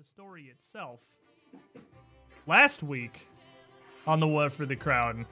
[0.00, 1.00] the story itself.
[2.46, 3.28] Last week
[4.06, 5.26] on the War for the Crown,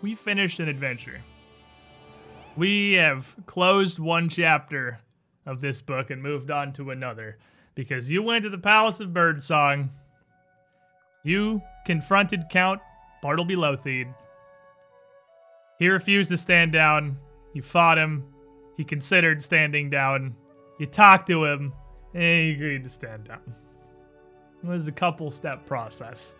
[0.00, 1.20] we finished an adventure.
[2.56, 5.00] We have closed one chapter
[5.44, 7.38] of this book and moved on to another
[7.74, 9.90] because you went to the Palace of Birdsong.
[11.24, 12.80] You confronted Count
[13.22, 14.14] Bartleby Lotheed.
[15.80, 17.18] He refused to stand down.
[17.54, 18.22] You fought him.
[18.76, 20.36] He considered standing down.
[20.78, 21.72] You talked to him,
[22.14, 23.40] and he agreed to stand down.
[24.62, 26.34] It was a couple step process.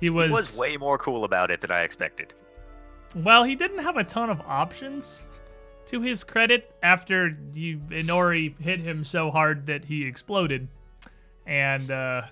[0.00, 2.34] He was, He was way more cool about it than I expected.
[3.14, 5.20] well, he didn't have a ton of options.
[5.86, 10.66] To his credit, after you Inori hit him so hard that he exploded,
[11.46, 12.22] and uh,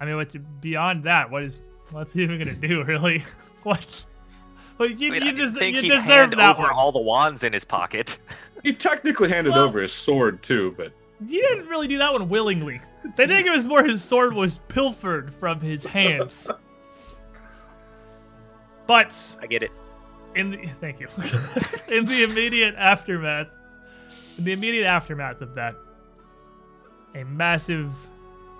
[0.00, 1.30] I mean, what's beyond that?
[1.30, 1.62] What is
[1.92, 2.82] what's he even gonna do?
[2.86, 3.22] Really?
[3.62, 4.08] What's
[4.78, 6.70] well, you, I mean, you, I des- think you he'd deserve that over one.
[6.72, 8.18] all the wands in his pocket.
[8.62, 10.92] He technically handed Well- over his sword too, but
[11.26, 12.80] You didn't really do that one willingly.
[13.18, 16.50] I think it was more his sword was pilfered from his hands.
[18.86, 19.70] But I get it.
[20.34, 21.06] in the thank you
[21.88, 23.46] in the immediate aftermath
[24.38, 25.74] in the immediate aftermath of that
[27.14, 27.94] a massive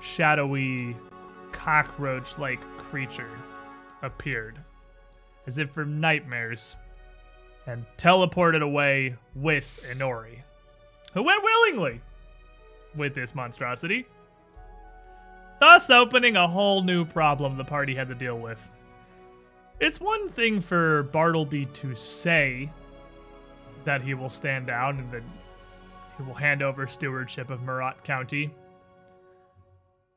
[0.01, 0.97] shadowy
[1.51, 3.31] cockroach like creature
[4.03, 4.62] appeared
[5.47, 6.77] as if from nightmares
[7.67, 10.39] and teleported away with Inori
[11.15, 12.01] who went willingly
[12.97, 14.07] with this monstrosity
[15.61, 18.71] thus opening a whole new problem the party had to deal with
[19.83, 22.71] it's one thing for Bartleby to say
[23.85, 25.25] that he will stand down and that
[26.17, 28.55] he will hand over stewardship of Meratt County.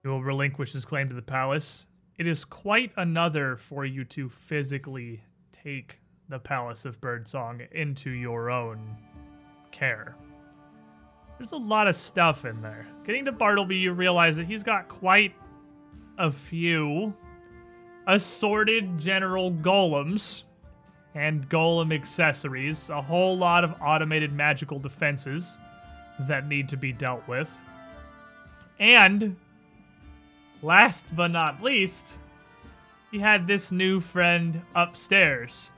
[0.04, 1.88] He will relinquish his claim to the palace.
[2.18, 5.22] It is quite another for you to physically
[5.52, 6.00] take
[6.30, 8.96] the Palace of Birdsong into your own
[9.72, 10.16] care.
[11.38, 12.88] There's a lot of stuff in there.
[13.06, 15.36] Getting to Bartleby, you realize that he's got quite
[16.18, 17.14] a few
[18.08, 20.44] assorted general golems
[21.16, 25.60] and golem accessories, a whole lot of automated magical defenses
[26.22, 27.58] that need to be dealt with.
[28.80, 29.36] And
[30.62, 32.18] last but not least,
[33.12, 35.72] he had this new friend upstairs.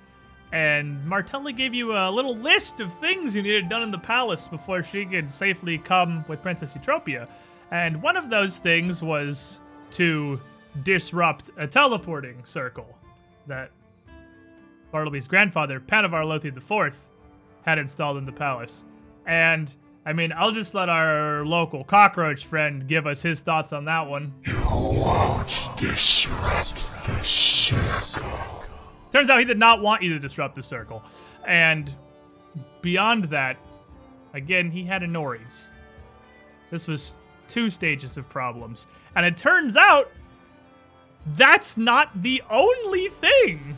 [0.51, 4.47] And Martella gave you a little list of things you needed done in the palace
[4.47, 7.27] before she could safely come with Princess Eutropia.
[7.71, 9.59] And one of those things was
[9.91, 10.39] to
[10.83, 12.97] disrupt a teleporting circle
[13.45, 13.71] that
[14.91, 16.97] Bartleby's grandfather, Panavar Lotheed IV,
[17.63, 18.85] had installed in the palace.
[19.25, 19.73] And
[20.07, 24.07] I mean, I'll just let our local cockroach friend give us his thoughts on that
[24.07, 24.33] one.
[24.45, 26.75] You won't disrupt
[27.05, 28.63] the circle.
[29.11, 31.03] Turns out he did not want you to disrupt the circle.
[31.45, 31.93] And
[32.81, 33.57] beyond that,
[34.33, 35.41] again, he had a Nori.
[36.71, 37.11] This was
[37.49, 38.87] two stages of problems.
[39.13, 40.09] And it turns out
[41.35, 43.77] that's not the only thing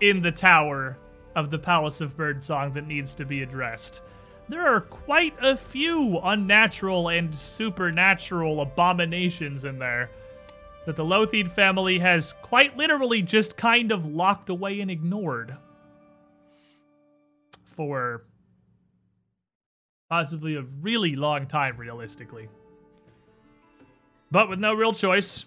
[0.00, 0.96] in the tower
[1.36, 4.00] of the Palace of Birdsong that needs to be addressed.
[4.50, 10.10] There are quite a few unnatural and supernatural abominations in there
[10.86, 15.56] that the Lotheed family has quite literally just kind of locked away and ignored
[17.62, 18.24] for
[20.08, 22.48] possibly a really long time, realistically.
[24.32, 25.46] But with no real choice,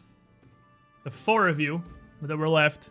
[1.03, 1.83] the four of you
[2.21, 2.89] that were left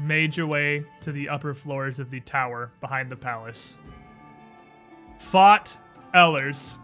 [0.00, 3.76] made your way to the upper floors of the tower behind the palace.
[5.18, 5.76] Fought
[6.14, 6.78] Ellers.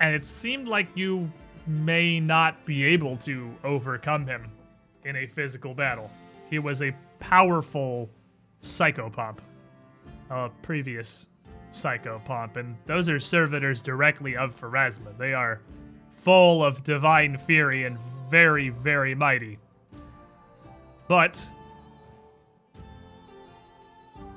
[0.00, 1.30] And it seemed like you
[1.66, 4.50] may not be able to overcome him
[5.04, 6.10] in a physical battle.
[6.50, 8.10] He was a powerful
[8.60, 9.38] psychopomp,
[10.30, 11.26] a previous
[11.72, 15.16] psychopomp, and those are servitors directly of Pharasma.
[15.18, 15.60] They are
[16.16, 19.58] full of divine fury and very, very mighty.
[21.08, 21.48] But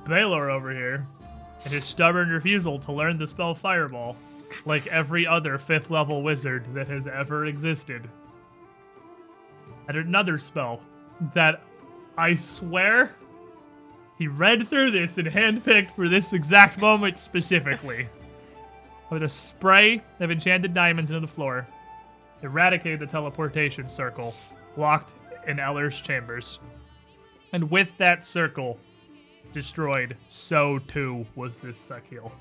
[0.06, 1.08] Baylor over here,
[1.68, 4.16] and his stubborn refusal to learn the spell Fireball,
[4.64, 8.08] like every other fifth level wizard that has ever existed.
[9.90, 10.80] And another spell
[11.34, 11.62] that
[12.18, 13.14] I swear
[14.18, 18.08] he read through this and handpicked for this exact moment specifically.
[19.10, 21.68] With a spray of enchanted diamonds into the floor,
[22.44, 24.34] eradicated the teleportation circle
[24.78, 25.16] locked
[25.46, 26.62] in Eller's chambers.
[27.52, 28.80] And with that circle
[29.58, 32.32] destroyed, so too was this Sahkil.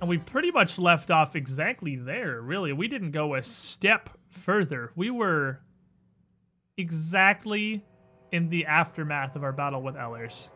[0.00, 2.72] And we pretty much left off exactly there, really.
[2.72, 4.92] We didn't go a step further.
[4.96, 5.60] We were
[6.78, 7.84] exactly
[8.32, 10.50] in the aftermath of our battle with Ellers.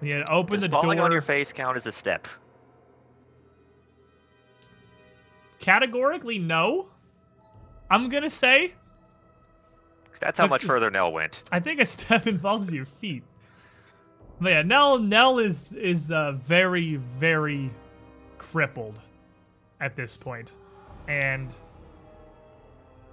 [0.00, 1.04] We had opened Does the falling door.
[1.04, 2.26] on your face count as a step?
[5.60, 6.88] categorically no.
[7.88, 8.74] I'm gonna say
[10.22, 11.42] That's how much further Nell went.
[11.50, 13.24] I think a step involves your feet.
[14.40, 17.70] But yeah, Nell Nell is is uh, very very
[18.38, 19.00] crippled
[19.80, 20.54] at this point,
[21.08, 21.54] and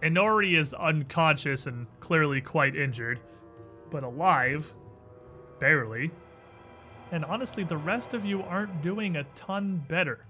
[0.04, 3.20] Inori is unconscious and clearly quite injured,
[3.90, 4.72] but alive,
[5.60, 6.12] barely.
[7.12, 10.26] And honestly, the rest of you aren't doing a ton better.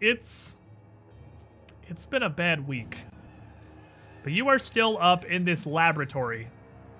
[0.00, 0.58] It's
[1.88, 2.96] it's been a bad week.
[4.26, 6.48] But you are still up in this laboratory.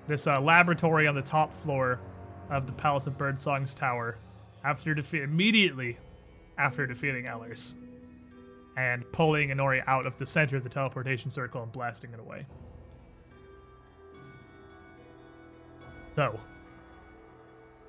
[0.07, 1.99] This uh, laboratory on the top floor
[2.49, 4.17] of the Palace of Birdsong's tower
[4.63, 5.97] after defeat immediately
[6.57, 7.75] after defeating Ellers
[8.77, 12.45] and pulling Inori out of the center of the teleportation circle and blasting it away.
[16.15, 16.39] So,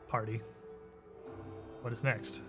[0.09, 0.43] party.
[1.83, 2.41] What is next?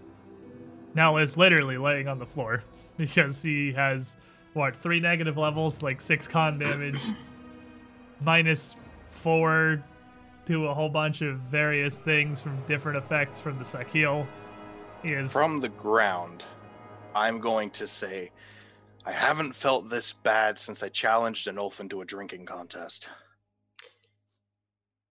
[0.95, 2.63] Now is literally laying on the floor
[2.97, 4.17] because he has
[4.53, 7.01] what three negative levels, like six con damage,
[8.21, 8.75] minus
[9.07, 9.83] four
[10.45, 14.25] to a whole bunch of various things from different effects from the Sahkil.
[15.03, 16.43] He is From the ground,
[17.15, 18.31] I'm going to say
[19.05, 23.07] I haven't felt this bad since I challenged an elf into a drinking contest.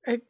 [0.06, 0.20] I-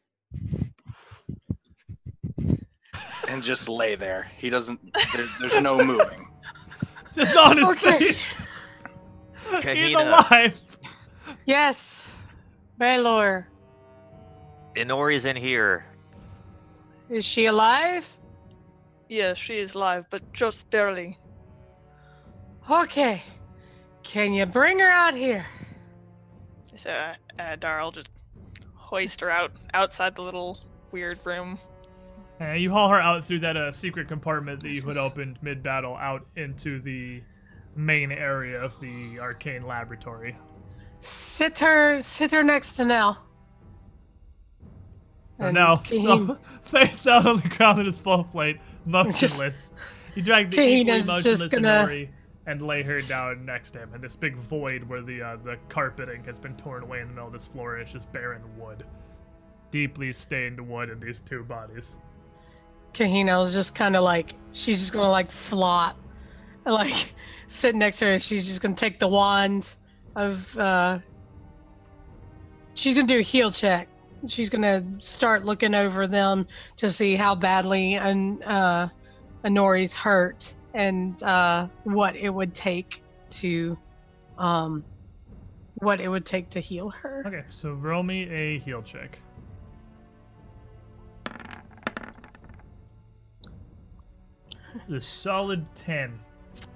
[3.28, 4.30] And just lay there.
[4.38, 4.80] He doesn't.
[5.14, 6.26] There, there's no moving.
[7.14, 7.98] just on his Okay.
[7.98, 8.36] face.
[9.62, 10.60] He's alive.
[11.46, 12.10] Yes,
[12.78, 13.48] Baylor.
[14.76, 15.84] Inori's in here.
[17.10, 18.06] Is she alive?
[19.08, 21.18] Yes, she is alive, but just barely.
[22.70, 23.22] Okay.
[24.02, 25.46] Can you bring her out here?
[26.74, 28.10] So, uh, uh, Dara, just
[28.74, 30.58] hoist her out outside the little
[30.92, 31.58] weird room.
[32.40, 35.62] Uh, you haul her out through that uh, secret compartment that you had opened mid
[35.62, 37.20] battle out into the
[37.78, 40.36] main area of the arcane laboratory.
[41.00, 43.22] Sit her, sit her next to Nell.
[45.38, 49.70] And And Kaheen- still face down on the ground in his full plate, motionless.
[50.14, 52.08] He dragged the equally motionless just gonna- Inori
[52.46, 55.56] and lay her down next to him in this big void where the uh, the
[55.68, 58.84] carpeting has been torn away in the middle of this floor it's just barren wood.
[59.70, 61.98] Deeply stained wood in these two bodies.
[62.94, 65.96] Kahina was just kind of like she's just gonna like flop,
[66.72, 67.14] like
[67.46, 68.12] sit next to her.
[68.12, 69.74] and She's just gonna take the wand
[70.16, 70.58] of.
[70.58, 70.98] uh
[72.74, 73.88] She's gonna do a heal check.
[74.28, 78.88] She's gonna start looking over them to see how badly an uh,
[79.44, 83.76] Inori's hurt and uh, what it would take to,
[84.38, 84.84] um,
[85.76, 87.24] what it would take to heal her.
[87.26, 89.18] Okay, so roll me a heal check.
[94.88, 96.20] The solid 10.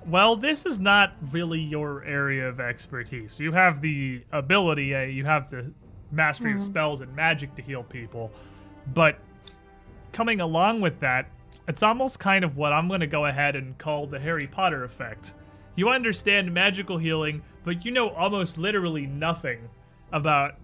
[0.06, 3.38] Well, this is not really your area of expertise.
[3.38, 5.72] You have the ability, uh, you have the
[6.10, 8.30] mastery of spells and magic to heal people,
[8.92, 9.18] but
[10.12, 11.26] coming along with that,
[11.68, 14.84] it's almost kind of what I'm going to go ahead and call the Harry Potter
[14.84, 15.34] effect.
[15.76, 19.68] You understand magical healing, but you know almost literally nothing
[20.12, 20.56] about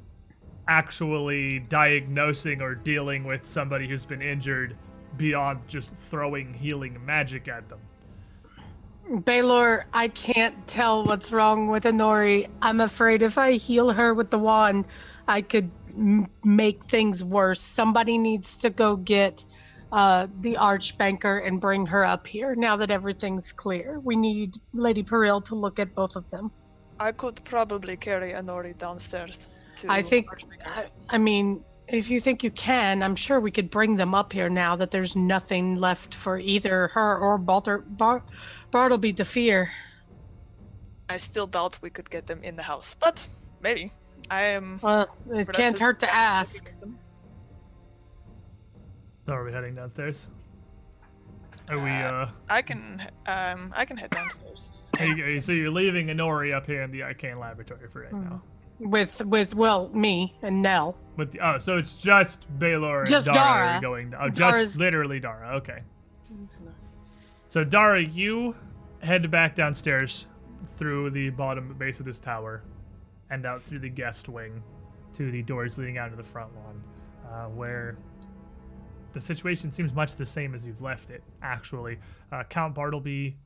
[0.67, 4.77] actually diagnosing or dealing with somebody who's been injured
[5.17, 7.81] beyond just throwing healing magic at them.
[9.25, 12.49] Baylor, I can't tell what's wrong with Inori.
[12.61, 14.85] I'm afraid if I heal her with the wand,
[15.27, 17.61] I could m- make things worse.
[17.61, 19.45] Somebody needs to go get
[19.93, 23.99] uh, the archbanker and bring her up here now that everything's clear.
[24.01, 26.51] We need Lady Peril to look at both of them.
[27.01, 30.27] I could probably carry Inori downstairs to I think,
[30.67, 34.33] I, I mean, if you think you can, I'm sure we could bring them up
[34.33, 38.23] here now that there's nothing left for either her or Balter, Bar-
[38.71, 39.71] Bartleby to fear.
[41.09, 43.27] I still doubt we could get them in the house, but
[43.63, 43.93] maybe.
[44.31, 44.79] I am.
[44.83, 46.65] Well, it can't hurt to to ask.
[46.65, 46.75] get.
[49.27, 50.29] So are we heading downstairs?
[51.71, 53.11] Are we, uh, I can.
[53.27, 54.73] Um, I can head downstairs.
[54.99, 58.03] are you- are you- so you're leaving Inori up here in the arcane laboratory for
[58.03, 58.25] right Hmm.
[58.25, 58.43] now?
[58.81, 60.97] With with well, me and Nell.
[61.17, 63.35] With the, oh, so it's just Baylor and Just Dara,
[63.73, 63.81] Dara.
[63.81, 64.15] going.
[64.19, 65.57] Oh, just Dara's- literally Dara.
[65.57, 65.83] Okay.
[67.49, 68.55] So Dara, you
[69.03, 70.29] head back downstairs
[70.67, 72.63] through the bottom base of this tower,
[73.31, 74.63] and out through the guest wing
[75.15, 76.85] to the doors leading out to the front lawn,
[77.27, 77.97] uh, where
[79.13, 81.23] the situation seems much the same as you've left it.
[81.41, 81.99] Actually,
[82.33, 83.37] uh, Count Bartleby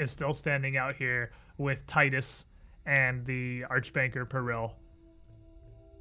[0.00, 2.46] is still standing out here with Titus
[2.84, 4.74] and the Archbanker Peril,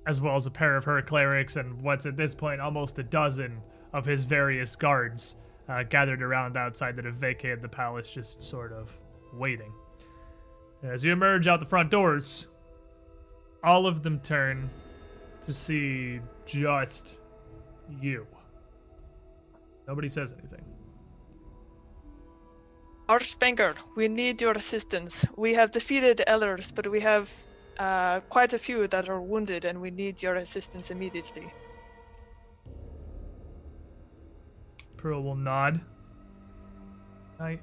[0.08, 3.04] as well as a pair of her clerics and what's at this point almost a
[3.04, 3.62] dozen
[3.94, 5.36] of his various guards
[5.70, 8.98] uh, gathered around outside that have vacated the palace, just sort of
[9.34, 9.72] waiting.
[10.82, 12.48] As you emerge out the front doors,
[13.64, 14.70] all of them turn
[15.46, 17.18] to see just
[18.02, 18.26] you.
[19.88, 20.64] Nobody says anything.
[23.08, 25.26] Archbanker, we need your assistance.
[25.36, 27.32] We have defeated Ellers, but we have
[27.80, 31.52] uh, quite a few that are wounded, and we need your assistance immediately.
[35.00, 35.82] Pearl will nod.
[37.40, 37.60] I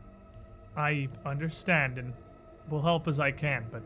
[0.77, 2.15] I understand and
[2.71, 3.83] will help as I can, but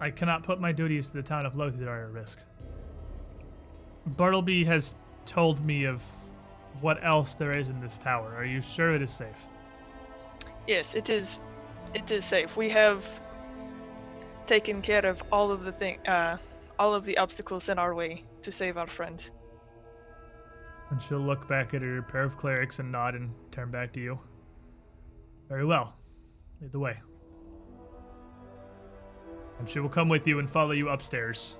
[0.00, 2.38] I cannot put my duties to the town of Lothar at risk.
[4.06, 4.94] Bartleby has
[5.26, 6.04] told me of
[6.80, 8.32] what else there is in this tower.
[8.36, 9.46] Are you sure it is safe?
[10.66, 11.40] Yes, it is.
[11.94, 12.56] It is safe.
[12.56, 13.04] We have
[14.46, 16.38] taken care of all of the thing, uh,
[16.78, 19.32] all of the obstacles in our way to save our friends.
[20.90, 24.00] And she'll look back at her pair of clerics and nod and turn back to
[24.00, 24.18] you.
[25.48, 25.94] Very well.
[26.60, 26.98] Lead the way.
[29.58, 31.56] And she will come with you and follow you upstairs.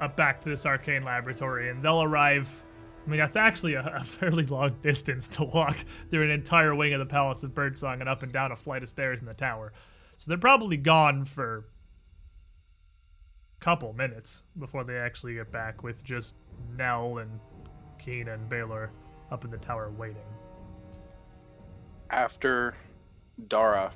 [0.00, 2.62] Up back to this arcane laboratory, and they'll arrive.
[3.06, 5.76] I mean, that's actually a, a fairly long distance to walk
[6.10, 8.82] through an entire wing of the Palace of Birdsong and up and down a flight
[8.82, 9.72] of stairs in the tower.
[10.16, 11.66] So they're probably gone for
[13.60, 16.34] a couple minutes before they actually get back with just
[16.76, 17.40] Nell and
[18.04, 18.90] Keen and Baylor
[19.30, 20.16] up in the tower waiting.
[22.10, 22.74] After
[23.48, 23.92] Dara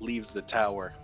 [0.00, 0.94] leaves the tower,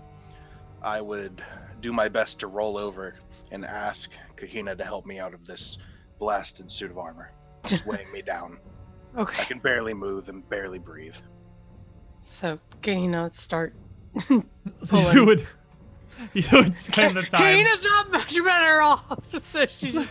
[0.82, 1.42] I would
[1.80, 3.14] do my best to roll over
[3.50, 5.78] and ask Kahina to help me out of this
[6.18, 7.30] blasted suit of armor.
[7.64, 8.58] It's weighing me down.
[9.16, 9.42] Okay.
[9.42, 11.16] I can barely move and barely breathe.
[12.18, 13.74] So, you know, start.
[14.82, 15.44] So you would
[16.32, 17.42] you would spend the time.
[17.42, 19.42] Kahina's not much better off.
[19.42, 20.10] So she's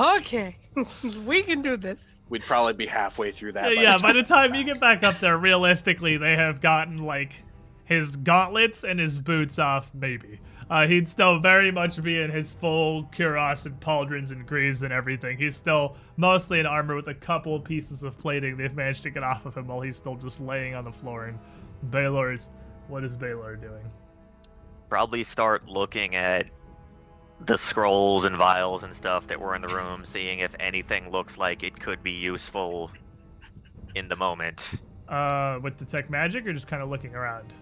[0.00, 0.56] okay.
[1.26, 2.20] we can do this.
[2.28, 3.74] We'd probably be halfway through that.
[3.74, 6.98] Yeah, yeah, the by the time you get back up there, realistically, they have gotten
[6.98, 7.32] like
[7.84, 10.40] his gauntlets and his boots off, maybe.
[10.70, 14.92] Uh, he'd still very much be in his full cuirass and pauldrons and greaves and
[14.92, 15.36] everything.
[15.36, 19.10] He's still mostly in armor with a couple of pieces of plating they've managed to
[19.10, 21.26] get off of him while he's still just laying on the floor.
[21.26, 21.38] And
[21.90, 22.50] Baylor is.
[22.86, 23.88] What is Baylor doing?
[24.88, 26.46] Probably start looking at
[27.46, 31.38] the scrolls and vials and stuff that were in the room, seeing if anything looks
[31.38, 32.90] like it could be useful
[33.94, 34.72] in the moment.
[35.08, 37.52] Uh, with detect magic or just kind of looking around?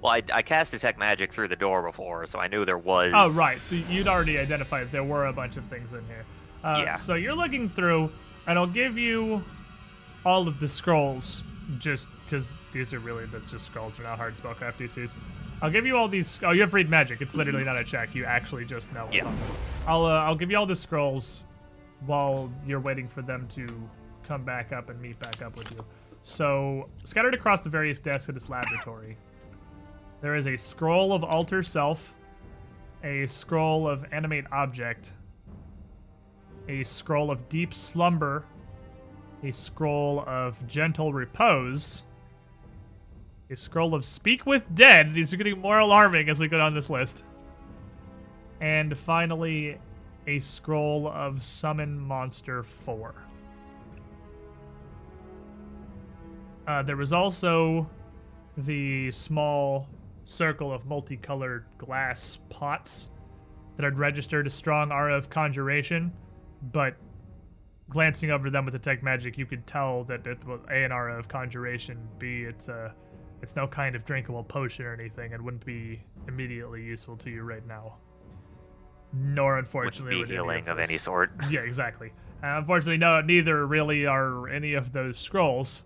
[0.00, 3.12] Well, I, I cast detect magic through the door before, so I knew there was.
[3.14, 3.62] Oh, right.
[3.62, 6.24] So you'd already identified there were a bunch of things in here.
[6.62, 6.94] Uh, Yeah.
[6.96, 8.12] So you're looking through,
[8.46, 9.42] and I'll give you
[10.24, 11.44] all of the scrolls,
[11.78, 13.96] just because these are really that's just scrolls.
[13.96, 15.16] They're not hard spellcraft DCs.
[15.62, 16.40] I'll give you all these.
[16.42, 17.20] Oh, you have read magic.
[17.20, 18.14] It's literally not a check.
[18.14, 19.26] You actually just know what's Yeah.
[19.26, 19.36] on.
[19.86, 21.44] I'll uh, I'll give you all the scrolls
[22.06, 23.66] while you're waiting for them to
[24.26, 25.84] come back up and meet back up with you.
[26.22, 29.16] So scattered across the various desks of this laboratory,
[30.20, 32.14] there is a scroll of alter self
[33.02, 35.12] a scroll of animate object,
[36.68, 38.44] a scroll of deep slumber,
[39.44, 42.04] a scroll of gentle repose,
[43.50, 45.10] a scroll of speak with dead.
[45.10, 47.22] These are getting more alarming as we go down this list.
[48.60, 49.78] And finally,
[50.26, 53.14] a scroll of summon monster 4.
[56.66, 57.88] Uh, there was also
[58.56, 59.86] the small
[60.24, 63.10] circle of multicolored glass pots
[63.76, 66.10] that had registered a strong aura of conjuration,
[66.72, 66.96] but
[67.88, 71.18] glancing over them with detect magic, you could tell that it was A, an aura
[71.18, 72.94] of conjuration, B, it's a
[73.42, 77.42] it's no kind of drinkable potion or anything, and wouldn't be immediately useful to you
[77.42, 77.96] right now.
[79.12, 81.30] Nor, Would unfortunately, be would any healing of any sort.
[81.50, 82.12] Yeah, exactly.
[82.42, 85.84] Uh, unfortunately, no, neither really are any of those scrolls.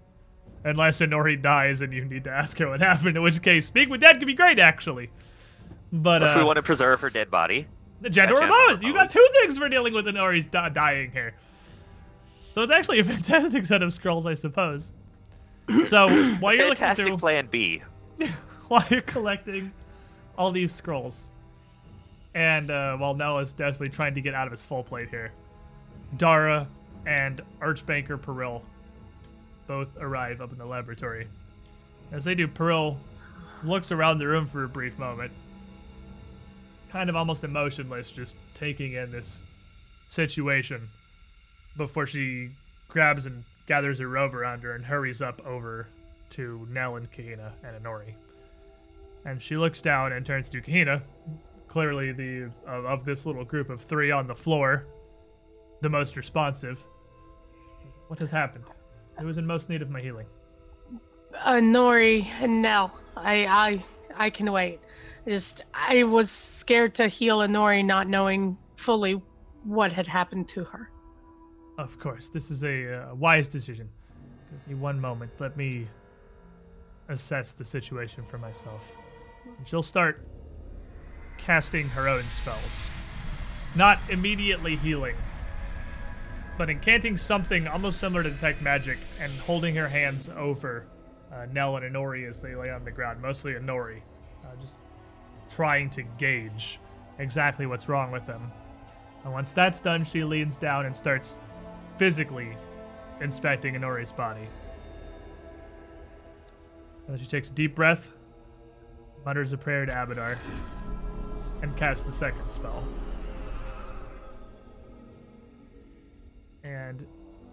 [0.64, 3.88] Unless Inori dies and you need to ask her what happened, in which case, speak
[3.88, 5.10] with dead could be great, actually.
[5.92, 7.66] But, if we uh, want to preserve her dead body,
[8.00, 8.80] the Gentle Repose!
[8.82, 11.34] You got two things for dealing with Inori's di- dying here.
[12.58, 14.90] So it's actually a fantastic set of scrolls, I suppose.
[15.86, 16.08] So,
[16.40, 17.82] while you're looking through, plan B.
[18.66, 19.72] while you're collecting
[20.36, 21.28] all these scrolls,
[22.34, 25.30] and uh, while Noah's desperately trying to get out of his full plate here,
[26.16, 26.66] Dara
[27.06, 28.64] and Archbanker Peril
[29.68, 31.28] both arrive up in the laboratory.
[32.10, 32.98] As they do, Peril
[33.62, 35.30] looks around the room for a brief moment,
[36.90, 39.42] kind of almost emotionless, just taking in this
[40.08, 40.88] situation
[41.76, 42.50] before she
[42.88, 45.88] grabs and gathers her robe around her and hurries up over
[46.30, 48.14] to Nell and Kahina and Inori.
[49.24, 51.02] And she looks down and turns to Kahina,
[51.68, 54.86] clearly the of, of this little group of three on the floor,
[55.82, 56.84] the most responsive.
[58.08, 58.64] What has happened?
[59.18, 60.26] Who is in most need of my healing?
[61.34, 62.92] Uh, Nori and Nell.
[63.16, 63.84] I I
[64.16, 64.80] I can wait.
[65.26, 69.20] I just I was scared to heal Inori, not knowing fully
[69.64, 70.90] what had happened to her.
[71.78, 73.88] Of course, this is a uh, wise decision.
[74.50, 75.30] Give me one moment.
[75.38, 75.86] Let me
[77.08, 78.92] assess the situation for myself.
[79.56, 80.26] And she'll start
[81.38, 82.90] casting her own spells.
[83.76, 85.14] Not immediately healing,
[86.58, 90.88] but incanting something almost similar to detect magic and holding her hands over
[91.32, 94.00] uh, Nell and Inori as they lay on the ground, mostly Inori,
[94.44, 94.74] uh, just
[95.48, 96.80] trying to gauge
[97.20, 98.50] exactly what's wrong with them.
[99.22, 101.36] And once that's done, she leans down and starts
[101.98, 102.56] physically
[103.20, 104.48] inspecting Inori's body.
[107.08, 108.14] And she takes a deep breath,
[109.24, 110.38] mutters a prayer to Abadar,
[111.62, 112.86] and casts the second spell.
[116.62, 117.04] And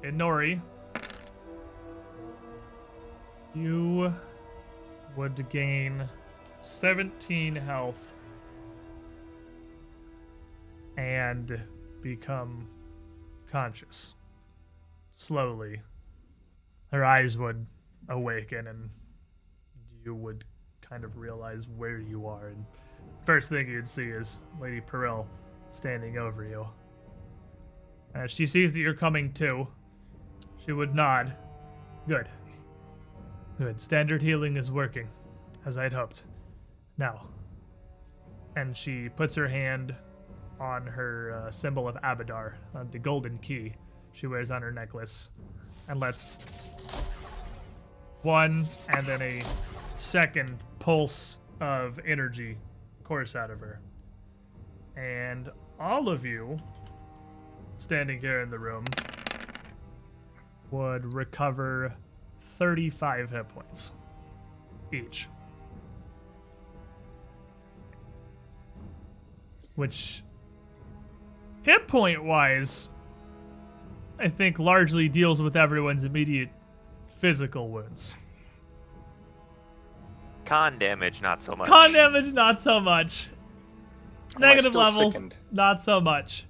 [0.04, 0.62] Inori,
[3.56, 4.14] you
[5.16, 6.08] would gain
[6.62, 8.14] 17 health
[10.98, 11.60] and
[12.02, 12.68] become
[13.50, 14.14] conscious.
[15.16, 15.82] Slowly,
[16.92, 17.66] her eyes would
[18.10, 18.90] awaken and
[20.04, 20.44] you would
[20.82, 22.50] kind of realize where you are.
[22.50, 22.66] And
[23.26, 25.26] first thing you'd see is Lady Peril
[25.72, 26.68] standing over you.
[28.14, 29.68] As she sees that you're coming too,
[30.64, 31.36] she would nod.
[32.08, 32.30] Good.
[33.58, 33.80] Good.
[33.80, 35.08] Standard healing is working,
[35.66, 36.24] as I'd hoped.
[36.98, 37.28] Now.
[38.58, 39.96] And she puts her hand
[40.60, 43.76] on her uh, symbol of Abadar, uh, the golden key
[44.16, 45.30] she wears on her necklace,
[45.88, 46.38] and lets
[48.22, 49.44] one and then a
[50.00, 52.58] second pulse of energy
[53.04, 53.80] course out of her.
[54.96, 56.58] And all of you
[57.78, 58.86] standing here in the room
[60.72, 61.94] would recover
[62.42, 63.92] 35 hit points
[64.94, 65.28] each.
[69.76, 70.24] Which,
[71.64, 72.90] hit point wise,
[74.20, 76.50] I think largely deals with everyone's immediate
[77.08, 78.16] physical wounds.
[80.46, 81.68] Con damage, not so much.
[81.68, 83.30] Con damage, not so much.
[84.36, 85.36] Am Negative levels, sickened?
[85.52, 86.46] not so much.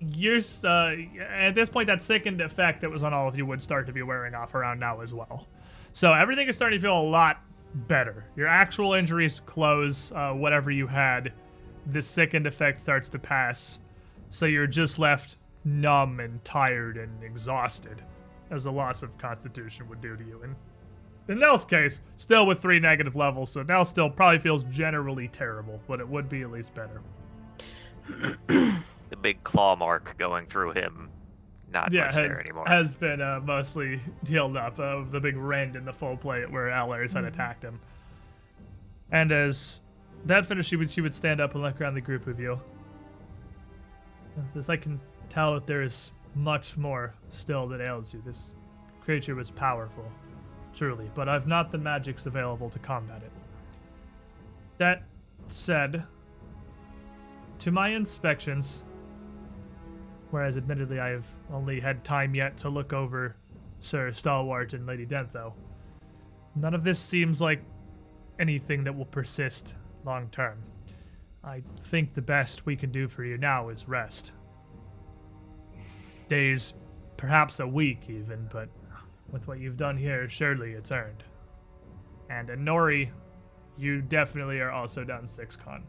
[0.00, 0.96] You're uh,
[1.28, 3.92] at this point that sickened effect that was on all of you would start to
[3.92, 5.46] be wearing off around now as well.
[5.92, 7.40] So everything is starting to feel a lot
[7.74, 8.24] better.
[8.34, 10.10] Your actual injuries close.
[10.10, 11.32] Uh, whatever you had,
[11.86, 13.78] the sickened effect starts to pass.
[14.30, 18.02] So you're just left numb and tired and exhausted,
[18.50, 20.40] as the loss of constitution would do to you.
[20.42, 20.56] And
[21.28, 25.80] in Nell's case, still with three negative levels, so Nell still probably feels generally terrible,
[25.86, 27.02] but it would be at least better.
[29.12, 31.10] The big claw mark going through him,
[31.70, 32.64] not yeah, much has, there anymore.
[32.66, 36.70] has been uh, mostly healed up of the big rend in the full plate where
[36.70, 37.78] Ellers had attacked him.
[39.10, 39.82] And as
[40.24, 42.58] that finished, she would she would stand up and look around the group of you.
[44.56, 44.98] As I can
[45.32, 48.22] tell that there is much more still that ails you.
[48.22, 48.52] This
[49.00, 50.04] creature was powerful,
[50.74, 53.32] truly, but I've not the magics available to combat it.
[54.76, 55.04] That
[55.48, 56.04] said,
[57.60, 58.84] to my inspections,
[60.30, 63.34] whereas admittedly I have only had time yet to look over
[63.80, 65.54] Sir Stalwart and Lady Dentho.
[66.56, 67.62] None of this seems like
[68.38, 70.58] anything that will persist long term.
[71.42, 74.32] I think the best we can do for you now is rest.
[76.32, 76.72] Days,
[77.18, 78.70] perhaps a week even, but
[79.30, 81.22] with what you've done here, surely it's earned.
[82.30, 83.10] And Inori,
[83.76, 85.84] you definitely are also down six con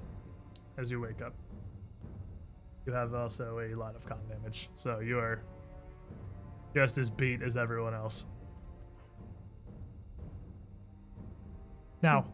[0.77, 1.33] as you wake up.
[2.85, 5.41] You have also a lot of con damage, so you are
[6.75, 8.25] just as beat as everyone else.
[12.01, 12.25] Now,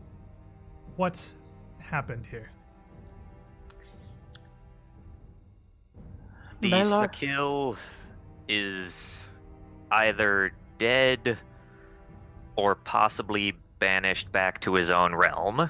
[0.95, 1.23] what
[1.77, 2.49] happened here?
[6.61, 7.11] The My lord.
[8.49, 9.27] Is
[9.91, 11.37] either dead
[12.55, 15.69] or possibly banished back to his own realm.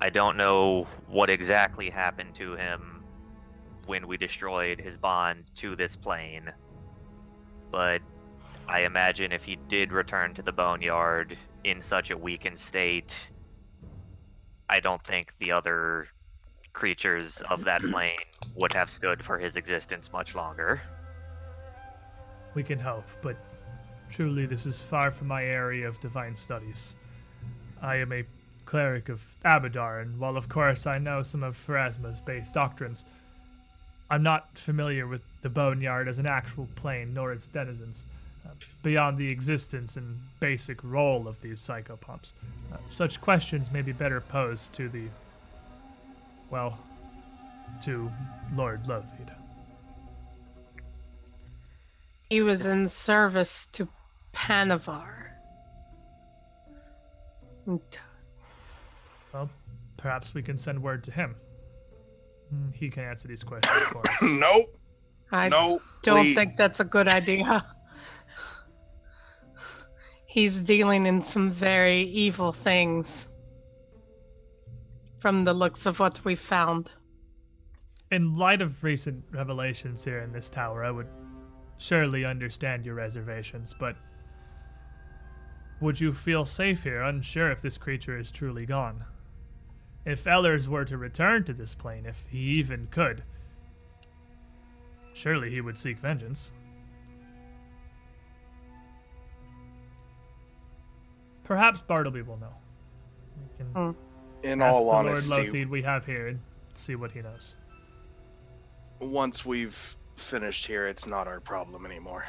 [0.00, 3.04] I don't know what exactly happened to him
[3.86, 6.52] when we destroyed his bond to this plane,
[7.70, 8.02] but
[8.68, 13.30] I imagine if he did return to the boneyard in such a weakened state,
[14.68, 16.08] I don't think the other
[16.72, 18.16] creatures of that plane
[18.56, 20.82] would have stood for his existence much longer.
[22.54, 23.36] We can hope, but
[24.10, 26.94] truly this is far from my area of divine studies.
[27.82, 28.24] I am a
[28.64, 33.04] cleric of Abadar, and while of course I know some of Pharasma's base doctrines,
[34.10, 38.06] I'm not familiar with the Boneyard as an actual plane nor its denizens.
[38.44, 38.50] uh,
[38.82, 42.32] beyond the existence and basic role of these psychopomps.
[42.72, 45.04] Uh, such questions may be better posed to the,
[46.50, 46.78] well,
[47.82, 48.10] to
[48.54, 49.34] Lord Lotheed.
[52.30, 53.88] He was in service to
[54.32, 55.30] Panavar.
[59.32, 59.48] Well,
[59.96, 61.36] perhaps we can send word to him.
[62.54, 64.16] Mm, He can answer these questions for us.
[64.22, 64.76] nope.
[65.32, 65.80] I no.
[66.02, 66.34] don't please.
[66.34, 67.64] think that's a good idea.
[70.26, 73.28] He's dealing in some very evil things.
[75.20, 76.90] From the looks of what we found.
[78.10, 81.08] In light of recent revelations here in this tower, I would
[81.78, 83.96] surely understand your reservations, but
[85.80, 89.04] would you feel safe here, unsure if this creature is truly gone?
[90.04, 93.22] If Ellers were to return to this plane, if he even could,
[95.12, 96.52] surely he would seek vengeance.
[101.42, 102.54] Perhaps Bartleby will know.
[103.36, 103.90] We can Hmm.
[104.46, 106.40] In ask all the Lord honesty, Lotheed we have here and
[106.74, 107.56] see what he knows.
[109.00, 112.26] once we've finished here, it's not our problem anymore.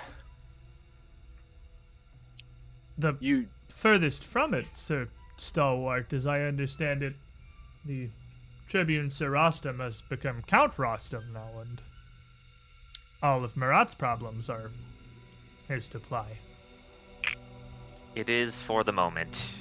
[2.98, 7.14] The You furthest from it, Sir Stalwart, as I understand it,
[7.86, 8.10] the
[8.68, 11.82] Tribune Sir Rostam has become Count Rostam now, and
[13.22, 14.72] all of Meratt's problems are
[15.68, 16.40] his to ply.
[18.16, 19.54] It is for the moment.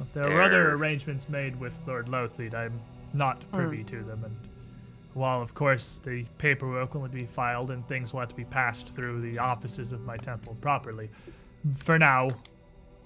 [0.00, 2.80] If there are other arrangements made with Lord Lotheed, I'm
[3.12, 3.86] not privy hmm.
[3.86, 4.47] to them, and
[5.14, 8.94] while of course the paperwork will be filed and things will have to be passed
[8.94, 11.10] through the offices of my temple properly,
[11.74, 12.30] for now,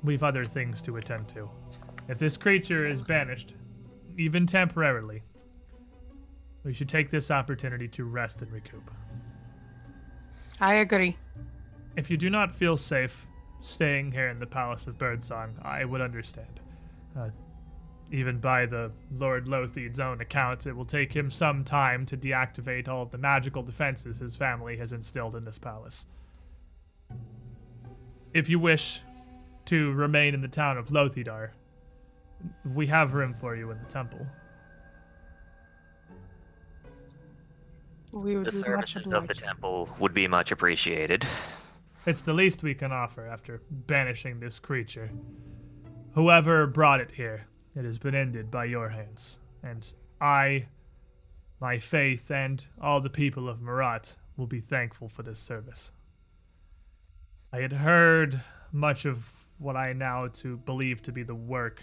[0.03, 1.49] we've other things to attend to.
[2.09, 3.55] If this creature is banished,
[4.19, 5.23] even temporarily,
[6.65, 8.91] we should take this opportunity to rest and recoup.
[10.61, 11.17] I agree.
[11.97, 13.27] If you do not feel safe
[13.61, 16.61] staying here in the Palace of Birdsong, I would understand.
[17.17, 17.31] Uh,
[18.13, 22.87] even by the Lord Lotheed's own account, it will take him some time to deactivate
[22.87, 26.07] all of the magical defenses his family has instilled in this palace.
[28.35, 29.01] If you wish
[29.67, 31.51] to remain in the town of Lothidar,
[32.75, 34.27] we have room for you in the temple.
[38.13, 41.27] We would The be much services of the temple would be much appreciated.
[42.05, 45.11] It's the least we can offer after banishing this creature.
[46.15, 49.39] Whoever brought it here, it has been ended by your hands.
[49.63, 50.67] And I,
[51.61, 55.93] my faith, and all the people of Meratt will be thankful for this service.
[57.53, 58.41] I had heard
[58.73, 61.83] much of what I now to believe to be the work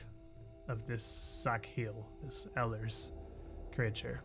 [0.68, 1.04] of this
[1.46, 3.12] Sahkil, this Ellers
[3.74, 4.24] creature.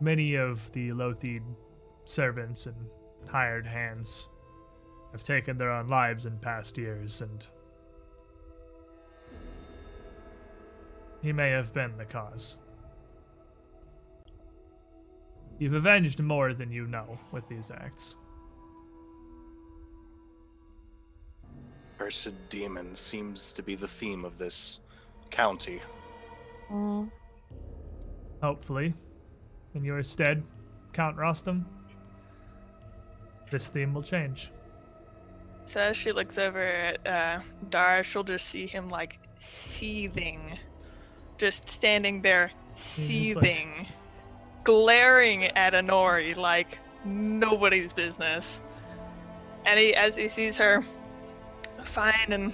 [0.00, 1.42] Many of the Lotheed
[2.04, 2.76] servants and
[3.28, 4.28] hired hands
[5.12, 7.46] have taken their own lives in past years, and
[11.22, 12.56] he may have been the cause.
[15.58, 18.16] You've avenged more than you know with these acts.
[22.08, 24.78] cursed demon seems to be the theme of this
[25.30, 25.80] county.
[26.70, 27.10] Mm.
[28.42, 28.94] Hopefully,
[29.74, 30.42] in your stead,
[30.94, 31.64] Count Rostam,
[33.50, 34.52] this theme will change.
[35.66, 40.58] So as she looks over at uh, Dara, she'll just see him like seething,
[41.38, 43.86] just standing there just like- seething,
[44.64, 48.60] glaring at Inori like nobody's business.
[49.64, 50.84] And he, as he sees her,
[51.84, 52.52] fine and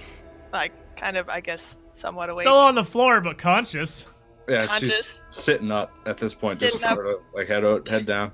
[0.53, 4.11] like kind of, I guess, somewhat awake, Still on the floor, but conscious.
[4.47, 6.95] Yeah, conscious, she's sitting up at this point, just Sitting up.
[6.95, 8.31] sort of like head out, head down.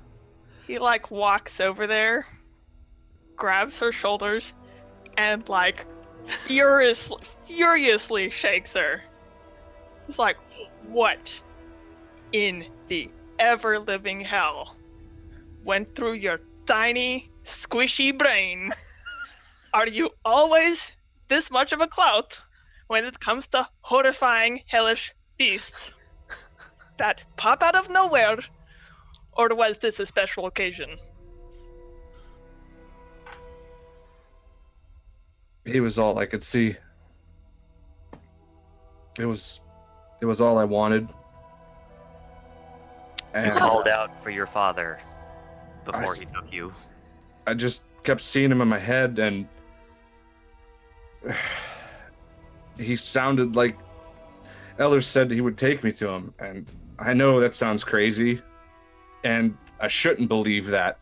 [0.66, 2.26] he like walks over there,
[3.36, 4.52] grabs her shoulders,
[5.16, 5.86] and like
[6.26, 9.02] furiously, furiously shakes her.
[10.08, 10.36] It's like,
[10.88, 11.40] what
[12.32, 14.76] in the ever living hell
[15.64, 18.72] went through your tiny, squishy brain?
[19.74, 20.92] Are you always
[21.28, 22.42] this much of a clout
[22.88, 25.92] when it comes to horrifying, hellish beasts
[26.98, 28.38] that pop out of nowhere
[29.32, 30.98] or was this a special occasion?
[35.64, 36.76] He was all I could see.
[39.18, 39.61] It was,
[40.22, 41.08] it was all I wanted.
[43.34, 45.00] You And called out for your father
[45.84, 46.72] before s- he took you.
[47.44, 49.48] I just kept seeing him in my head, and
[52.78, 53.76] he sounded like
[54.78, 56.32] Eller said he would take me to him.
[56.38, 58.40] And I know that sounds crazy,
[59.24, 61.00] and I shouldn't believe that.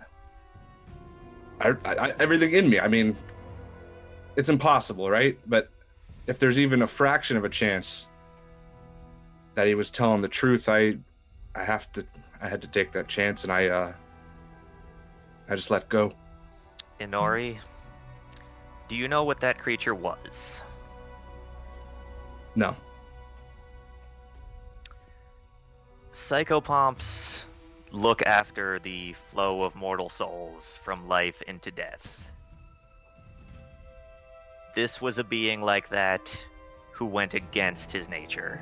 [1.60, 2.80] I, I, everything in me.
[2.80, 3.14] I mean,
[4.36, 5.38] it's impossible, right?
[5.46, 5.68] But
[6.26, 8.06] if there's even a fraction of a chance
[9.54, 10.98] that he was telling the truth, I,
[11.54, 12.04] I have to,
[12.40, 13.92] I had to take that chance, and I, uh,
[15.48, 16.12] I just let go.
[17.00, 17.58] Inori,
[18.88, 20.62] do you know what that creature was?
[22.54, 22.76] No.
[26.12, 27.44] Psychopomps
[27.92, 32.28] look after the flow of mortal souls from life into death.
[34.74, 36.30] This was a being like that
[36.92, 38.60] who went against his nature.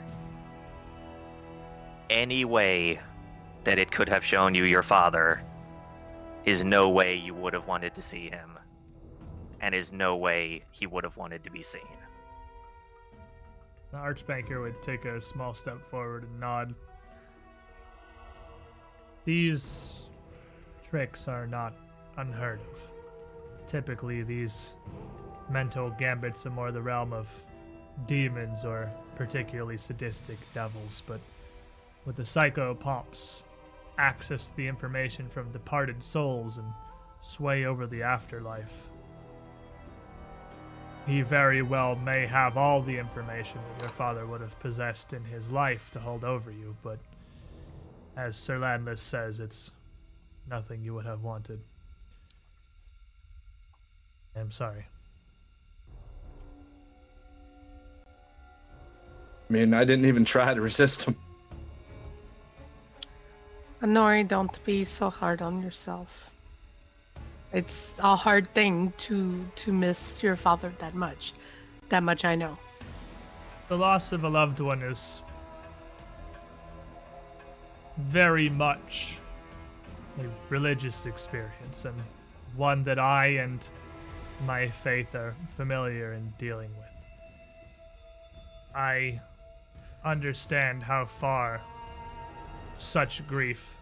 [2.11, 2.99] Any way
[3.65, 5.43] that it could have shown you your father
[6.47, 8.59] is no way you would have wanted to see him,
[9.61, 11.83] and is no way he would have wanted to be seen.
[13.91, 16.75] The Archbanker would take a small step forward and nod.
[19.25, 20.09] These
[20.89, 21.75] tricks are not
[22.17, 22.93] unheard of.
[23.67, 24.77] Typically, these
[25.51, 27.45] mental gambits are more the realm of
[28.07, 31.21] demons or particularly sadistic devils, but
[32.09, 33.43] with the psychopomps,
[33.99, 36.67] access the information from departed souls and
[37.21, 38.89] sway over the afterlife.
[41.07, 45.23] He very well may have all the information that your father would have possessed in
[45.23, 46.99] his life to hold over you, but
[48.17, 49.73] as Sir Landless says, it's
[50.49, 51.61] nothing you would have wanted.
[54.35, 54.87] I'm sorry.
[59.51, 61.15] I mean, I didn't even try to resist him.
[63.83, 66.33] Honori, don't be so hard on yourself.
[67.53, 71.33] It's a hard thing to to miss your father that much.
[71.89, 72.59] That much I know.
[73.69, 75.23] The loss of a loved one is
[77.99, 79.19] very much
[80.19, 81.97] a religious experience and
[82.57, 83.67] one that I and
[84.47, 86.89] my faith are familiar in dealing with.
[88.75, 89.21] I
[90.05, 91.61] understand how far
[92.79, 93.77] such grief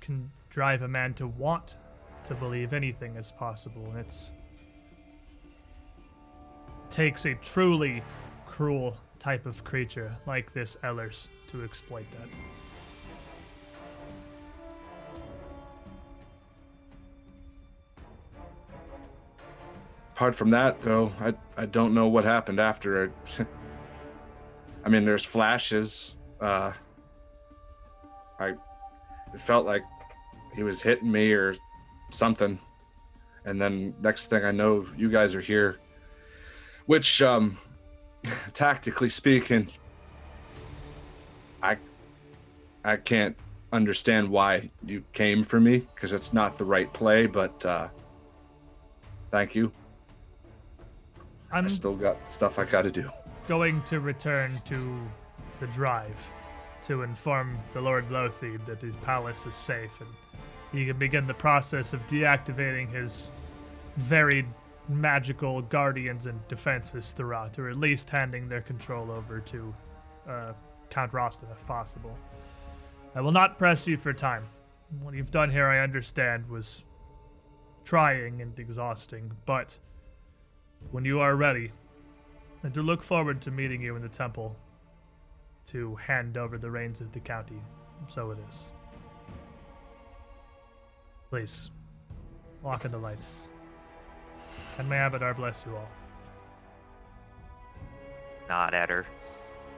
[0.00, 1.76] can drive a man to want
[2.24, 4.32] to believe anything is possible, and it's
[6.90, 8.02] takes a truly
[8.46, 12.28] cruel type of creature like this Ellers to exploit that.
[20.14, 23.10] Apart from that, though, I I don't know what happened after.
[24.84, 26.14] I, mean, there's flashes.
[26.40, 26.72] Uh,
[28.42, 28.48] I
[29.34, 29.82] it felt like
[30.54, 31.54] he was hitting me or
[32.10, 32.58] something,
[33.44, 35.78] and then next thing I know, you guys are here.
[36.86, 37.58] Which, um,
[38.52, 39.68] tactically speaking,
[41.62, 41.76] I
[42.84, 43.36] I can't
[43.72, 47.26] understand why you came for me because it's not the right play.
[47.26, 47.88] But uh,
[49.30, 49.72] thank you.
[51.52, 53.10] I'm I still got stuff I got to do.
[53.46, 55.00] going to return to
[55.60, 56.30] the drive
[56.82, 60.10] to inform the Lord Lotheed that his palace is safe and
[60.72, 63.30] he can begin the process of deactivating his
[63.96, 64.46] varied
[64.88, 69.74] magical guardians and defenses throughout, or at least handing their control over to
[70.28, 70.52] uh,
[70.90, 72.16] Count Rostam if possible.
[73.14, 74.44] I will not press you for time.
[75.02, 76.84] What you've done here, I understand, was
[77.84, 79.78] trying and exhausting, but
[80.90, 81.72] when you are ready,
[82.62, 84.56] and to look forward to meeting you in the temple
[85.66, 87.62] to hand over the reins of the county.
[88.08, 88.70] So it is.
[91.30, 91.70] Please,
[92.62, 93.24] walk in the light.
[94.78, 95.88] And may Abadar bless you all.
[98.48, 99.06] Nod at her.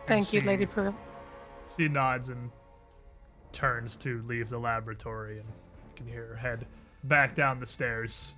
[0.06, 0.96] Thank you, Lady Pearl.
[1.76, 2.50] She nods and
[3.52, 6.66] turns to leave the laboratory, and you can hear her head
[7.04, 8.34] back down the stairs.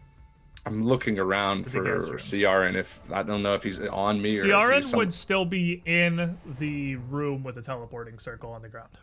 [0.66, 2.18] I'm looking around for.
[2.18, 2.74] Ciaran.
[2.74, 5.80] If I don't know if he's on me or Ciaran he's some- would still be
[5.86, 8.98] in the room with the teleporting circle on the ground.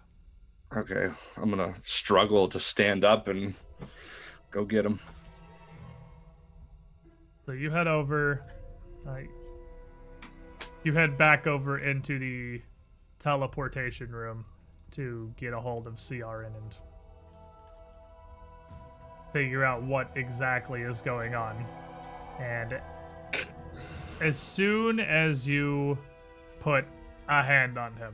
[0.76, 3.56] Okay, I'm gonna struggle to stand up and
[4.52, 4.99] go get him.
[7.45, 8.43] So you head over.
[10.84, 12.62] You head back over into the
[13.19, 14.45] teleportation room
[14.91, 16.76] to get a hold of Ciaran and
[19.34, 21.65] figure out what exactly is going on.
[22.39, 22.80] And
[24.22, 25.98] as soon as you
[26.60, 26.86] put
[27.28, 28.13] a hand on him,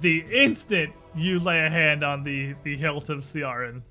[0.00, 3.82] the instant you lay a hand on the, the hilt of Ciaran,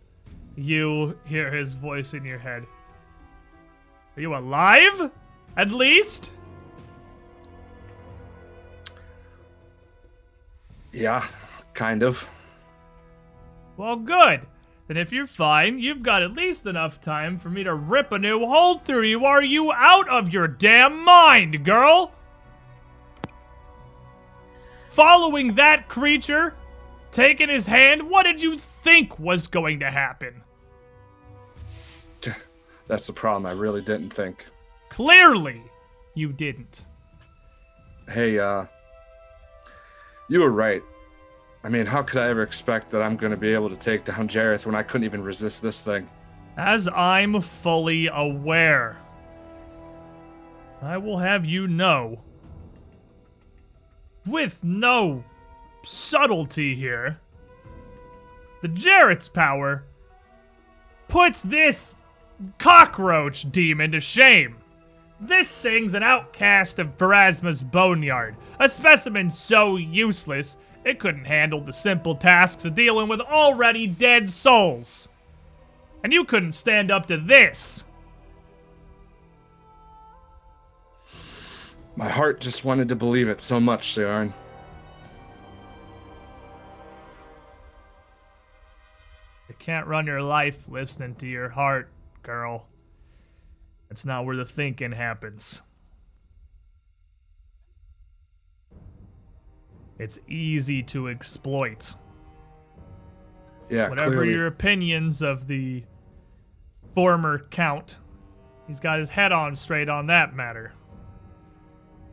[0.56, 2.66] you hear his voice in your head.
[4.16, 5.12] Are you alive?
[5.58, 6.32] At least?
[10.94, 11.26] Yeah,
[11.74, 12.26] kind of.
[13.76, 14.42] Well, good.
[14.88, 18.20] Then if you're fine, you've got at least enough time for me to rip a
[18.20, 19.26] new hole through you.
[19.26, 22.14] Are you out of your damn mind, girl?
[24.90, 26.56] Following that creature,
[27.12, 30.44] taking his hand, what did you think was going to happen?
[32.88, 33.48] That's the problem.
[33.48, 34.46] I really didn't think.
[34.90, 35.62] Clearly,
[36.14, 36.86] you didn't.
[38.08, 38.66] Hey, uh,
[40.30, 40.84] you were right.
[41.66, 44.06] I mean, how could I ever expect that I'm going to be able to take
[44.06, 46.08] down Jareth when I couldn't even resist this thing?
[46.58, 49.02] As I'm fully aware,
[50.80, 52.20] I will have you know,
[54.28, 55.24] with no
[55.82, 57.20] subtlety here,
[58.62, 59.86] the Jarrett's power
[61.08, 61.96] puts this
[62.60, 64.58] cockroach demon to shame.
[65.20, 71.74] This thing's an outcast of Pharasma's boneyard, a specimen so useless it couldn't handle the
[71.74, 75.10] simple tasks of dealing with already dead souls.
[76.04, 77.84] And you couldn't stand up to this.
[81.96, 84.34] My heart just wanted to believe it so much, Sion.
[89.50, 91.90] You can't run your life listening to your heart,
[92.22, 92.68] girl.
[93.90, 95.64] That's not where the thinking happens.
[99.98, 101.96] It's easy to exploit.
[103.70, 104.34] Yeah, Whatever clearly.
[104.34, 105.84] your opinions of the
[106.94, 107.98] former count,
[108.68, 110.74] he's got his head on straight on that matter.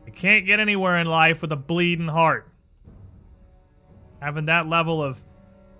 [0.05, 2.49] You can't get anywhere in life with a bleeding heart.
[4.21, 5.21] Having that level of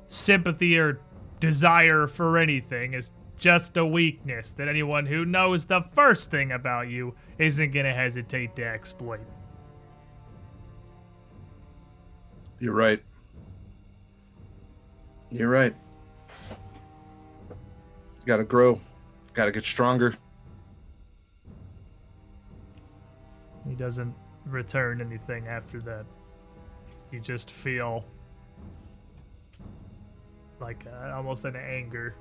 [0.07, 0.99] sympathy or
[1.39, 6.87] desire for anything is just a weakness that anyone who knows the first thing about
[6.87, 9.21] you isn't going to hesitate to exploit.
[12.63, 13.03] You're right.
[15.29, 15.75] You're right.
[18.25, 18.79] Gotta grow.
[19.33, 20.15] Gotta get stronger.
[23.67, 26.05] He doesn't return anything after that.
[27.11, 28.05] You just feel
[30.61, 32.15] like uh, almost an anger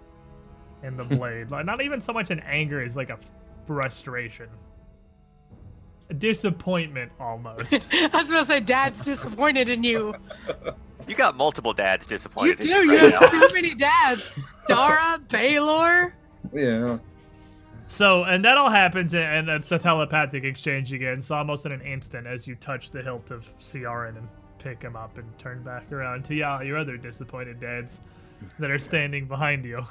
[0.83, 1.53] in the blade.
[1.53, 3.19] like not even so much an anger as like a
[3.65, 4.49] frustration.
[6.13, 7.89] A disappointment almost.
[7.93, 10.15] I was gonna say, Dad's disappointed in you.
[11.09, 12.63] You got multiple dads disappointed.
[12.65, 12.87] You disappointed.
[12.87, 12.93] do.
[12.93, 13.49] in You right have now.
[13.49, 14.33] too many dads.
[14.69, 16.15] Dara, Baylor.
[16.55, 16.99] Yeah.
[17.89, 21.21] so, and that all happens, and- and it's a telepathic exchange again.
[21.21, 24.29] So almost in an instant, as you touch the hilt of Ciaran and
[24.61, 28.01] pick him up and turn back around to yeah, your other disappointed dads
[28.61, 29.83] that are standing behind you.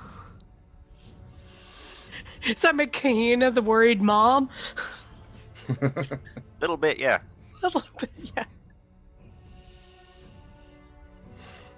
[2.45, 4.49] Is that Kahina, the worried mom?
[6.61, 7.19] Little bit, yeah.
[7.63, 8.45] A little bit, yeah.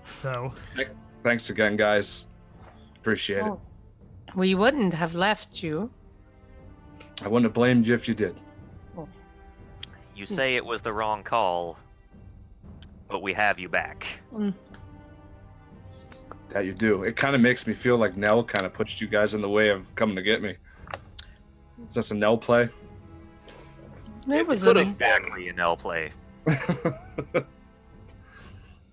[0.06, 0.54] So
[1.24, 2.26] Thanks again, guys.
[2.98, 3.44] Appreciate it.
[3.46, 3.62] Oh.
[4.36, 5.90] We wouldn't have left you.
[7.24, 8.36] I wouldn't have blamed you if you did.
[8.98, 9.08] Oh.
[10.16, 11.78] You say it was the wrong call,
[13.08, 14.06] but we have you back.
[14.34, 14.54] Mm.
[16.50, 17.04] That you do.
[17.04, 19.50] It kind of makes me feel like Nell kind of pushed you guys in the
[19.50, 20.56] way of coming to get me.
[21.88, 22.70] Is this a Nell play?
[24.28, 25.08] It was could a, have been.
[25.08, 26.12] Exactly an L play.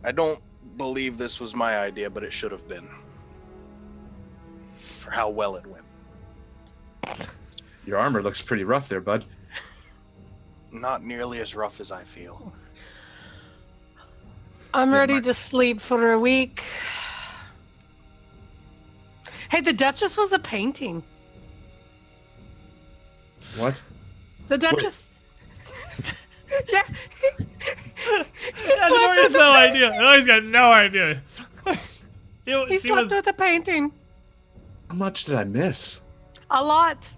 [0.05, 0.41] I don't
[0.77, 2.89] believe this was my idea, but it should have been.
[4.77, 5.85] For how well it went.
[7.87, 9.25] Your armor looks pretty rough there, bud.
[10.73, 12.53] Not nearly as rough as I feel.
[14.73, 16.63] I'm Yeah, ready my- to sleep for a week.
[19.51, 21.03] Hey, the Duchess was a painting.
[23.59, 23.81] What?
[24.47, 25.10] The Duchess.
[26.69, 26.83] Yeah.
[27.39, 29.91] yeah, Nori has no idea.
[29.93, 31.21] Nori's got no idea.
[32.47, 33.93] He- He slept was- with a painting.
[34.89, 36.01] How much did I miss?
[36.51, 37.09] A lot.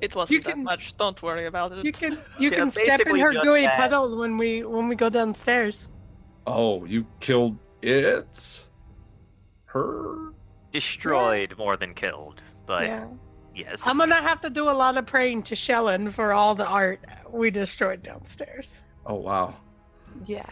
[0.00, 0.96] It wasn't You that much.
[0.96, 1.84] Don't worry about it.
[1.84, 3.76] You can you Yeah, can step in her just gooey that.
[3.78, 5.88] puddles when we when we go downstairs.
[6.46, 8.62] Oh, you killed it?
[9.64, 10.32] Her?
[10.70, 13.08] Destroyed more than killed, but yeah.
[13.56, 13.82] yes.
[13.84, 17.00] I'm gonna have to do a lot of praying to Shelyn for all the art
[17.32, 18.84] we destroyed downstairs.
[19.06, 19.54] Oh, wow.
[20.24, 20.48] Yeah.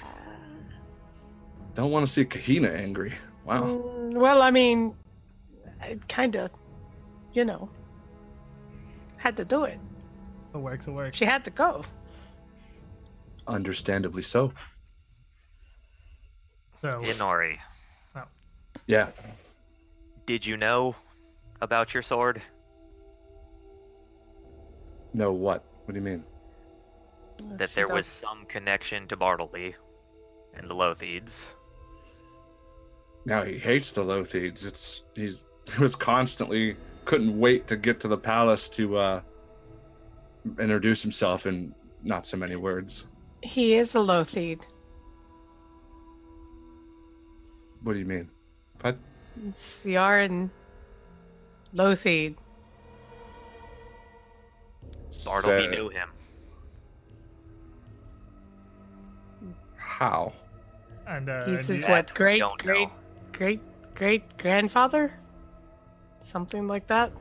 [1.74, 3.14] Don't want to see Kahina angry.
[3.44, 3.62] Wow.
[3.62, 4.94] Mm, well, I mean,
[5.82, 6.50] I kind of,
[7.32, 7.68] you know,
[9.16, 9.78] had to do it.
[10.54, 11.16] It works, it works.
[11.16, 11.84] She had to go.
[13.46, 14.52] Understandably so.
[16.80, 17.58] So, Inori,
[18.86, 19.08] Yeah.
[20.26, 20.94] did you know
[21.60, 22.42] about your sword?
[25.12, 25.64] No, what?
[25.84, 26.24] What do you mean?
[27.57, 29.74] That there was some connection to Bartleby
[30.55, 31.53] and the Lotheeds?
[33.24, 34.64] Now he hates the Lotheeds.
[34.64, 39.20] It's he's he was constantly couldn't wait to get to the palace to uh
[40.61, 43.07] introduce himself in not so many words.
[43.43, 44.62] He is a Lotheed.
[47.82, 48.30] What do you mean?
[48.80, 48.97] What?
[49.55, 50.51] Ciaran
[51.74, 52.37] Lotheed.
[55.24, 56.09] Bartleby Sa- knew him.
[59.99, 60.34] How?
[61.07, 62.12] And uh, He's and his what?
[62.14, 62.92] Great, great, know.
[63.32, 63.61] great,
[63.94, 65.11] great grandfather?
[66.18, 67.12] Something like that.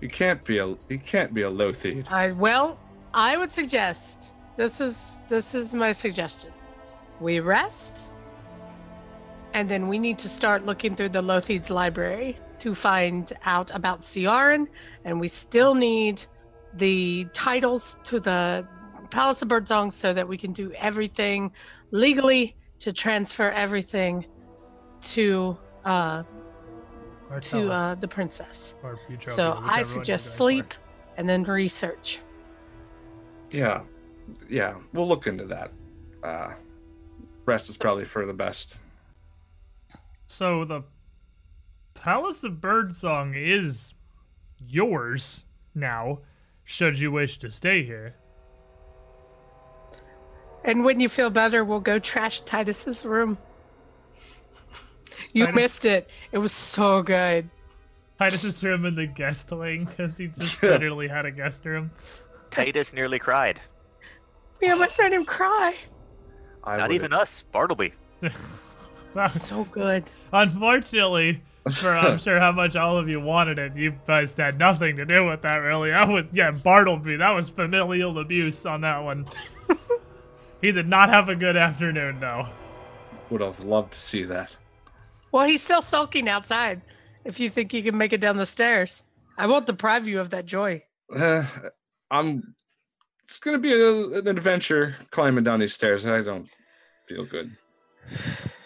[0.00, 2.10] He can't be a he can't be a Lotheed.
[2.10, 2.80] I well,
[3.14, 6.52] I would suggest this is this is my suggestion.
[7.20, 8.10] We rest,
[9.54, 14.02] and then we need to start looking through the Lotheed's library to find out about
[14.02, 14.66] Ciaran,
[15.04, 16.24] and we still need
[16.74, 18.66] the titles to the
[19.06, 21.52] Palace of Birdsong so that we can do everything
[21.90, 24.26] legally to transfer everything
[25.02, 26.22] to uh
[27.40, 28.74] to uh the princess.
[28.82, 30.64] or So I suggest going for.
[30.64, 30.74] sleep
[31.16, 32.20] and then research.
[33.50, 33.82] Yeah.
[34.48, 35.72] Yeah, we'll look into that.
[36.22, 36.54] Uh
[37.44, 38.76] rest is probably for the best.
[40.26, 40.82] So the
[41.94, 43.94] Palace of Birdsong is
[44.58, 45.44] yours
[45.74, 46.18] now,
[46.64, 48.16] should you wish to stay here.
[50.66, 53.38] And when you feel better, we'll go trash Titus's room.
[55.32, 56.10] You Titus- missed it.
[56.32, 57.48] It was so good.
[58.18, 61.90] Titus's room in the guest wing, because he just literally had a guest room.
[62.50, 63.60] Titus nearly cried.
[64.60, 65.76] We almost made him cry.
[66.64, 67.92] I Not would- even us, Bartleby.
[69.30, 70.04] So good.
[70.30, 71.40] Unfortunately,
[71.72, 75.06] for I'm sure how much all of you wanted it, you guys had nothing to
[75.06, 75.90] do with that really.
[75.90, 79.24] I was yeah, Bartleby, that was familial abuse on that one.
[80.60, 82.46] He did not have a good afternoon though.
[83.30, 84.56] would have loved to see that.
[85.32, 86.80] Well, he's still sulking outside.
[87.24, 89.04] If you think you can make it down the stairs,
[89.36, 90.82] I won't deprive you of that joy.
[91.14, 91.44] Uh,
[92.10, 92.54] I'm.
[93.24, 96.48] It's gonna be a, an adventure climbing down these stairs, and I don't
[97.08, 97.56] feel good.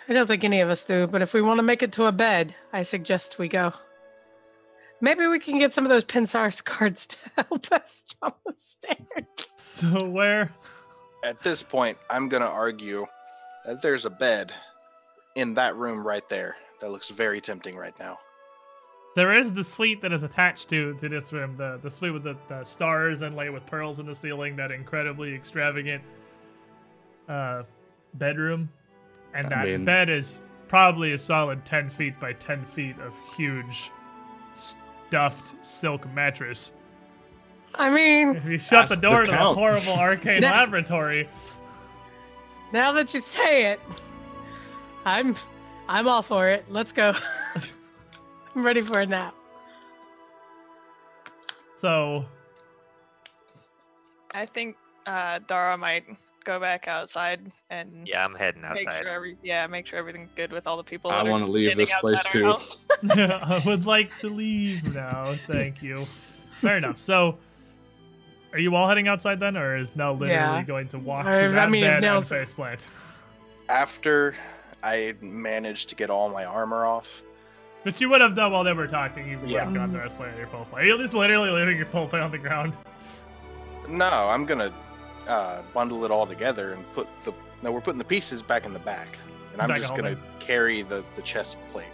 [0.08, 2.06] I don't think any of us do, but if we want to make it to
[2.06, 3.72] a bed, I suggest we go.
[5.00, 8.98] Maybe we can get some of those Pensars cards to help us down the stairs.
[9.56, 10.52] So where
[11.22, 13.06] At this point, I'm going to argue
[13.66, 14.52] that there's a bed
[15.34, 18.18] in that room right there that looks very tempting right now.
[19.16, 22.22] there is the suite that is attached to to this room, the the suite with
[22.22, 26.02] the, the stars inlaid with pearls in the ceiling, that incredibly extravagant
[27.28, 27.62] uh
[28.14, 28.68] bedroom.
[29.34, 33.14] And I that mean- bed is probably a solid ten feet by ten feet of
[33.36, 33.90] huge
[34.54, 36.72] stuffed silk mattress.
[37.74, 40.48] I mean, If you shut the That's the door to the horrible arcane No.
[40.50, 41.28] laboratory,
[42.72, 43.80] now that you say it,
[45.04, 45.34] I'm
[45.88, 46.64] I'm all for it.
[46.68, 47.14] Let's go.
[48.54, 49.34] I'm ready for a nap.
[51.76, 52.24] so
[54.34, 56.04] I think uh, Dara might
[56.44, 59.02] go back outside and Yeah, I'm heading make outside.
[59.04, 61.10] sure every yeah make sure everything's good with all the people.
[61.10, 62.44] I want to leave this place too.
[62.44, 62.76] house.
[63.10, 65.36] I would like to leave now.
[65.46, 66.04] Thank you.
[66.60, 66.98] Fair enough.
[66.98, 67.38] So,
[68.52, 70.62] are you all heading outside then, or is Nell literally Yeah.
[70.62, 72.86] going to walk Or to if- I that mean, if bed and Nell's- face plant?
[73.68, 74.34] After
[74.82, 77.22] I managed to get all my armor off,
[77.82, 79.26] Which you would have done while they were talking.
[79.28, 79.64] You would Yeah.
[79.64, 80.90] have gotten the rest later your full play.
[80.90, 82.76] Are just literally leaving your full play on the ground?
[83.88, 84.72] no, I'm going to
[85.30, 87.32] uh, bundle it all together and put the.
[87.62, 89.08] No, we're putting the pieces back in the back.
[89.52, 91.86] And I'm Back just going to carry the, the chest plate.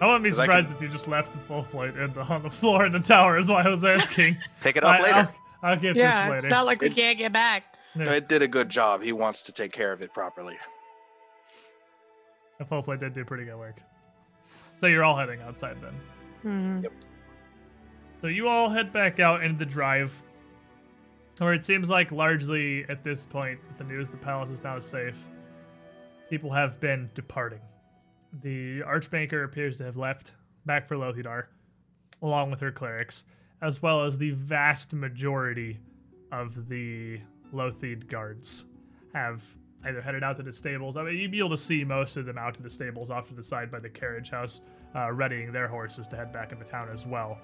[0.00, 2.42] I wouldn't be surprised can- if you just left the full plate in the, on
[2.42, 3.38] the floor in the tower.
[3.38, 4.36] Is why I was asking.
[4.62, 5.14] Pick it up I, later.
[5.16, 7.64] I'll, I'll get Yeah, this it's not like we It- can't get back.
[7.94, 8.10] Yeah.
[8.12, 9.02] It did a good job.
[9.02, 10.58] He wants to take care of it properly.
[12.58, 13.76] The full plate did do pretty good work.
[14.76, 15.94] So you're all heading outside then.
[16.42, 16.84] Hmm.
[18.20, 20.20] So you all head back out into the drive,
[21.38, 24.78] where it seems like largely at this point, with the news the palace is now
[24.78, 25.26] safe,
[26.30, 27.60] people have been departing.
[28.42, 30.32] The Archbanker appears to have left
[30.66, 31.46] back for Lothidar,
[32.22, 33.24] along with her clerics,
[33.62, 35.78] as well as the vast majority
[36.30, 37.20] of the
[37.54, 38.66] Lotheed guards
[39.14, 39.42] have
[39.84, 40.96] either headed out to the stables.
[40.96, 43.28] I mean, you'd be able to see most of them out to the stables off
[43.28, 44.60] to the side by the carriage house,
[44.94, 47.38] uh, readying their horses to head back into town as well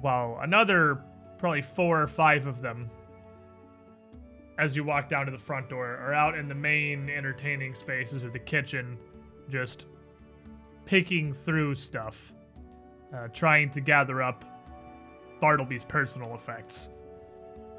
[0.00, 1.02] while another
[1.38, 2.90] probably four or five of them
[4.58, 8.22] as you walk down to the front door are out in the main entertaining spaces
[8.22, 8.96] or the kitchen
[9.48, 9.86] just
[10.84, 12.32] picking through stuff
[13.14, 14.44] uh, trying to gather up
[15.42, 16.88] bartleby's personal effects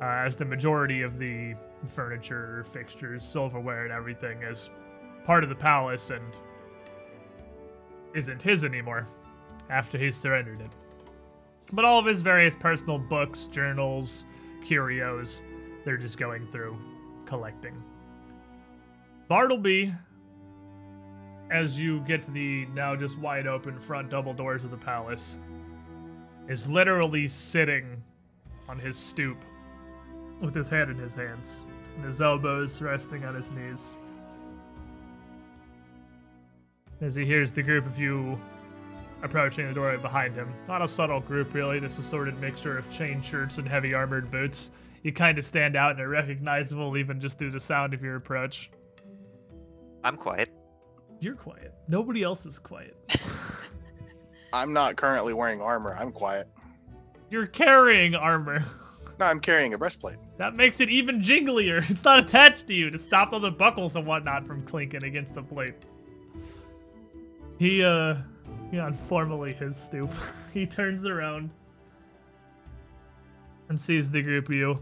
[0.01, 1.55] uh, as the majority of the
[1.87, 4.69] furniture fixtures silverware and everything is
[5.23, 6.37] part of the palace and
[8.13, 9.07] isn't his anymore
[9.69, 10.71] after he surrendered it.
[11.71, 14.25] But all of his various personal books, journals,
[14.65, 15.41] curios,
[15.85, 16.77] they're just going through
[17.25, 17.81] collecting.
[19.29, 19.93] Bartleby,
[21.49, 25.39] as you get to the now just wide open front double doors of the palace,
[26.47, 28.01] is literally sitting
[28.67, 29.37] on his stoop
[30.41, 31.63] with his head in his hands
[31.95, 33.93] and his elbows resting on his knees.
[37.01, 38.39] As he hears the group of you
[39.23, 40.53] approaching the doorway behind him.
[40.67, 44.29] Not a subtle group, really, just a sorted mixture of chain shirts and heavy armored
[44.29, 44.71] boots.
[45.01, 48.17] You kind of stand out and are recognizable even just through the sound of your
[48.17, 48.69] approach.
[50.03, 50.49] I'm quiet.
[51.21, 51.73] You're quiet.
[51.87, 52.95] Nobody else is quiet.
[54.53, 55.97] I'm not currently wearing armor.
[55.99, 56.47] I'm quiet.
[57.29, 58.63] You're carrying armor.
[59.19, 60.17] No, I'm carrying a breastplate.
[60.37, 61.87] That makes it even jinglier.
[61.91, 65.35] It's not attached to you to stop all the buckles and whatnot from clinking against
[65.35, 65.75] the plate.
[67.59, 68.15] He, uh,
[68.71, 70.09] beyond formally his stoop,
[70.53, 71.51] he turns around
[73.69, 74.79] and sees the group of you.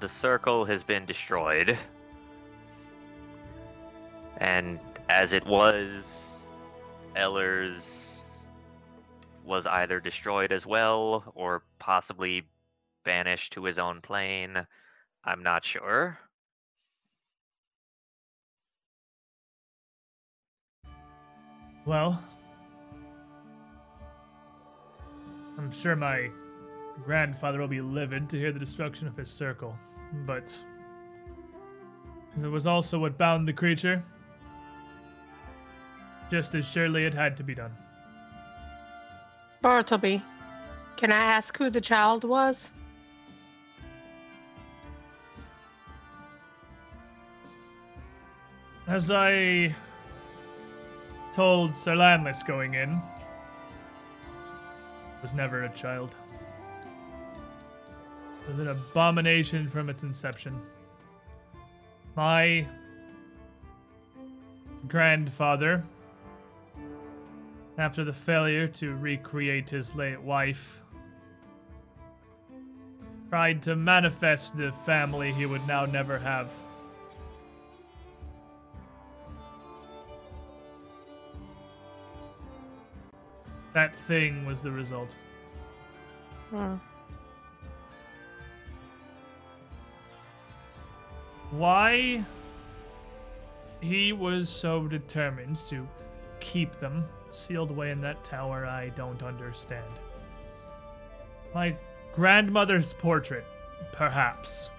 [0.00, 1.76] The circle has been destroyed.
[4.38, 4.78] And
[5.08, 6.36] as it was,
[7.16, 8.22] Ellers
[9.44, 12.44] was either destroyed as well or possibly
[13.04, 14.66] banished to his own plane.
[15.24, 16.18] I'm not sure.
[21.84, 22.22] Well,
[25.56, 26.30] I'm sure my
[27.04, 29.76] grandfather will be livid to hear the destruction of his circle,
[30.26, 30.56] but
[32.36, 34.04] there was also what bound the creature.
[36.30, 37.72] Just as surely it had to be done.
[39.62, 40.22] Bartleby,
[40.96, 42.70] can I ask who the child was?
[48.86, 49.74] As I
[51.32, 53.00] told Sir Landless going in,
[55.22, 56.16] was never a child.
[58.42, 60.58] It was an abomination from its inception.
[62.16, 62.66] My
[64.86, 65.84] grandfather,
[67.78, 70.82] after the failure to recreate his late wife,
[73.30, 76.52] tried to manifest the family he would now never have.
[83.74, 85.16] That thing was the result.
[86.50, 86.74] Hmm.
[91.50, 92.24] Why
[93.80, 95.86] he was so determined to
[96.40, 99.92] keep them sealed away in that tower, I don't understand.
[101.54, 101.76] My
[102.12, 103.44] grandmother's portrait,
[103.92, 104.70] perhaps.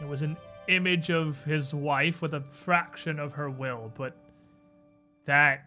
[0.00, 0.36] It was an
[0.68, 4.16] image of his wife with a fraction of her will, but
[5.24, 5.66] that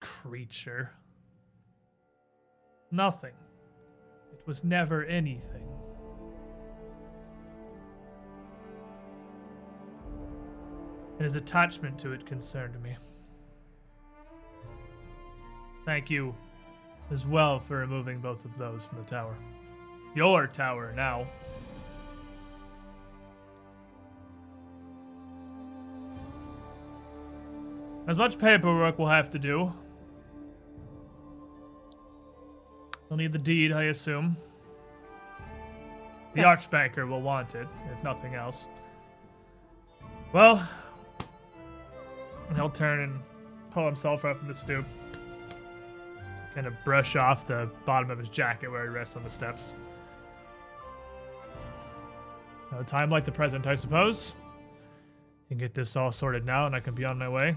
[0.00, 0.92] creature.
[2.90, 3.34] Nothing.
[4.32, 5.68] It was never anything.
[11.18, 12.96] and his attachment to it concerned me.
[15.88, 16.34] Thank you
[17.10, 19.34] as well for removing both of those from the tower.
[20.14, 21.26] Your tower now.
[28.06, 29.72] As much paperwork we'll have to do.
[33.08, 34.36] We'll need the deed, I assume.
[36.34, 36.66] The Yes.
[36.66, 38.68] Archbanker will want it, if nothing else.
[40.34, 40.68] Well,
[42.54, 43.20] he'll turn and
[43.70, 44.84] pull himself up from the stoop.
[46.58, 49.76] Kind of brush off the bottom of his jacket where he rests on the steps.
[52.72, 54.34] No time like the present, I suppose.
[55.48, 57.54] You can get this all sorted now, and I can be on my way.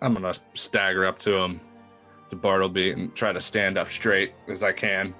[0.00, 1.60] I'm gonna stagger up to him,
[2.30, 5.14] to Bartleby, and try to stand up straight as I can,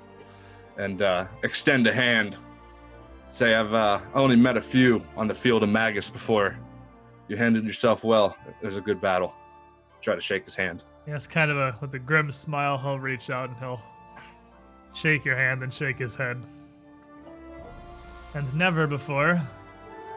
[0.79, 2.39] and uh, extend a hand.
[3.29, 6.59] Say I've uh, only met a few on the field of Magus before.
[7.29, 8.35] You handled yourself well.
[8.63, 9.35] It was a good battle.
[10.03, 10.83] Try to shake his hand.
[11.07, 13.83] Yes, kind of a with a grim smile, he'll reach out and he'll
[14.95, 16.45] shake your hand and shake his head.
[18.35, 19.41] And never before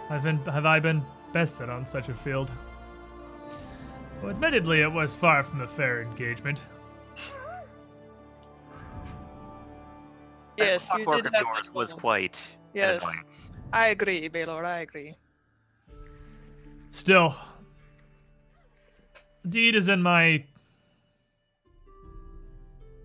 [0.09, 2.51] have been have I been bested on such a field.
[4.21, 6.63] Well, admittedly, it was far from a fair engagement.
[10.57, 12.39] Yes, you did have yours that was quite
[12.73, 13.03] Yes.
[13.03, 13.51] advanced.
[13.73, 14.65] I agree, Baylor.
[14.65, 15.15] I agree.
[16.91, 17.35] Still, the
[19.49, 20.45] deed is in my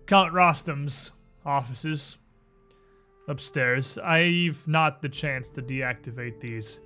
[0.07, 1.11] Count Rostam's
[1.45, 2.17] offices.
[3.27, 3.97] upstairs.
[3.97, 6.81] I've not the chance to deactivate these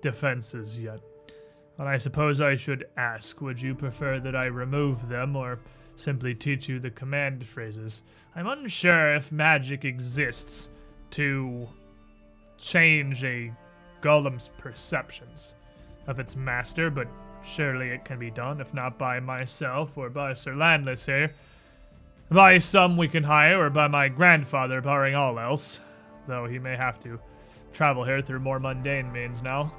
[0.00, 1.00] defenses yet.
[1.78, 5.58] And I suppose I should ask would you prefer that I remove them or
[5.96, 8.04] simply teach you the command phrases?
[8.36, 10.70] I'm unsure if magic exists
[11.10, 11.68] to
[12.58, 13.52] change a
[14.00, 15.54] golem's perceptions
[16.06, 17.08] of its master, but
[17.48, 21.32] surely it can be done, if not by myself or by Sir Landless here.
[22.30, 25.80] By some we can hire, or by my grandfather, barring all else.
[26.26, 27.18] Though he may have to
[27.72, 29.72] travel here through more mundane means now.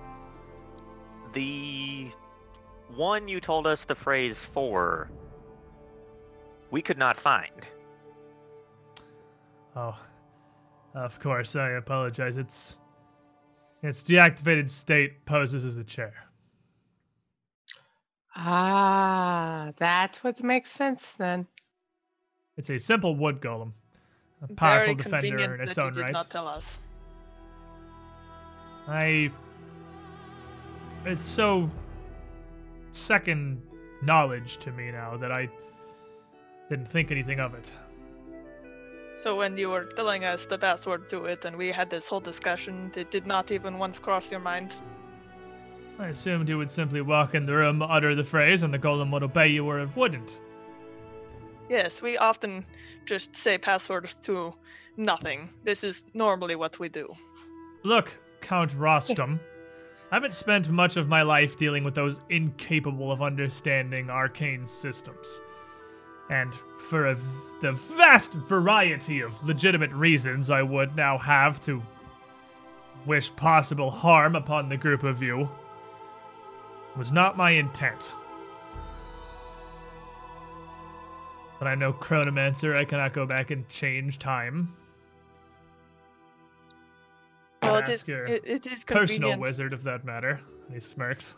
[1.33, 2.09] The
[2.95, 5.11] one you told us the phrase for,
[6.71, 7.67] we could not find.
[9.75, 9.99] Oh,
[10.95, 12.37] of course, I apologize.
[12.37, 12.77] It's.
[13.81, 16.28] Its deactivated state poses as a chair.
[18.41, 21.45] Ah, that's what makes sense then.
[22.55, 23.73] It's a simple wood golem,
[24.41, 26.13] a powerful Very defender in its that own you did right.
[26.13, 26.79] not tell us.
[28.87, 29.29] I.
[31.05, 31.69] It's so
[32.93, 33.61] second
[34.01, 35.49] knowledge to me now that I
[36.69, 37.73] didn't think anything of it.
[39.15, 42.21] So when you were telling us the password to it and we had this whole
[42.21, 44.75] discussion, it did not even once cross your mind.
[45.99, 49.11] I assumed you would simply walk in the room, utter the phrase, and the golem
[49.11, 50.39] would obey you or it wouldn't.
[51.69, 52.65] Yes, we often
[53.05, 54.53] just say passwords to
[54.95, 55.49] nothing.
[55.65, 57.13] This is normally what we do.
[57.83, 59.39] Look, Count Rostam,
[60.09, 65.41] I haven't spent much of my life dealing with those incapable of understanding arcane systems.
[66.29, 66.55] And
[66.87, 67.21] for v-
[67.61, 71.83] the vast variety of legitimate reasons I would now have to
[73.05, 75.49] wish possible harm upon the group of you,
[76.97, 78.11] was not my intent.
[81.59, 84.73] But I know Chronomancer, I cannot go back and change time.
[87.61, 90.39] Well, it is, it, it is personal wizard, if that matter.
[90.73, 91.35] He smirks.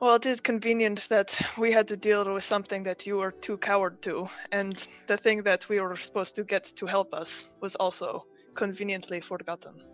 [0.00, 3.56] Well, it is convenient that we had to deal with something that you were too
[3.56, 7.76] coward to, and the thing that we were supposed to get to help us was
[7.76, 9.91] also conveniently forgotten.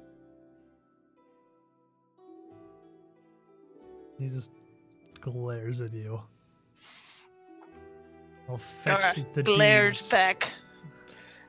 [4.18, 4.50] He just
[5.20, 6.20] glares at you.
[8.48, 10.10] I'll fetch Dora the glares deeds.
[10.10, 10.52] back.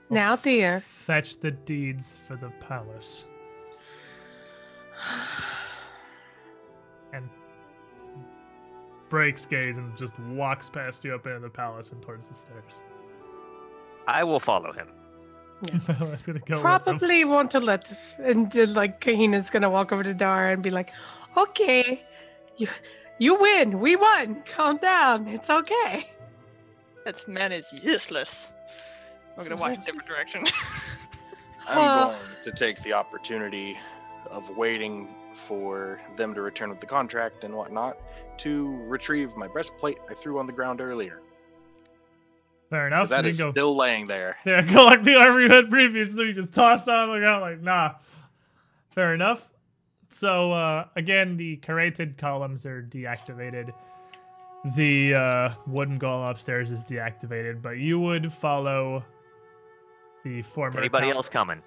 [0.09, 0.81] I'll Now, dear.
[0.81, 3.27] Fetch the deeds for the palace.
[7.13, 7.29] And
[9.07, 12.83] breaks gaze and just walks past you up into the palace and towards the stairs.
[14.07, 14.87] I will follow him.
[15.99, 16.61] I was gonna go with him.
[16.61, 20.69] Probably want to let and uh, like Kahina's gonna walk over to Dara and be
[20.69, 20.93] like,
[21.35, 22.01] "Okay,
[22.59, 22.67] you
[23.17, 23.79] you win.
[23.79, 24.41] We won.
[24.45, 25.27] Calm down.
[25.27, 26.09] It's okay."
[27.05, 28.49] That man is useless.
[29.37, 30.45] We're gonna walk in a different direction.
[31.67, 32.05] I'm Uh.
[32.05, 33.77] going to take the opportunity
[34.31, 37.95] of waiting for them to return with the contract and whatnot
[38.39, 41.21] to retrieve my breastplate I threw on the ground earlier.
[42.69, 43.09] Fair enough.
[43.09, 44.37] That you is go still laying there.
[44.45, 46.25] Yeah, collect the armor you had previously.
[46.27, 47.95] You just toss it on the ground like, nah.
[48.89, 49.47] Fair enough.
[50.09, 53.71] So uh, again, the caryatid columns are deactivated.
[54.75, 59.05] The uh, wooden golem upstairs is deactivated, but you would follow
[60.25, 60.79] the former.
[60.79, 61.61] Anybody col- else coming?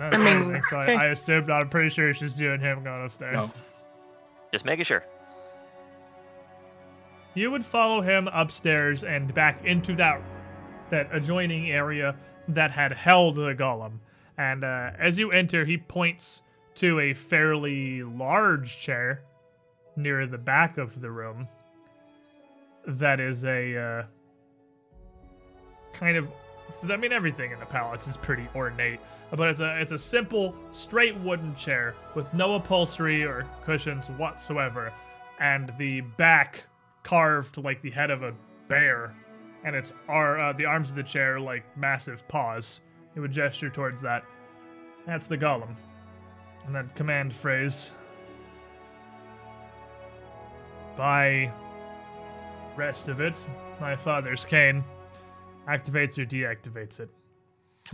[0.00, 1.50] No, I mean, so I, I assumed.
[1.50, 3.54] I'm pretty sure it's just you and him going upstairs.
[3.54, 3.62] No.
[4.52, 5.04] Just making sure.
[7.34, 10.22] You would follow him upstairs and back into that
[10.90, 12.16] that adjoining area
[12.48, 13.98] that had held the golem.
[14.36, 16.42] And uh, as you enter, he points
[16.76, 19.22] to a fairly large chair
[19.96, 21.48] near the back of the room.
[22.86, 24.02] That is a uh,
[25.92, 26.30] kind of.
[26.88, 28.98] I mean, everything in the palace is pretty ornate,
[29.30, 34.92] but it's a it's a simple, straight wooden chair with no upholstery or cushions whatsoever,
[35.38, 36.64] and the back
[37.02, 38.34] carved like the head of a
[38.68, 39.14] bear,
[39.64, 42.80] and its are uh, the arms of the chair like massive paws.
[43.14, 44.24] It would gesture towards that.
[45.06, 45.76] That's the golem.
[46.66, 47.94] And then command phrase.
[50.96, 51.50] By
[52.76, 53.44] rest of it,
[53.80, 54.84] my father's cane
[55.68, 57.10] activates or deactivates it.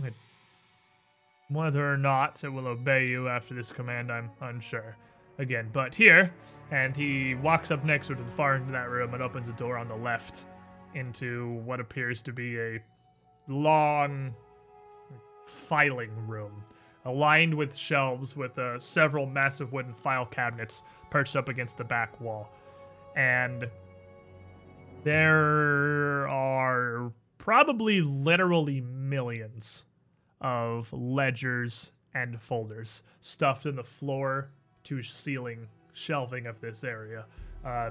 [0.03, 0.13] It-
[1.49, 4.95] Whether or not it will obey you after this command, I'm unsure.
[5.37, 6.31] Again, but here,
[6.69, 9.53] and he walks up next to the far end of that room and opens a
[9.53, 10.45] door on the left
[10.93, 12.79] into what appears to be a
[13.47, 14.33] long
[15.47, 16.63] filing room,
[17.05, 22.19] aligned with shelves with uh, several massive wooden file cabinets perched up against the back
[22.21, 22.49] wall.
[23.15, 23.67] And
[25.03, 29.85] there are probably literally millions
[30.39, 34.51] of ledgers and folders stuffed in the floor
[34.83, 37.25] to ceiling shelving of this area.
[37.65, 37.89] Uh,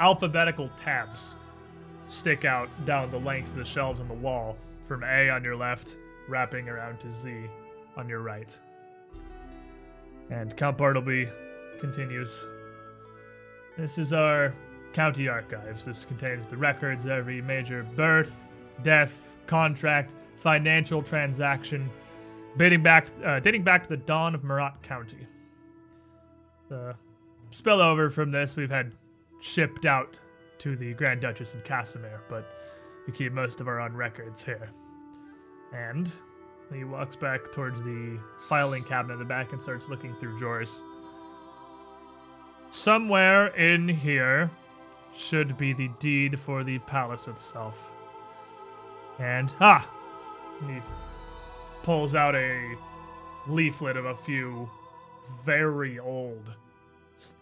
[0.00, 1.36] alphabetical tabs
[2.08, 5.56] stick out down the lengths of the shelves on the wall from A on your
[5.56, 5.96] left,
[6.28, 7.46] wrapping around to Z
[7.96, 8.58] on your right.
[10.30, 11.28] And Count Bartleby
[11.80, 12.46] continues.
[13.76, 14.54] This is our
[14.92, 15.84] county archives.
[15.84, 18.44] This contains the records of every major birth,
[18.82, 21.90] death, contract, financial transaction,
[22.56, 25.26] dating back uh, dating back to the dawn of Meratt County.
[26.68, 26.94] The
[27.50, 28.94] spillover from this we've had
[29.40, 30.18] shipped out
[30.58, 32.46] to the Grand Duchess and Cassomir, but
[33.06, 34.70] we keep most of our own records here.
[35.74, 36.12] And
[36.72, 38.18] he walks back towards the
[38.48, 40.82] filing cabinet in the back and starts looking through drawers.
[42.70, 44.50] Somewhere in here
[45.14, 47.90] should be the deed for the palace itself.
[49.18, 49.88] And, ah!
[50.66, 50.78] He
[51.82, 52.76] pulls out a
[53.46, 54.70] leaflet of a few
[55.44, 56.50] very old,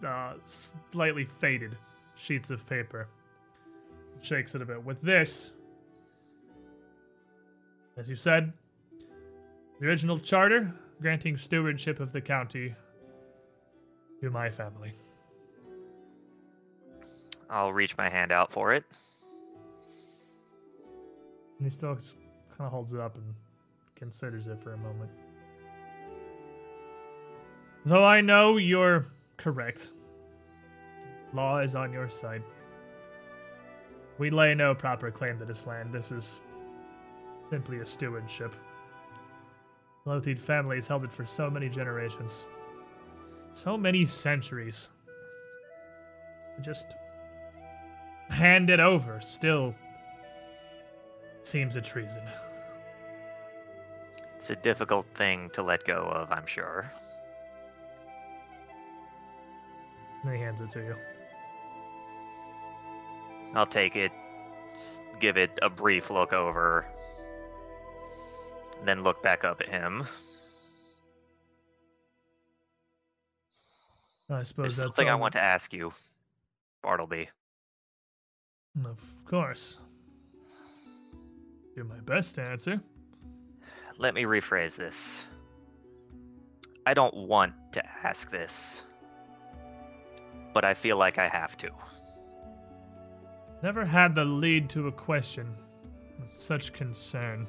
[0.05, 1.77] uh, slightly faded
[2.15, 3.07] sheets of paper.
[4.21, 4.83] Shakes it a bit.
[4.83, 5.53] With this,
[7.97, 8.53] as you said,
[9.81, 10.71] the original charter
[11.01, 12.75] granting stewardship of the county
[14.21, 14.93] to my family.
[17.49, 18.83] I'll reach my hand out for it.
[21.57, 23.33] And he still kind of holds it up and
[23.95, 25.09] considers it for a moment.
[27.83, 29.07] Though I know you're
[29.37, 29.89] correct,
[31.33, 32.43] law is on your side.
[34.19, 35.91] We lay no proper claim to this land.
[35.91, 36.39] This is
[37.49, 38.53] simply a stewardship.
[40.05, 42.45] The Lotheed family has held it for so many generations.
[43.53, 44.89] So many centuries.
[46.61, 46.95] Just
[48.29, 49.75] hand it over still
[51.43, 52.23] seems a treason.
[54.37, 56.91] It's a difficult thing to let go of, I'm sure.
[60.23, 60.95] And he hands it to you.
[63.53, 64.11] I'll take it,
[65.19, 66.85] give it a brief look over,
[68.87, 70.07] then look back up at him.
[74.29, 75.91] I suppose There's that's something I want to ask you,
[76.81, 77.29] Bartleby.
[78.85, 79.77] Of course.
[81.75, 82.81] Do my best to answer.
[83.97, 85.25] Let me rephrase this.
[86.85, 88.83] I don't want to ask this,
[90.53, 91.69] but I feel like I have to.
[93.61, 95.55] Never had the lead to a question
[96.19, 97.47] with such concern.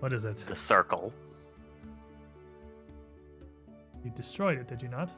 [0.00, 0.36] What is it?
[0.36, 1.12] The circle.
[4.04, 5.12] You destroyed it, did you not?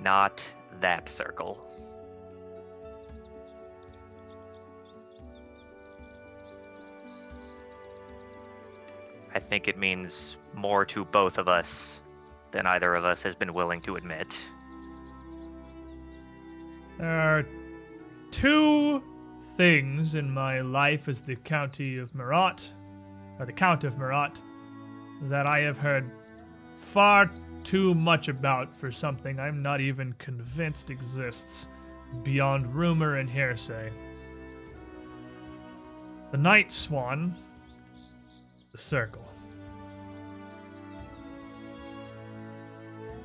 [0.00, 0.44] Not
[0.80, 1.64] that circle.
[9.34, 12.00] I think it means more to both of us
[12.50, 14.36] than either of us has been willing to admit.
[16.98, 17.46] There are
[18.30, 19.02] two
[19.56, 22.72] things in my life as the County of Meratt,
[23.38, 24.40] or the Count of Meratt,
[25.22, 26.10] that I have heard
[26.78, 27.30] far
[27.62, 31.68] too much about for something I'm not even convinced exists
[32.22, 33.92] beyond rumor and hearsay.
[36.30, 37.36] The Night Swan,
[38.72, 39.28] the Circle.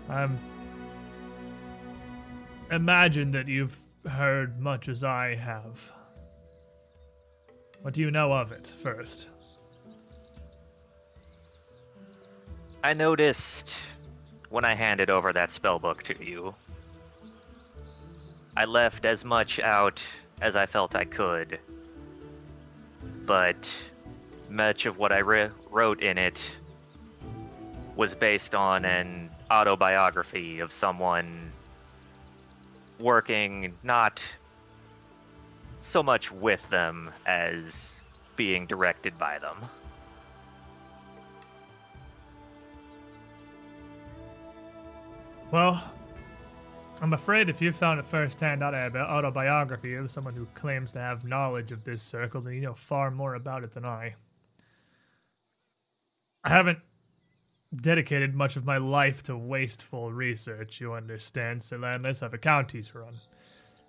[0.09, 0.39] I'm
[2.71, 5.91] imagine that you've heard much as I have.
[7.81, 9.29] What do you know of it first?
[12.83, 13.73] I noticed
[14.49, 16.55] when I handed over that spellbook to you.
[18.55, 20.01] I left as much out
[20.41, 21.59] as I felt I could,
[23.25, 23.69] but
[24.49, 26.39] much of what I re- wrote in it
[27.95, 31.51] was based on an autobiography of someone
[32.99, 34.23] working not
[35.87, 37.93] so much with them as
[38.35, 39.57] being directed by them.
[45.49, 45.81] Well,
[47.01, 51.71] I'm afraid if you've found a first-hand autobiography of someone who claims to have knowledge
[51.71, 54.15] of this circle, then you know far more about it than I.
[56.43, 56.79] I haven't
[57.75, 62.37] dedicated much of my life to wasteful research, you understand, so unless I have a
[62.37, 63.15] county to run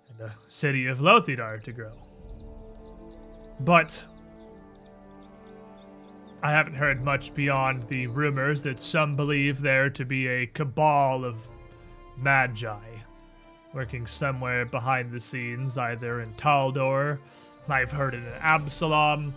[0.09, 1.93] and a city of Lothidar to grow.
[3.61, 4.03] But
[6.41, 11.25] I haven't heard much beyond the rumors that some believe there to be a cabal
[11.25, 11.37] of
[12.17, 12.79] magi
[13.73, 17.19] working somewhere behind the scenes, either in Taldor,
[17.67, 19.33] I've heard it in Absalom,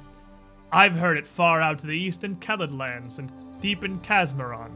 [0.72, 4.72] I've heard it far out to the east in Kelid lands and deep in Casmaron.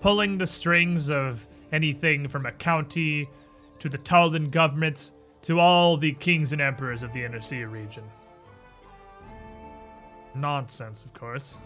[0.00, 3.28] Pulling the strings of anything from a county
[3.78, 5.12] to the Taldan government
[5.42, 8.04] to all the kings and emperors of the Inner Sea region.
[10.34, 11.58] Nonsense, of course.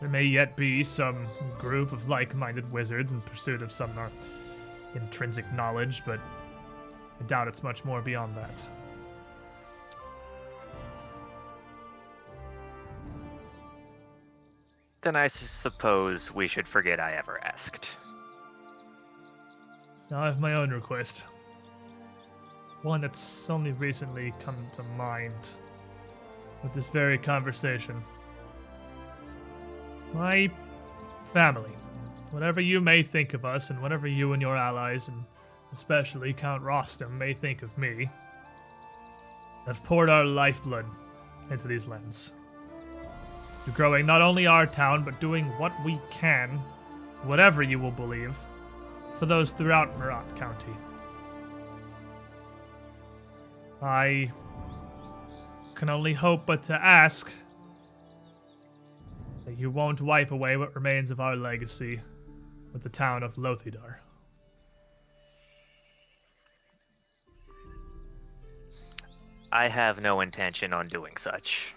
[0.00, 1.26] There may yet be some
[1.58, 4.08] group of like minded wizards in pursuit of some uh,
[4.94, 6.20] intrinsic knowledge, but
[7.18, 8.66] I doubt it's much more beyond that.
[15.02, 17.88] Then I suppose we should forget I ever asked.
[20.10, 21.24] Now I have my own request.
[22.86, 25.34] One that's only recently come to mind
[26.62, 28.00] with this very conversation.
[30.14, 30.48] My
[31.32, 31.72] family,
[32.30, 35.24] whatever you may think of us, and whatever you and your allies, and
[35.72, 38.08] especially Count Rostam, may think of me,
[39.66, 40.86] have poured our lifeblood
[41.50, 42.34] into these lands.
[43.64, 46.50] To growing not only our town, but doing what we can,
[47.24, 48.38] whatever you will believe,
[49.16, 50.76] for those throughout Meratt County.
[53.86, 54.32] I
[55.76, 57.32] can only hope but to ask
[59.44, 62.00] that you won't wipe away what remains of our legacy
[62.72, 63.98] with the town of Lothidar.
[69.52, 71.72] I have no intention on doing such.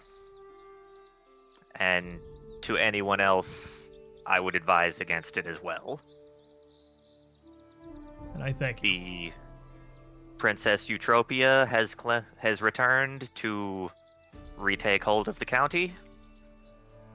[1.76, 2.20] And
[2.64, 3.88] to anyone else,
[4.26, 6.02] I would advise against it as well.
[8.34, 8.90] And I thank you.
[8.90, 9.32] The
[10.40, 11.96] Princess Eutropia has
[12.38, 13.92] has returned to
[14.58, 15.94] retake hold of the county,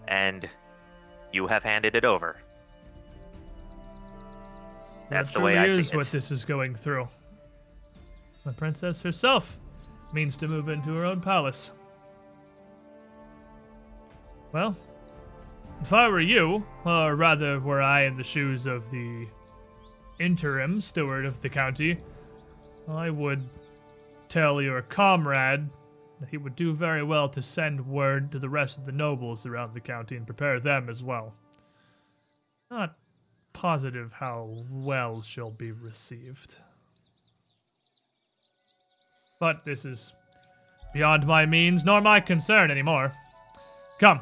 [0.07, 0.49] and
[1.33, 2.37] you have handed it over.
[5.09, 5.97] That's that the way I see it.
[5.97, 7.09] what this is going through.
[8.45, 9.59] The princess herself
[10.12, 11.72] means to move into her own palace.
[14.53, 14.77] Well,
[15.81, 19.27] if I were you, or rather were I in the shoes of the
[20.20, 21.99] interim steward of the county,
[22.89, 23.43] I would
[24.28, 25.68] tell your comrade
[26.20, 29.47] that he would do very well to send word to the rest of the nobles
[29.47, 31.35] around the county and prepare them as well.
[32.70, 32.97] Not
[33.53, 36.59] positive how well she'll be received.
[39.41, 40.12] But this is
[40.93, 43.12] beyond my means nor my concern anymore.
[43.99, 44.20] Come,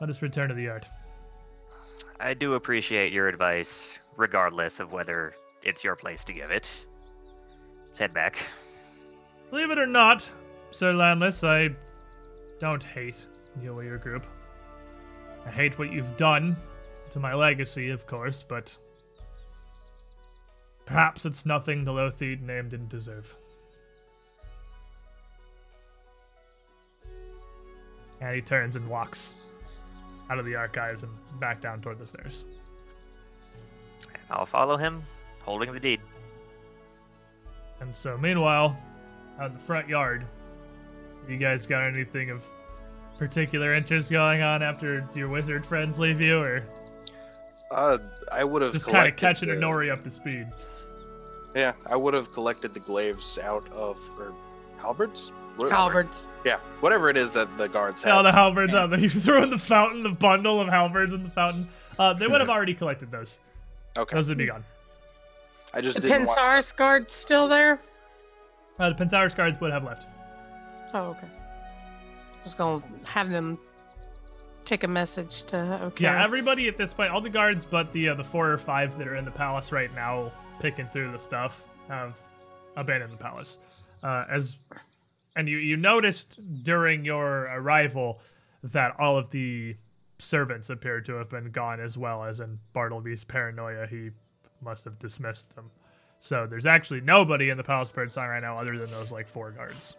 [0.00, 0.86] let us return to the yard.
[2.20, 6.68] I do appreciate your advice, regardless of whether it's your place to give it.
[7.92, 8.38] Let's head back.
[9.50, 10.26] Believe it or not,
[10.70, 11.68] Sir Landless, I
[12.58, 13.26] don't hate
[13.60, 14.24] you or your group.
[15.44, 16.56] I hate what you've done
[17.10, 18.74] to my legacy, of course, but
[20.86, 23.36] perhaps it's nothing the Lotheed name didn't deserve.
[28.22, 29.34] And he turns and walks
[30.30, 32.46] out of the archives and back down toward the stairs.
[34.30, 35.02] I'll follow him,
[35.42, 36.00] holding the deed.
[37.82, 38.76] And so, meanwhile,
[39.40, 40.24] out in the front yard,
[41.28, 42.46] you guys got anything of
[43.18, 46.62] particular interest going on after your wizard friends leave you, or
[47.72, 47.98] Uh,
[48.30, 50.46] I would have just kind of catching the- Nori up to speed?
[51.56, 54.32] Yeah, I would have collected the glaives out of or
[54.78, 55.32] halberds.
[55.56, 56.28] What- Alberts.
[56.44, 58.14] Yeah, whatever it is that the guards have.
[58.14, 58.98] Now the halberds out there.
[59.00, 61.68] You threw in the fountain, the bundle of halberds in the fountain.
[61.98, 63.40] Uh, they would have already collected those.
[63.96, 64.64] okay, Those would be gone.
[65.74, 66.38] I just The didn't want.
[66.38, 67.80] Pensaris guard's still there?
[68.78, 70.06] Uh, the Pensaris guards would have left.
[70.94, 71.28] Oh, okay.
[72.44, 73.58] Just gonna have them
[74.64, 76.04] take a message to okay.
[76.04, 78.98] Yeah, everybody at this point, all the guards but the uh, the four or five
[78.98, 82.16] that are in the palace right now, picking through the stuff, have
[82.76, 83.58] abandoned the palace.
[84.02, 84.56] Uh, as
[85.36, 88.20] and you you noticed during your arrival
[88.62, 89.76] that all of the
[90.18, 94.10] servants appeared to have been gone as well as in Bartleby's paranoia, he
[94.62, 95.70] must have dismissed them.
[96.18, 99.26] So there's actually nobody in the palace of Birdsong right now other than those like
[99.26, 99.96] four guards.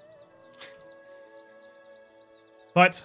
[2.74, 3.04] But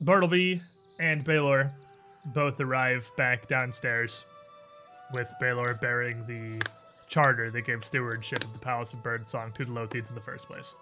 [0.00, 0.60] Bartleby
[1.00, 1.72] and Baylor
[2.26, 4.24] both arrive back downstairs
[5.12, 6.60] with Baylor bearing the
[7.08, 10.46] charter that gave stewardship of the Palace of Birdsong to the Lothians in the first
[10.46, 10.74] place.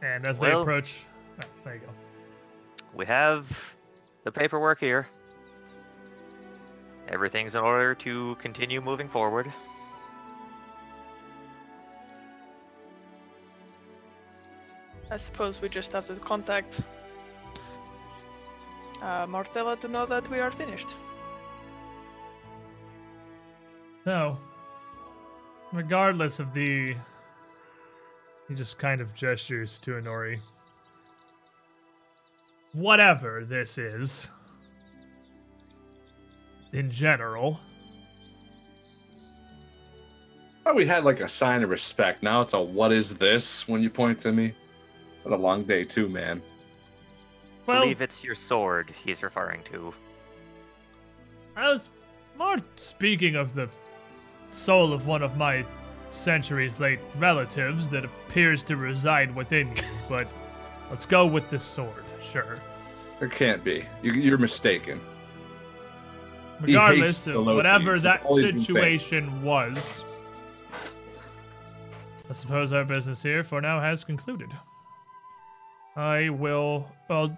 [0.00, 1.04] And as they approach,
[1.42, 1.90] oh, there you go.
[2.94, 3.46] We have
[4.24, 5.06] the paperwork here.
[7.08, 9.50] Everything's in order to continue moving forward.
[15.10, 16.82] I suppose we just have to contact
[19.00, 20.96] uh, Martella to know that we are finished.
[24.04, 24.38] So,
[25.72, 26.94] regardless of the.
[28.48, 30.40] He just kind of gestures to Honori.
[32.72, 34.30] Whatever this is,
[36.72, 37.60] in general,
[40.66, 42.22] Oh, we had like a sign of respect.
[42.22, 44.52] Now it's a what is this when you point to me?
[45.22, 46.42] What a long day too, man.
[47.64, 49.94] well, believe it's your sword he's referring to.
[51.56, 51.88] I was
[52.36, 53.70] more speaking of the
[54.50, 55.64] soul of one of my
[56.10, 60.28] centuries late relatives that appears to reside within you, but
[60.90, 62.54] let's go with the sword, sure.
[63.18, 63.84] There can't be.
[64.02, 65.00] You, you're mistaken.
[66.60, 68.66] Regardless of whatever that always been fake.
[68.66, 70.04] situation was,
[72.28, 74.52] I suppose our business here for now has concluded.
[75.96, 76.90] I will.
[77.08, 77.36] Well,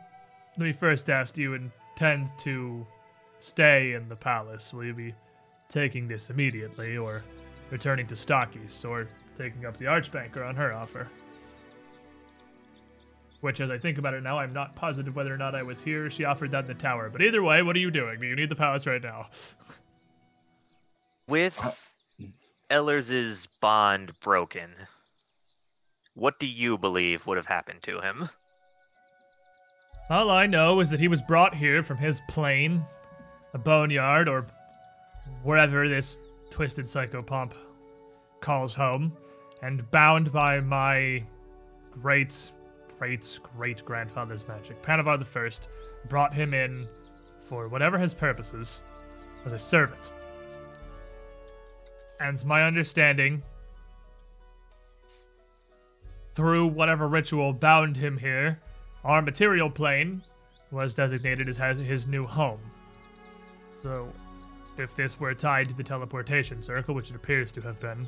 [0.57, 2.87] let me first ask do you intend to
[3.41, 4.73] stay in the palace?
[4.73, 5.15] Will you be
[5.69, 7.23] taking this immediately, or
[7.71, 9.09] returning to Stachys, or
[9.39, 11.09] taking up the Archbanker on her offer?
[13.41, 15.81] Which, as I think about it now, I'm not positive whether or not I was
[15.81, 16.11] here.
[16.11, 17.09] She offered that in the tower.
[17.11, 18.23] But either way, what are you doing?
[18.23, 19.29] You need the palace right now?
[21.27, 21.59] With
[22.71, 24.71] Ellers' bond broken,
[26.15, 28.29] what do you believe would have happened to him?
[30.11, 32.85] All I know is that he was brought here from his plane,
[33.55, 34.45] a boneyard, or
[35.45, 36.19] wherever this
[36.51, 37.53] twisted psychopomp
[38.41, 39.13] calls home,
[39.63, 41.23] and bound by my
[41.93, 42.51] great,
[43.01, 44.81] great, great grandfather's magic.
[44.83, 45.71] Panavar the First
[46.11, 46.87] brought him in
[47.39, 48.83] for whatever his purposes
[49.47, 50.11] as a servant.
[52.21, 53.43] And my understanding,
[56.35, 58.61] through whatever ritual bound him here,
[59.03, 60.23] our material plane
[60.71, 62.61] was designated as his new home.
[63.83, 64.13] So,
[64.77, 68.07] if this were tied to the teleportation circle, which it appears to have been,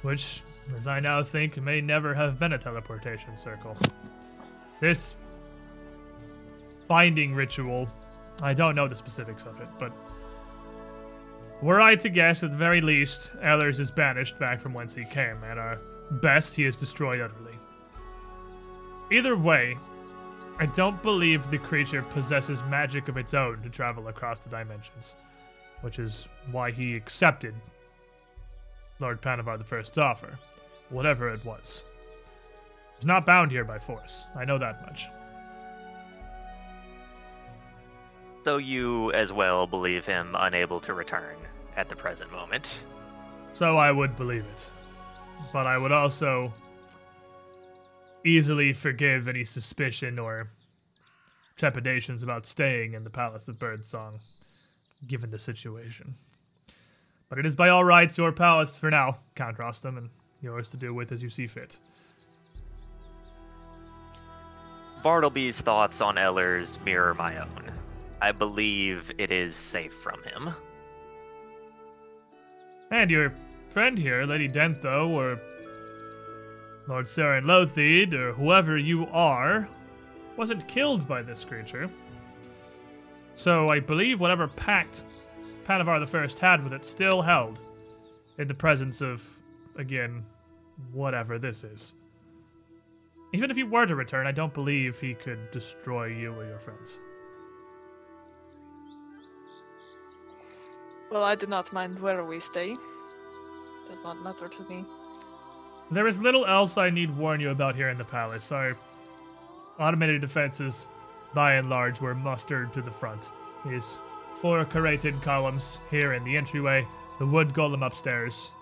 [0.00, 0.42] which,
[0.76, 3.74] as I now think, may never have been a teleportation circle,
[4.80, 5.14] this
[6.88, 7.88] binding ritual,
[8.42, 9.92] I don't know the specifics of it, but
[11.62, 15.04] were I to guess, at the very least, Ellers is banished back from whence he
[15.04, 15.78] came, and at
[16.22, 17.54] best, he is destroyed utterly.
[19.12, 19.76] Either way,
[20.58, 25.16] I don't believe the creature possesses magic of its own to travel across the dimensions,
[25.82, 27.54] which is why he accepted
[28.98, 30.38] Lord Panavar I's offer,
[30.90, 31.84] whatever it was.
[32.96, 34.26] He's not bound here by force.
[34.36, 35.06] I know that much.
[38.44, 41.36] So you as well believe him unable to return
[41.76, 42.82] at the present moment.
[43.52, 44.70] So I would believe it.
[45.52, 46.52] But I would also
[48.24, 50.50] easily forgive any suspicion or
[51.56, 54.20] trepidations about staying in the Palace of Birdsong,
[55.06, 56.14] given the situation.
[57.28, 60.10] But it is by all rights your palace for now, Count Rostam, and
[60.42, 61.76] yours to do with as you see fit.
[65.02, 67.70] Bartleby's thoughts on Ellers mirror my own.
[68.20, 70.50] I believe it is safe from him.
[72.90, 73.32] And your
[73.70, 75.40] friend here, Lady Dentho, or
[76.86, 79.68] Lord Saren Lotheed, or whoever you are,
[80.36, 81.88] wasn't killed by this creature.
[83.36, 85.04] So I believe whatever pact
[85.64, 87.60] Panavar the First had with it still held
[88.38, 89.39] in the presence of,
[89.76, 90.24] again,
[90.92, 91.94] whatever this is.
[93.32, 96.58] Even if he were to return, I don't believe he could destroy you or your
[96.58, 96.98] friends.
[101.10, 102.74] Well, I do not mind where we stay.
[103.88, 104.84] Does not matter to me.
[105.90, 108.52] There is little else I need warn you about here in the palace.
[108.52, 108.76] Our
[109.80, 110.86] automated defenses,
[111.34, 113.30] by and large, were mustered to the front.
[113.66, 113.98] These
[114.40, 116.86] four caryatid columns here in the entryway,
[117.18, 118.52] the wood golem upstairs,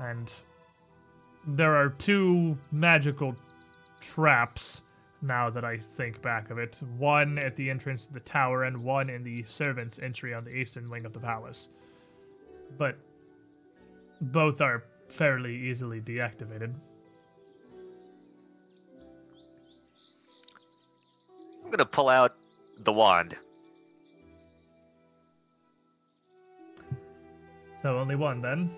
[0.00, 0.32] and
[1.46, 3.34] there are two magical
[4.00, 4.82] traps
[5.22, 6.80] now that I think back of it.
[6.96, 10.54] One at the entrance to the tower, and one in the servants' entry on the
[10.54, 11.68] eastern wing of the palace.
[12.78, 12.96] But
[14.20, 16.74] both are fairly easily deactivated.
[21.64, 22.36] I'm gonna pull out
[22.78, 23.36] the wand.
[27.82, 28.70] So only one then.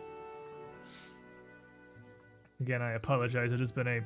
[2.63, 3.51] Again, I apologize.
[3.51, 4.01] It has been a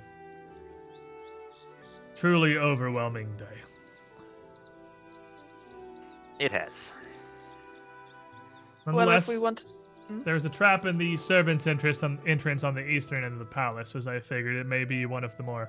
[2.17, 3.45] truly overwhelming day.
[6.39, 6.95] It has.
[8.87, 9.67] Well, if we want.
[10.09, 10.23] Hmm?
[10.23, 13.45] there's a trap in the servants' entrance on, entrance on the eastern end of the
[13.45, 15.69] palace, as I figured it may be one of the more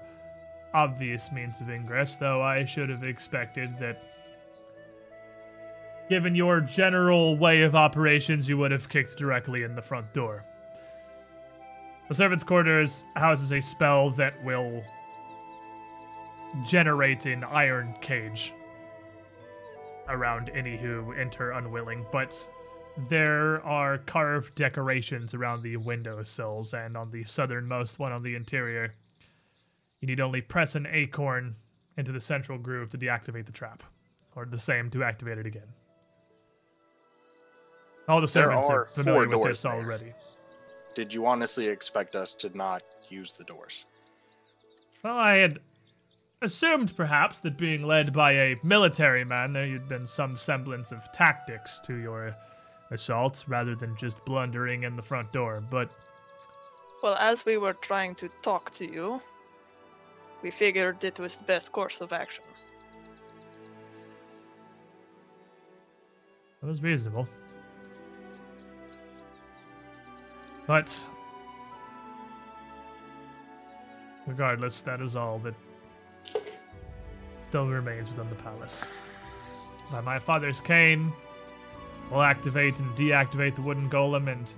[0.74, 4.02] obvious means of ingress, though I should have expected that,
[6.08, 10.46] given your general way of operations, you would have kicked directly in the front door.
[12.08, 14.84] The servants' quarters houses a spell that will
[16.66, 18.54] generate an iron cage
[20.08, 22.48] around any who enter unwilling, but
[23.10, 28.36] there are carved decorations around the window sills and on the southernmost one on the
[28.36, 28.90] interior.
[30.00, 31.58] You need only press an acorn
[31.98, 33.84] into the central groove to deactivate the trap,
[34.36, 35.74] or the same to activate it again.
[38.08, 40.14] All the servants are are familiar with this there.
[40.98, 41.06] Already.
[41.06, 43.86] Did you honestly expect us to not use the doors?
[45.04, 45.60] Well, I had
[46.42, 51.12] assumed perhaps that being led by a military man, there had been some semblance of
[51.12, 52.36] tactics to your
[52.92, 55.64] assaults rather than just blundering in the front door.
[55.70, 55.96] But
[57.04, 59.22] Well, as we were trying to talk to you,
[60.42, 62.44] we figured it was the best course of action.
[66.62, 67.28] That was reasonable.
[70.68, 71.00] But
[74.28, 75.56] regardless, that is all that
[77.42, 78.86] still remains within the palace.
[79.90, 81.14] By my father's cane,
[82.12, 84.54] we'll activate and deactivate the wooden golem, and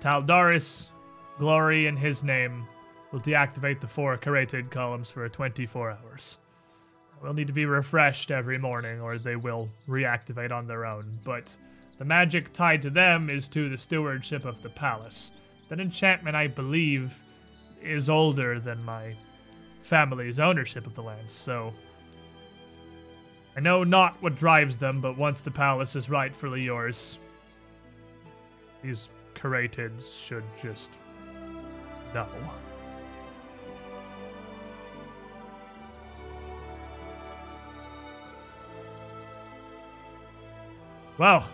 [0.00, 0.90] Taldaris,
[1.38, 2.66] glory in his name,
[3.12, 6.38] will deactivate the four caryatid columns for 24 hours.
[7.22, 11.20] They'll need to be refreshed every morning, or they will reactivate on their own.
[11.24, 11.56] But
[11.96, 15.32] the magic tied to them is to the stewardship of the palace.
[15.68, 17.20] That enchantment, I believe,
[17.82, 19.14] is older than my
[19.80, 21.72] family's ownership of the lands, so.
[23.56, 27.18] I know not what drives them, but once the palace is rightfully yours,
[28.82, 30.98] these caryatids should just
[32.12, 32.26] know.
[41.16, 41.48] Well,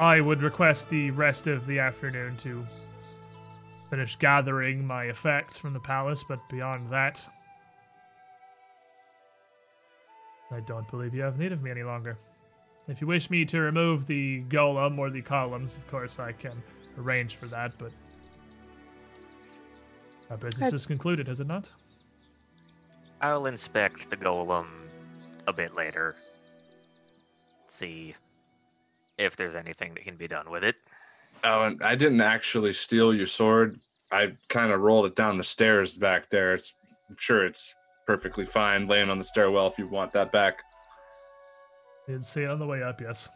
[0.00, 2.66] I would request the rest of the afternoon to
[3.90, 7.22] finish gathering my effects from the palace, but beyond that,
[10.50, 12.16] I don't believe you have need of me any longer.
[12.88, 16.62] If you wish me to remove the golem or the columns, of course I can
[16.96, 17.92] arrange for that, but
[20.30, 21.70] our business Uh, is concluded, has it not?
[23.20, 24.66] I'll inspect the golem
[25.46, 26.16] a bit later.
[27.68, 28.14] See
[29.20, 30.76] if there's anything that can be done with it.
[31.44, 33.78] Oh, and I didn't actually steal your sword.
[34.10, 36.54] I kind of rolled it down the stairs back there.
[36.54, 36.74] It's
[37.08, 37.74] I'm sure it's
[38.06, 40.58] perfectly fine laying on the stairwell if you want that back.
[42.08, 43.28] Did see it on the way up, yes.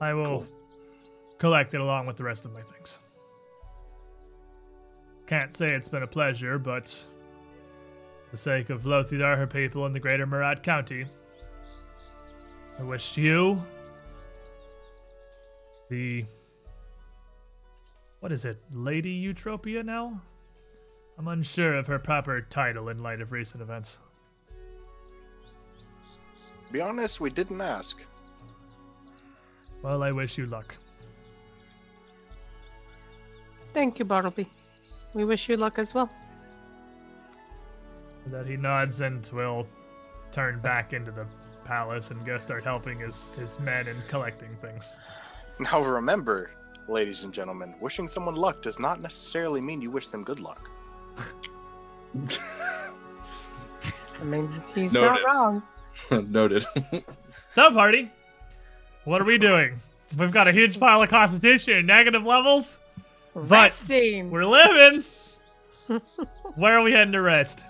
[0.00, 0.46] I will
[1.38, 3.00] collect it along with the rest of my things.
[5.26, 9.94] Can't say it's been a pleasure, but for the sake of Lothidar, her people, and
[9.94, 11.06] the greater Meratt County,
[12.78, 13.62] I wish you
[15.88, 16.24] the
[18.20, 20.20] what is it, Lady Eutropia now?
[21.18, 23.98] I'm unsure of her proper title in light of recent events.
[26.66, 28.00] To be honest, we didn't ask.
[29.82, 30.74] Well, I wish you luck.
[33.74, 34.46] Thank you, Bartleby.
[35.12, 36.10] We wish you luck as well.
[38.28, 39.66] that he nods and will
[40.32, 41.26] turn back into the
[41.64, 44.98] palace and go start helping his, his men and collecting things.
[45.60, 46.50] Now remember,
[46.88, 50.68] ladies and gentlemen, wishing someone luck does not necessarily mean you wish them good luck.
[54.20, 55.22] I mean, he's Noted.
[55.22, 55.62] not wrong.
[56.30, 56.64] Noted.
[57.52, 58.10] So, party,
[59.04, 59.80] what are we doing?
[60.16, 62.80] We've got a huge pile of constitution and negative levels.
[63.34, 64.30] But Resting.
[64.30, 65.04] We're living.
[66.56, 67.64] Where are we heading to rest?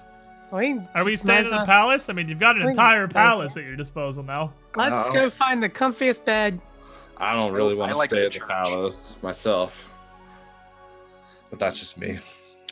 [0.52, 2.08] We Are we staying in the well- palace?
[2.08, 4.52] I mean, you've got an We entire stay palace at your disposal now.
[4.76, 6.60] Let's go find the comfiest bed.
[7.18, 8.48] I don't really I want to like stay the at the church.
[8.48, 9.88] palace myself.
[11.50, 12.18] But that's just me.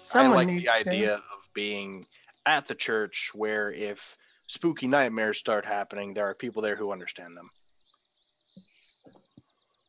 [0.02, 0.90] Someone I like needs the to.
[0.90, 1.22] idea of
[1.54, 2.04] being
[2.46, 4.16] at the church where if
[4.48, 7.48] spooky nightmares start happening, there are people there who understand them.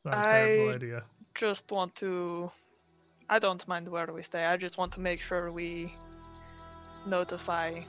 [0.06, 1.04] Not a terrible I- idea.
[1.36, 2.52] Just want to.
[3.30, 4.46] I don't mind where we stay.
[4.46, 5.96] I just want to make sure we
[7.08, 7.82] notify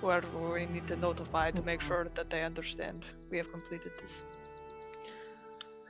[0.00, 4.24] whoever we need to notify to make sure that they understand we have completed this.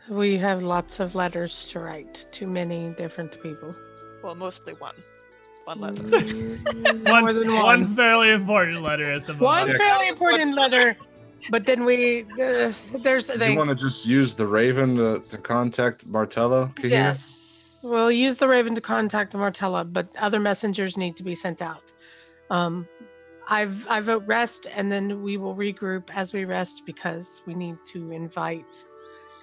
[0.09, 3.75] We have lots of letters to write to many different people.
[4.23, 4.95] Well, mostly one.
[5.65, 6.03] One letter.
[6.05, 7.95] Mm, One, More than one one.
[7.97, 9.69] fairly important letter at the moment.
[9.69, 10.97] One fairly important letter,
[11.51, 16.07] but then we uh, there's You want to just use the Raven to, to contact
[16.07, 16.73] Martella?
[16.77, 16.91] Kahina?
[16.91, 21.61] Yes, we'll use the Raven to contact Martella, but other messengers need to be sent
[21.61, 21.93] out.
[22.49, 22.87] Um,
[23.49, 27.77] I've I vote rest, and then we will regroup as we rest because we need
[27.87, 28.85] to invite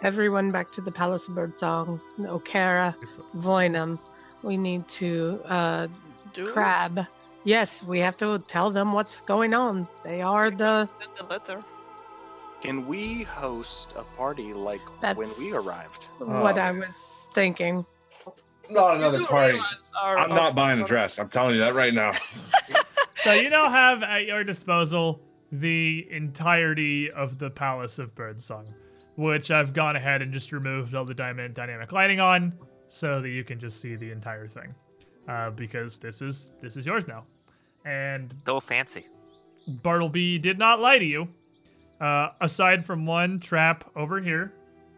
[0.04, 2.96] everyone back to the Palace of Birdsong, Okara,
[3.38, 4.00] Voinum.
[4.44, 5.88] We need to uh,
[6.34, 7.06] Do crab.
[7.46, 9.88] Yes, we have to tell them what's going on.
[10.04, 11.60] They are the Send a letter.
[12.62, 14.82] Can we host a party like
[15.18, 16.04] when we arrived?
[16.20, 16.62] what Oh.
[16.62, 17.86] I was thinking.
[18.70, 19.54] Not another party.
[19.54, 19.68] realize
[20.02, 21.20] our- I'm not buying a dress.
[21.20, 22.12] I'm telling you that right now.
[23.16, 28.68] So you now have at your disposal the entirety of the Palace of Birdsong,
[29.15, 32.53] which I've gone ahead and just removed all the diamond dynamic lighting on,
[32.90, 34.73] so that you can just see the entire thing,
[35.27, 37.26] uh, because this is this is yours now.
[37.85, 39.06] And So fancy.
[39.68, 41.27] Bartleby did not lie to you.
[42.02, 44.52] Uh, aside from one trap over here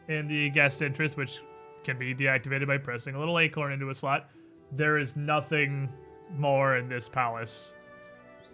[0.07, 1.41] in the guest interest, which
[1.83, 4.29] can be deactivated by pressing a little acorn into a slot,
[4.71, 5.87] there is nothing
[6.31, 7.73] more in this palace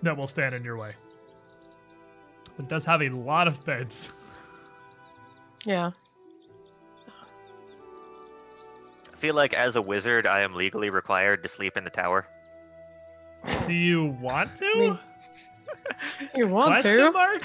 [0.01, 0.93] that will stand in your way.
[2.59, 4.11] It does have a lot of beds.
[5.65, 5.91] Yeah.
[9.11, 12.27] I feel like as a wizard, I am legally required to sleep in the tower.
[13.67, 14.75] Do you want to?
[14.75, 14.99] mean,
[16.35, 17.11] You want Question to?
[17.11, 17.41] mark?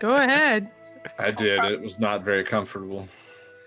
[0.00, 0.68] Go ahead.
[1.18, 1.62] I did.
[1.64, 3.08] It was not very comfortable.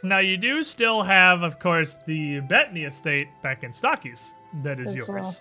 [0.03, 4.33] Now you do still have, of course, the Bettany estate back in Stachys
[4.63, 5.07] that is As yours.
[5.09, 5.35] well.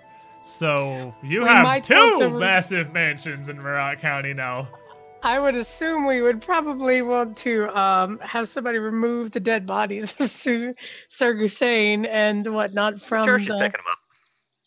[0.46, 4.68] So you We have two want massive mansions in Meratt County now.
[5.24, 10.14] I would assume we would probably want to um, have somebody remove the dead bodies
[10.20, 10.74] of Su-
[11.08, 13.54] Sir Gusairne and whatnot from Church is the.
[13.54, 13.98] picking them up.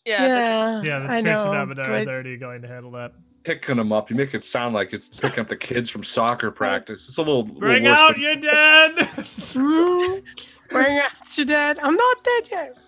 [0.05, 0.21] Yeah.
[0.27, 3.13] the- Yeah, Yeah, the I Church know, of Abadar is already going to handle that.
[3.43, 4.09] Picking them up.
[4.09, 7.07] You make it sound like it's picking up the kids from soccer practice.
[7.07, 8.91] It's a little, little Bring worse out than- your dead!
[8.95, 10.23] Mm,
[10.69, 11.79] Bring out your dead.
[11.81, 12.69] I'm not dead yet.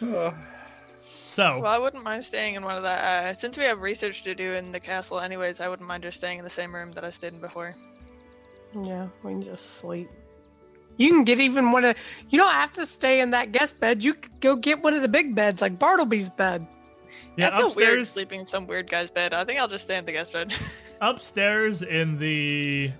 [0.00, 0.30] Uh,
[1.28, 2.90] so, Well, I wouldn't mind staying in one of the.
[2.90, 6.18] Uh, since we have research to do in the castle, anyways, I wouldn't mind just
[6.18, 7.76] staying in the same room that I stayed in before.
[8.82, 10.08] Yeah, we can just sleep.
[10.96, 11.96] You can get even one of.
[12.28, 14.02] You don't have to stay in that guest bed.
[14.02, 16.66] You could go get one of the big beds, like Bartleby's bed.
[17.36, 19.32] yeah, I feel weird upstairs, sleeping in some weird guy's bed.
[19.32, 20.52] I think I'll just stay in the guest bed.
[21.00, 22.90] upstairs in the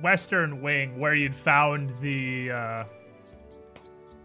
[0.00, 2.84] western wing where you'd found the uh,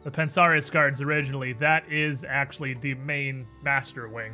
[0.03, 4.33] the Pensaris guards originally, that is actually the main master wing,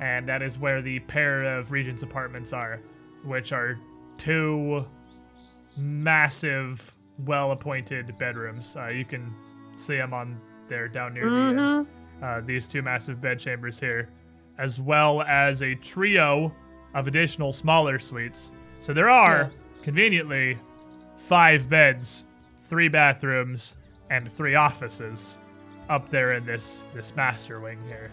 [0.00, 2.80] and that is where the pair of regents' apartments are,
[3.24, 3.78] which are
[4.16, 4.84] two
[5.76, 8.76] massive, well-appointed bedrooms.
[8.76, 9.32] Uh, you can
[9.76, 11.86] see them on there down near the end Mhm.
[12.22, 14.08] uh, these two massive bed chambers here,
[14.58, 16.54] as well as a trio
[16.94, 18.52] of additional smaller suites.
[18.80, 19.50] So there are,
[19.82, 20.58] conveniently,
[21.16, 22.24] five beds,
[22.60, 23.76] three bathrooms,
[24.10, 25.38] and three offices
[25.88, 28.10] up there in this this master wing here.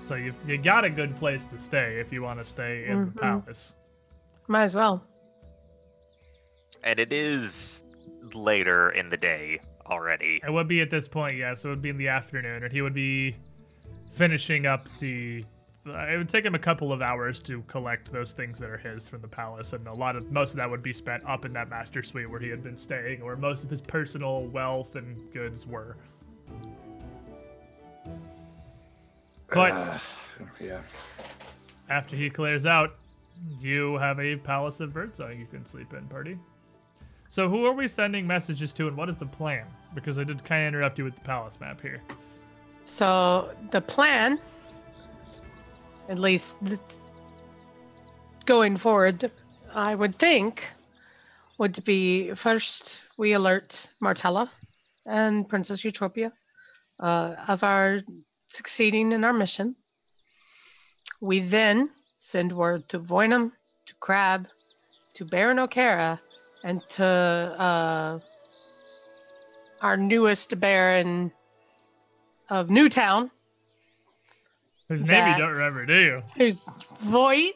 [0.00, 3.06] So you you got a good place to stay if you want to stay in
[3.06, 3.14] Mhm.
[3.14, 3.74] the palace.
[4.48, 5.04] Might as well.
[6.84, 7.82] And it is
[8.34, 10.40] later in the day already.
[10.46, 11.64] It would be at this point, yes.
[11.64, 13.34] it would be in the afternoon, and he would be
[14.12, 15.44] finishing up the.
[15.86, 18.78] Uh, It would take him a couple of hours to collect those things that are
[18.78, 21.44] his from the palace, and a lot of most of that would be spent up
[21.44, 24.96] in that master suite where he had been staying, where most of his personal wealth
[24.96, 25.96] and goods were.
[29.52, 29.98] But uh,
[30.60, 30.82] yeah.
[31.88, 32.94] after he clears out,
[33.60, 36.38] you have a palace of birdsong you can sleep in, party.
[37.28, 39.66] So who are we sending messages to, and what is the plan?
[39.94, 42.00] Because I did kind of interrupt you with the palace map here.
[42.84, 44.38] So the plan,
[46.08, 46.80] at least th-
[48.44, 49.30] going forward,
[49.74, 50.64] I would think,
[51.58, 54.50] would be first we alert Martella
[55.06, 56.32] and Princess Eutropia
[57.00, 58.00] uh, of our
[58.48, 59.74] succeeding in our mission.
[61.20, 63.52] We then send word to Voinum,
[63.86, 64.48] to Crab,
[65.14, 66.20] to Baron O'Kara,
[66.64, 68.18] and to uh,
[69.80, 71.32] our newest Baron
[72.50, 73.30] of Newtown,
[74.88, 76.22] His name That- you don't remember, do you?
[76.36, 76.64] who's
[77.00, 77.54] Voight.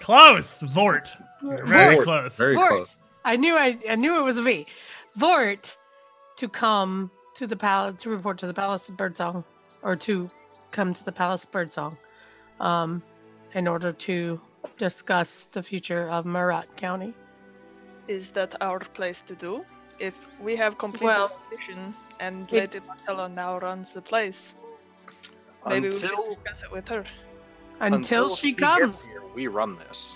[0.00, 1.16] Close, Vort.
[1.42, 2.36] You're very Vort, close.
[2.36, 2.68] Very Vort.
[2.70, 2.96] close.
[3.24, 4.66] I knew I, I knew it was a V.
[5.16, 5.76] Vort
[6.36, 9.44] to come to the palace to report to the Palace of Birdsong,
[9.82, 10.30] or to
[10.72, 11.96] come to the Palace of Birdsong,
[12.60, 13.02] um,
[13.54, 14.40] in order to
[14.78, 17.14] discuss the future of Meratt County.
[18.08, 19.64] Is that our place to do?
[20.00, 24.54] If we have completed Well, the mission and it- Lady Marcella now runs the place,
[25.66, 27.04] maybe we Until should discuss it with her.
[27.80, 29.06] Until, she gets comes.
[29.06, 30.14] here, we run this.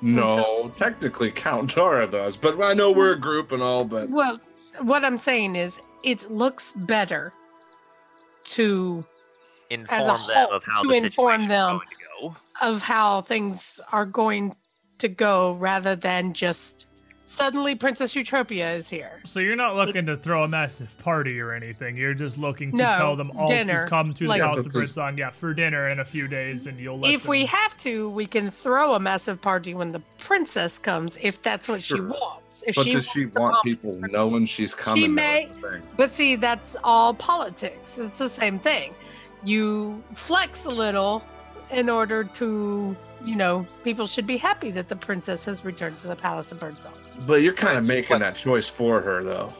[0.00, 4.38] No, technically Count Dora does, but I know we're a group and all, but Well,
[4.80, 7.32] what I'm saying is, it looks better
[8.44, 9.04] to
[9.70, 11.76] Inform As a them whole, of how to the inform them.
[11.78, 12.36] going to go.
[12.60, 14.54] of how things are going
[14.98, 16.86] to go rather than just
[17.24, 19.20] suddenly Princess Eutropia is here.
[19.24, 21.96] So you're not looking to throw a massive party or anything.
[21.96, 23.84] You're just looking to No, tell them all dinner.
[23.84, 26.00] to come to Like- the Yeah, House of but this- Britson, yeah, for dinner in
[26.00, 29.40] a few days, and you'll let If we have to, we can throw a massive
[29.40, 32.62] party when the princess comes, if that's what she wants.
[32.66, 35.02] If But she does she wants the want pomp- people knowing she's coming?
[35.02, 35.82] She may- That's the thing.
[35.96, 37.98] But see, that's all politics.
[37.98, 38.94] It's the same thing.
[39.44, 41.24] You flex a little
[41.70, 46.06] in order to, you know, people should be happy that the princess has returned to
[46.06, 46.92] the palace of Birdsong.
[47.20, 49.52] But you're kind of making that choice for her, though.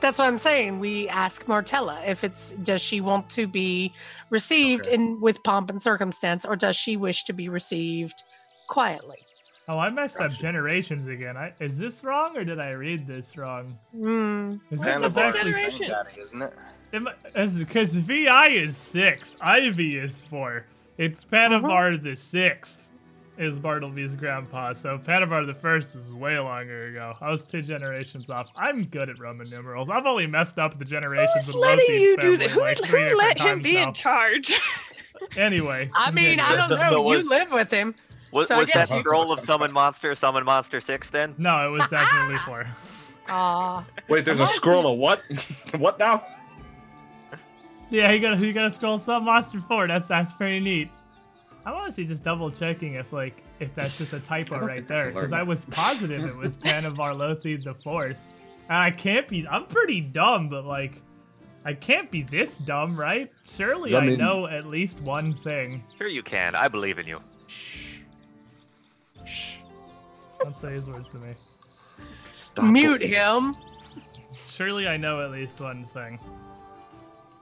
[0.00, 0.80] That's what I'm saying.
[0.80, 3.92] We ask Martella if it's does she want to be
[4.30, 4.94] received Okay.
[4.96, 8.24] in with pomp and circumstance, or does she wish to be received
[8.68, 9.18] quietly?
[9.68, 11.36] Oh, I messed up generations again.
[11.36, 13.78] I, is this wrong or did I read this wrong?
[13.92, 14.54] Hmm.
[14.72, 15.92] Is this And the actually Generations.
[16.18, 17.58] Isn't it?
[17.58, 20.64] because VI is six, Ivy is four.
[20.98, 22.90] It's Panavar the sixth
[23.38, 24.72] is Bartleby's grandpa.
[24.74, 27.14] So Panavar the first was way longer ago.
[27.20, 28.48] I was two generations off.
[28.56, 29.88] I'm good at Roman numerals.
[29.88, 32.50] I've only messed up the generations Who's of letting Loki's you do family that?
[32.50, 33.88] Who, like three who let him be now.
[33.88, 34.52] in charge?
[35.36, 36.90] Anyway, I mean, I don't know.
[36.90, 37.94] so you live with him.
[38.32, 41.36] Was, So I was guess that you- scroll of summon monster, summon monster six then?
[41.38, 42.66] no, it was definitely four.
[43.28, 43.84] Aw.
[44.08, 45.22] Wait, there's a scroll of what?
[45.78, 46.26] what now?
[47.88, 49.86] Yeah, you gotta you gotta scroll Summon monster four.
[49.86, 50.88] That's that's pretty neat.
[51.64, 55.32] I'm honestly just double checking if like if that's just a typo right there because
[55.32, 58.24] I was positive it was Panavar Lothi the fourth,
[58.68, 59.46] and I can't be.
[59.48, 61.00] I'm pretty dumb, but like
[61.64, 63.30] I can't be this dumb, right?
[63.44, 65.84] Surely I I know at least one thing.
[65.98, 66.54] Sure you can.
[66.54, 67.20] I believe in you.
[69.24, 69.58] Shh.
[70.40, 71.34] Don't say his words to me.
[72.32, 73.10] Stop Mute it.
[73.10, 73.56] him.
[74.34, 76.18] Surely I know at least one thing.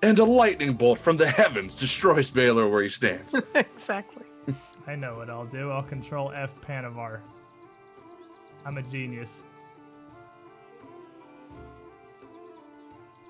[0.02, 3.34] And a lightning bolt from the heavens destroys Baylor where he stands.
[3.54, 4.24] exactly.
[4.86, 5.70] I know what I'll do.
[5.70, 7.20] I'll control F Panavar.
[8.64, 9.44] I'm a genius.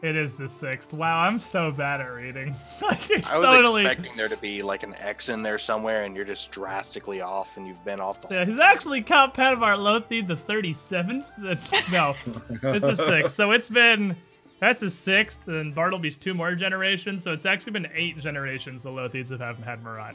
[0.02, 0.94] It is the sixth.
[0.94, 2.54] Wow, I'm so bad at reading.
[2.82, 3.84] like, I was totally.
[3.84, 7.58] expecting there to be like an X in there somewhere, and you're just drastically off,
[7.58, 8.28] and you've been off the.
[8.34, 11.26] Yeah, he's actually Count Panavar Lothi the 37th.
[11.36, 12.14] The- no,
[12.72, 13.34] it's the sixth.
[13.34, 14.16] So it's been.
[14.60, 17.22] That's the sixth, and Bartleby's two more generations.
[17.22, 20.14] So it's actually been eight generations the Lothians have had Meratt.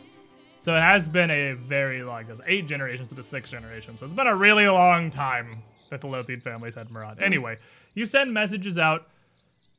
[0.60, 2.26] So it has been a very long.
[2.30, 3.98] It's eight generations to the sixth generation.
[3.98, 7.22] So it's been a really long time that the Lothian families had Meratt.
[7.22, 7.58] Anyway,
[7.94, 9.02] you send messages out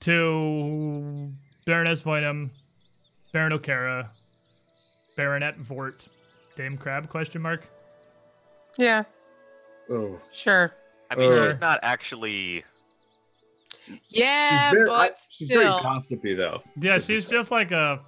[0.01, 1.31] to
[1.65, 2.51] Baroness Voynam,
[3.33, 4.11] Baron O'Cara,
[5.17, 6.09] Baronet Vort,
[6.57, 7.09] Dame Crab?
[7.09, 7.67] Question mark.
[8.79, 9.05] Yeah,
[9.91, 10.21] oh.
[10.33, 10.73] sure.
[11.11, 11.51] I mean, Uh.
[11.53, 12.65] she's not actually.
[14.09, 15.81] Yeah, she's very, but I- she's very still.
[15.81, 16.63] gossipy, though.
[16.81, 18.01] Yeah, she's just like a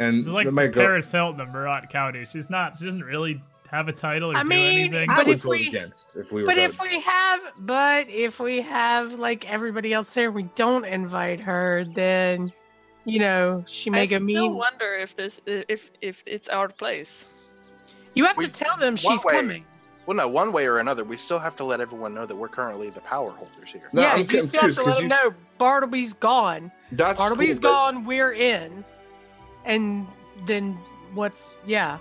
[0.00, 2.24] And she's like it might go- Paris Hilton of Meratt County.
[2.24, 2.78] She's not.
[2.78, 3.40] She doesn't really
[3.70, 5.10] have a title or I do mean, anything.
[5.10, 6.48] I But would if we- against if we were.
[6.48, 10.84] But to- if we have, but if we have like everybody else there, we don't
[10.84, 12.52] invite her, then
[13.04, 14.54] you know she may I go still mean.
[14.54, 17.26] wonder if this if if it's our place.
[18.14, 19.64] You have We- to tell them she's way- coming.
[20.06, 22.48] Well, no, one way or another, we still have to let everyone know that we're
[22.48, 23.88] currently the power holders here.
[23.92, 26.70] No, yeah, I'm you still have confused to 'cause let you- them know Bartleby's gone.
[26.92, 28.04] that's Bartleby's cool, but- gone.
[28.04, 28.84] We're in,
[29.64, 30.06] and
[30.46, 30.72] then
[31.14, 31.98] what's yeah?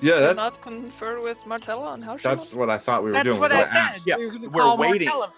[0.00, 3.12] Yeah, that's not confer with Martella on how that's wants- what I thought we were
[3.14, 3.40] That's doing.
[3.40, 4.02] That's what We're I said.
[4.06, 5.08] Yeah, we were, we're waiting.
[5.08, 5.32] Martella.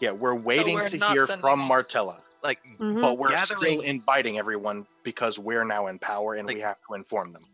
[0.00, 1.60] Yeah, we're waiting we're to hear from.
[1.60, 3.02] Martella, Like, Mhm.
[3.02, 6.94] but we're Gathering- still inviting everyone because we're now in power and we have to
[6.94, 7.44] inform them.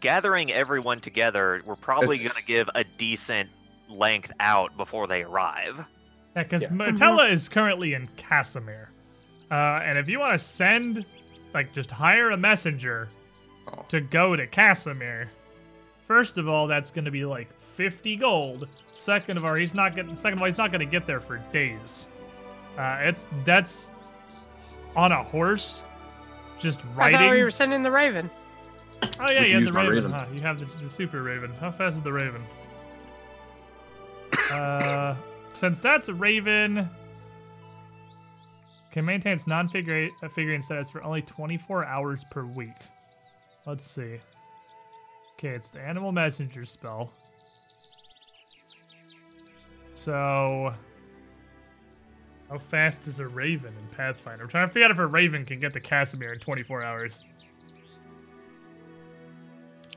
[0.00, 3.48] Gathering everyone together, we're probably going to give a decent
[3.88, 5.84] length out before they arrive.
[6.36, 6.70] Yeah, because Yeah.
[6.70, 8.88] Martella is currently in Cassomir,
[9.50, 11.04] uh, and if you want to send,
[11.54, 13.08] like, just hire a messenger
[13.66, 13.84] Oh.
[13.88, 15.28] to go to Cassomir.
[16.06, 18.68] First of all, that's going to be like 50 gold.
[18.94, 20.16] Second of all, he's not getting.
[20.16, 22.08] Second of all, he's not going to get there for days.
[22.78, 23.88] Uh, it's that's
[24.96, 25.84] on a horse,
[26.58, 27.16] just riding.
[27.16, 28.30] I thought we were sending the Raven.
[29.02, 30.10] Oh yeah, you have the Raven, Raven.
[30.12, 30.26] huh?
[30.32, 31.52] You have the, the Super Raven.
[31.60, 32.42] How fast is the Raven?
[34.50, 35.14] uh,
[35.54, 36.88] since that's a Raven,
[38.92, 42.74] can maintain its non-figure uh, status for only 24 hours per week.
[43.66, 44.18] Let's see.
[45.36, 47.12] Okay, it's the Animal Messenger spell.
[49.94, 50.72] So,
[52.48, 54.44] how fast is a Raven in Pathfinder?
[54.44, 57.22] I'm trying to figure out if a Raven can get to Cassomir in 24 hours.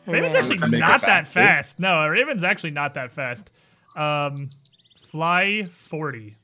[0.07, 1.39] Raven's actually Make not that fast, too.
[1.39, 1.79] fast.
[1.79, 3.51] No, Raven's actually not that fast.
[3.95, 4.49] Um,
[5.09, 6.35] fly 40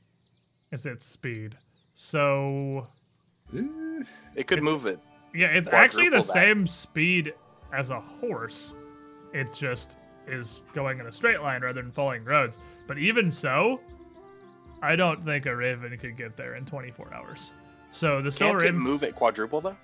[0.70, 1.56] is its speed.
[1.94, 2.86] So,
[4.36, 5.00] It could move it.
[5.34, 6.40] yeah, it's actually the Quadruple that.
[6.56, 7.34] same speed
[7.72, 8.76] as a horse.
[9.32, 12.60] It just is going in a straight line rather than following roads.
[12.86, 13.80] But even so,
[14.82, 17.52] I don't think a raven could get there in 24 hours.
[17.90, 19.76] So the solar Can't it Im- move at quadruple though?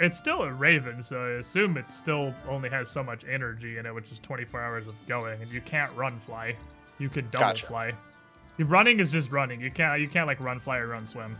[0.00, 3.86] It's still a raven, so I assume it still only has so much energy in
[3.86, 6.56] it, which is 24 hours of going, and you can't run fly.
[6.98, 7.66] You can double Gotcha.
[7.66, 7.92] fly.
[8.56, 9.60] The running is just running.
[9.60, 11.36] You can't you can't like run fly or run swim.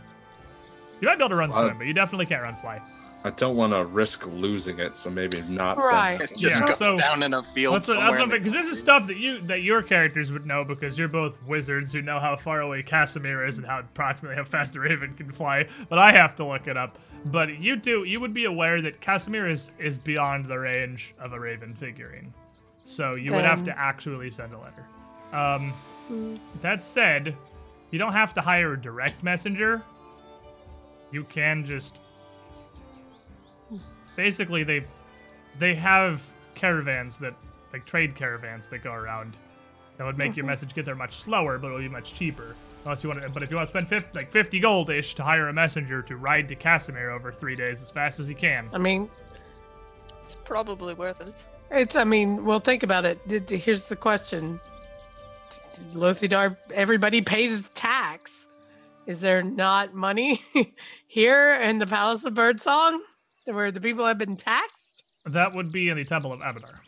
[1.01, 2.79] You might be able to run Well, swim, but you definitely can't run fly.
[3.23, 5.81] I don't want to risk losing it, so maybe not.
[5.81, 6.21] send Right.
[6.21, 6.31] it.
[6.31, 8.19] It just Yeah, goes so- down in a field That's, somewhere.
[8.19, 11.07] in the because this is stuff that you that your characters would know because you're
[11.07, 14.79] both wizards who know how far away Cassomir is and how approximately how fast a
[14.79, 15.67] raven can fly.
[15.87, 16.97] But I have to look it up.
[17.25, 21.33] But you do you would be aware that Cassomir is is beyond the range of
[21.33, 22.33] a raven figurine,
[22.87, 24.85] so you would have to actually send a letter.
[25.31, 25.73] Um,
[26.61, 27.37] that said,
[27.91, 29.83] you don't have to hire a direct messenger.
[31.11, 31.99] You can just
[34.21, 34.83] basically they
[35.57, 36.23] they have
[36.53, 37.33] caravans that
[37.73, 39.35] like trade caravans that go around
[39.97, 40.51] that would make your mm-hmm.
[40.51, 42.55] message get there much slower, but it would be much cheaper.
[42.83, 45.15] Unless you want to, but if you want to spend 50, like 50 gold ish
[45.15, 48.35] to hire a messenger to ride to Cassomir over three days as fast as he
[48.35, 49.09] can, I mean,
[50.23, 51.45] It's probably worth it.
[51.71, 51.95] it's.
[51.95, 53.27] I mean, well, think about it.
[53.27, 54.59] D- d- Here's the question:
[55.93, 58.47] Lothidar, everybody pays tax.
[59.07, 60.41] Is there not money
[61.07, 63.01] here in the Palace of Birdsong,
[63.45, 65.03] where the people have been taxed?
[65.27, 66.79] that would be in the Temple of Abadar.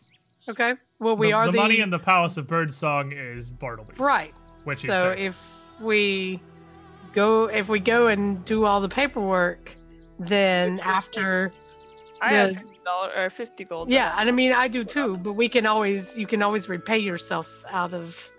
[0.50, 0.74] Okay.
[1.00, 4.00] Well, we the, are the the, money in the Palace of Birdsong is Bartleby's.
[4.00, 4.34] right.
[4.64, 5.26] Which so taking.
[5.26, 5.46] if
[5.80, 6.40] we
[7.14, 9.72] go, if we go and do all the paperwork,
[10.20, 11.52] then after
[12.22, 13.90] I have The- fifty dollar or fifty gold.
[13.90, 16.98] Yeah, and I mean I do too, but we can always you can always repay
[17.00, 18.30] yourself out of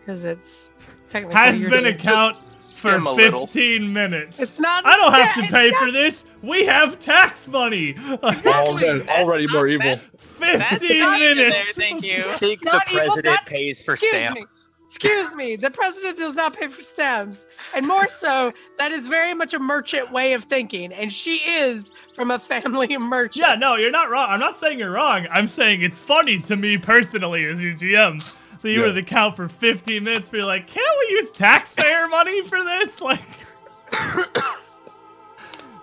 [0.00, 0.70] because it's
[1.08, 2.36] technically has you're been just- account
[2.84, 3.46] for skim a little.
[3.46, 4.40] 15 minutes.
[4.40, 4.84] It's not.
[4.86, 6.26] I don't have to pay not- for this.
[6.42, 7.96] We have tax money.
[8.44, 9.98] Well, then, already more evil.
[10.38, 11.72] That's 15 not in there, minutes.
[11.74, 12.24] thank you.
[12.26, 14.18] I think the not evil, president that's- pays for excuse me.
[14.42, 14.60] stamps.
[14.86, 19.34] Excuse me, the president does not pay for stamps, and more so, that is very
[19.34, 23.38] much a merchant way of thinking, and she is from a family of merchants.
[23.38, 24.28] Yeah, no, you're not wrong.
[24.30, 25.26] I'm not saying you're wrong.
[25.32, 28.22] I'm saying it's funny to me personally as your GM
[28.64, 28.92] that you Yeah.
[28.92, 30.28] the account for 15 minutes.
[30.30, 33.00] but you're like, can't we use taxpayer money for this?
[33.04, 33.20] Like,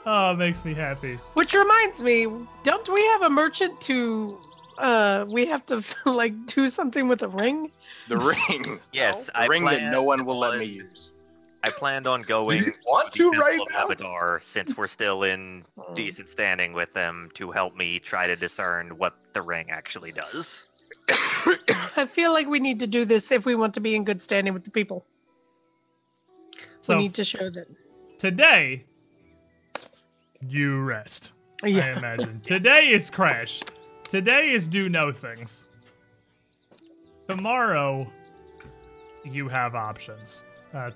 [0.06, 1.16] oh, it makes me happy.
[1.34, 2.28] Which reminds me,
[2.64, 4.38] don't we have a merchant to?
[4.78, 7.72] Uh, we have to like do something with a ring.
[8.08, 8.80] The ring.
[8.92, 11.08] Yes, the I ring that planned no one will let me on- use.
[11.64, 13.86] I planned on going Do you want the to Temple right now?
[13.88, 15.64] Abadar, since we're still in
[15.94, 20.66] decent standing with them, to help me try to discern what the ring actually does.
[21.98, 24.22] I feel like we need to do this if we want to be in good
[24.22, 25.06] standing with the people.
[26.82, 27.68] So we need to show that.
[28.18, 28.86] today,
[30.48, 31.32] you rest.
[31.64, 31.98] I Yeah.
[31.98, 32.42] imagine.
[32.44, 33.60] Today is crash.
[34.10, 35.68] Today is do no things.
[37.28, 38.12] Tomorrow,
[39.24, 40.44] you have options.
[40.74, 40.92] Uh,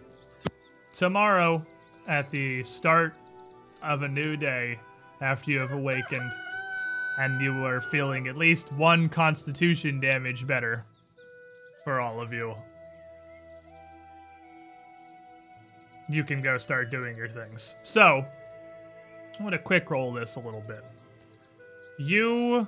[0.93, 1.61] tomorrow,
[2.07, 3.15] at the start
[3.83, 4.79] of a new day,
[5.21, 6.29] after you have awakened,
[7.17, 10.85] and you are feeling at least one constitution damage better
[11.83, 12.55] for all of you,
[16.09, 17.75] you can go start doing your things.
[17.83, 18.25] So,
[19.37, 20.83] I'm gonna quick roll this a little bit.
[21.97, 22.67] You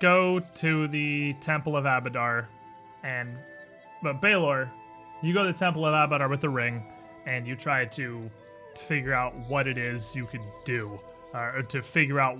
[0.00, 2.46] go to the Temple of Abadar,
[3.02, 3.36] and
[4.02, 4.70] but Baylor,
[5.22, 6.84] you go to the Temple of Abadar with the ring,
[7.26, 8.30] and you try to
[8.76, 11.00] figure out what it is you can do,
[11.34, 12.38] uh, to figure out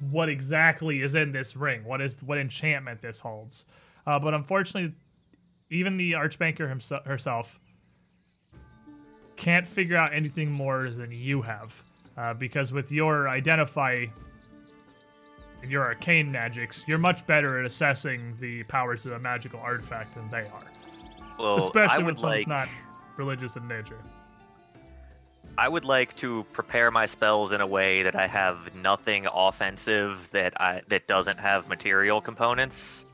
[0.00, 3.66] what exactly is in this ring, what is what enchantment this holds.
[4.06, 4.94] Uh, but unfortunately,
[5.70, 7.60] even the Archbanker himself herself
[9.36, 11.82] can't figure out anything more than you have.
[12.16, 14.06] Uh, because with your identify
[15.62, 20.14] and your arcane magics, you're much better at assessing the powers of a magical artifact
[20.14, 20.64] than they are.
[21.38, 22.68] Well, Especially when someone's like, not
[23.18, 24.02] religious in nature.
[25.58, 30.28] I would like to prepare my spells in a way that I have nothing offensive
[30.32, 33.04] that I that doesn't have material components,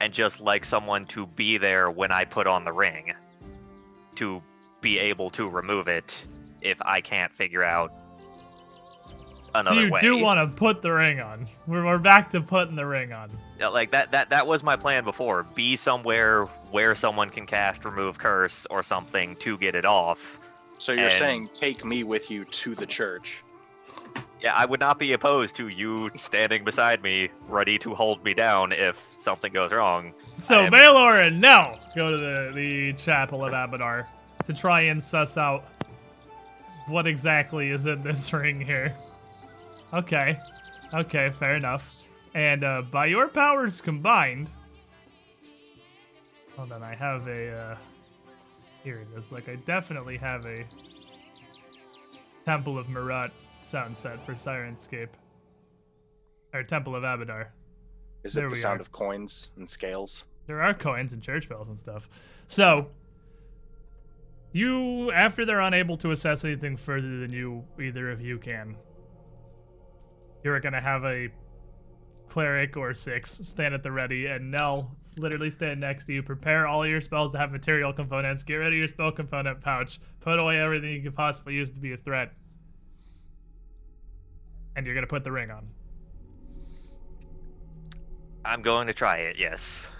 [0.00, 3.12] and just like someone to be there when I put on the ring,
[4.16, 4.42] to
[4.80, 6.26] be able to remove it
[6.60, 7.92] if I can't figure out
[9.54, 10.00] another so you way.
[10.00, 11.46] do want to put the ring on.
[11.68, 13.30] We're, we're back to putting the ring on.
[13.60, 15.44] Yeah, like that that that was my plan before.
[15.54, 20.40] Be somewhere where someone can cast remove curse or something to get it off.
[20.82, 23.44] So you're And- saying take me with you to the church.
[24.40, 28.34] Yeah, I would not be opposed to you standing beside me, ready to hold me
[28.34, 30.12] down if something goes wrong.
[30.40, 34.08] So I am- Baylor and Nell go to the, the chapel of Abadar
[34.46, 35.62] to try and suss out
[36.88, 38.92] what exactly is in this ring here.
[39.94, 40.36] Okay.
[40.92, 41.92] Okay, fair enough.
[42.34, 44.50] And uh, by your powers combined,
[46.56, 47.76] hold on, I have a uh,
[48.82, 49.32] hearing this.
[49.32, 50.64] Like, I definitely have a
[52.44, 53.30] Temple of Meratt
[53.64, 55.08] sound set for Syrinscape.
[56.54, 57.48] Or Temple of Abadar.
[58.24, 58.82] Is There it the sound are.
[58.82, 60.24] of coins and scales?
[60.46, 62.08] There are coins and church bells and stuff.
[62.46, 62.88] So,
[64.52, 68.76] you, after they're unable to assess anything further than you, either of you can,
[70.44, 71.28] you're gonna have a
[72.32, 76.22] cleric or six stand at the ready, and Nell literally stand next to you.
[76.22, 78.42] Prepare all your spells to have material components.
[78.42, 80.00] Get rid of your spell component pouch.
[80.20, 82.32] Put away everything you could possibly use to be a threat.
[84.76, 85.68] And you're gonna put the ring on.
[88.46, 89.90] I'm going to try it, yes.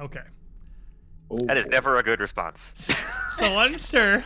[0.00, 0.24] Okay.
[1.44, 2.72] That is never a good response.
[3.36, 4.24] So unsure.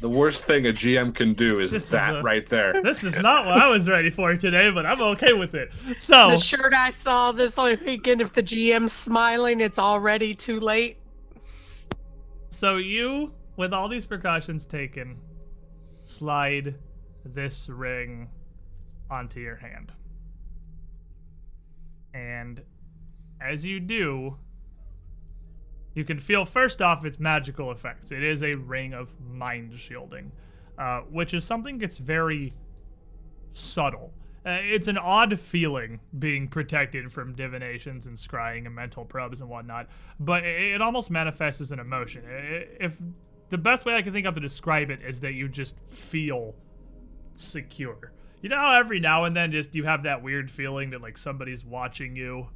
[0.00, 2.72] The worst thing a GM can do is This is that a- right there.
[2.82, 5.74] This is not what I was ready for today, but I'm okay with it.
[5.98, 10.96] So The shirt I saw this weekend, if the GM's smiling, it's already too late.
[12.48, 15.18] So you, with all these precautions taken,
[16.02, 16.76] slide
[17.24, 18.30] this ring
[19.10, 19.92] onto your hand.
[22.14, 22.62] And
[23.40, 24.36] as you do,
[25.94, 28.12] you can feel first off its magical effects.
[28.12, 30.32] It is a ring of mind shielding,
[30.78, 32.52] uh, which is something that's very
[33.52, 34.12] subtle.
[34.46, 39.50] Uh, it's an odd feeling being protected from divinations and scrying and mental probes and
[39.50, 39.86] whatnot,
[40.18, 42.22] but it, it almost manifests as an emotion.
[42.26, 42.96] I- If
[43.50, 46.54] the best way I can think of to describe it is that you just feel
[47.34, 48.12] secure.
[48.40, 51.64] You know, every now and then, just you have that weird feeling that like somebody's
[51.64, 52.48] watching you.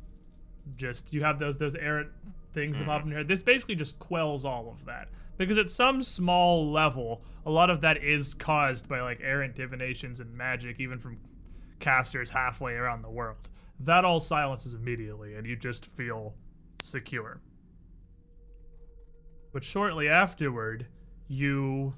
[0.77, 2.09] Just you have those those errant
[2.55, 2.91] things that mm-hmm.
[2.91, 3.29] pop in your head.
[3.29, 7.81] This basically just quells all of that because at some small level, a lot of
[7.83, 11.19] that is caused by like errant divinations and magic, even from
[11.81, 13.49] casters halfway around the world.
[13.81, 16.35] That all silences immediately, and you just feel
[16.83, 17.41] secure.
[19.53, 20.87] But shortly afterward,
[21.29, 21.93] you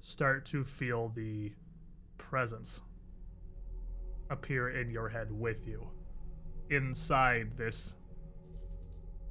[0.00, 1.52] start to feel the
[2.16, 2.82] presence
[4.30, 5.88] appear in your head with you
[6.70, 7.96] inside this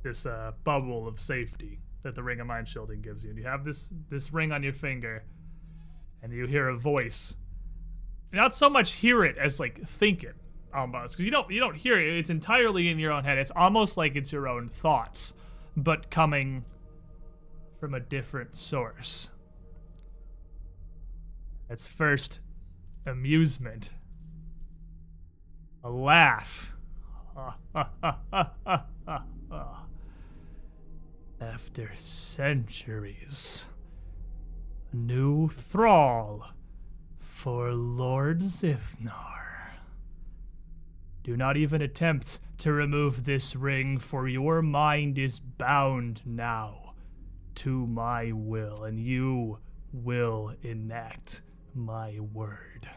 [0.03, 3.29] this uh, bubble of safety that the ring of mind shielding gives you.
[3.29, 5.23] And you have this this ring on your finger
[6.21, 7.35] and you hear a voice.
[8.31, 10.35] Not so much hear it as like think it
[10.73, 11.13] almost.
[11.13, 12.17] Because you don't you don't hear it.
[12.17, 13.37] It's entirely in your own head.
[13.37, 15.33] It's almost like it's your own thoughts
[15.75, 16.63] but coming
[17.79, 19.31] from a different source.
[21.69, 22.39] It's first
[23.05, 23.91] amusement.
[25.83, 26.75] A laugh
[31.41, 33.67] after centuries
[34.91, 36.51] a new thrall
[37.19, 39.73] for Lord Zithnar.
[41.23, 46.93] Do not even attempt to remove this ring, for your mind is bound now
[47.55, 49.59] to my will, and you
[49.93, 51.41] will enact
[51.75, 52.89] my word.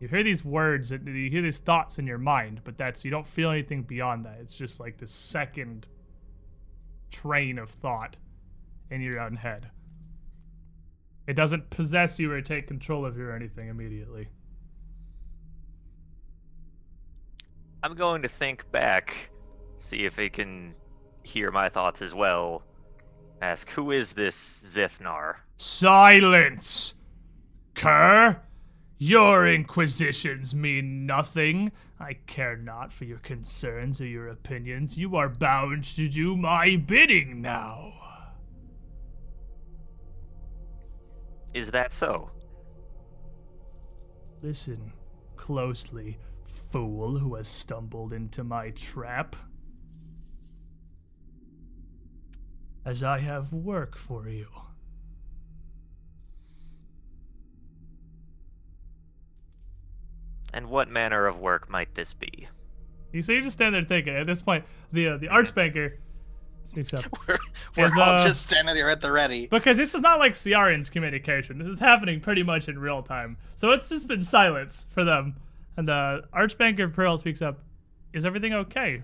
[0.00, 3.26] You hear these words, you hear these thoughts in your mind, but that's you don't
[3.26, 4.38] feel anything beyond that.
[4.40, 5.86] It's just like the second
[7.12, 8.16] train of thought
[8.90, 9.70] in your own head.
[11.26, 14.28] It doesn't possess you or take control of you or anything immediately.
[17.84, 19.30] I'm going to think back,
[19.78, 20.74] see if it can
[21.22, 22.64] hear my thoughts as well.
[23.40, 25.36] Ask, who is this Zithnar?
[25.56, 26.94] Silence!
[27.74, 28.40] Cur!
[29.04, 31.72] Your inquisitions mean nothing.
[31.98, 34.96] I care not for your concerns or your opinions.
[34.96, 37.94] You are bound to do my bidding now.
[41.52, 42.30] Is that so?
[44.40, 44.92] Listen
[45.34, 46.16] closely,
[46.70, 49.34] fool who has stumbled into my trap.
[52.84, 54.46] As I have work for you.
[60.52, 62.48] And what manner of work might this be?
[63.12, 64.14] You see, you just stand there thinking.
[64.14, 65.92] At this point, the uh, the archbanker
[66.64, 67.38] speaks up We're,
[67.76, 69.46] we're Is, all uh, just standing there at the ready.
[69.46, 71.58] because this is not like Ciaran's communication.
[71.58, 73.36] This is happening pretty much in real time.
[73.56, 75.36] So it's just been silence for them.
[75.76, 77.60] And uh, Archbanker Pearl speaks up.
[78.12, 79.02] Is everything okay,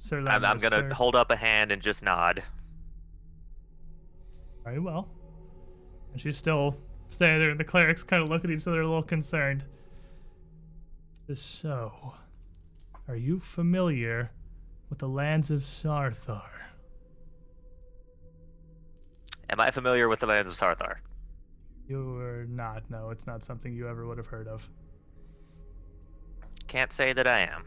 [0.00, 0.18] Sir?
[0.20, 2.42] I'm, I'm gonna sir?" hold up a hand and just nod.
[4.64, 5.08] Very well.
[6.12, 6.76] And she's still
[7.10, 9.64] standing there, and the clerics kind of look at each other a little concerned.
[11.32, 12.14] So,
[13.08, 14.30] are you familiar
[14.90, 16.42] with the lands of Sarthar?
[19.48, 20.96] Am I familiar with the lands of Sarthar?
[21.88, 22.82] You're not.
[22.90, 24.68] No, it's not something you ever would have heard of.
[26.68, 27.64] Can't say that I am.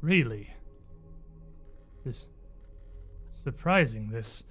[0.00, 0.54] Really?
[2.04, 2.26] This
[3.42, 4.10] surprising.
[4.10, 4.44] This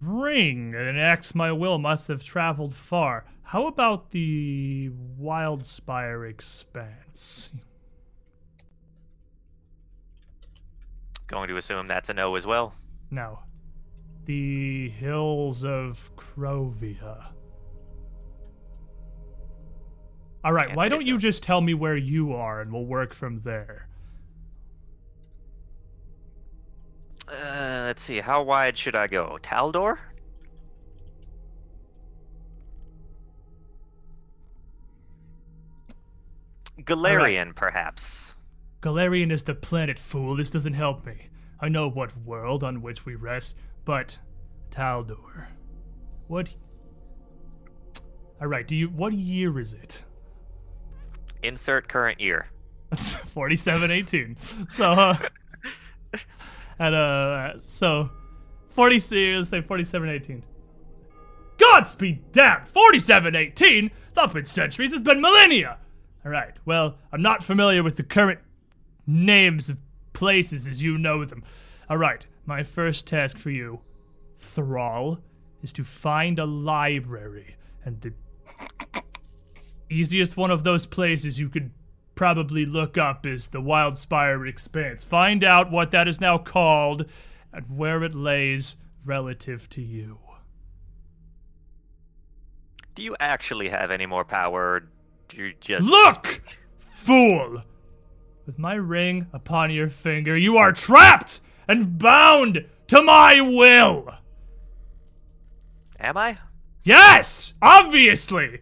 [0.00, 3.24] ring that enacts my will must have traveled far.
[3.42, 4.90] How about the
[5.20, 7.52] Wildspire Expanse?
[11.26, 12.74] Going to assume that's a no as well.
[13.10, 13.40] No.
[14.24, 17.26] The hills of Crovia.
[20.42, 23.14] All right, Can't why don't you just tell me where you are and we'll work
[23.14, 23.88] from there?
[27.28, 28.20] Uh, let's see.
[28.20, 29.38] How wide should I go?
[29.42, 29.98] Taldor?
[36.82, 38.34] Golarion, perhaps.
[38.82, 40.36] Golarion is the planet, fool.
[40.36, 41.28] This doesn't help me.
[41.60, 44.18] I know what world on which we rest, but
[44.70, 45.46] Taldor.
[46.28, 46.54] What?
[48.40, 48.66] All right.
[48.66, 48.88] Do you?
[48.88, 50.02] What year is it?
[51.42, 52.46] Insert current year.
[52.94, 54.36] Forty-seven eighteen.
[54.68, 55.16] So, uh,
[56.78, 58.10] and uh, so,
[58.70, 59.36] forty-six.
[59.36, 60.44] Let's say forty-seven eighteen.
[61.58, 62.64] Godspeed, damn!
[62.66, 63.90] Forty-seven eighteen.
[64.08, 64.92] It's not been centuries.
[64.92, 65.78] It's been millennia.
[66.24, 66.54] All right.
[66.64, 68.40] Well, I'm not familiar with the current
[69.06, 69.78] names of
[70.12, 71.44] places as you know them.
[71.88, 72.26] All right.
[72.46, 73.80] My first task for you,
[74.38, 75.20] Thrall,
[75.62, 78.12] is to find a library, and the
[79.90, 81.70] easiest one of those places you could
[82.14, 85.04] probably look up is the Wildspire Expanse.
[85.04, 87.06] Find out what that is now called
[87.52, 90.18] and where it lays relative to you.
[92.94, 94.88] Do you actually have any more power?
[95.28, 96.42] Do you just Look,
[96.78, 97.62] fool!
[98.46, 104.14] With my ring upon your finger, you are trapped and bound to my will.
[105.98, 106.38] Am I?
[106.82, 108.60] Yes, obviously.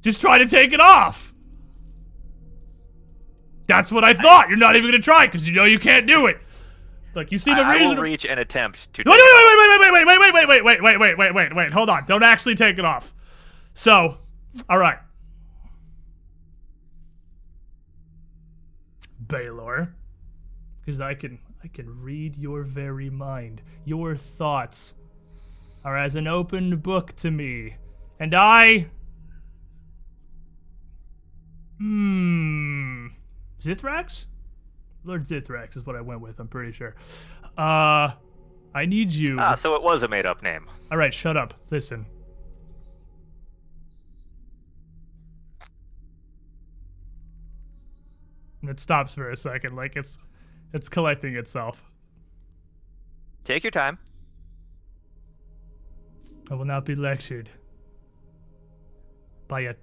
[0.00, 1.33] Just try to take it off.
[3.66, 4.48] That's what I thought.
[4.48, 6.38] You're not even gonna try because you know you can't do it.
[7.14, 9.04] Like you seem I, I will reach and attempt to.
[9.04, 9.12] Do it.
[9.12, 11.56] Wait, wait, wait, wait, wait, wait, wait, wait, wait, wait, wait, wait, wait, wait, wait,
[11.56, 11.72] wait.
[11.72, 12.04] Hold on.
[12.06, 13.14] Don't actually take it off.
[13.72, 14.18] So,
[14.68, 14.98] all right.
[19.26, 19.94] Baylor,
[20.80, 23.62] because I can I can read your very mind.
[23.84, 24.94] Your thoughts
[25.84, 27.76] are as an open book to me,
[28.18, 28.88] and I.
[31.78, 33.06] Hmm.
[33.64, 34.26] Zithrax?
[35.04, 36.38] Lord Zithrax is what I went with.
[36.38, 36.94] I'm pretty sure.
[37.56, 38.12] Uh,
[38.74, 39.36] I need you.
[39.38, 40.66] Ah, so it was a made-up name.
[40.90, 41.54] All right, shut up.
[41.70, 42.06] Listen.
[48.60, 50.18] And it stops for a second, like it's
[50.72, 51.92] it's collecting itself.
[53.44, 53.98] Take your time.
[56.50, 57.50] I will not be lectured
[59.48, 59.74] by a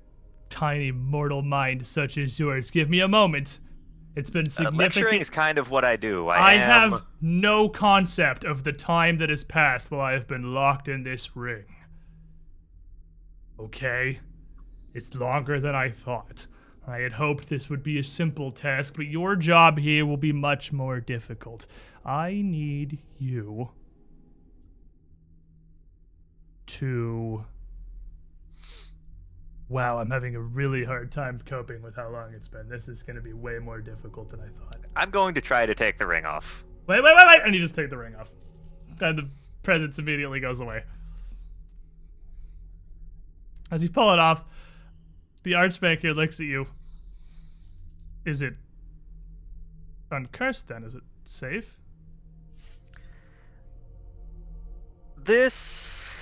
[0.49, 2.72] tiny mortal mind such as yours.
[2.72, 3.60] Give me a moment.
[4.16, 5.22] It's been Uh, lecturing significant.
[5.22, 6.28] is kind of what I do.
[6.28, 10.28] I, I am- have no concept of the time that has passed while I have
[10.28, 11.64] been locked in this ring.
[13.60, 14.20] Okay?
[14.94, 16.48] It's longer than I thought.
[16.86, 20.34] I had hoped this would be a simple task, but your job here will be
[20.34, 21.66] much more difficult.
[22.04, 23.70] I need you
[26.66, 27.46] to.
[29.72, 32.68] Wow, I'm having a really hard time coping with how long it's been.
[32.68, 34.76] This is going to be way more difficult than I thought.
[34.98, 36.65] I'm going to try to take the ring off.
[36.88, 37.41] Wait, wait, wait, wait!
[37.45, 38.30] And you just take the ring off.
[38.99, 39.30] And the
[39.64, 40.84] presence immediately goes away.
[43.72, 44.43] As you pull it off,
[45.43, 46.68] the archbanker looks at you.
[48.26, 48.56] Is it
[50.11, 50.84] uncursed then?
[50.84, 51.80] Is it safe?
[55.15, 56.20] This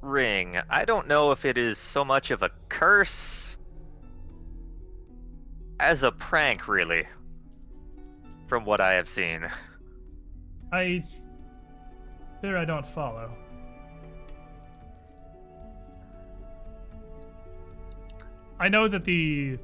[0.00, 3.56] ring, I don't know if it is so much of a curse
[5.78, 7.06] as a prank, really,
[8.48, 9.48] from what I have seen.
[10.72, 11.04] I.
[12.42, 13.30] There I don't follow.
[18.58, 19.58] I know that the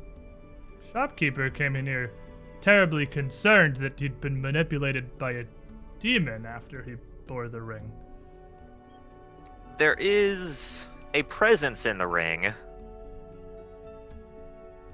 [0.92, 2.12] shopkeeper came in here
[2.60, 5.44] terribly concerned that he'd been manipulated by a
[6.00, 6.96] demon after he
[7.26, 7.92] bore the ring.
[9.78, 12.52] There is a presence in the ring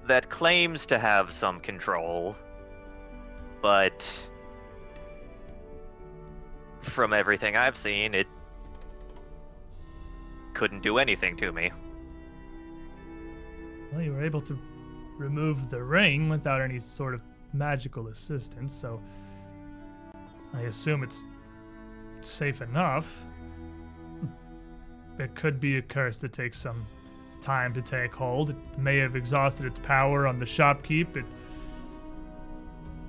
[0.06, 2.36] that claims to have some control,
[3.60, 4.28] but
[6.80, 8.26] from everything I've seen, it
[10.54, 11.70] couldn't do anything to me.
[13.92, 14.58] Well, you were able to
[15.16, 17.22] remove the ring without any sort of
[17.54, 19.00] magical assistance, so
[20.52, 21.22] I assume it's
[22.20, 23.24] safe enough.
[25.18, 26.86] It could be a curse that takes some
[27.40, 28.50] time to take hold.
[28.50, 31.16] It may have exhausted its power on the shopkeep.
[31.16, 31.24] It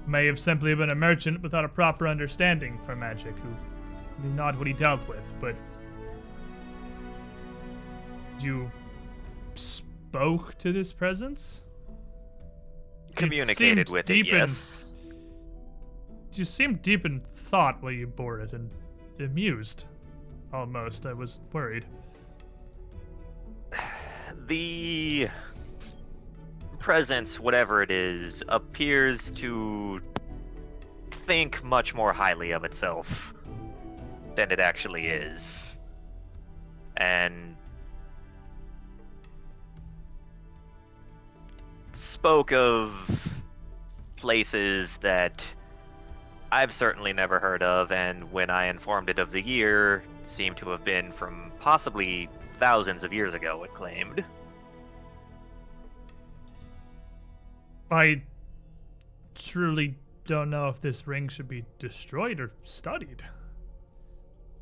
[0.06, 4.58] may have simply been a merchant without a proper understanding for magic who knew not
[4.58, 5.56] what he dealt with, but
[8.40, 8.70] you
[9.56, 11.64] spoke to this presence?
[13.16, 14.92] Communicated seemed with it, in- yes.
[16.34, 18.70] You seemed deep in thought while you bore it and
[19.20, 19.86] amused.
[20.54, 21.08] Almost.
[21.08, 21.86] I was worried.
[24.48, 25.30] The
[26.80, 30.02] presence, whatever it is, appears to
[31.12, 33.34] think much more highly of itself
[34.36, 35.78] than it actually is.
[36.98, 37.56] And
[41.94, 42.92] spoke of
[44.18, 45.46] places that
[46.52, 50.70] I've certainly never heard of, and when I informed it of the year, seemed to
[50.70, 54.24] have been from possibly thousands of years ago, it claimed.
[57.92, 58.24] I
[59.36, 59.96] truly
[60.26, 63.24] don't know if this ring should be destroyed or studied.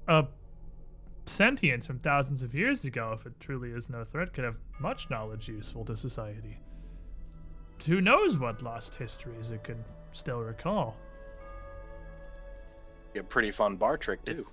[0.08, 0.26] A
[1.26, 5.10] sentience from thousands of years ago, if it truly is no threat, could have much
[5.10, 6.60] knowledge useful to society.
[7.88, 10.98] Who knows what lost histories it could still recall?
[13.16, 14.46] A pretty fun bar trick This, too.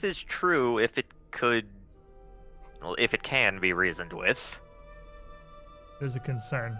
[0.00, 1.66] This is true if it could.
[2.80, 4.60] Well, if it can be reasoned with.
[5.98, 6.78] There's a concern.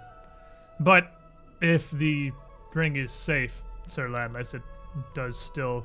[0.81, 1.13] But
[1.61, 2.31] if the
[2.73, 4.63] ring is safe, Sir Landless, it
[5.15, 5.85] does still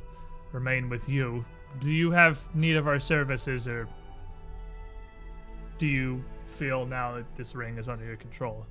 [0.51, 1.43] remain with you.
[1.79, 3.87] Do you have need of our services, or
[5.79, 8.67] do you feel now that this ring is under your control?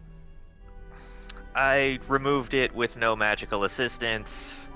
[1.57, 4.69] I removed it with no magical assistance.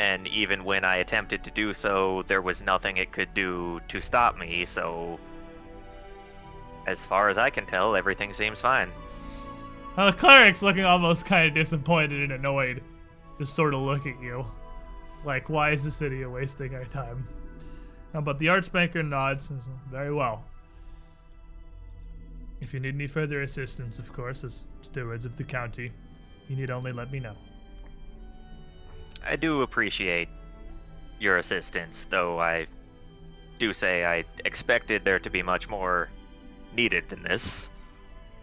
[0.00, 4.00] And even when I attempted to do so, there was nothing it could do to
[4.00, 5.20] stop me, so.
[6.86, 8.90] As far as I can tell, everything seems fine.
[9.98, 12.82] Well, the cleric's looking almost kind of disappointed and annoyed,
[13.38, 14.46] just sort of look at you.
[15.26, 17.28] Like, why is this idiot wasting our time?
[18.14, 20.44] Uh, but the archbanker nods and says, Very well.
[22.62, 25.92] If you need any further assistance, of course, as stewards of the county,
[26.48, 27.36] you need only let me know.
[29.24, 30.28] I do appreciate
[31.18, 32.66] your assistance, though I
[33.58, 36.08] do say I expected there to be much more
[36.74, 37.68] needed than this.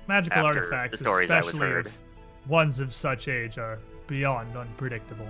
[0.08, 1.86] Magical After artifacts, the stories I was especially heard.
[1.88, 1.98] of
[2.48, 5.28] ones of such age, are beyond unpredictable.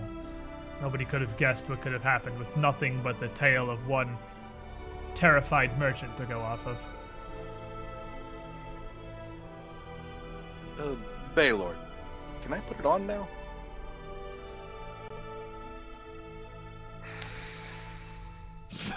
[0.82, 4.16] Nobody could have guessed what could have happened with nothing but the tale of one
[5.16, 6.86] terrified merchant to go off of.
[10.80, 10.96] Uh,
[11.34, 11.78] Baylord,
[12.44, 13.28] can I put it on now?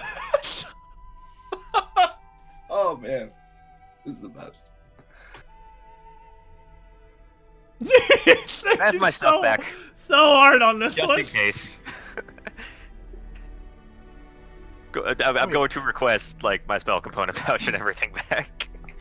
[2.73, 3.31] Oh man,
[4.07, 4.61] this is the best.
[7.85, 9.65] I have my stuff so, back.
[9.95, 11.19] So hard on this Just one.
[11.19, 11.83] in case.
[14.93, 18.87] Go- I'm, I'm going to request like my spell component pouch and everything back Yeah,
[18.87, 18.93] I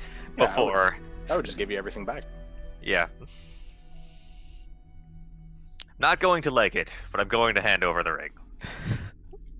[0.41, 0.97] would- before.
[1.30, 2.23] I would just give you everything back.
[2.81, 3.06] Yeah.
[5.99, 8.31] Not going to like it, but I'm going to hand over the ring.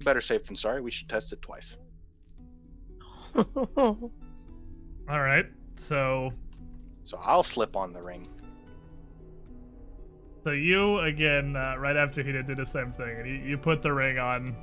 [0.10, 0.81] Better safe than sorry.
[0.81, 1.77] We should test it twice.
[3.77, 4.10] All
[5.07, 5.45] right.
[5.76, 6.34] So,
[7.03, 8.27] So I'll slip on the ring.
[10.44, 13.56] so you again, uh, right after he did, did the same thing, and you, you
[13.60, 14.56] put the ring on,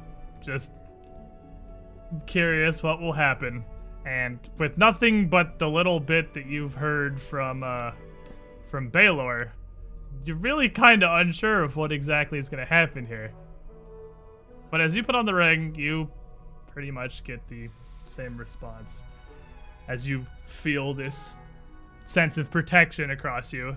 [0.43, 0.73] just
[2.27, 3.65] curious what will happen.
[4.05, 7.93] And with nothing but the little bit that you've heard from uh,
[8.69, 9.53] from Baylor,
[10.25, 13.31] you're really kind of unsure of what exactly is going to happen here.
[14.71, 16.09] But as you put on the ring, you
[16.73, 17.69] pretty much get the
[18.07, 19.05] same response
[19.89, 21.37] as you feel this
[22.05, 23.77] sense of protection across you.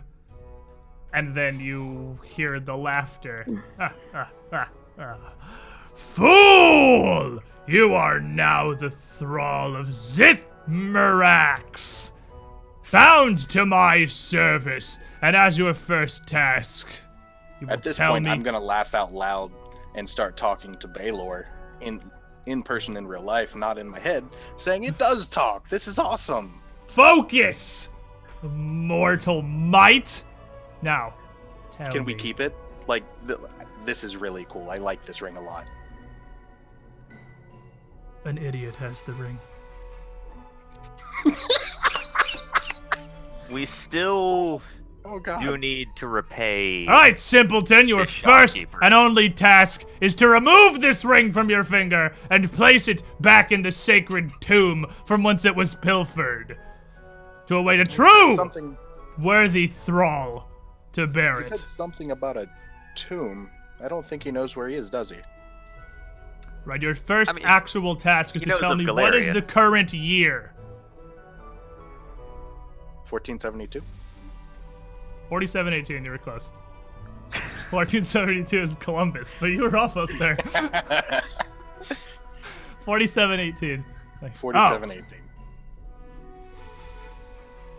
[1.13, 3.45] And then you hear the laughter.
[3.79, 5.17] Ah, ah, ah, ah.
[5.95, 7.39] Fool!
[7.67, 12.11] You are now the thrall of Zithmirax,
[12.91, 16.87] bound to my service, and as your first task,
[17.61, 19.51] you will At this tell point, me I'm gonna laugh out loud
[19.99, 21.47] and start talking to Baylor
[21.81, 22.01] in
[22.45, 24.23] in person in real life, not in my head,
[24.55, 25.67] saying it does talk.
[25.69, 26.61] This is awesome.
[26.87, 27.89] focus,
[28.41, 30.23] mortal might.
[30.81, 31.13] Now,
[31.71, 32.55] tell Can we me, keep it?
[32.87, 33.39] Like th-
[33.85, 34.71] this is really cool.
[34.71, 35.65] I like this ring a lot.
[38.25, 39.37] An idiot has the ring.
[43.51, 44.61] We still
[45.05, 45.41] Oh god.
[45.41, 46.85] do need to repay.
[46.85, 51.63] All right, simpleton, your first and only task is to remove this ring from your
[51.63, 56.57] finger and place it back in the sacred tomb from whence it was pilfered.
[57.47, 58.77] To await a true Something
[59.21, 60.49] worthy thrall
[60.93, 61.43] to bear it.
[61.43, 62.47] He said something about a
[62.95, 63.49] tomb.
[63.81, 65.17] I don't think he knows where he is, does he?
[66.65, 69.41] Right, your first I mean, actual task is to tell of me what is the
[69.41, 70.53] current year.
[73.09, 73.81] 1472.
[75.29, 76.51] 4718, you were close.
[77.69, 80.35] 1472 is Columbus, but you were almost there.
[82.83, 83.85] 4718.
[84.21, 85.19] Like, oh, 4718.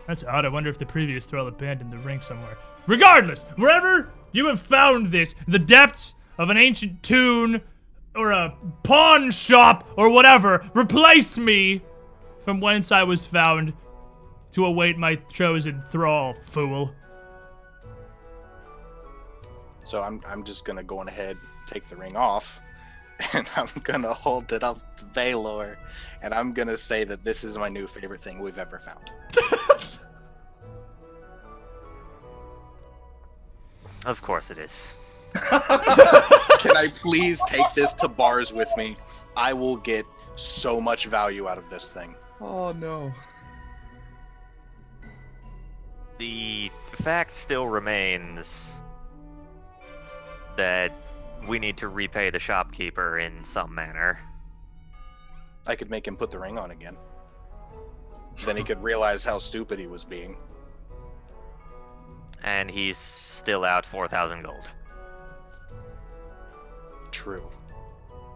[0.06, 0.44] That's odd.
[0.44, 2.56] I wonder if the previous thrall abandoned the ring somewhere.
[2.86, 7.60] Regardless, wherever you have found this, the depths of an ancient tomb
[8.14, 11.82] or a pawn shop or whatever, replace me
[12.44, 13.72] from whence I was found
[14.52, 16.92] to await my chosen thrall, fool.
[19.90, 21.36] So I'm I'm just gonna go on ahead,
[21.66, 22.60] take the ring off,
[23.32, 25.76] and I'm gonna hold it up to Valor,
[26.22, 29.10] and I'm gonna say that this is my new favorite thing we've ever found.
[34.06, 34.94] Of course it is.
[35.34, 38.96] Can I please take this to bars with me?
[39.36, 40.06] I will get
[40.36, 42.16] so much value out of this thing.
[42.40, 43.12] Oh no.
[46.16, 46.70] The
[47.02, 48.80] fact still remains
[50.60, 50.92] that
[51.48, 54.20] we need to repay the shopkeeper in some manner.
[55.66, 56.98] I could make him put the ring on again.
[58.44, 60.36] Then he could realize how stupid he was being.
[62.44, 64.70] And he's still out 4,000 gold.
[67.10, 67.50] True.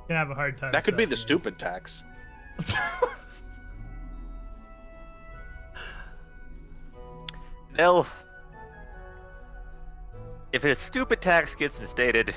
[0.09, 0.73] Gonna have a hard time.
[0.73, 2.03] That could be the accepting stupid tax.
[2.57, 2.75] this.
[7.77, 8.07] They'll.
[10.55, 12.33] If a stupid tax gets instated,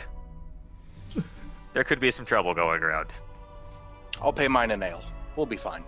[1.73, 3.09] there could be some trouble going around.
[4.23, 5.03] I'll pay mine a nail.
[5.35, 5.83] We'll be fine.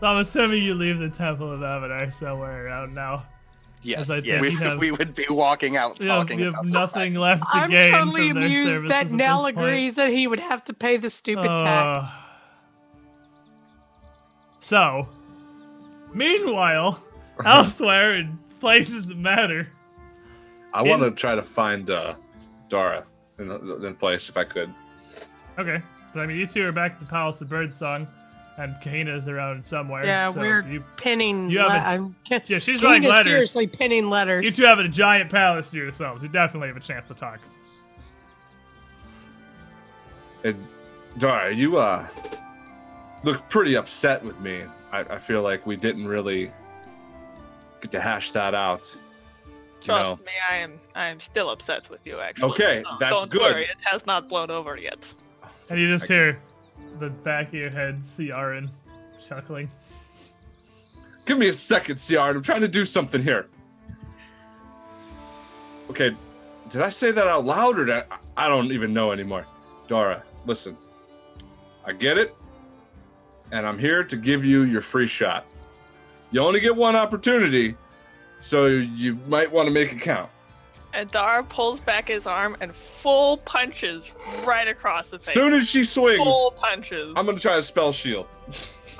[0.00, 3.24] So I'm assuming you leave the Temple of Abadar somewhere around now.
[3.82, 6.54] Yes, I think we, have- we would be walking out You have, talking you have
[6.54, 9.52] about the nothing fact- left to I'm gain totally from their amused that Nell this
[9.52, 9.58] point.
[9.66, 11.58] agrees that he would have to pay the stupid Uh,
[12.00, 12.14] tax.
[14.60, 15.06] So,
[16.14, 16.98] meanwhile,
[17.44, 19.68] elsewhere in places that matter,
[20.74, 22.14] I want to try to find uh,
[22.68, 23.04] Dara
[23.38, 23.50] in,
[23.84, 24.72] in place if I could.
[25.58, 25.80] okay.
[26.14, 28.06] So, I mean, you two are back at the Palace of Birdsong,
[28.58, 30.04] and Kahina's around somewhere.
[30.04, 31.48] Yeah, so we're You, Pinning.
[31.50, 33.30] you le- haven't- I'm yeah, she's writing letters.
[33.32, 34.44] seriously pinning letters.
[34.44, 36.22] You two have a giant palace to yourselves.
[36.22, 37.40] You definitely have a chance to talk.
[40.44, 40.56] And
[41.18, 42.06] Dara, you uh
[43.22, 44.64] look pretty upset with me.
[44.90, 46.50] I, I feel like we didn't really
[47.80, 48.94] get to hash that out.
[49.82, 50.16] You Trust know.
[50.24, 52.50] me, I am I am still upset with you actually.
[52.52, 53.40] Okay, Don't- that's don't good.
[53.40, 55.12] worry, it has not blown over yet.
[55.70, 56.38] And you just I- hear
[57.00, 58.70] the back of your head, see Aaron
[59.28, 59.68] chuckling.
[61.26, 62.36] Give me a second, Ciaran.
[62.36, 63.48] I'm trying to do something here.
[65.90, 66.14] Okay,
[66.70, 68.04] did I say that out loud or did I,
[68.36, 69.46] I don't even know anymore.
[69.88, 70.76] Dara, listen.
[71.84, 72.34] I get it,
[73.50, 75.46] and I'm here to give you your free shot.
[76.30, 77.74] You only get one opportunity,
[78.42, 80.28] so you might want to make it count.
[80.94, 84.12] And Dara pulls back his arm and full punches
[84.46, 85.32] right across the face.
[85.32, 87.14] Soon as she swings, full punches.
[87.16, 88.26] I'm gonna try a spell shield.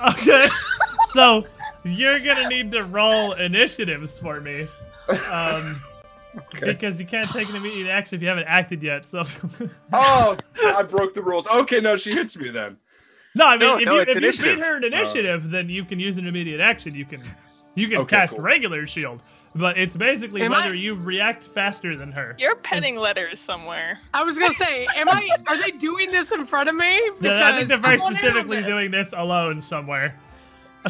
[0.01, 0.47] Okay.
[1.09, 1.45] so
[1.83, 4.67] you're gonna need to roll initiatives for me.
[5.29, 5.79] Um
[6.55, 6.65] Okay.
[6.65, 9.05] because you can't take an immediate action if you haven't acted yet.
[9.05, 9.21] So
[9.93, 11.45] Oh, I broke the rules.
[11.45, 12.77] Okay, no, she hits me then.
[13.35, 15.85] No, I mean No, if no, you if you beat her in initiative, then you
[15.85, 16.95] can use an immediate action.
[16.95, 17.21] You can
[17.75, 18.41] you can Okay, cast cool.
[18.43, 19.21] regular shield.
[19.55, 22.35] But it's basically Am whether I- you react faster than her.
[22.39, 23.99] You're penning letters somewhere.
[24.13, 25.29] I was gonna say, am I?
[25.47, 26.97] Are they doing this in front of me?
[27.21, 28.65] Yeah, I think they're very Because I want in on specifically this.
[28.65, 30.15] doing this alone somewhere.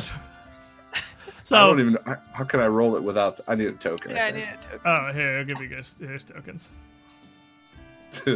[1.43, 1.97] so I don't even.
[2.05, 3.41] How how can I roll it without?
[3.49, 4.11] I need a token.
[4.11, 4.37] Yeah, I think.
[4.47, 4.79] need a token.
[4.85, 6.71] Oh, here, I'll give you guys here's tokens.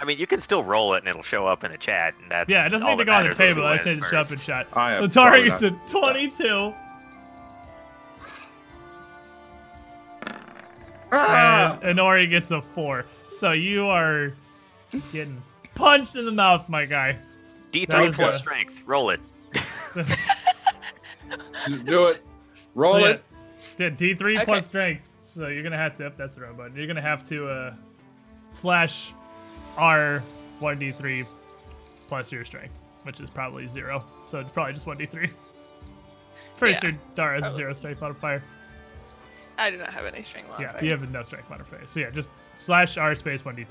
[0.00, 2.14] I mean, you can still roll it and it'll show up in the chat.
[2.22, 3.64] And that's Yeah, it doesn't need to go on the table.
[3.64, 4.46] I wins say to show up in first.
[4.46, 4.66] chat.
[4.72, 6.74] I am Atari a 22.
[11.16, 11.78] Ah!
[11.82, 13.04] and Inori gets a 4.
[13.28, 14.32] So you are
[15.12, 15.42] getting
[15.74, 17.16] punched in the mouth, my guy.
[17.72, 18.82] D3 plus a- strength.
[18.86, 19.20] Roll it.
[21.84, 22.22] Do it.
[22.74, 23.24] Roll So, yeah, it.
[23.78, 24.44] yeah, D3 Okay.
[24.44, 25.08] plus strength.
[25.34, 26.04] So you're gonna have to.
[26.04, 26.76] Yep, that's the wrong button.
[26.76, 27.74] You're gonna have to uh,
[28.50, 29.12] slash
[29.76, 30.22] R
[30.60, 31.26] 1d3
[32.08, 34.04] plus your strength, which is probably zero.
[34.26, 35.30] So it's probably just 1d3.
[36.56, 36.80] Pretty Yeah.
[36.80, 37.56] sure Dara has a Probably.
[37.62, 38.42] zero strength modifier.
[39.58, 40.84] I do not have any string Yeah, modifier.
[40.84, 41.86] you have no strength modifier.
[41.86, 43.68] So yeah, just slash R space 1d3.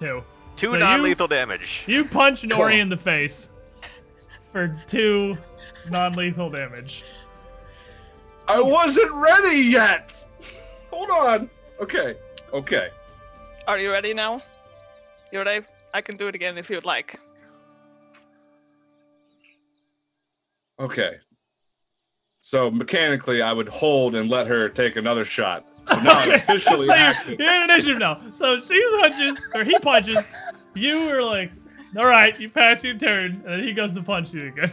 [0.00, 0.22] Two.
[0.56, 1.84] Two So non-lethal damage.
[1.86, 2.80] You punch Nori Cool.
[2.80, 3.50] in the face
[4.52, 5.36] for two
[5.88, 7.04] non-lethal damage.
[8.48, 10.26] I wasn't ready yet.
[10.90, 11.50] Hold on.
[11.80, 12.16] Okay.
[12.52, 12.88] Okay.
[13.68, 14.42] Are you ready now?
[15.32, 15.64] You ready?
[15.94, 17.18] I can do it again if you'd like.
[20.80, 21.12] Okay.
[22.50, 25.68] So mechanically, I would hold and let her take another shot.
[25.88, 28.20] So now I'm officially so you're, you're in initiative now.
[28.32, 30.28] So she punches, or he punches.
[30.74, 31.52] You are like,
[31.96, 34.72] all right, you pass your turn, and then he goes to punch you again.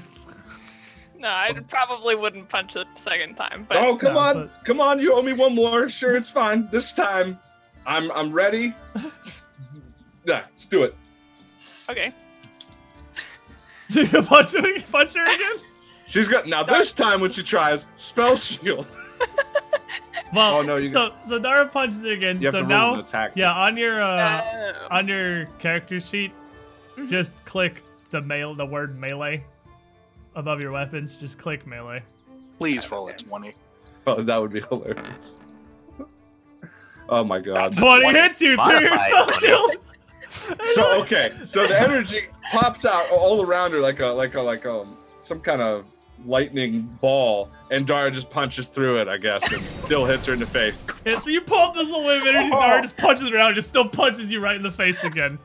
[1.20, 4.82] No, I probably wouldn't punch the second time, but Oh come No, on, but- come
[4.82, 5.00] on!
[5.00, 5.88] You owe me one more.
[5.88, 6.68] Sure, it's fine.
[6.72, 7.38] This time,
[7.86, 8.74] I'm I'm ready.
[10.26, 10.96] Yeah, let's do it.
[11.92, 12.12] okay.
[13.90, 15.64] So you punch, him, punch her again?
[16.08, 16.64] She's got now.
[16.64, 18.88] This time, when she tries spell shield,
[20.34, 22.40] Well, Oh, no, you- so so Dara punches her again.
[22.42, 23.32] you have so to now, attack.
[23.36, 24.42] yeah, on your uh,
[24.92, 24.98] Oh.
[24.98, 26.32] on your character sheet,
[26.98, 27.10] Mhm.
[27.10, 27.82] just click
[28.12, 29.44] the mail the word melee
[30.36, 31.16] above your weapons.
[31.16, 32.04] Just click melee.
[32.60, 33.54] Please roll a 20.
[34.06, 35.38] Oh, that would be hilarious.
[37.10, 37.74] Oh my god.
[37.78, 38.20] Twenty Twenty.
[38.20, 39.72] hits you through your Modified spell shield.
[40.76, 44.66] So okay, so the energy pops out all around her like a like a like
[44.66, 45.86] um some kind of
[46.26, 50.40] lightning ball, and Dara just punches through it, I guess, and still hits her in
[50.40, 50.86] the face.
[51.06, 53.56] Yeah, so you pull up this little wave of energy, Dara just punches her out,
[53.56, 55.40] just still punches you right in the face again,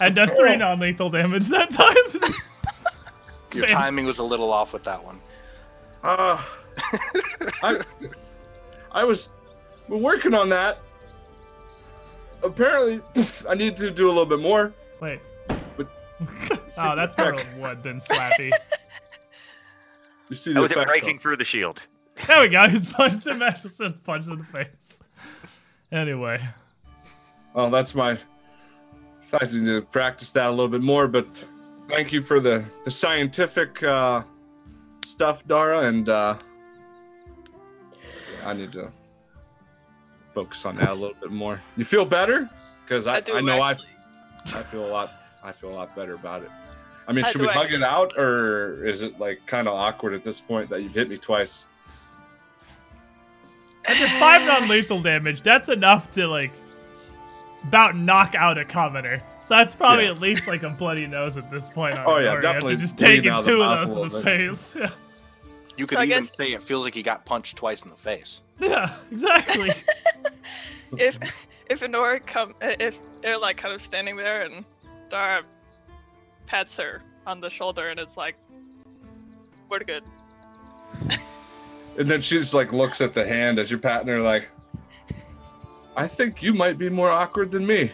[0.00, 1.94] and does three non-lethal damage that time.
[3.54, 5.20] Your Fam- timing was a little off with that one.
[6.02, 6.42] Uh,
[7.62, 7.80] I
[8.92, 9.30] I was
[9.88, 10.78] we're working on that.
[12.42, 13.00] Apparently,
[13.48, 14.72] I need to do a little bit more.
[15.00, 15.20] Wait.
[15.76, 15.88] But-
[16.78, 18.50] oh, that's more wood than slappy.
[20.32, 21.20] You see That the was it breaking though.
[21.22, 21.80] through the shield.
[22.26, 22.66] There we go.
[22.66, 23.42] He's punched him.
[23.42, 25.00] Actually, just punched him in the face.
[25.90, 26.40] Anyway,
[27.52, 28.12] Well, that's my.
[29.34, 31.26] I need to practice that a little bit more, but
[31.88, 34.22] thank you for the the scientific uh,
[35.04, 36.38] stuff, Dara, and uh,
[38.46, 38.90] I need to
[40.32, 41.60] focus on that a little bit more.
[41.76, 42.48] You feel better?
[42.84, 43.60] Because I, I I, know.
[43.60, 43.72] I
[44.46, 45.12] I feel a lot
[45.44, 46.50] I feel a lot better about it.
[47.08, 47.76] I mean, I should do we hug actually.
[47.78, 51.08] it out, or is it like kind of awkward at this point that you've hit
[51.08, 51.64] me twice?
[53.84, 56.52] after five non-lethal damage, that's enough to like
[57.66, 59.20] about knock out a commoner.
[59.42, 60.12] So that's probably Yeah.
[60.12, 61.98] at least like a bloody nose at this point.
[61.98, 63.88] On Oh, yeah, Rory, after definitely Just bleeding taking out of the two of mouth
[63.88, 64.76] those a in the face.
[64.76, 64.90] Yeah.
[65.78, 67.96] You could So even guess- say it feels like he got punched twice in the
[67.96, 68.40] face.
[68.60, 69.72] Yeah, exactly.
[70.98, 71.18] if
[71.68, 74.64] if Honora come if they're like kind of standing there and
[75.08, 75.42] Dara
[76.46, 78.36] pats her on the shoulder and it's like
[79.68, 80.04] we're good.
[81.98, 84.50] And then she just like looks at the hand as you're patting her, like,
[85.96, 87.92] I think you might be more awkward than me.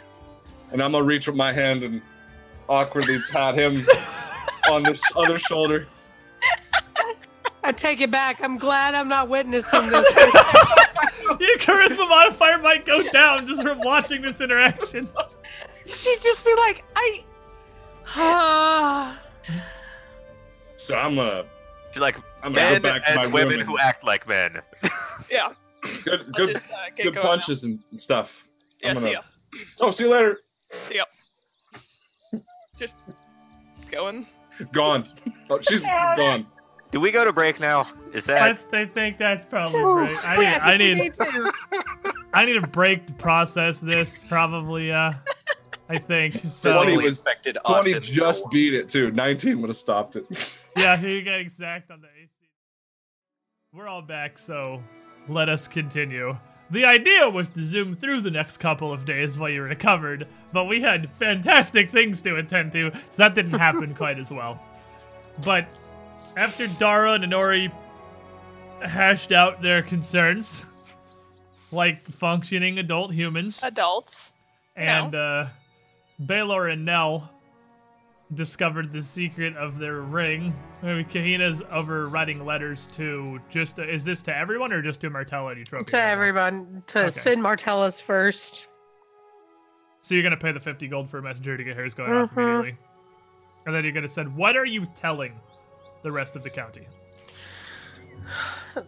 [0.73, 2.01] And I'm gonna reach with my hand and
[2.69, 3.87] awkwardly pat him
[4.71, 5.89] on this other shoulder.
[7.65, 8.43] I take it back.
[8.43, 10.07] I'm glad I'm not witnessing this.
[11.41, 15.09] Your charisma modifier might go down just from watching this interaction.
[15.85, 17.25] She'd just be like, I.
[20.77, 21.45] So I'm gonna,
[21.93, 23.67] She's like I'm men go back to my and women women.
[23.67, 24.61] who act like men.
[25.31, 25.53] Yeah.
[26.05, 27.23] Good, good, just, uh, good going now.
[27.23, 28.45] punches and stuff.
[28.83, 29.21] Yeah, I'm see gonna- ya.
[29.81, 30.39] Oh, see you later.
[30.71, 31.05] See ya.
[32.79, 32.95] Just
[33.91, 34.27] going.
[34.73, 35.07] Gone.
[35.51, 36.47] Oh, she's gone.
[36.91, 37.87] Do we go to break now?
[38.15, 40.19] Is that I think that's probably Ooh, right.
[40.25, 41.53] I need, think I we need, to.
[42.33, 44.25] I need a break to process this.
[44.25, 45.13] Probably, uh,
[45.91, 46.73] I think so.
[46.73, 49.11] Twenty Physically was- affected 20 and just no- beat it too.
[49.13, 50.27] 19 would have stopped it.
[50.77, 52.31] Yeah, here you get exact on the AC.
[53.73, 54.81] We're all back, so
[55.27, 56.37] let us continue.
[56.71, 60.67] The idea was to zoom through the next couple of days while you recovered, but
[60.67, 64.65] we had fantastic things to attend to, so that didn't happen quite as well.
[65.45, 65.67] But
[66.37, 67.73] after Dara and Inori
[68.83, 70.65] hashed out their concerns,
[71.73, 74.33] like functioning adult humans, Adults.
[74.77, 75.47] and uh,
[76.25, 77.31] Baylor and Nell
[78.35, 80.55] discovered the secret of their ring.
[80.83, 85.53] Maybe Kahina's over writing letters to just is this to everyone or just to Martella
[85.53, 85.87] and Eutropia?
[85.87, 86.83] to everyone.
[86.89, 87.21] To Okay.
[87.21, 88.69] Sid Martellus first.
[90.03, 92.31] So you're gonna pay the fifty gold for a messenger to get hers going off
[92.33, 92.37] Mhm.
[92.37, 92.77] immediately,
[93.67, 94.35] and then you're gonna send.
[94.37, 95.35] What are you telling
[96.03, 96.87] the rest of the county?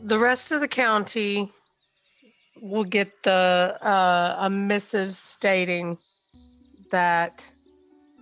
[0.02, 1.51] The rest of the county
[2.61, 5.97] will get the uh, a missive stating
[6.90, 7.50] that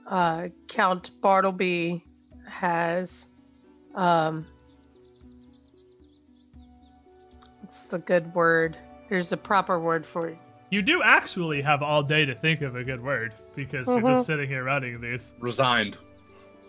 [0.06, 2.04] uh, Count Bartleby
[2.46, 3.26] has
[3.94, 4.46] um,
[7.60, 8.76] what's the good word?
[9.08, 10.38] There's a proper word for it.
[10.70, 14.14] You do actually have all day to think of a good word because you're Mhm.
[14.14, 15.34] just sitting here writing these.
[15.40, 15.96] Resigned.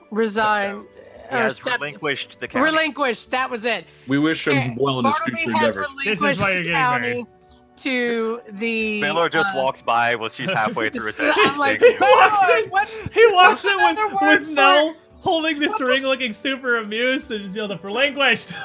[0.10, 0.86] Resigned.
[1.30, 2.72] He has step- relinquished the county.
[2.72, 3.30] relinquished.
[3.32, 3.86] That was it.
[4.08, 5.90] We wish him Okay, well in his future endeavors.
[6.04, 7.26] This is why you're getting married.
[7.80, 9.02] To the.
[9.02, 12.00] Baylor just uh, walks by while she's halfway through a I'm like, sentence.
[12.00, 16.04] He walks Baylor, in- what's- He walks in with, with for- Nell holding this ring,
[16.04, 18.54] looking super amused, and just yelled up, relinquished.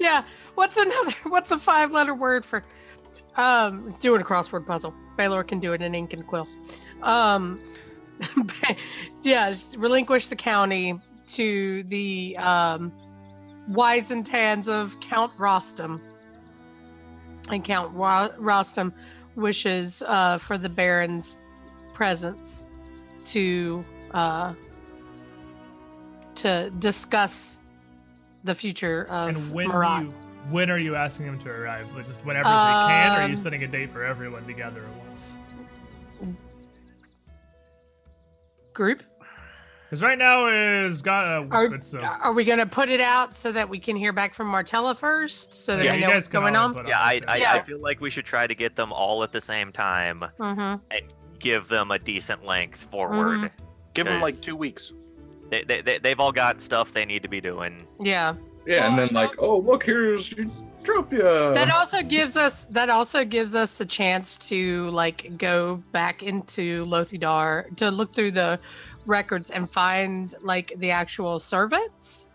[0.00, 0.24] Yeah.
[0.56, 1.12] What's another?
[1.28, 2.62] What's a five-letter word for?
[3.36, 4.92] Um, doing a crossword puzzle.
[5.16, 6.46] Baylor can do it in ink and quill.
[7.02, 7.58] Um,
[9.22, 12.92] yeah, relinquish the county to the um,
[13.68, 16.00] wizened hands of Count Rostam.
[17.50, 18.92] And Count Ro- Rostam
[19.36, 21.36] wishes uh, for the Baron's
[21.92, 22.66] presence
[23.26, 24.54] to uh,
[26.36, 27.58] to discuss
[28.44, 30.04] the future of and when Meratt.
[30.06, 30.14] you,
[30.50, 31.94] when are you asking him to arrive?
[31.94, 34.84] Like, Just whenever they can, or are you Um, setting a date for everyone together
[34.84, 35.36] at once?
[38.72, 39.02] Group?
[39.84, 43.00] Because right now is got uh, Are, it's, uh, are we going to put it
[43.00, 46.08] out so that we can hear back from Martella first, so that yeah, we know
[46.10, 46.74] what's going on?
[46.74, 47.36] put Yeah, I, I.
[47.36, 47.52] Yeah.
[47.52, 50.82] I feel like we should try to get them all at the same time Mm-hmm.
[50.90, 53.38] and give them a decent length forward.
[53.40, 53.50] Mhm.
[53.92, 54.92] Give them like two weeks.
[55.50, 57.86] They, they, they, they've all got stuff they need to be doing.
[58.00, 58.34] Yeah.
[58.66, 61.54] Yeah, and then like, oh look, here's Eutropia.
[61.54, 66.84] That also gives us that also gives us the chance to like go back into
[66.86, 68.58] Lothidar to look through the
[69.06, 72.28] records and find like the actual servants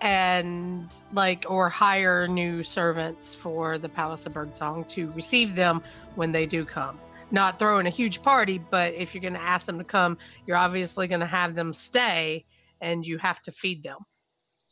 [0.00, 5.82] and like or hire new servants for the Palace of Birdsong to receive them
[6.14, 6.98] when they do come.
[7.30, 10.16] Not throwing a huge party, but if you're going to ask them to come,
[10.46, 12.44] you're obviously going to have them stay
[12.80, 13.98] and you have to feed them.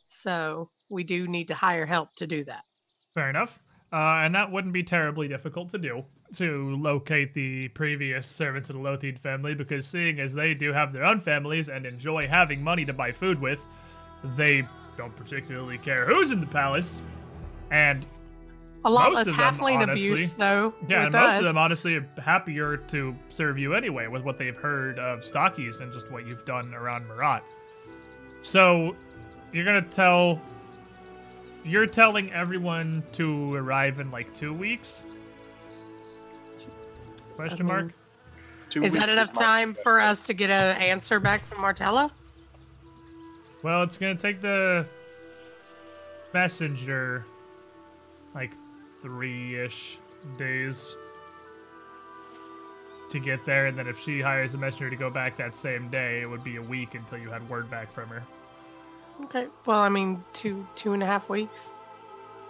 [0.07, 2.63] So we do need to hire help to do that.
[3.13, 3.59] Fair enough.
[3.91, 6.03] Uh, and that wouldn't be terribly difficult to do
[6.35, 10.91] to locate the previous servants of the Lotheed family, because seeing as they do have
[10.93, 13.65] their own families and enjoy having money to buy food with,
[14.35, 14.63] they
[14.97, 17.01] don't particularly care who's in the palace.
[17.71, 18.05] And
[18.85, 20.11] A lot Most less of them, halfling honestly.
[20.11, 20.73] abuse, though.
[20.87, 21.37] yeah, and most us.
[21.39, 25.81] of them honestly are happier to serve you anyway with what they've heard of Stachys
[25.81, 27.43] and just what you've done around Meratt.
[28.43, 28.95] So
[29.51, 30.41] you're gonna tell
[31.65, 35.03] you're telling everyone to arrive in like two weeks?
[37.37, 37.93] Question I mean, mark?
[38.69, 41.61] Two Is that weeks enough my- time for us to get an answer back from
[41.61, 42.11] Martella?
[43.63, 44.85] Well, it's gonna take the
[46.33, 47.25] messenger
[48.35, 48.51] like
[49.01, 49.99] three-ish
[50.37, 50.95] days
[53.09, 55.87] to get there, and then if she hires a messenger to go back that same
[55.89, 58.21] day, it would be a week until you had word back from her.
[59.25, 59.47] Okay.
[59.65, 61.71] Well, I mean, two two and a half weeks.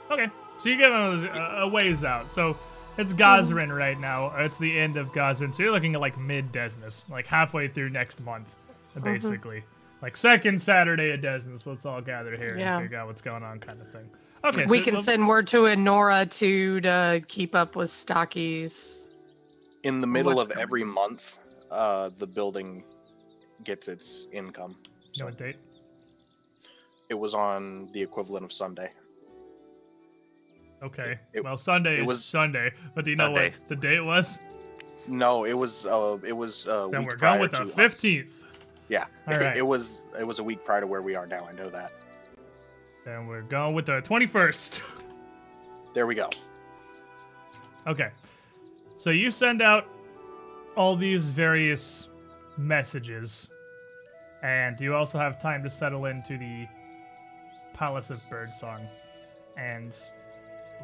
[0.09, 2.31] Okay, so you get a, a ways out.
[2.31, 2.57] So
[2.97, 4.31] it's Gozran right now.
[4.37, 7.89] It's the end of Gozran, so you're looking at like mid Desnus, like halfway through
[7.89, 8.55] next month,
[9.03, 9.63] basically.
[10.01, 11.65] Like second Saturday of Desnus.
[11.65, 12.77] Let's all gather here Yeah.
[12.77, 14.09] and figure out what's going on, kind of thing.
[14.43, 19.05] Okay, we so can we'll- send word to Enora to to keep up with Stachys.
[19.83, 21.35] In the middle What's of going every month,
[21.71, 22.83] uh, the building
[23.63, 24.75] gets its income.
[25.13, 25.55] You know what date?
[27.09, 28.91] It was on the equivalent of Sunday.
[30.83, 31.17] Okay.
[31.33, 33.49] It- well, Sunday it is was- Sunday, but do you know Sunday.
[33.59, 34.39] what the date was?
[35.07, 35.85] No, it was.
[35.85, 36.67] Uh, it was.
[36.67, 38.43] Uh, Then we're going with the fifteenth.
[38.89, 40.05] Yeah, All it, it was.
[40.19, 41.45] It was a week prior to where we are now.
[41.49, 41.91] I know that.
[43.05, 44.83] Then we're going with the twenty-first.
[45.93, 46.29] There we go.
[47.87, 48.09] Okay.
[48.99, 49.85] So you send out
[50.75, 52.07] all these various
[52.55, 53.49] messages,
[54.43, 56.67] and you also have time to settle into the
[57.73, 58.87] Palace of Birdsong
[59.57, 59.91] and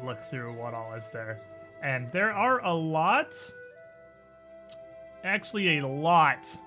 [0.02, 1.40] look through what all is there.
[1.82, 3.34] And there are a lot,
[5.22, 6.58] actually, a lot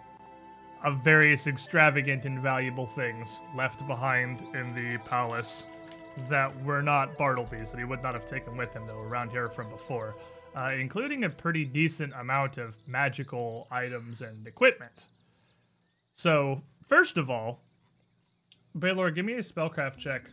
[0.84, 5.68] of various extravagant and valuable things left behind in the palace
[6.30, 9.48] that were not Bartleby's, that he would not have taken with him, were around here
[9.48, 10.16] from before,
[10.56, 15.06] uh, including a pretty decent amount of magical items and equipment.
[16.16, 17.62] So, first of all,
[18.78, 20.24] Baylor, give me a spellcraft check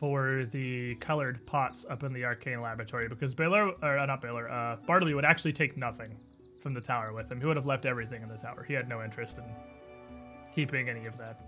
[0.00, 4.50] for the colored pots up in the arcane laboratory, because Baylor, or uh, not Baylor,
[4.50, 6.16] uh, Bartleby would actually take nothing
[6.62, 7.38] from the tower with him.
[7.38, 8.64] He would have left everything in the tower.
[8.66, 9.44] He had no interest in
[10.54, 11.38] keeping any of that.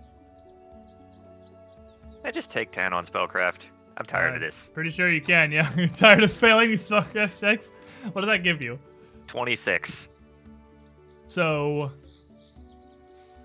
[2.23, 3.61] I just take 10 on spellcraft.
[3.97, 4.69] I'm tired of Uh, this.
[4.73, 5.69] Pretty sure you can, yeah.
[5.77, 7.71] You're tired of failing these spellcraft checks?
[8.13, 8.79] What does that give you?
[9.27, 10.09] 26.
[11.27, 11.91] So,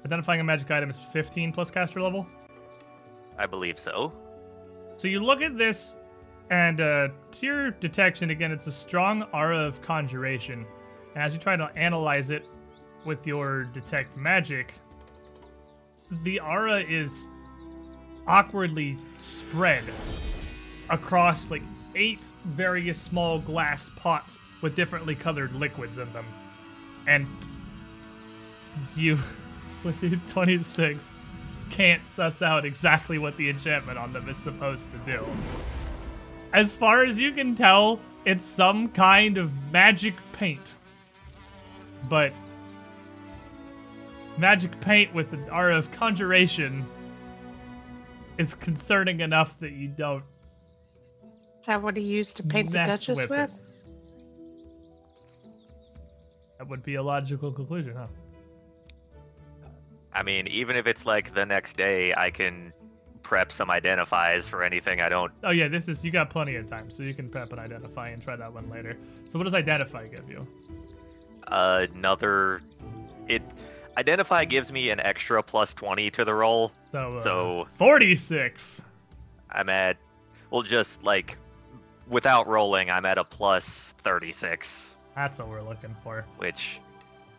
[0.04, 2.26] identifying a magic item is 15 plus caster level.
[3.38, 4.12] I believe so.
[4.98, 5.94] So you look at this,
[6.50, 10.66] and uh, to your detection, again, it's a strong aura of conjuration.
[11.14, 12.50] And as you try to analyze it
[13.04, 14.74] with your detect magic,
[16.24, 17.28] the aura is
[18.26, 19.84] awkwardly spread
[20.90, 21.62] across like
[21.94, 26.26] eight various small glass pots with differently colored liquids in them.
[27.06, 27.24] And
[28.96, 29.16] you,
[29.84, 31.17] with your 26,
[31.70, 35.24] can't suss out exactly what the enchantment on them is supposed to do.
[36.52, 40.74] As far as you can tell, it's some kind of magic paint.
[42.08, 42.32] But
[44.38, 46.86] magic paint with the art of conjuration
[48.38, 50.22] is concerning enough that you don't
[51.60, 53.60] Is that what he used to paint the Duchess with with?
[56.58, 58.06] That would be a logical conclusion, huh?
[60.12, 62.72] I mean, even if it's like the next day, I can
[63.22, 65.32] prep some identifies for anything I don't.
[65.44, 68.08] Oh yeah, this is you got plenty of time, so you can prep and identify
[68.08, 68.96] and try that one later.
[69.28, 70.46] So what does identify give you?
[71.48, 72.62] Another.
[73.28, 73.42] It.
[73.96, 76.70] Identify gives me an extra plus 20 to the roll.
[76.92, 78.84] So, uh, So- 46.
[79.50, 79.96] I'm at.
[80.50, 81.36] Well, just like.
[82.06, 86.24] Without rolling, I'm at a plus 36, That's what we're looking for.
[86.38, 86.80] which.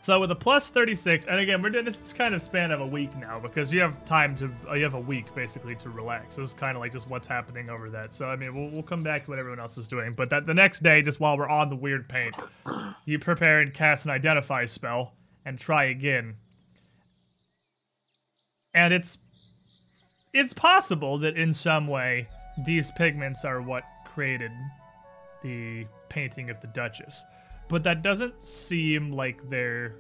[0.02, 2.80] So with a plus 36, and again, we're doing this is kind of span of
[2.80, 5.90] a week now because you have time to, uh, you have a week basically to
[5.90, 6.36] relax.
[6.36, 8.14] So it's kind of like just what's happening over that.
[8.14, 10.14] So I mean, we'll, we'll come back to what everyone else is doing.
[10.14, 12.38] But that the next day, just while we're on the weird paint,
[13.06, 15.16] you prepare and cast an identify spell
[15.46, 16.36] and try again.
[18.74, 19.18] And it's
[20.34, 22.28] it's possible that in some way
[22.66, 24.52] these pigments are what created
[25.44, 27.26] the painting of the Duchess.
[27.70, 29.96] But that doesn't seem like they're.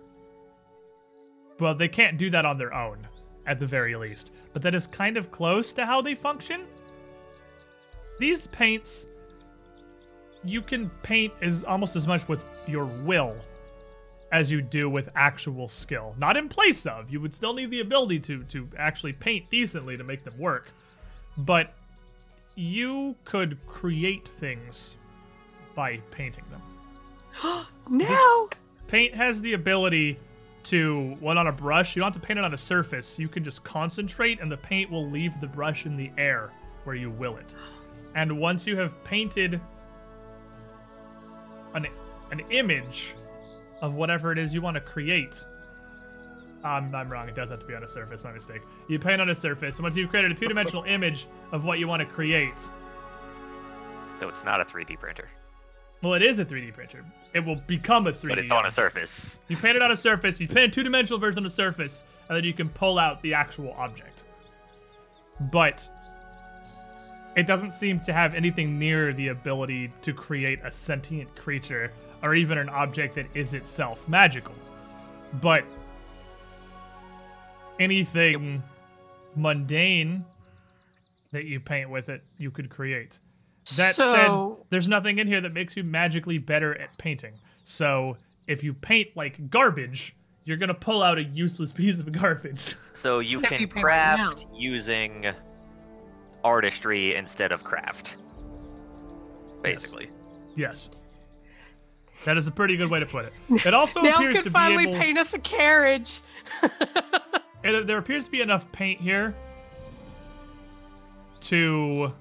[1.60, 2.98] Well, they can't do that on their own,
[3.46, 4.32] at the very least.
[4.54, 6.66] But that is kind of close to how they function.
[8.20, 9.06] These paints.
[10.44, 13.36] You can paint as almost as much with your will
[14.32, 16.16] as you do with actual skill.
[16.18, 17.12] Not in place of.
[17.12, 20.72] You would still need the ability to to actually paint decently to make them work.
[21.38, 21.74] But
[22.56, 24.98] you could create things
[25.76, 26.62] by painting them.
[27.90, 28.50] No!
[28.88, 30.20] Paint has the ability
[30.64, 33.18] to, when on a brush, you don't have to paint it on a surface.
[33.18, 36.52] You can just concentrate, and the paint will leave the brush in the air
[36.84, 37.56] where you will it.
[38.14, 39.60] And once you have painted
[41.74, 41.88] an,
[42.32, 43.16] an image
[43.82, 45.44] of whatever it is you want to create,
[46.64, 47.30] um, I'm wrong.
[47.30, 48.24] It does have to be on a surface.
[48.24, 48.62] My mistake.
[48.88, 51.88] You paint on a surface, and once you've created a two-dimensional image of what you
[51.88, 52.60] want to create,
[54.20, 55.30] So it's not a 3D printer,
[56.02, 57.04] well, it is a 3D printer.
[57.34, 58.30] It will become a 3D.
[58.30, 59.40] but it's on a surface.
[59.48, 62.04] You paint it on a surface, you paint a two dimensional version on a surface,
[62.28, 64.24] and then you can pull out the actual object.
[65.52, 65.88] But
[67.36, 72.36] it doesn't seem to have anything near the ability to create a sentient creature or
[72.36, 74.56] even an object that is itself magical.
[75.42, 75.64] But
[77.80, 78.64] anything
[79.36, 80.26] mundane
[81.32, 83.20] that you paint with it, you could create.
[83.76, 84.32] That said,
[84.70, 87.34] there's nothing in here that makes you magically better at painting.
[87.64, 88.16] So
[88.48, 90.16] if you paint like garbage,
[90.46, 92.76] you're gonna pull out a useless piece of garbage.
[92.94, 95.28] So you Except can you paint right craft using
[96.44, 98.16] artistry instead of craft.
[99.62, 100.10] Basically.
[100.56, 100.90] yes.
[102.26, 103.34] That is a pretty good way to put it.
[103.66, 105.00] It also Now appears can to finally be able.
[105.02, 106.22] paint us a carriage.
[107.64, 109.36] it, there appears to be enough paint here
[111.41, 112.12] to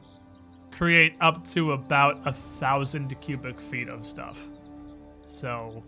[0.78, 4.46] create up to about a thousand cubic feet of stuff.
[5.26, 5.82] So,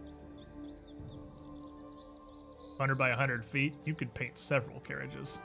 [2.76, 5.40] 100 by 100 feet, you could paint several carriages.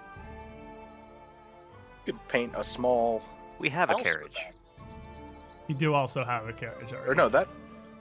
[2.07, 3.21] You could paint a small.
[3.59, 4.33] We have a house with carriage.
[5.67, 7.11] You do also have a carriage already.
[7.11, 7.47] Or no, that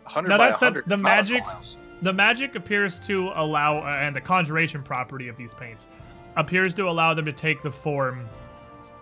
[0.05, 1.77] 100 No, by that said, 100 the a small magic- house.
[2.01, 5.89] The magic appears to allow, uh, and the conjuration property of these paints
[6.37, 8.29] appears to allow them to take the form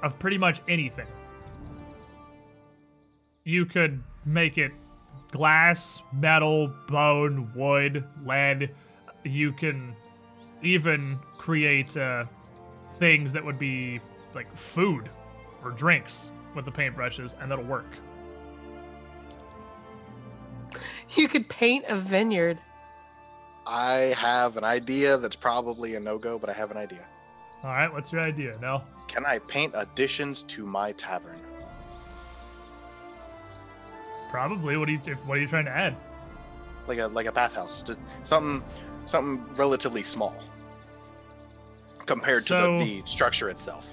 [0.03, 1.07] of pretty much anything.
[3.45, 4.73] You could make it
[5.33, 8.75] glass, metal, bone, wood, lead.
[9.25, 9.97] You can
[10.63, 12.25] even create uh,
[12.93, 14.01] things that would be
[14.35, 15.09] like food
[15.65, 17.97] or drinks with the paintbrushes, and that'll work.
[21.11, 22.59] You could paint a vineyard.
[23.67, 27.07] I have an idea that's probably a no go, but I have an idea.
[27.63, 28.87] All right, what's your idea, Nell?
[29.09, 31.39] Can I paint additions to my tavern?
[34.33, 34.77] Probably.
[34.77, 34.99] What are you?
[34.99, 35.95] What are you trying to add?
[36.89, 38.65] Like a like a bathhouse, just something
[39.07, 40.35] something relatively small
[42.07, 43.87] compared So- to the, the structure itself.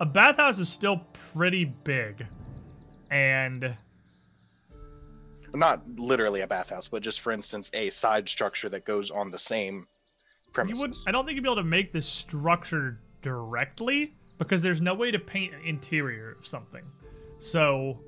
[0.00, 0.98] a bathhouse is still
[1.32, 2.26] pretty big
[3.10, 3.74] and
[5.54, 9.38] Not literally a bathhouse, but just for instance, a side structure that goes on the
[9.38, 9.86] same
[10.46, 10.80] you premises.
[10.80, 14.94] would i don't think you'd be able to make this structure directly because there's no
[14.94, 16.84] way to paint an interior of something.
[17.38, 17.98] So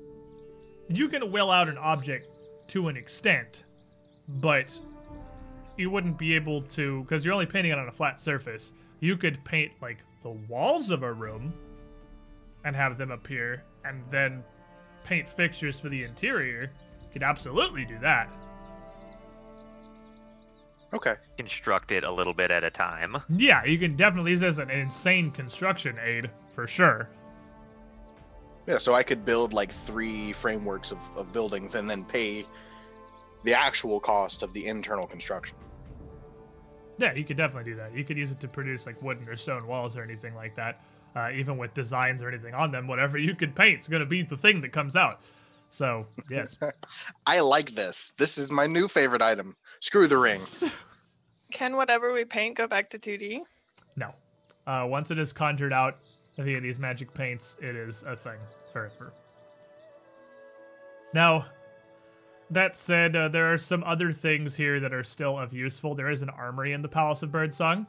[0.89, 2.25] you can will out an object
[2.69, 3.63] to an extent,
[4.41, 4.79] but
[5.77, 8.73] you wouldn't be able to because you're only painting it on a flat surface.
[8.99, 11.53] You could paint like the walls of a room
[12.65, 14.43] and have them appear, and then
[15.05, 16.63] paint fixtures for the interior.
[17.01, 18.29] You could absolutely do that.
[20.93, 21.15] Okay.
[21.37, 23.15] Construct it a little bit at a time.
[23.29, 27.09] Yeah, you can definitely use this as an insane construction aid for sure.
[28.69, 32.45] Yeah, so I could build like three frameworks of, of buildings and then pay
[33.43, 35.57] the actual cost of the internal construction.
[36.99, 37.97] Yeah, you could definitely do that.
[37.97, 40.83] You could use it to produce like wooden or stone walls or anything like that.
[41.15, 44.21] Uh, even with designs or anything on them, whatever you could paint's going to be
[44.21, 45.21] the thing that comes out.
[45.69, 46.55] So, yes.
[47.25, 48.13] I like this.
[48.19, 49.55] This is my new favorite item.
[49.79, 50.41] Screw the ring.
[51.51, 53.39] Can whatever we paint go back to 2D?
[53.95, 54.13] No.
[54.67, 55.95] Uh, once it is conjured out
[56.37, 58.37] via these magic paints, it is a thing
[58.71, 59.13] forever.
[61.13, 61.47] Now,
[62.51, 65.95] that said, uh, there are some other things here that are still of useful.
[65.95, 67.87] There is an armory in the Palace of Birdsong,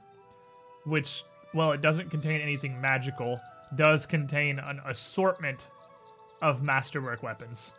[0.84, 1.24] which,
[1.54, 3.40] well, it doesn't contain anything magical,
[3.76, 5.68] does contain an assortment
[6.42, 7.74] of masterwork weapons.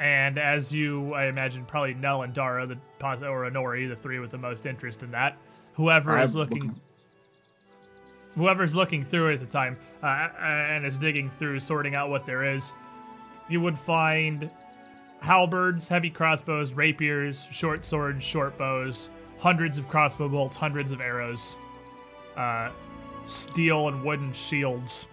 [0.00, 4.30] And as you, I imagine, probably Nell and Dara, the or Inori, the three with
[4.30, 5.36] the most interest in that.
[5.74, 6.80] Whoever is I'm looking, looking-
[8.38, 12.24] whoever's looking through it at the time, uh, and is digging through, sorting out what
[12.24, 12.72] there is,
[13.48, 14.50] you would find
[15.20, 21.56] halberds, heavy crossbows, rapiers, short swords, short bows, hundreds of crossbow bolts, hundreds of arrows,
[22.36, 22.70] uh,
[23.26, 25.08] steel and wooden shields.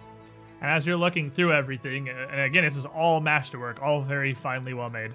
[0.60, 4.34] And as you're looking through everything, uh, and again, this is all masterwork, all very
[4.34, 5.10] finely well made.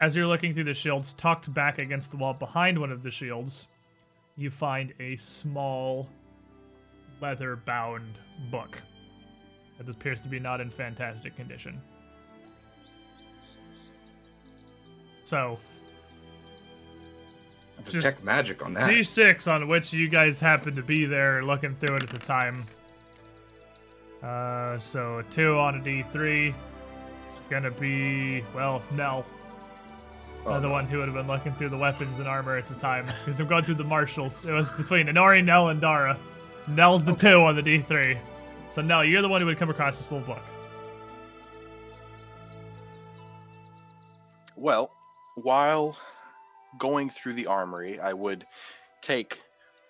[0.00, 3.10] As you're looking through the shields, tucked back against the wall behind one of the
[3.10, 3.66] shields,
[4.36, 6.08] you find a small
[7.20, 8.18] leather bound
[8.50, 8.80] book
[9.78, 11.80] that appears to be not in fantastic condition.
[15.24, 15.58] So,
[17.84, 18.84] Just Detect magic on that.
[18.84, 22.64] D6 on which you guys happen to be there looking through it at the time.
[24.22, 26.48] Uh, so a 2 on a D3.
[26.48, 29.26] It's gonna be, well, Nell.
[30.44, 30.72] Oh, Another no.
[30.72, 33.06] one who would have been looking through the weapons and armor at the time.
[33.24, 34.44] Because they're going through the marshals.
[34.44, 36.16] It was between Inori, Nell, and Dara.
[36.68, 38.18] Nell's the 2 on the D3.
[38.70, 40.42] So, Nell, you're the one who would come across this little book.
[44.56, 44.90] Well,
[45.36, 45.96] while
[46.78, 48.46] going through the armory, I would
[49.02, 49.40] take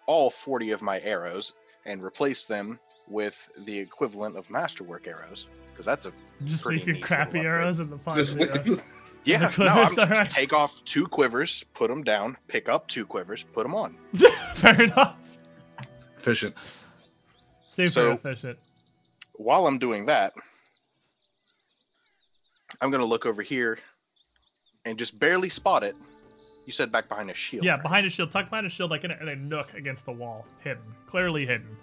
[0.07, 1.53] all 40 of my arrows
[1.85, 2.78] and replace them
[3.09, 6.12] with the equivalent of masterwork arrows because that's a
[6.44, 8.16] Just Pretty leave your neat crappy arrows in the pot.
[8.16, 8.57] Just yeah.
[9.24, 9.40] yeah.
[9.40, 10.31] No, quivers, I'm, alright.
[10.31, 13.97] take off two quivers, put them down, pick up two quivers, put them on.
[14.55, 15.39] Fair enough.
[16.27, 16.57] Efficient.
[17.69, 18.59] Super So- efficient.
[19.35, 20.32] While I'm doing that,
[22.81, 23.78] I'm gonna look over here
[24.85, 25.94] and just barely spot it.
[26.65, 27.65] You said back behind a shield.
[27.65, 27.82] Yeah, right?
[27.82, 30.11] behind a shield, tucked behind a shield, like in a, in a nook against the
[30.12, 31.77] wall, hidden, clearly hidden.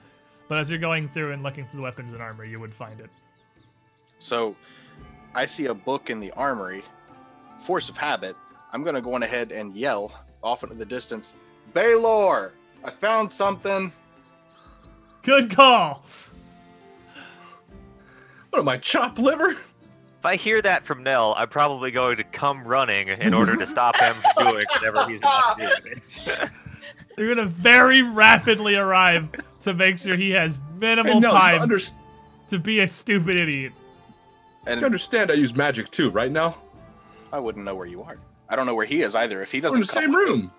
[0.49, 2.99] But as you're going through and looking through the weapons and armor, you would find
[2.99, 3.09] it.
[4.19, 4.57] So
[5.35, 6.83] I see a book in the armory,
[7.61, 8.35] Force of Habit.
[8.73, 10.11] I'm going to go on ahead and yell
[10.41, 11.33] off into the distance,
[11.73, 12.51] Baylor,
[12.83, 13.89] I found something.
[15.23, 16.05] Good call.
[18.49, 19.51] What am I, chopped liver?
[19.51, 23.65] If I hear that from Nell, I'm probably going to come running in order to
[23.65, 26.31] stop him from doing whatever he's about to do.
[27.17, 29.27] You're gonna very rapidly arrive
[29.61, 31.79] to make sure he has minimal Hey, no, you, time under-
[32.47, 33.73] to be a stupid idiot.
[34.65, 36.57] And you understand I use magic too, right now?
[37.31, 38.17] I wouldn't know where you are.
[38.49, 39.41] I don't know where he is either.
[39.43, 40.51] If he We're doesn't in the come same with me- room.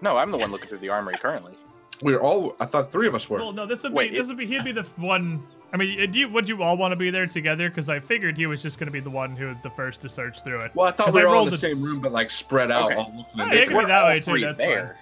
[0.00, 1.54] No, I'm the one looking through the armory currently.
[2.02, 2.56] We're all.
[2.60, 3.38] I thought three of us were.
[3.38, 5.42] Well, no, this would Wait, be this it- would be he'd be the one.
[5.72, 7.68] I mean, do you, would you all want to be there together?
[7.68, 10.42] Because I figured he was just gonna be the one who the first to search
[10.42, 10.74] through it.
[10.74, 12.70] Well, I thought we I were all in the a- same room, but like spread
[12.70, 12.86] out.
[12.86, 12.96] Okay.
[12.96, 14.96] All looking Oh, at yeah, it could be that way, too, three that's there,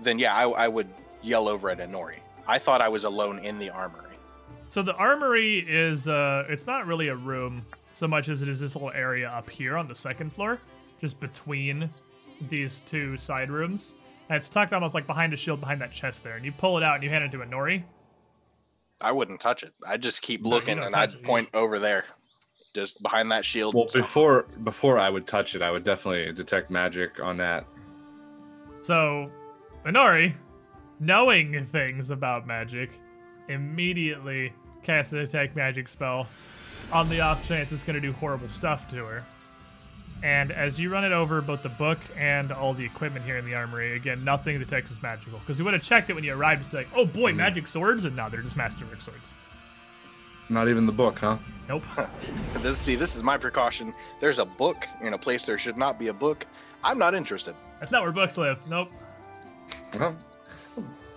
[0.00, 0.88] then yeah, I, I would
[1.22, 2.16] yell over at Inori.
[2.46, 4.02] I thought I was alone in the armory.
[4.68, 8.60] So the armory is uh it's not really a room so much as it is
[8.60, 10.58] this little area up here on the second floor,
[11.00, 11.90] just between
[12.48, 13.94] these two side rooms.
[14.28, 16.36] And it's tucked almost like behind a shield behind that chest there.
[16.36, 17.84] And you pull it out and you hand it to Inori.
[19.00, 19.72] I wouldn't touch it.
[19.86, 21.22] I'd just keep No, looking and I'd it.
[21.22, 22.06] point over there,
[22.74, 23.74] just behind that shield.
[23.74, 27.66] Well, before before I would touch it, I would definitely detect magic on that.
[28.82, 29.30] So
[29.84, 30.34] Inori,
[30.98, 32.90] knowing things about magic,
[33.48, 36.26] immediately casts a detect magic spell
[36.92, 39.24] on the off chance it's gonna do horrible stuff to her.
[40.22, 43.44] And as you run it over both the book and all the equipment here in
[43.44, 45.38] the armory, again, nothing detects as magical.
[45.38, 46.62] Because you would have checked it when you arrived.
[46.62, 47.36] It's like, oh boy, mm.
[47.36, 49.34] magic swords, and now they're just masterwork swords.
[50.48, 51.38] Not even the book, huh?
[51.68, 51.84] Nope.
[52.62, 53.94] This, see, this is my precaution.
[54.20, 56.46] There's a book in a place there should not be a book.
[56.82, 57.54] I'm not interested.
[57.78, 58.58] That's not where books live.
[58.66, 58.90] Nope.
[59.98, 60.16] Well,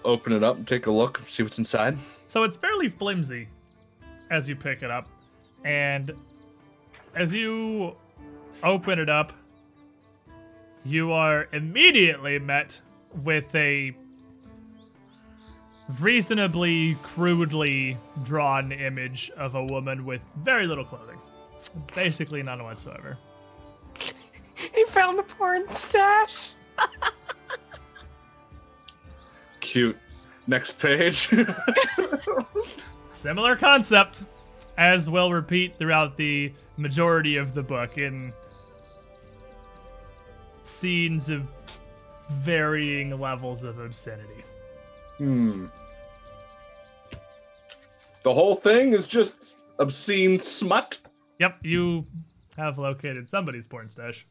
[0.04, 1.98] open it up and take a look, see what's inside.
[2.28, 3.48] So it's fairly flimsy
[4.30, 5.08] as you pick it up.
[5.64, 6.12] And
[7.16, 7.96] as you
[8.64, 9.34] open it up,
[10.84, 12.80] you are immediately met
[13.24, 13.94] with a
[16.00, 21.18] reasonably crudely drawn image of a woman with very little clothing.
[21.96, 23.18] Basically, none whatsoever.
[24.76, 26.52] He found the porn stash.
[29.62, 29.98] Cute.
[30.48, 31.34] Next page.
[33.14, 34.24] Similar concept,
[34.78, 38.34] as will repeat throughout the majority of the book in
[40.70, 41.48] scenes of
[42.30, 44.44] varying levels of obscenity.
[45.18, 45.66] hmm.
[48.24, 51.00] The whole thing is just obscene smut.
[51.40, 52.06] Yep, you
[52.58, 54.28] have located somebody's porn stash.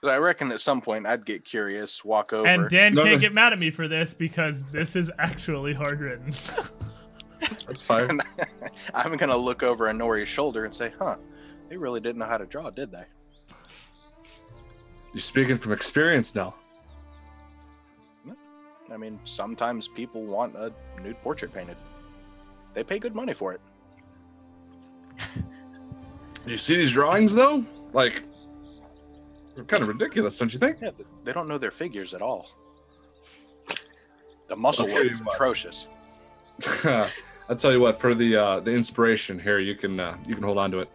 [0.00, 2.46] 'Cause I reckon at some point I'd get curious, walk over.
[2.46, 3.20] And Dan No, can't no.
[3.20, 6.30] get mad at me for this because this is actually hard written.
[7.66, 8.20] That's fine.
[8.94, 11.16] I'm gonna look over on Nori's shoulder and say, "Huh,
[11.70, 13.04] they really didn't know how to draw, did they?"
[15.14, 16.56] You're speaking from experience now.
[18.92, 20.72] I mean, sometimes people want a
[21.02, 21.76] nude portrait painted.
[22.74, 23.60] They pay good money for it.
[25.34, 25.44] Did
[26.46, 27.64] you see these drawings though?
[27.92, 28.24] Like,
[29.54, 30.78] they're kind of ridiculous, don't you think?
[30.82, 30.90] Yeah,
[31.22, 32.50] they don't know their figures at all.
[34.48, 35.34] The muscle Okay, work is what?
[35.36, 35.86] atrocious.
[37.48, 38.00] I'll tell you what.
[38.00, 40.90] For the uh, the inspiration here, you can uh, you can hold on to it.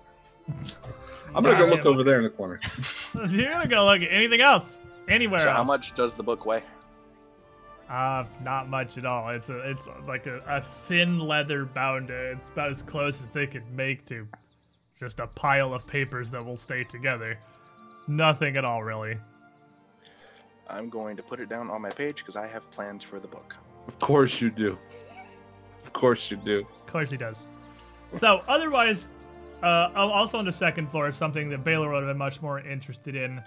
[1.35, 2.59] I'm gonna go Yeah, look over there in the corner.
[3.29, 4.77] You're gonna go look at anything else,
[5.07, 5.57] anywhere So, else.
[5.57, 6.63] how much does the book weigh?
[7.89, 9.29] Uh, not much at all.
[9.29, 12.11] It's a, it's like a, a thin leather bound.
[12.11, 14.27] uh, It's about as close as they could make to
[14.99, 17.37] just a pile of papers that will stay together.
[18.07, 19.17] Nothing at all, really.
[20.69, 23.27] I'm going to put it down on my page because I have plans for the
[23.27, 23.55] book.
[23.87, 24.77] Of course you do.
[25.83, 26.59] Of course you do.
[26.59, 27.43] Of course he does.
[28.13, 29.07] So, otherwise,
[29.63, 33.15] uh, also on the second floor, something that Baylor would have been much more interested
[33.15, 33.41] in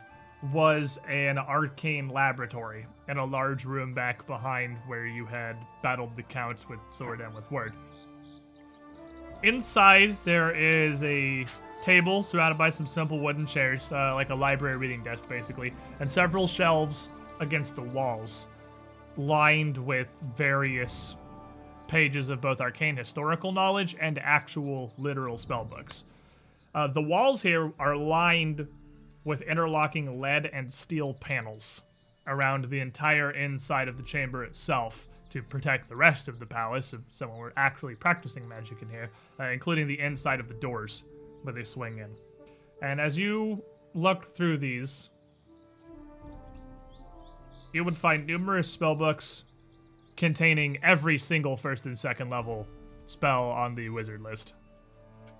[0.52, 6.22] was an arcane laboratory in a large room back behind where you had battled the
[6.22, 7.72] counts with sword and with word.
[9.44, 11.47] Inside, there is a
[11.80, 16.10] table surrounded by some simple wooden chairs, uh, like a library reading desk, basically, and
[16.10, 17.09] several shelves
[17.40, 18.48] against the walls,
[19.16, 21.16] lined with various
[21.93, 26.05] pages of both arcane historical knowledge and actual literal spell books.
[26.74, 28.66] Uh, the walls here are lined
[29.24, 31.82] with interlocking lead and steel panels
[32.27, 36.94] around the entire inside of the chamber itself to protect the rest of the palace
[36.94, 41.05] if someone were actually practicing magic in here, uh, including the inside of the doors
[41.43, 42.10] where they swing in.
[42.81, 43.62] And as you
[43.93, 45.10] look through these,
[47.74, 49.43] you would find numerous spellbooks
[50.16, 52.66] containing every single first and second level
[53.06, 54.55] spell on the wizard list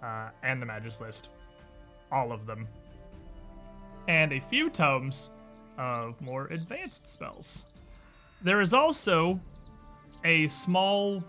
[0.03, 1.31] uh, and the magus list.
[2.11, 2.69] All of them.
[4.09, 5.31] And a few tomes
[5.79, 7.65] of more advanced spells.
[8.43, 9.39] There is also
[10.25, 11.23] a small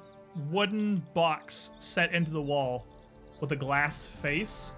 [0.50, 2.88] wooden box set into the wall
[3.40, 4.74] with a glass face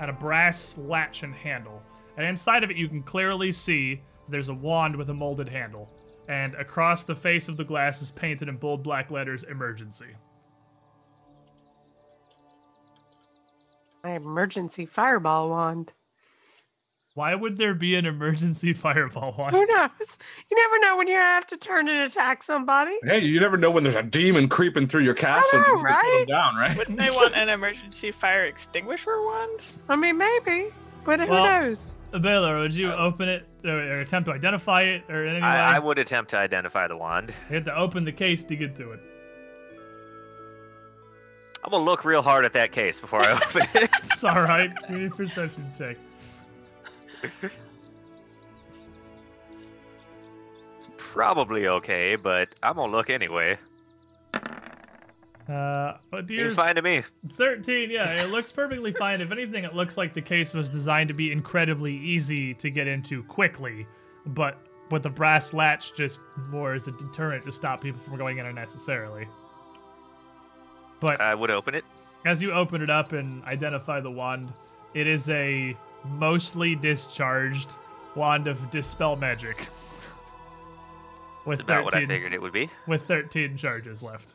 [0.00, 1.82] and a brass latch and handle.
[2.16, 5.90] And inside of it, you can clearly see there's a wand with a molded handle.
[6.28, 10.14] And across the face of the glass is painted in bold black letters emergency.
[14.04, 15.92] My emergency fireball wand.
[17.14, 19.56] Why would there be an emergency fireball wand?
[19.56, 20.18] Who knows?
[20.50, 22.96] You never know when you have to turn and attack somebody.
[23.02, 25.58] Hey, you never know when there's a demon creeping through your castle.
[25.58, 26.20] know, You need to put right?
[26.20, 26.76] him down, right?
[26.76, 29.72] Wouldn't they want an emergency fire extinguisher wand?
[29.88, 30.66] I mean, maybe,
[31.04, 31.94] but who knows?
[32.10, 35.42] Baylor, would you uh, open it or, or attempt to identify it or in any
[35.42, 35.48] way?
[35.48, 37.34] I, I would attempt to identify the wand.
[37.50, 39.00] You have to open the case to get to it.
[41.64, 43.90] I'm gonna look real hard at that case before I open it.
[44.12, 44.70] It's all right.
[44.88, 45.96] Give me a perception check.
[50.96, 53.58] Probably okay, but I'm gonna look anyway.
[55.48, 57.02] Uh, but dear Seems fine to me.
[57.30, 59.20] 13, yeah, it looks perfectly fine.
[59.22, 62.86] If anything, it looks like the case was designed to be incredibly easy to get
[62.86, 63.86] into quickly,
[64.26, 64.58] but
[64.90, 68.46] with the brass latch just more as a deterrent to stop people from going in
[68.46, 69.26] unnecessarily.
[71.00, 71.84] But I would open it.
[72.26, 74.48] as you open it up and identify the wand,
[74.94, 77.74] it is a mostly discharged
[78.14, 79.66] wand of dispel magic.
[81.46, 82.68] With That's about what I figured it would be.
[82.86, 84.34] with 13 charges left.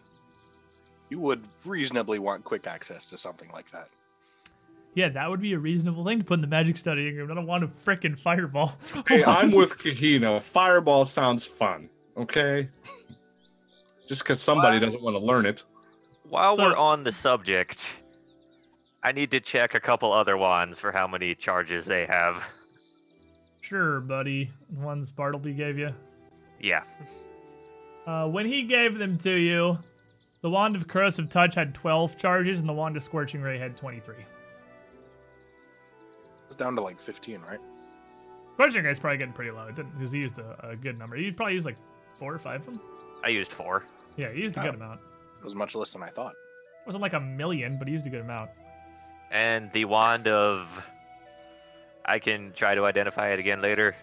[1.10, 3.90] You would reasonably want quick access to something like that.
[4.96, 7.32] Yeah, that would be a reasonable thing to put in the magic studying room.
[7.32, 8.74] I don't want a frickin' fireball.
[9.08, 10.42] Hey, I'm with Kahina.
[10.42, 11.90] Fireball sounds fun.
[12.16, 12.68] Okay.
[14.08, 15.64] Just because somebody doesn't want to learn it.
[16.30, 18.00] While So- we're on the subject,
[19.04, 22.44] I need to check a couple other wands for how many charges they have.
[23.62, 24.52] Sure, buddy.
[24.70, 25.92] The ones Bartleby gave you.
[26.60, 26.84] Yeah.
[28.06, 29.80] Uh, when he gave them to you,
[30.44, 33.76] the wand of corrosive touch had 12 charges, and the wand of scorching ray had
[33.76, 34.16] 23.
[36.46, 37.60] It's down to like 15, right?
[38.54, 39.66] Scorching ray's probably getting pretty low.
[39.68, 41.16] It didn't because he used a, a good number.
[41.16, 41.78] He probably used like
[42.20, 42.82] four or five of them.
[43.24, 43.86] I used four.
[44.18, 44.76] Yeah, he used a good Oh.
[44.76, 45.00] amount.
[45.40, 46.34] It was much less than I thought.
[46.34, 48.52] It wasn't like a million, but he used a good amount.
[49.32, 50.68] And the wand of.
[52.06, 53.96] I can try to identify it again later.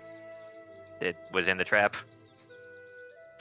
[1.02, 1.94] It was in the trap.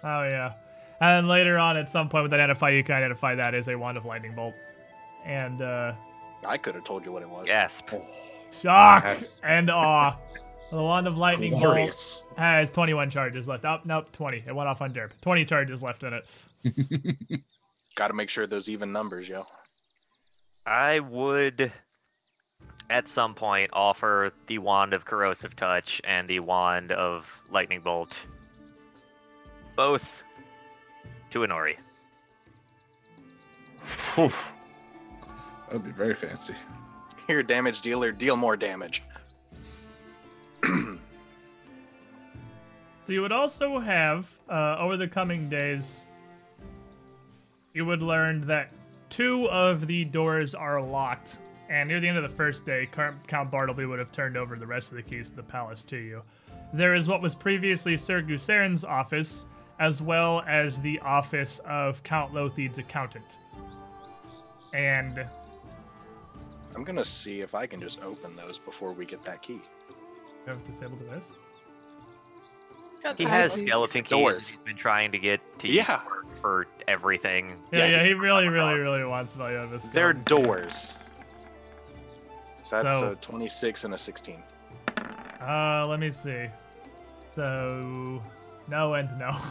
[0.03, 0.53] Oh yeah.
[1.01, 3.77] And then later on, at some point with identify, you can identify that as a
[3.77, 4.53] wand of lightning bolt.
[5.25, 5.93] And uh,
[6.45, 7.47] I could have told you what it was.
[7.47, 7.89] Gasp.
[8.51, 10.17] shock That's- and awe.
[10.71, 13.65] The wand of lightning bolt has 21 charges left.
[13.65, 14.43] Oh, nope, 20.
[14.45, 15.11] It went off on derp.
[15.21, 17.41] 20 charges left in it.
[17.95, 19.45] Got to make sure those even numbers, yo.
[20.67, 21.71] I would,
[22.91, 28.15] at some point, offer the wand of corrosive touch and the wand of lightning bolt,
[29.75, 30.23] both
[31.31, 31.75] to Inori.
[34.15, 34.31] Whew.
[35.67, 36.55] That'd be very fancy.
[37.27, 39.03] Here, damage dealer, deal more damage.
[40.63, 40.97] So
[43.07, 46.05] you would also have, uh, over the coming days,
[47.73, 48.73] you would learn that
[49.09, 51.37] two of the doors are locked.
[51.69, 52.89] And near the end of the first day,
[53.27, 55.97] Count Bartleby would have turned over the rest of the keys to the palace to
[55.97, 56.23] you.
[56.73, 59.45] There is what was previously Sir Gusairne's office,
[59.79, 63.37] as well as the office of Count Lotheed's accountant.
[64.73, 65.25] And
[66.75, 69.53] I'm gonna see if I can just open those before we get that key.
[69.53, 71.31] you have disabled this.
[73.03, 74.09] Got He has skeleton keys.
[74.09, 74.47] Doors.
[74.47, 75.99] He's been trying to get to Yeah.
[76.01, 77.55] for, for everything.
[77.71, 77.91] Yeah, Yes.
[77.95, 79.87] yeah, he really, really, really wants value out of this.
[79.87, 80.95] They're doors.
[82.65, 84.43] So that's So- a 26 and a 16.
[85.41, 86.47] Uh, let me see.
[87.33, 88.21] So,
[88.69, 89.31] no and no.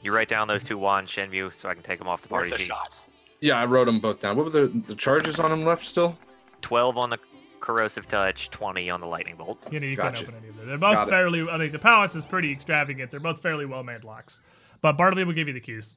[0.00, 2.52] You write down those two wands, Shenmue, so I can take them off the party
[2.52, 2.68] Worth sheet.
[2.68, 3.02] shot.
[3.40, 4.36] Yeah, I wrote them both down.
[4.36, 6.16] What were the, the charges on them left still?
[6.62, 7.18] 12 on the
[7.60, 9.58] corrosive touch, 20 on the lightning bolt.
[9.72, 10.24] you know, you Gotcha.
[10.24, 10.68] can open any of them.
[10.68, 11.10] They're both Got it.
[11.10, 11.48] fairly.
[11.50, 13.10] I mean, the palace is pretty extravagant.
[13.10, 14.40] They're both fairly well-made locks.
[14.82, 15.96] But Bartleby will give you the keys.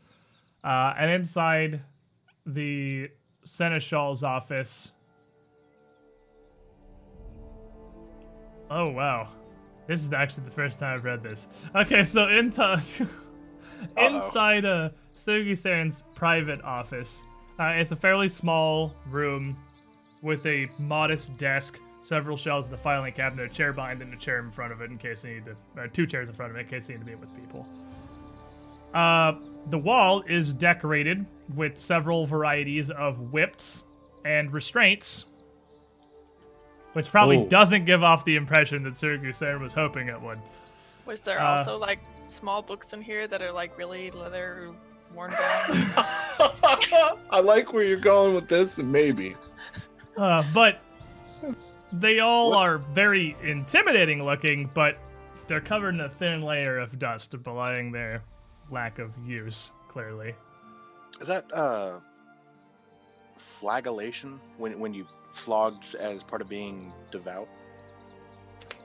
[0.64, 1.82] Uh, and inside
[2.48, 3.12] the
[3.46, 4.94] seneschal's office.
[8.72, 9.30] Oh wow,
[9.88, 11.48] this is actually the first time I've read this.
[11.76, 12.82] Okay, so into
[13.98, 17.24] inside uh, Sir Gusairne's private office,
[17.60, 19.56] uh, it's a fairly small room
[20.22, 24.14] with a modest desk, several shelves in the filing cabinet, a chair behind it, and
[24.14, 26.36] a chair in front of it in case they need to, uh, two chairs in
[26.36, 27.68] front of it in case they need to meet with people.
[28.94, 29.34] Uh,
[29.70, 31.26] the wall is decorated
[31.56, 33.86] with several varieties of whips
[34.26, 35.26] and restraints,
[36.94, 37.46] which probably Oh.
[37.48, 40.40] doesn't give off the impression that Sir Gusairne was hoping it would.
[41.06, 42.00] Was there Uh, also like
[42.30, 44.70] small books in here that are like really leather
[45.14, 45.40] worn down?
[47.32, 49.36] I like where you're going with this, and maybe.
[50.18, 50.82] Uh, but
[51.94, 54.98] they all are very intimidating looking, but
[55.48, 58.24] they're covered in a thin layer of dust, belying their
[58.70, 60.34] lack of use, clearly.
[61.20, 62.00] Is that uh
[63.38, 67.48] flagellation when when you flogged as part of being devout?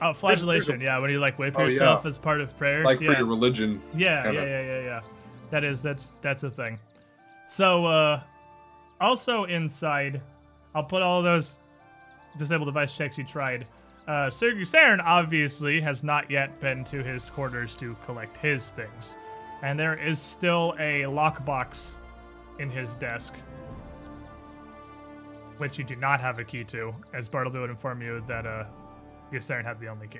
[0.01, 2.07] Oh, flagellation, yeah, when you like whip Oh, yourself yeah.
[2.09, 2.83] as part of prayer.
[2.83, 3.11] Like yeah.
[3.13, 3.81] for your religion.
[3.95, 4.41] Yeah, kinda.
[4.41, 5.01] yeah, yeah, yeah, yeah.
[5.49, 6.77] That is that's that's a thing.
[7.47, 8.21] So uh
[9.01, 10.21] also inside,
[10.75, 11.57] I'll put all those
[12.37, 13.65] disable device checks you tried.
[14.07, 19.15] Uh Sir Gusairne obviously has not yet been to his quarters to collect his things.
[19.63, 21.95] And there is still a lockbox
[22.59, 23.33] in his desk.
[25.57, 28.65] Which you do not have a key to, as Bartleby would inform you that uh
[29.31, 30.19] Gusairne had the only key.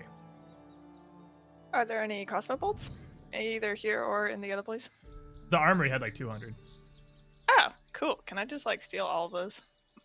[1.74, 2.90] Are there any crossbow bolts?
[3.34, 4.90] Either here or in the other place?
[5.52, 6.56] The armory had like 200.
[7.50, 8.20] Oh, cool.
[8.26, 9.62] Can I just like steal all of those?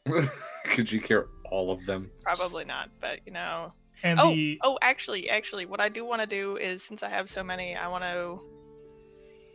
[0.67, 2.11] Could you care all of them?
[2.23, 3.73] Probably not, but you know.
[4.03, 7.09] And Oh, the oh, actually, actually, what I do want to do is since I
[7.09, 8.41] have so many, I want to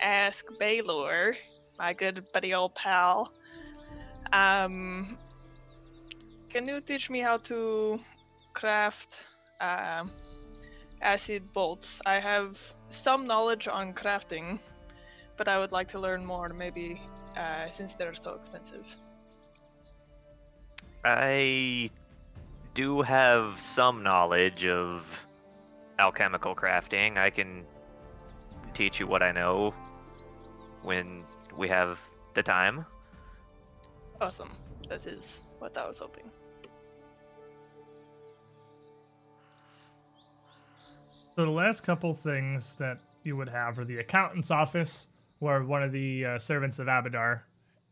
[0.02, 1.36] ask Baylor,
[1.78, 3.34] my good buddy old pal,
[4.32, 5.18] um,
[6.50, 8.00] can you teach me how to
[8.54, 9.18] craft
[9.62, 10.12] um,
[11.02, 12.02] acid bolts.
[12.06, 12.60] I have
[12.90, 14.60] some knowledge on crafting,
[15.38, 17.02] but I would like to learn more, maybe
[17.36, 18.96] uh, since they're so expensive.
[21.06, 21.90] I
[22.74, 25.06] do have some knowledge of
[26.00, 27.18] alchemical crafting.
[27.18, 27.66] I can
[28.74, 29.74] teach you what I know
[30.84, 31.24] when
[31.58, 32.00] we have
[32.34, 32.86] the time.
[34.20, 34.52] Awesome.
[34.90, 36.32] That is what I was hoping.
[41.32, 45.08] So the last couple things that you would have are the accountant's office,
[45.40, 47.42] where one of the uh, servants of Abadar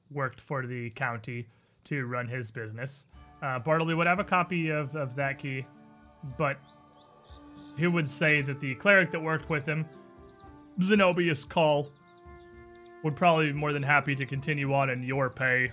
[0.10, 1.48] worked for the county
[1.86, 3.06] to run his business.
[3.44, 5.66] Uh, Bartleby would have a copy of, of that key,
[6.38, 6.58] but
[7.78, 9.86] he would say that the cleric that worked with him,
[10.80, 11.92] Zenobius Call,
[13.04, 15.72] would probably be more than happy to continue on in your pay,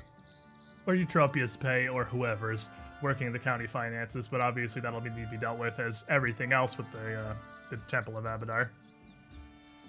[0.86, 2.70] or Eutropia's pay, or whoever's
[3.02, 6.78] working the county finances, but obviously that'll need to be dealt with as everything else
[6.78, 7.34] with the, uh,
[7.70, 8.68] the Temple of Abadar.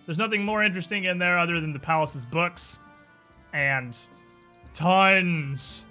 [0.05, 2.79] There's nothing more interesting in there other than the palace's books
[3.53, 3.95] and
[4.73, 5.85] tons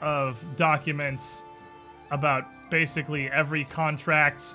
[0.00, 1.42] of documents
[2.10, 4.54] about basically every contract,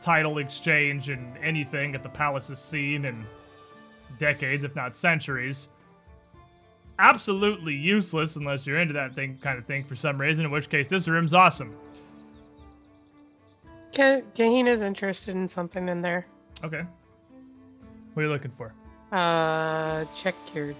[0.00, 3.26] title exchange, and anything that the palace has seen in
[4.18, 5.68] decades, if not centuries.
[6.98, 10.68] Absolutely useless unless you're into that thing kind of thing for some reason, in which
[10.70, 11.74] case this room's awesome.
[13.94, 16.26] Ka- Kahina's interested in something in there.
[16.64, 16.82] Okay.
[18.14, 18.72] What are you looking for?
[19.12, 20.74] Uh, check your,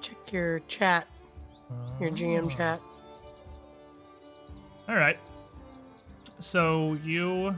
[0.00, 1.06] check your chat,
[2.00, 2.48] your GM Oh.
[2.56, 2.80] chat.
[4.88, 5.18] All right.
[6.40, 7.54] So you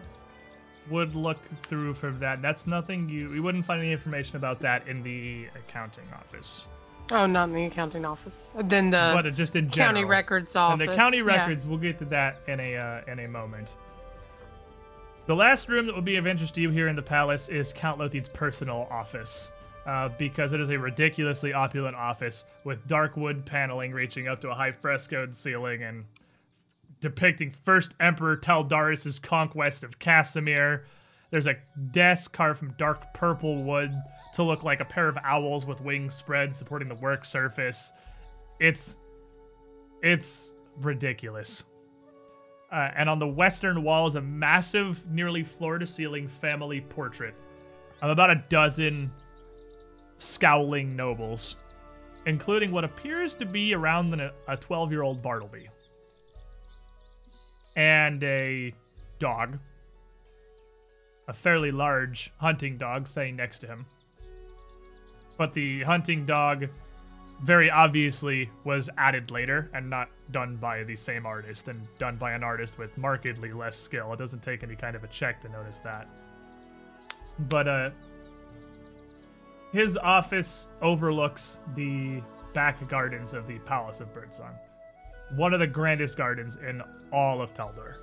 [0.91, 2.43] would look through for that.
[2.43, 6.67] That's nothing you you wouldn't find any information about that in the accounting office.
[7.13, 8.49] Oh, not in the accounting office.
[8.65, 9.95] Then the but just in general.
[9.95, 10.87] county records And office.
[10.87, 11.25] the county yeah.
[11.25, 13.77] records, we'll get to that in a uh, in a moment.
[15.27, 17.73] The last room that will be of interest to you here in the palace is
[17.73, 19.53] Count Lotheed's personal office,
[19.87, 24.51] uh, because it is a ridiculously opulent office with dark wood paneling reaching up to
[24.51, 26.05] a high frescoed ceiling and
[27.01, 30.85] depicting First Emperor Taldaris' conquest of Cassomir.
[31.31, 31.57] There's a
[31.93, 33.91] desk carved from dark purple wood
[34.35, 37.93] to look like a pair of owls with wings spread supporting the work surface.
[38.61, 38.97] It's
[40.03, 41.65] it's ridiculous.
[42.73, 47.35] Uh, and on the western wall is a massive, nearly floor to ceiling family portrait
[48.01, 49.11] of about a dozen
[50.19, 51.57] scowling nobles,
[52.27, 55.69] including what appears to be around a 12 year old Bartleby.
[57.77, 58.75] And a
[59.19, 59.59] dog,
[61.29, 63.87] a fairly large hunting dog, sitting next to him.
[65.37, 66.69] But the hunting dog
[67.43, 72.33] very obviously was added later and not done by the same artist and done by
[72.33, 74.13] an artist with markedly less skill.
[74.13, 76.09] It doesn't take any kind of a check to notice that.
[77.49, 77.91] But uh
[79.73, 84.55] his office overlooks the back gardens of the Palace of Birdsong.
[85.35, 87.97] One of the grandest gardens in all of Taldor.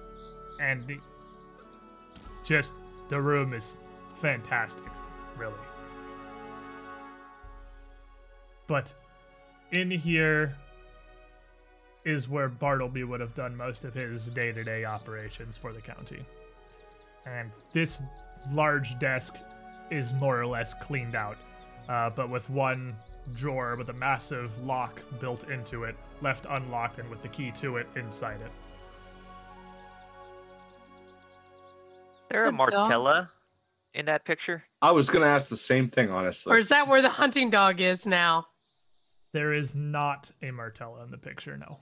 [0.60, 0.98] And the,
[2.44, 2.74] just
[3.08, 3.76] the room is
[4.20, 4.92] fantastic,
[5.38, 5.54] really.
[8.70, 8.94] But
[9.72, 10.56] in here
[12.06, 15.82] is where Bartleby would have done most of his day to day operations for the
[15.82, 16.24] county.
[17.26, 18.02] And this
[18.52, 19.36] large desk
[19.90, 21.38] is more or less cleaned out,
[21.90, 22.94] uh, but with one
[23.36, 27.78] drawer with a massive lock built into it, left unlocked and with the key to
[27.78, 28.52] it inside it.
[32.30, 32.72] there a Is it dog?
[32.72, 33.32] Martella
[33.96, 34.64] in that picture?
[34.80, 36.54] I was gonna ask the same thing, honestly.
[36.54, 38.46] Or is that where the hunting dog is now?
[39.32, 41.80] There is not a Martella in the picture, no.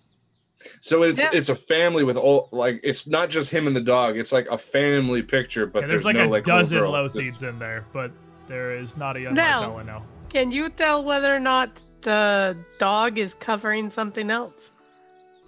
[0.82, 1.30] So it's Yeah.
[1.34, 4.18] it's a family with all like it's not just him and the dog.
[4.18, 6.96] It's like a family picture, but Yeah, there's, like no, a like dozen girl.
[7.06, 8.12] It's just- in there, but
[8.48, 10.04] there is not a young Now- Martella, no.
[10.30, 11.70] Can you tell whether or not
[12.02, 14.72] the dog is covering something else?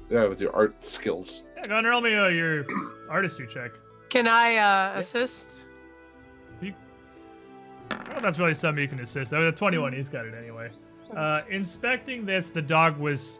[0.09, 1.43] Yeah, with your art skills.
[1.57, 2.65] Yeah, go and roll me uh, your
[3.09, 3.71] artistry check.
[4.09, 5.57] Can I uh, assist?
[6.61, 9.33] Well, that's really something you can assist.
[9.33, 10.69] I mean, the 21, he's got it anyway.
[11.15, 13.39] Uh, inspecting this, the dog was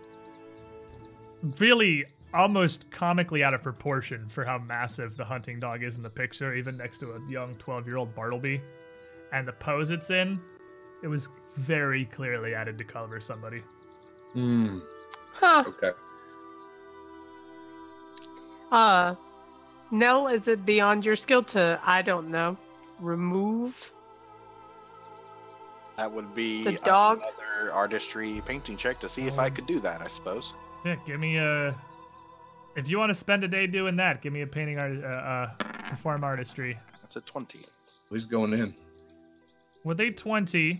[1.60, 6.10] really almost comically out of proportion for how massive the hunting dog is in the
[6.10, 8.62] picture, even next to a young 12 year old Bartleby.
[9.32, 10.40] And the pose it's in,
[11.04, 13.62] it was very clearly added to cover somebody.
[14.34, 14.80] Hmm.
[15.34, 15.64] Huh.
[15.68, 15.92] Okay.
[18.72, 19.16] Uh,
[19.92, 22.58] Nell, is it beyond your skill to, I don't know,
[23.00, 23.92] remove?
[26.00, 27.18] That would be The dog?
[27.18, 30.02] another artistry painting check to see if I Um, could do that.
[30.02, 30.54] I suppose.
[30.86, 31.76] Yeah, give me a
[32.78, 35.08] If you want to spend a day doing that, give me a painting art, uh,
[35.08, 36.78] uh, perform artistry.
[37.02, 37.66] That's a 20.
[38.10, 38.74] He's going in.
[39.84, 40.80] With a 20,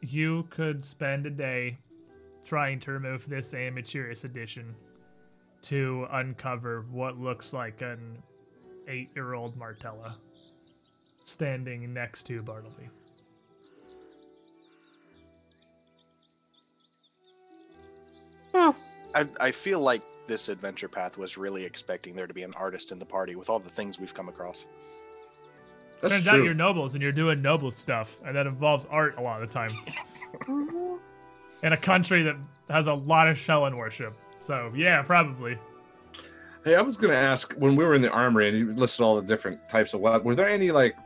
[0.00, 1.78] you could spend a day
[2.44, 4.74] trying to remove this amateurish edition
[5.62, 8.20] to uncover what looks like an
[8.88, 10.16] eight year old Martella
[11.24, 12.88] standing next to Bartleby.
[18.54, 18.70] Hmm.
[19.14, 22.92] I, I feel like this adventure path was really expecting there to be an artist
[22.92, 24.66] in the party with all the things we've come across.
[26.00, 26.32] That's Turns true.
[26.32, 29.48] out you're nobles and you're doing noble stuff, and that involves art a lot of
[29.48, 29.70] the time.
[31.62, 32.36] In a country that
[32.70, 34.16] has a lot of Shelyn worship.
[34.38, 35.58] So, yeah, probably.
[36.64, 39.20] Hey, I was gonna ask when we were in the armory and you listed all
[39.20, 40.24] the different types of weapons.
[40.24, 40.96] Were there any like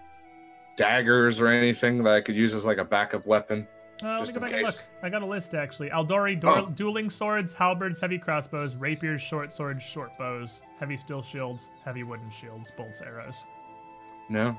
[0.77, 3.67] daggers or anything that I could use as like a backup weapon?
[4.05, 4.77] Uh, let me Just go in back and case.
[4.77, 4.85] look.
[5.03, 5.89] I got a list actually.
[5.89, 6.67] Aldori, door, Oh.
[6.67, 12.31] dueling swords, halberds, heavy crossbows, rapiers, short swords, short bows, heavy steel shields, heavy wooden
[12.31, 13.45] shields, bolts, arrows.
[14.29, 14.59] No.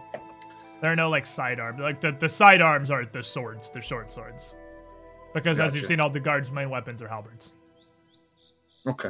[0.82, 1.80] There are no like sidearms.
[1.80, 4.56] Like the, the sidearms are the swords, the short swords.
[5.35, 7.53] Because as you've seen, all the guards' main weapons are halberds.
[8.88, 9.09] Okay.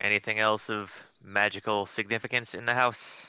[0.00, 0.92] Anything else of
[1.22, 3.28] magical significance in the house?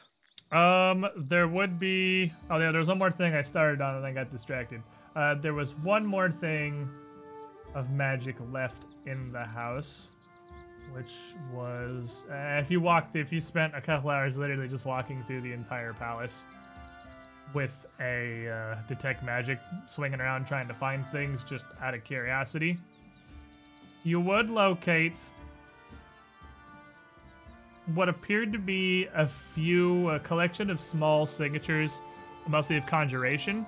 [0.51, 2.33] Um, there would be.
[2.49, 4.81] Oh, yeah, there was one more thing I started on and then got distracted.
[5.15, 6.89] Uh, there was one more thing
[7.75, 10.09] of magic left in the house,
[10.91, 11.13] which
[11.53, 15.41] was uh, if you walked, if you spent a couple hours literally just walking through
[15.41, 16.45] the entire palace
[17.53, 22.77] with a uh, detect magic, swinging around trying to find things just out of curiosity,
[24.03, 25.19] you would locate
[27.93, 32.01] what appeared to be a few a collection of small signatures,
[32.47, 33.65] mostly of conjuration,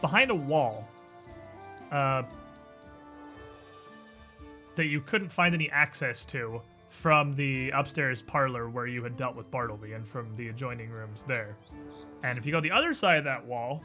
[0.00, 0.88] behind a wall.
[1.90, 2.22] Uh,
[4.76, 9.36] that you couldn't find any access to from the upstairs parlor where you had dealt
[9.36, 11.56] with Bartleby and from the adjoining rooms there.
[12.24, 13.82] And if you go the other side of that wall,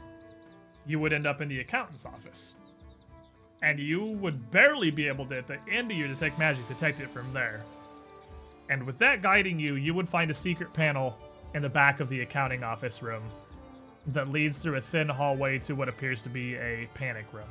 [0.86, 2.56] you would end up in the accountant's office.
[3.62, 7.00] And you would barely be able to, at the end of your detect magic, detect
[7.00, 7.64] it from there.
[8.68, 11.18] And with that guiding you, you would find a secret panel
[11.54, 13.22] in the back of the accounting office room
[14.08, 17.48] that leads through a thin hallway to what appears to be a panic room,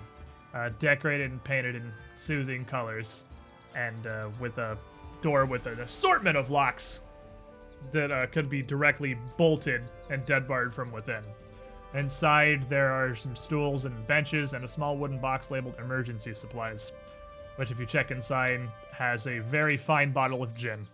[0.54, 3.24] uh, decorated and painted in soothing colors,
[3.76, 4.78] and uh, with a
[5.22, 7.02] door with an assortment of locks
[7.92, 11.24] that uh, could be directly bolted and deadbarred from within.
[11.94, 16.92] Inside, there are some stools and benches and a small wooden box labeled emergency supplies,
[17.56, 18.62] which, if you check inside,
[18.92, 20.86] has a very fine bottle of gin,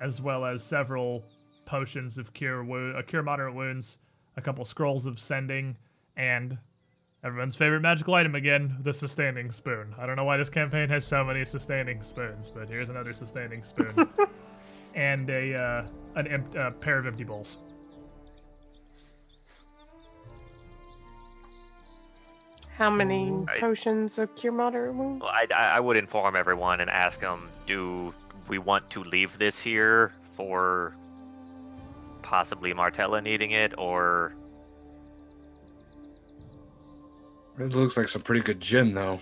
[0.00, 1.24] as well as several
[1.66, 3.98] potions of cure wo- uh, cure moderate wounds,
[4.36, 5.76] a couple scrolls of sending,
[6.16, 6.58] and
[7.24, 9.94] everyone's favorite magical item again, the sustaining spoon.
[9.98, 13.62] I don't know why this campaign has so many sustaining spoons, but here's another sustaining
[13.62, 14.08] spoon,
[14.94, 15.86] and a uh,
[16.16, 17.58] an emp- uh, pair of empty bowls.
[22.76, 25.24] How many I- potions of cure moderate wounds?
[25.28, 28.14] I, I I would inform everyone and ask them, do
[28.48, 30.94] we want to leave this here for
[32.22, 34.34] possibly Martella needing it, or
[37.58, 39.20] It looks like some pretty good gin though.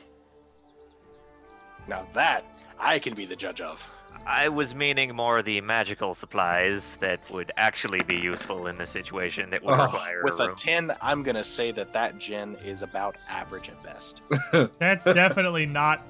[1.89, 2.45] Now that
[2.79, 3.87] I can be the judge of.
[4.27, 9.51] I was meaning more the magical supplies that would actually be useful in this situation
[9.51, 12.57] that would Oh, require With a a 10, I'm going to say that that gin
[12.57, 14.23] is about average at best.
[14.79, 16.05] That's definitely not.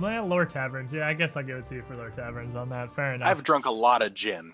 [0.00, 0.92] Well, lore taverns.
[0.92, 2.92] Yeah, I guess I'll give it to you for lore taverns on that.
[2.94, 3.28] Fair enough.
[3.28, 4.52] I've drunk a lot of gin.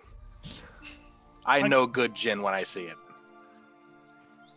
[1.45, 2.97] I I- know good gin when I see it.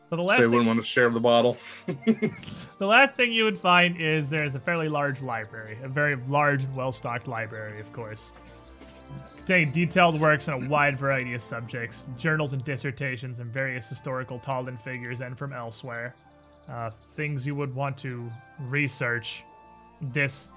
[0.09, 1.57] so the So last you wouldn't want to share the bottle.
[1.85, 6.65] the last thing you would find is there's a fairly large library, a very large,
[6.67, 8.31] well-stocked library, of course.
[9.37, 14.39] Contain detailed works on a wide variety of subjects, journals and dissertations, and various historical
[14.39, 16.13] Taldan figures and from elsewhere.
[16.69, 19.43] Uh, things you would want to research.
[20.01, 20.51] This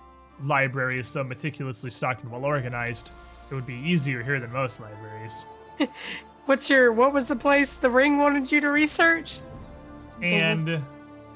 [0.44, 3.10] library is so meticulously stocked and well organized.
[3.50, 5.44] It would be easier here than most libraries.
[6.46, 9.40] What's your what was the place the ring wanted you to research?
[10.22, 10.82] And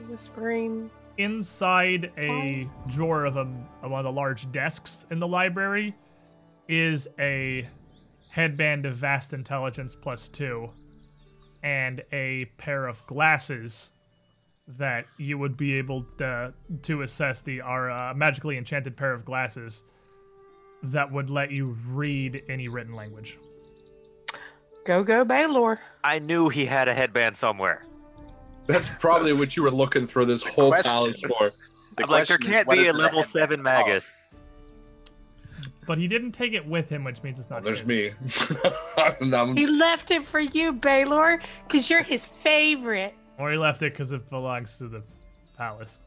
[0.09, 0.91] Whispering.
[1.19, 3.49] inside a drawer of, a,
[3.83, 5.95] of one of the large desks in the library
[6.69, 7.67] is a
[8.29, 10.69] headband of vast intelligence plus two
[11.63, 13.93] and a pair of glasses
[14.67, 16.53] that you would be able to,
[16.83, 19.85] to assess the our uh, magically enchanted pair of glasses
[20.83, 23.39] that would let you read any written language.
[24.85, 25.81] Go go Baylor.
[26.03, 27.87] I knew he had a headband somewhere.
[28.67, 30.91] That's probably what you were looking through this whole question.
[30.91, 31.53] palace for.
[32.03, 34.11] I'm like, there can't what be a level headband seven magus.
[35.87, 37.63] But he didn't take it with him, which means it's not.
[37.63, 38.15] there's his.
[39.21, 39.55] me.
[39.55, 43.15] He left it for you, Baylor, because you're his favorite.
[43.39, 45.03] Or he left it because it belongs to the
[45.57, 45.99] palace.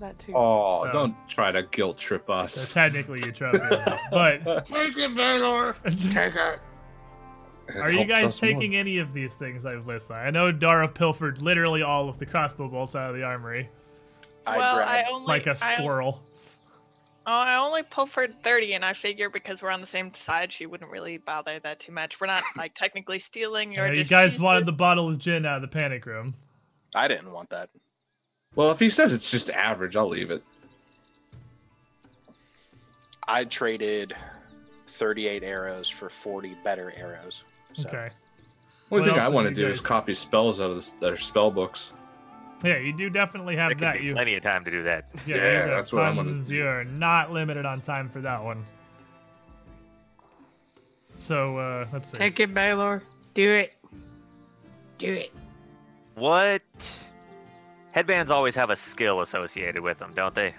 [0.00, 0.32] That too.
[0.34, 2.72] oh, So- don't try to guilt trip So us.
[2.72, 3.98] technically Eutropia now.
[4.10, 5.76] But Take it, Baylor.
[6.10, 6.58] Take it.
[7.76, 10.16] are you guys taking any of these things I've listed?
[10.16, 13.68] I know Dara pilfered literally all of the crossbow bolts out of the armory,
[14.46, 16.20] I well, I only like a squirrel.
[17.26, 20.66] oh, I only pilfered thirty, and I figure because we're on the same side, she
[20.66, 22.20] wouldn't really bother that too much.
[22.20, 24.66] We're not like technically stealing or Uh, you guys wanted it.
[24.66, 26.34] the bottle of gin out of the panic room.
[26.94, 27.70] I didn't want that.
[28.54, 30.42] Well, if he says it's just average, I'll leave it.
[33.26, 34.14] I traded
[34.88, 37.42] 38 arrows for 40 better arrows.
[37.74, 38.10] So Okay.
[38.90, 41.50] Only What thing I want to you do is copy spells out of their spell
[41.50, 41.92] books.
[42.62, 43.98] Yeah, you do definitely have could that.
[43.98, 45.08] be You, plenty of time to do that.
[45.26, 46.54] yeah, Yeah, you got that's what I'm gonna do.
[46.54, 48.64] You are not limited on time for that one.
[51.16, 52.18] So uh, let's see.
[52.18, 53.02] Take it, Baylor.
[53.34, 53.74] Do it.
[54.98, 55.32] Do it.
[56.14, 56.62] What?
[57.92, 60.54] Headbands always have a skill associated with them, don't they?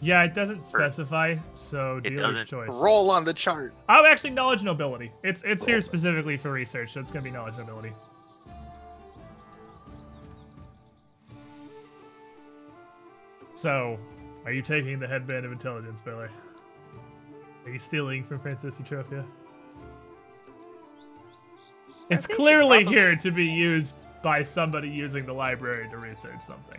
[0.00, 2.68] Yeah, it doesn't specify, so It dealer's choice.
[2.72, 3.72] roll on the chart.
[3.88, 5.12] Oh, actually, knowledge nobility.
[5.22, 7.92] It's it's here specifically for research, so it's gonna be knowledge nobility.
[13.54, 13.98] So,
[14.44, 16.28] are you taking the headband of intelligence, Billy?
[17.64, 19.24] Are you stealing from Princess Eutropia?
[22.10, 26.78] It's clearly here to be used by somebody using the library to research something.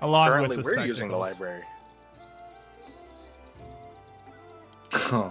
[0.00, 1.62] Along Currently, with the we're using the library.
[4.92, 5.30] Huh.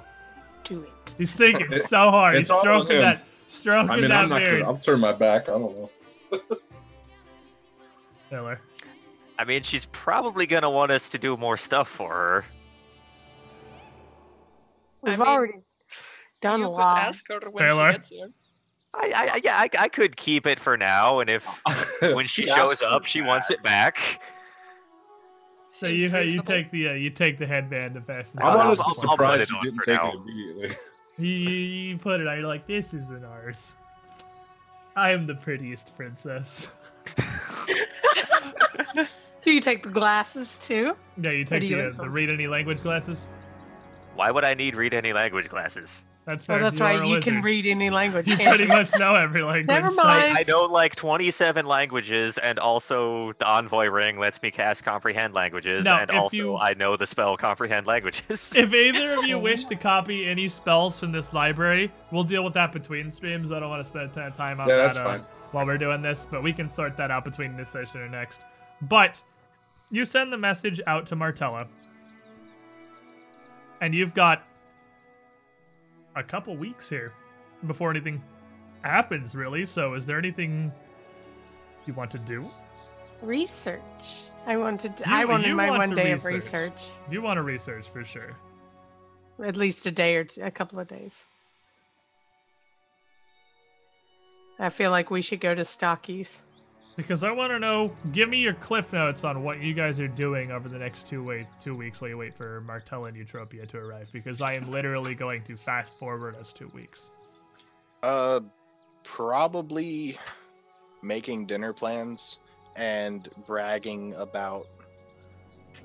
[0.64, 1.16] Do it.
[1.18, 2.36] He's thinking so hard.
[2.36, 4.62] It's He's stroking that, stroking I mean, that I'm not beard.
[4.62, 4.74] gonna.
[4.74, 5.48] I'll turn my back.
[5.48, 5.90] I don't know.
[8.30, 8.60] Taylor.
[9.40, 12.46] I mean, she's probably gonna want us to do more stuff for her.
[15.02, 15.54] We've mean, already
[16.42, 17.04] done a lot.
[17.04, 17.92] ask her when Taylor?
[17.94, 18.30] she gets here.
[18.96, 21.46] I, I, I yeah, I, I could keep it for now, and if
[22.02, 23.28] when she shows asked up, she that.
[23.28, 24.22] wants it back.
[25.72, 28.52] So you ha- you take the uh, you take the headband of Fast and I'm
[28.52, 30.12] I'll- honestly I'll- I'll put surprised it you on didn't for take now.
[30.12, 30.76] it immediately.
[31.20, 32.40] You, you put it on.
[32.40, 33.76] You're like, this isn't ours.
[34.96, 36.74] I am the prettiest princess.
[39.44, 40.96] Do you take the glasses too?
[41.22, 43.28] Yeah, you take do you the, look uh, the read any language glasses.
[44.16, 46.04] Why would I need read any language classes?
[46.26, 46.64] That's Well, fair.
[46.64, 47.06] that's you right.
[47.06, 48.30] You can read any language.
[48.30, 48.70] You can't pretty you?
[48.70, 49.68] much know every language.
[49.68, 50.38] Never so- mind.
[50.38, 55.84] I know like 27 languages, and also the Envoy Ring lets me cast Comprehend languages,
[55.84, 58.54] Now, and if also you- I know the spell Comprehend languages.
[58.56, 62.54] If either of you wish to copy any spells from this library, we'll deal with
[62.54, 63.52] that between streams.
[63.52, 65.20] I don't want to spend a ton of time on Yeah, that that's uh,
[65.52, 68.46] while we're doing this, but we can sort that out between this session and next.
[68.82, 69.22] But
[69.92, 71.68] you send the message out to Martella,
[73.82, 74.44] and you've got
[76.16, 77.14] a couple weeks here
[77.68, 78.22] before anything
[78.84, 79.66] happens, really.
[79.66, 80.72] So, is there anything
[81.86, 82.50] you want to do?
[83.22, 84.30] Research.
[84.46, 84.98] I wanted.
[84.98, 86.72] To, You- I wanted my want one day of research.
[86.72, 86.92] research.
[87.10, 88.36] You want to research for sure.
[89.44, 91.26] At least a day or two, a couple of days.
[94.60, 96.42] I feel like we should go to Stachys.
[96.96, 100.08] Because I want to know, give me your cliff notes on what you guys are
[100.08, 103.68] doing over the next two wait two weeks while you wait for Martella and Eutropia
[103.70, 104.10] to arrive.
[104.12, 107.12] Because I am literally going to fast forward us two weeks.
[108.04, 108.42] Uh,
[109.04, 110.18] probably
[111.02, 112.40] making dinner plans
[112.76, 114.68] and bragging about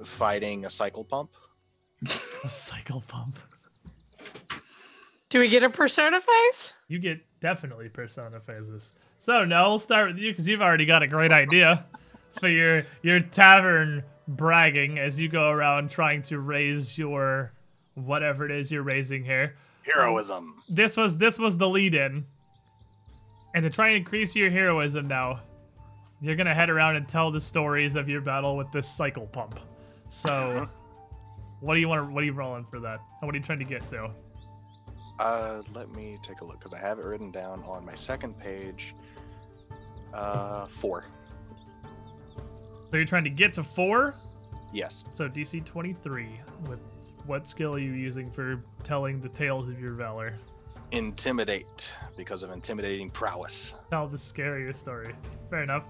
[0.05, 1.29] fighting a psychopomp.
[2.05, 3.35] A psychopomp.
[5.29, 6.73] Do we get a persona face?
[6.87, 8.95] You get definitely persona phases.
[9.19, 11.85] So no, we'll start with you because you've already got a great idea
[12.39, 17.53] for your your tavern bragging as you go around trying to raise your
[17.95, 19.55] whatever it is you're raising here.
[19.85, 20.63] Heroism.
[20.69, 22.25] this was this was the lead in.
[23.55, 25.41] And to try and increase your heroism now,
[26.21, 29.59] you're gonna head around and tell the stories of your battle with this psychopomp.
[30.11, 30.67] So uh-huh.
[31.61, 33.01] what do you want what are you rolling for that?
[33.21, 34.11] And what are you trying to get to?
[35.19, 38.39] Uh, let me take a look because I have it written down on my second
[38.39, 38.95] page.
[40.15, 41.05] Uh, four.
[42.91, 44.15] So you're trying to get to four?
[44.73, 45.05] Yes.
[45.13, 46.41] So DC twenty three.
[46.69, 46.79] With
[47.27, 50.35] what skill are you using for telling the tales of your valor?
[50.93, 55.15] Intimidate because of intimidating prowess, Tell the scarier story.
[55.51, 55.85] Fair enough.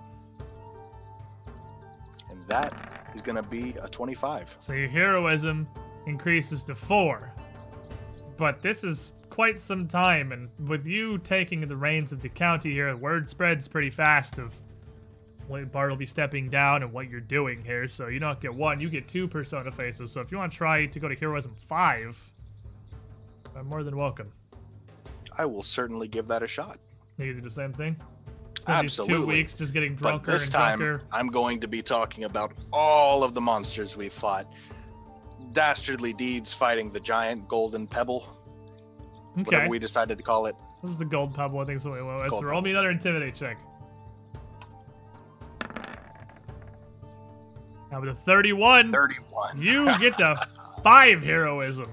[2.31, 4.57] and that is gonna be a twenty-five.
[4.59, 5.69] So your heroism
[6.07, 7.31] increases to four.
[8.39, 12.73] But this is quite some time, and with you taking the reins of the county
[12.73, 14.53] here, word spreads pretty fast of
[15.47, 17.87] what Bartleby stepping down and what you're doing here.
[17.87, 20.11] So you don't get one, you get two persona faces.
[20.11, 22.21] So if you want to try to go to heroism five,
[23.55, 24.33] I'm more than welcome.
[25.39, 26.81] I will certainly give that a shot.
[27.17, 27.95] You do the same thing.
[28.57, 29.37] These two Absolutely.
[29.37, 30.27] weeks just getting drunker.
[30.27, 31.05] But this time, drunker.
[31.13, 34.47] I'm going to be talking about all of the monsters we've fought.
[35.53, 38.38] Dastardly deeds fighting the giant golden pebble,
[39.41, 39.57] Okay.
[39.57, 40.57] whatever we decided to call it.
[40.83, 41.59] This is the gold pebble.
[41.61, 41.91] I think so.
[41.91, 43.59] Let's Gold roll me another intimidate check.
[47.91, 49.61] Now with a 31, 31.
[49.61, 50.47] you get to
[50.83, 51.91] five heroism.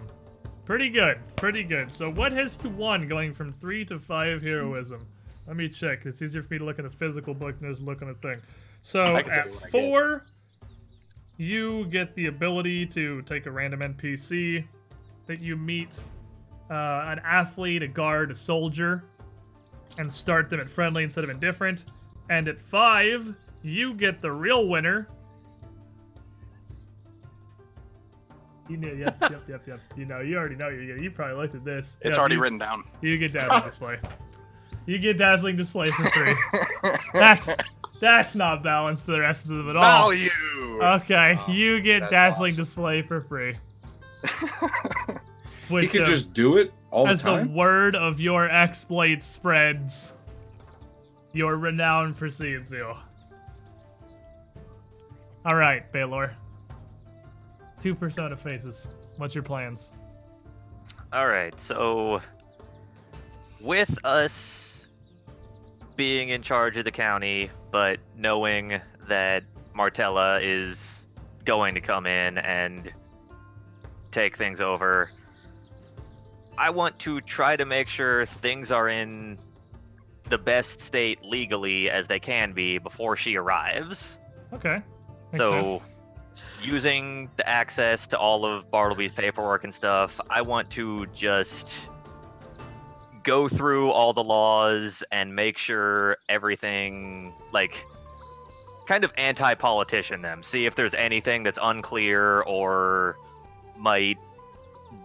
[0.66, 1.20] Pretty good.
[1.36, 1.92] Pretty good.
[1.92, 5.06] So what has he won going from three to five heroism?
[5.48, 6.06] Let me check.
[6.06, 8.16] It's easier for me to look in a physical book than to look on a
[8.16, 8.42] thing.
[8.80, 10.26] So I can tell at four,
[11.38, 14.66] you get the ability to take a random NPC
[15.28, 16.02] that you meet,
[16.70, 16.74] uh,
[17.08, 19.04] an athlete, a guard, a soldier,
[19.98, 21.86] and start them at friendly instead of indifferent.
[22.30, 25.08] And at five, you get the real winner.
[28.68, 29.80] You knew, yep, yep, yep, yep.
[29.96, 30.70] You know, you already know.
[30.70, 31.98] You you probably looked at this.
[32.02, 32.84] It's Yep, already you, written down.
[33.02, 34.00] You get dazzling display.
[34.88, 36.34] You get dazzling display for free.
[37.14, 37.48] that's
[38.00, 40.10] that's not balanced to the rest of them at all.
[40.10, 40.30] Value.
[40.82, 42.64] Okay, Oh, you get dazzling awesome.
[42.64, 43.56] display for free.
[45.68, 47.40] He With could the- just do it all the time.
[47.42, 50.14] as the word of your exploit spreads,
[51.34, 52.94] your renown precedes you.
[55.46, 56.36] All right, Baylor.
[57.82, 58.88] Two persona faces.
[59.18, 59.94] What's your plans?
[61.14, 62.22] All right, so
[63.62, 64.86] with us
[65.96, 71.04] being in charge of the county, but knowing that Martella is
[71.46, 72.92] going to come in and
[74.12, 75.12] take things over,
[76.58, 79.38] I want to try to make sure things are in
[80.30, 84.18] the best state legally as they can be before she arrives.
[84.54, 84.82] Okay.
[85.32, 85.84] Makes so, sense.
[86.64, 91.90] using the access to all of Bartleby's paperwork and stuff, I want to just
[93.24, 97.84] go through all the laws and make sure everything, like,
[98.86, 100.44] kind of anti politician them.
[100.44, 103.18] See if there's anything that's unclear or
[103.78, 104.18] might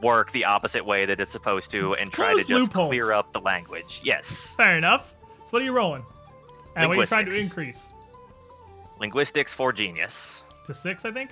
[0.03, 2.89] work the opposite way that it's supposed to and try to just loopholes.
[2.89, 4.01] clear up the language.
[4.03, 4.55] Yes.
[4.57, 5.15] Fair enough.
[5.45, 6.05] So what are you rolling?
[6.77, 7.95] And what are you trying to increase?
[8.99, 10.43] Linguistics for genius.
[10.67, 11.31] To six, I think?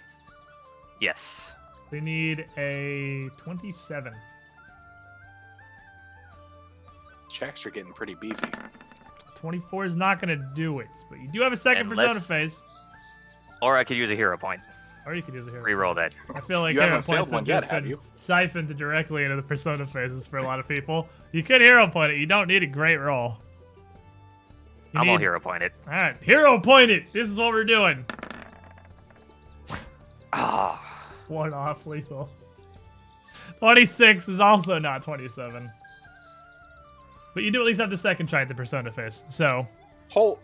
[1.01, 1.53] Yes.
[1.91, 4.13] We need a 27.
[7.31, 8.51] Checks are getting pretty beefy.
[9.35, 12.63] 24 is not going to do it, but you do have a second persona phase.
[13.63, 14.61] Or I could use a hero point.
[15.09, 15.65] Or you could use a hero.
[15.65, 16.15] Reroll that.
[16.35, 19.25] I feel like You hero haven't points have one yet, just have been siphoned directly
[19.25, 21.09] into the persona phases for a lot of people.
[21.33, 22.19] You could hero point it.
[22.19, 23.39] You don't need a great roll.
[24.93, 25.73] You I'm all need- hero pointed.
[25.87, 27.05] All right, hero point it.
[27.15, 28.05] This is what we're doing.
[30.33, 30.85] Ah.
[31.29, 32.29] One off lethal.
[33.61, 35.71] 26 is also not 27.
[37.35, 39.25] But you do at least have the second try at the persona phase.
[39.31, 39.67] So,
[40.11, 40.41] Holt,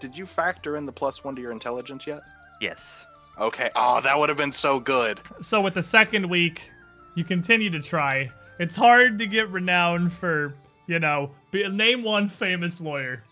[0.00, 2.20] did you factor in the plus one to your intelligence yet?
[2.60, 3.06] yes.
[3.40, 3.70] Okay.
[3.74, 5.20] Oh, that would have been so good.
[5.40, 6.70] so with the second week,
[7.14, 8.28] you continue to try.
[8.58, 10.54] It's hard to get renowned for,
[10.86, 13.22] you know, be, name one famous lawyer.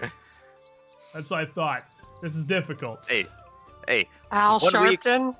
[1.14, 1.86] That's what I thought.
[2.22, 3.00] This is difficult.
[3.08, 3.26] Hey,
[3.86, 4.08] hey.
[4.32, 5.36] Al One week- Sharpton.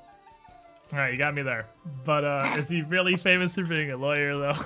[0.91, 1.67] All right, you got me there.
[2.05, 4.53] But uh, is he really famous for being a lawyer, though?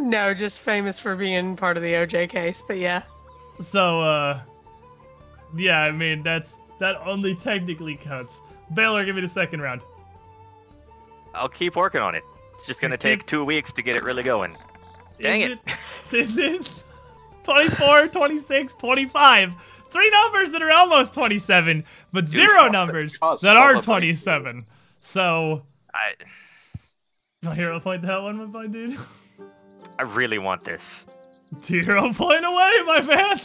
[0.00, 3.04] No, just famous for being part of the OJ case, but yeah.
[3.60, 4.40] So, uh,
[5.56, 8.42] yeah, I mean, that's that only technically counts.
[8.74, 9.80] Baylor, give me the second round.
[11.32, 12.22] I'll keep working on it.
[12.56, 14.54] It's just gonna take two weeks to get it really going.
[15.18, 15.58] Dang is it.
[16.10, 16.84] This is
[17.44, 19.54] 24, 26, 25.
[19.90, 24.66] Three numbers that are almost 27, but zero fuck, numbers that are 27.
[25.00, 25.62] So,
[25.94, 26.12] I
[27.46, 28.98] I hero point that one, my boy, dude?
[29.98, 31.06] I really want this.
[31.62, 33.40] Zero point away, my man.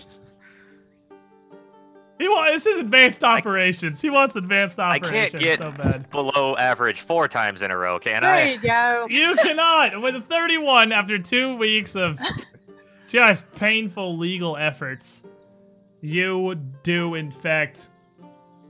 [2.19, 4.01] He wants this is advanced operations.
[4.01, 5.07] He wants advanced operations.
[5.09, 6.09] I can't operations get so bad.
[6.11, 8.43] below average four times in a row, can There I?
[8.51, 9.07] you go.
[9.09, 10.01] You cannot.
[10.01, 12.19] With a 31 after two weeks of
[13.07, 15.23] just painful legal efforts,
[16.01, 17.87] you do, in fact,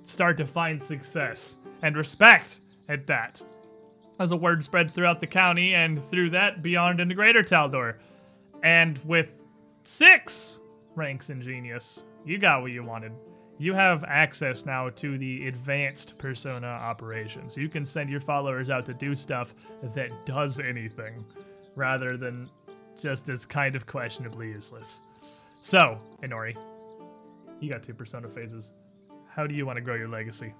[0.03, 3.41] start to find success and respect at that.
[4.19, 7.95] As the word spreads throughout the county and through that beyond into Greater Taldor.
[8.63, 9.37] And with
[9.83, 10.59] six
[10.95, 13.11] ranks in Genius, you got what you wanted.
[13.59, 17.57] You have access now to the advanced persona operations.
[17.57, 21.25] You can send your followers out to do stuff that does anything
[21.75, 22.47] rather than
[22.99, 25.01] just is kind of questionably useless.
[25.59, 26.57] So, Inori,
[27.59, 28.71] You got two persona phases.
[29.27, 30.53] How do you want to grow your legacy?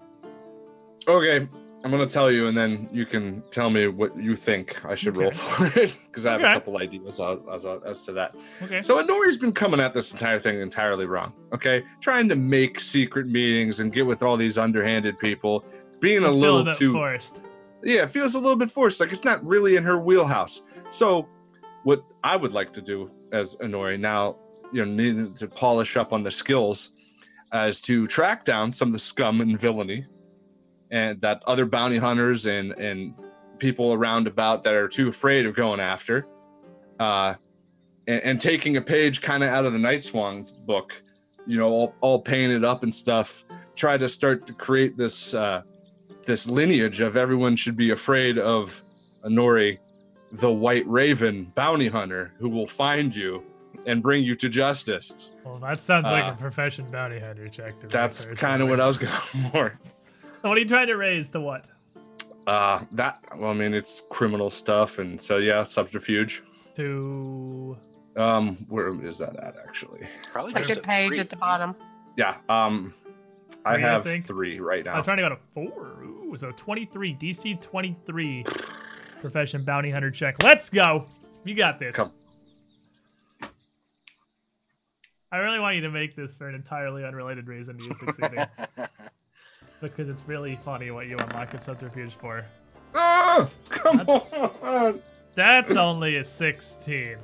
[1.07, 1.47] Okay,
[1.83, 5.16] I'm gonna tell you, and then you can tell me what you think I should
[5.16, 6.51] roll for it, because I have Okay.
[6.51, 8.35] a couple ideas as, as, as to that.
[8.61, 8.82] Okay.
[8.82, 11.32] So Inori's been coming at this entire thing entirely wrong.
[11.53, 15.64] Okay, trying to make secret meetings and get with all these underhanded people,
[16.01, 17.41] being a little bit too forced.
[17.83, 18.99] yeah, it feels a little bit forced.
[18.99, 20.61] Like it's not really in her wheelhouse.
[20.90, 21.27] So,
[21.83, 24.35] what I would like to do as Inori now,
[24.74, 26.91] you know, needing to polish up on the skills,
[27.53, 30.06] as to track down some of the scum and villainy,
[30.92, 33.14] and that other bounty hunters and and
[33.59, 36.26] people around about that are too afraid of going after,
[37.00, 37.34] uh,
[38.08, 41.01] and, and taking a page kind of out of the Night Swans book,
[41.45, 43.43] you know, all, all painted up and stuff.
[43.76, 45.34] Try to start to create this.
[45.34, 45.64] Uh,
[46.26, 48.84] this lineage of everyone should be afraid of
[49.24, 49.80] Inori,
[50.34, 53.43] the White Raven bounty hunter, who will find you
[53.88, 55.34] and bring you to justice.
[55.43, 58.85] Well, that sounds like Uh, a profession bounty hunter check That's kind of what I
[58.85, 59.80] was going for.
[60.42, 61.66] So what are you trying to raise to what?
[62.48, 66.43] Uh, that well, I mean, it's criminal stuff, and so yeah, subterfuge.
[66.76, 67.77] To
[68.16, 70.08] Um, where is that at actually?
[70.32, 71.19] Probably Second just a page three.
[71.19, 71.76] at the bottom.
[72.16, 72.38] Yeah.
[72.48, 72.93] Um,
[73.66, 74.26] I Three, I have think.
[74.26, 74.93] three right now.
[74.93, 76.03] I'm trying to go to four.
[76.03, 78.45] Ooh, so 23, DC 23,
[79.19, 80.42] profession bounty hunter check.
[80.42, 81.06] Let's go.
[81.43, 81.95] You got this.
[81.95, 82.11] Come.
[85.32, 88.45] I really want you to make this for an entirely unrelated reason to you succeeding.
[89.82, 92.45] because it's really funny what you unlock at subterfuge for.
[92.95, 94.27] Ah, come That's-
[94.61, 95.01] on.
[95.35, 97.16] That's only a 16.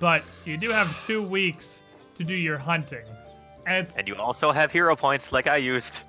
[0.00, 1.82] But you do have two weeks
[2.16, 3.04] to do your hunting.
[3.66, 6.02] And And you also have hero points like I used.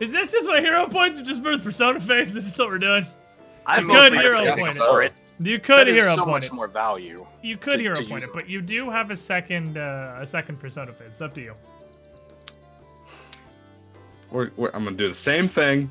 [0.00, 2.32] is this just my hero points or just for the persona face?
[2.32, 3.06] This is what we're doing?
[3.66, 4.78] I'm could mostly hero point it.
[4.78, 5.12] for it.
[5.38, 6.52] You could That is hero so point much it.
[6.52, 7.26] more value.
[7.42, 10.18] You could to- hero to point use it, but you do have a second uh,
[10.20, 11.08] a second persona phase.
[11.08, 11.54] It's up to you.
[14.32, 15.90] We're, we're, I'm gonna do the same thing.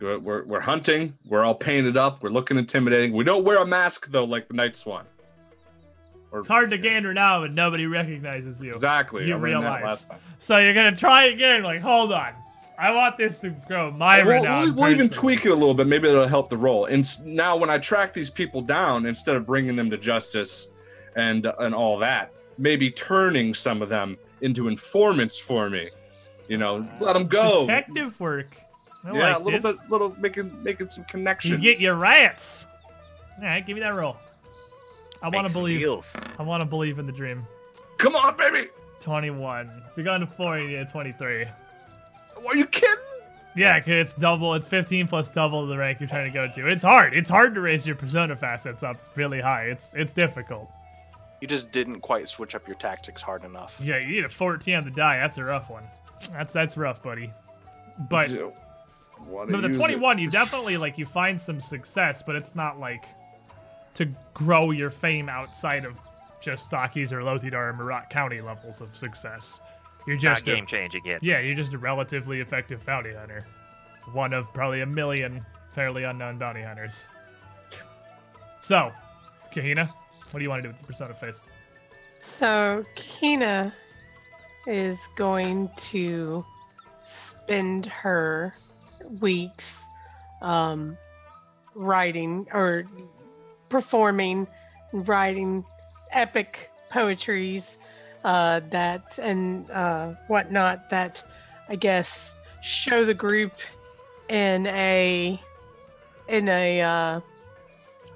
[0.00, 1.16] We're, we're, hunting.
[1.26, 2.22] We're all painted up.
[2.22, 3.14] We're looking intimidating.
[3.14, 5.06] We don't wear a mask though, like the Night Swan.
[6.30, 8.74] Or, It's hard to gander now when nobody recognizes you.
[8.74, 9.26] exactly.
[9.26, 10.06] You I realize.
[10.38, 11.62] So you're gonna try again.
[11.62, 12.34] Like, hold on.
[12.78, 14.64] I want this to grow my we'll, renown.
[14.64, 15.86] we'll, we'll even tweak it a little bit.
[15.86, 16.86] Maybe it'll help the roll.
[16.86, 20.68] And now, when I track these people down, instead of bringing them to justice
[21.16, 25.88] and and all that, maybe turning some of them into informants for me.
[26.48, 27.60] You know, let them go.
[27.60, 28.56] Detective work.
[29.04, 29.80] I yeah, like a little this.
[29.80, 31.52] bit, little making making some connections.
[31.52, 32.66] You get your rats.
[33.38, 34.16] All right, give me that roll.
[35.22, 35.80] I want to believe.
[35.80, 36.12] deals.
[36.38, 37.46] I want to believe in the dream.
[37.98, 38.68] Come on, baby.
[39.00, 39.82] 21.
[39.90, 41.46] If you're going to four, you get 23.
[42.46, 42.96] Are you kidding?
[43.56, 44.54] Yeah, 'cause it's double.
[44.54, 46.66] It's 15 plus double the rank you're trying to go to.
[46.68, 47.14] It's hard.
[47.14, 49.64] It's hard to raise your persona facets up really high.
[49.64, 50.70] It's it's difficult.
[51.40, 53.76] You just didn't quite switch up your tactics hard enough.
[53.80, 55.18] Yeah, you need a 14 on the die.
[55.18, 55.84] That's a rough one.
[56.32, 57.32] That's that's rough, buddy.
[58.10, 58.52] But So,
[59.46, 60.22] the 21, it.
[60.22, 63.04] you definitely like you find some success, but it's not like
[63.94, 65.98] to grow your fame outside of
[66.40, 69.60] just Stachys or Lothidar or Meratt County levels of success.
[70.06, 71.22] You're Not just a, game changing yet.
[71.22, 73.44] yeah, you're just a relatively effective bounty hunter.
[74.12, 77.08] One of probably a million fairly unknown bounty hunters.
[78.60, 78.90] So,
[79.54, 79.88] Kahina,
[80.30, 81.42] what do you want to do with the persona face?
[82.20, 83.72] So Kina
[84.66, 86.44] is going to
[87.04, 88.54] spend her
[89.20, 89.86] weeks
[90.42, 90.96] um,
[91.74, 92.86] writing or
[93.68, 94.46] performing,
[94.92, 95.64] writing
[96.12, 97.78] epic poetries
[98.24, 101.22] uh, that and uh, whatnot that
[101.68, 103.52] I guess show the group
[104.28, 105.38] in a
[106.28, 107.20] in a uh,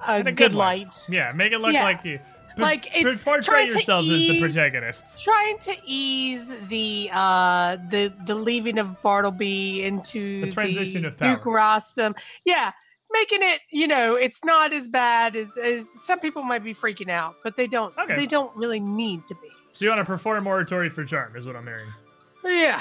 [0.06, 0.86] a, a good, good light.
[0.86, 0.94] light.
[1.10, 1.84] Yeah, make it look Yeah.
[1.84, 2.18] like you.
[2.58, 5.22] Like, it's portray trying to yourselves as the ease- protagonists.
[5.22, 11.42] trying to ease the uh the the leaving of Bartleby into The transition of Duke.
[11.42, 12.16] Rostam.
[12.44, 12.72] Yeah,
[13.12, 17.10] making it you know it's not as bad as as some people might be freaking
[17.10, 18.16] out, but they don't Okay.
[18.16, 19.48] they don't really need to be.
[19.72, 21.86] So you want to perform oratory for charm, is what I'm hearing.
[22.44, 22.80] Yeah.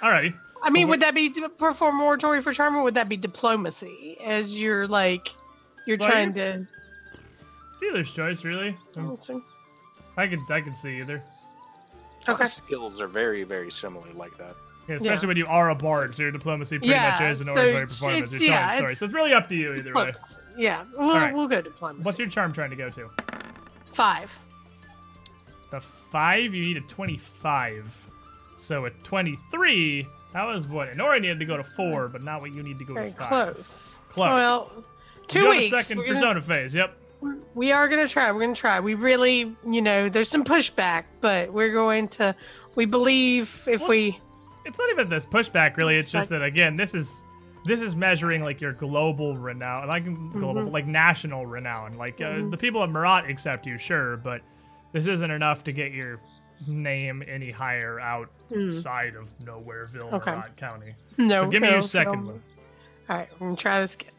[0.00, 0.34] Alrighty.
[0.62, 4.16] I mean, what- would that be perform moratory for charm, or would that be diplomacy?
[4.24, 5.28] As you're like,
[5.86, 6.66] you're Well, trying to.
[7.80, 8.76] Dealer's choice, really.
[10.16, 11.22] I could I could see either.
[12.28, 12.44] Okay.
[12.44, 14.54] The skills are very, very similar like that.
[14.88, 17.46] Yeah, especially when you are a bard, so your diplomacy pretty Yeah, much is an
[17.48, 18.22] so oratory performance.
[18.34, 18.90] it's- You're yeah, story.
[18.92, 20.14] it's So it's really up to you either way.
[20.56, 21.34] Yeah, we'll Alright.
[21.34, 22.02] we'll go diplomacy.
[22.04, 23.10] What's your charm trying to go to?
[23.92, 24.36] five?
[25.70, 28.06] The five, you need a 25.
[28.56, 32.52] So a 23, that was what Nora needed to go to four, but not what
[32.52, 33.28] you need to go Very to five.
[33.54, 33.98] close.
[34.10, 34.28] Close.
[34.30, 34.84] Well,
[35.28, 35.70] two you go weeks.
[35.70, 36.74] to second We're gonna- persona phase.
[36.74, 36.96] Yep.
[37.54, 38.30] We are gonna try.
[38.30, 38.78] We're gonna try.
[38.80, 42.34] We really, you know, there's some pushback, but we're going to
[42.76, 44.20] We believe if Well, we.
[44.64, 45.96] It's not even this pushback, really.
[45.96, 47.24] It's just that again, this is
[47.64, 50.72] this is measuring like your global renown, like global, Mhm.
[50.72, 51.94] like national renown.
[51.94, 52.50] Like uh, Mhm.
[52.52, 54.42] the people of Meratt accept you, sure, but
[54.92, 56.18] this isn't enough to get your
[56.68, 60.12] name any higher outside of Nowhereville.
[60.12, 60.30] Okay.
[60.30, 60.94] Meratt County.
[61.16, 61.42] No.
[61.42, 62.26] So give me your second no.
[62.28, 62.42] one.
[63.10, 64.10] All right, we're gonna try this again.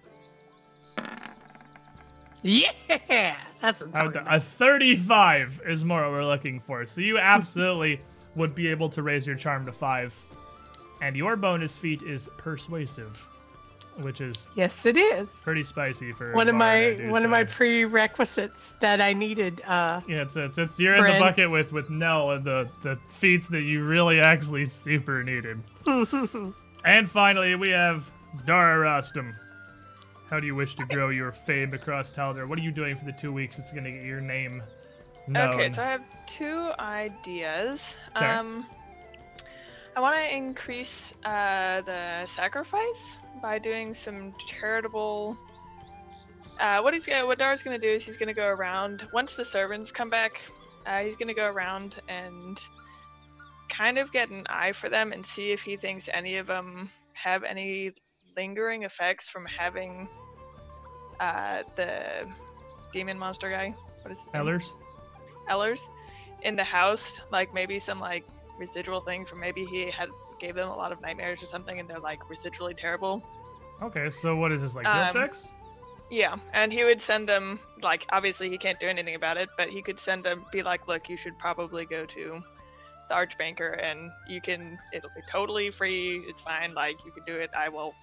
[2.43, 4.23] Yeah, that's a.
[4.27, 6.85] A 35 is more what we're looking for.
[6.85, 7.99] So you absolutely
[8.35, 10.15] would be able to raise your charm to five,
[11.01, 13.27] and your bonus feat is persuasive,
[13.97, 15.27] which is Yes, it is.
[15.43, 19.61] pretty spicy for One of my one of my prerequisites that I needed.
[19.67, 22.97] Uh, Yeah, it's, it's, it's you're in the bucket with with Nell and the the
[23.09, 25.59] feats that you really actually super needed.
[26.85, 28.09] and finally, we have
[28.45, 29.33] Dara Rostam.
[30.29, 32.47] How do you wish to grow your fame across Taldor?
[32.47, 34.61] What are you doing for the two weeks it's gonna get your name
[35.27, 35.55] known?
[35.55, 37.97] Okay, so I have two ideas.
[38.15, 38.25] Okay.
[38.25, 38.67] Um,
[39.95, 45.35] I want to increase uh, the sacrifice by doing some charitable.
[46.59, 49.43] Uh, what he's gonna, what Dar's gonna do is he's gonna go around once the
[49.43, 50.39] servants come back.
[50.85, 52.59] Uh, he's gonna go around and
[53.67, 56.91] kind of get an eye for them and see if he thinks any of them
[57.13, 57.93] have any
[58.35, 60.07] lingering effects from having
[61.19, 62.27] uh, the
[62.91, 63.73] demon monster guy.
[64.01, 64.41] What is his name?
[64.41, 64.75] Ellers?
[65.49, 65.89] Ellers
[66.43, 68.25] in the house, like maybe some like
[68.57, 70.09] residual thing from maybe he had
[70.39, 73.23] gave them a lot of nightmares or something, and they're like residually terrible.
[73.81, 74.85] Okay, so what is this like?
[74.85, 75.49] Um, checks?
[76.09, 79.69] Yeah, and he would send them like obviously he can't do anything about it, but
[79.69, 82.41] he could send them be like, look, you should probably go to
[83.09, 86.23] the archbanker, and you can it'll be totally free.
[86.27, 86.73] It's fine.
[86.73, 87.49] Like you can do it.
[87.55, 87.93] I will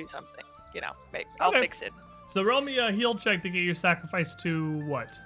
[0.00, 0.44] do something.
[0.74, 1.60] You know, make, I'll Okay.
[1.60, 1.92] fix it.
[2.32, 5.18] So roll me a heal check to get your sacrifice to what?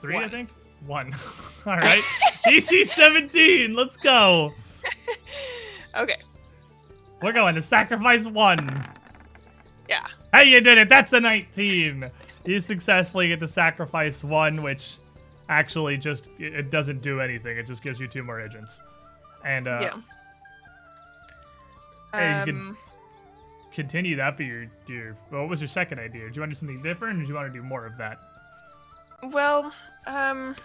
[0.00, 0.50] Three, I think.
[0.86, 1.12] One.
[1.66, 2.02] All right.
[2.46, 3.74] DC 17.
[3.74, 4.54] Let's go.
[5.96, 6.16] Okay.
[7.22, 8.86] We're going to sacrifice one.
[9.88, 10.06] Yeah.
[10.32, 10.88] Hey, you did it.
[10.88, 12.08] That's a 19.
[12.44, 14.98] You successfully get to sacrifice one, which
[15.48, 17.56] actually just it doesn't do anything.
[17.56, 18.80] It just gives you two more agents.
[19.44, 19.96] And uh, yeah.
[22.12, 22.78] hey, you can- Um,
[23.78, 24.36] continue that.
[24.36, 24.66] for your
[25.30, 26.28] well, what was your second idea?
[26.28, 27.96] Do you want to do something different, or do you want to do more of
[27.98, 28.18] that?
[29.22, 29.72] Well,
[30.06, 30.56] um,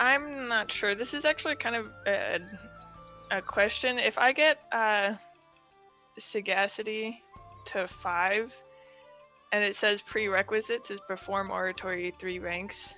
[0.00, 0.94] I'm not sure.
[0.94, 2.40] This is actually kind of a,
[3.30, 3.98] a question.
[3.98, 5.14] If I get uh,
[6.18, 7.22] sagacity
[7.66, 8.58] to five,
[9.52, 12.94] and it says prerequisites is perform oratory three ranks,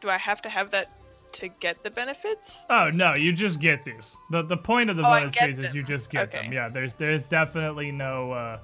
[0.00, 0.97] do I have to have that
[1.32, 2.64] to get the benefits?
[2.70, 4.16] Oh no, you just get these.
[4.30, 6.52] the The point of the Oh, bonus phase is you just get them.
[6.52, 8.60] Yeah, there's there's definitely no uh,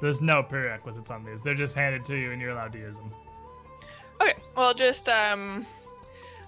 [0.00, 1.42] there's no prerequisites on these.
[1.42, 3.12] They're just handed to you, and you're allowed to use them.
[4.20, 5.66] Okay, well, just um,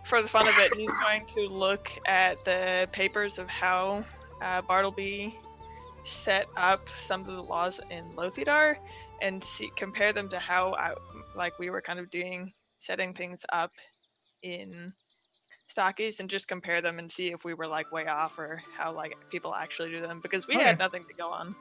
[0.04, 4.04] for the fun of it, he's going to look at the papers of how
[4.40, 5.34] uh, Bartleby
[6.04, 8.76] set up some of the laws in Lothidar
[9.20, 10.94] and see compare them to how I,
[11.34, 13.72] like we were kind of doing setting things up
[14.42, 14.92] in
[15.78, 18.92] Stachys and just compare them and see if we were like way off or how
[18.92, 20.64] like people actually do them because we Okay.
[20.64, 21.54] had nothing to go on.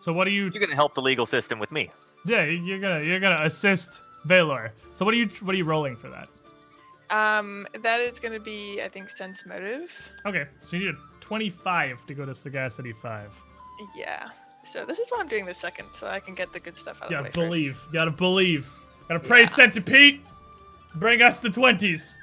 [0.00, 0.44] So what do you?
[0.44, 1.90] You're gonna help the legal system with me.
[2.24, 4.72] Yeah, you're gonna you're gonna assist Valor.
[4.94, 6.28] So what are you what are you rolling for that?
[7.08, 9.92] Um, that is going to be I think sense motive.
[10.26, 13.42] Okay, so you need a 25 to go to Sagacity 5.
[13.96, 14.26] Yeah.
[14.64, 17.00] So this is why I'm doing this second, so I can get the good stuff
[17.02, 17.80] out You of the gotta way believe.
[17.86, 18.68] You gotta believe.
[19.08, 19.46] Gotta pray Yeah.
[19.46, 20.20] Centipede.
[20.96, 22.16] Bring us the 20s.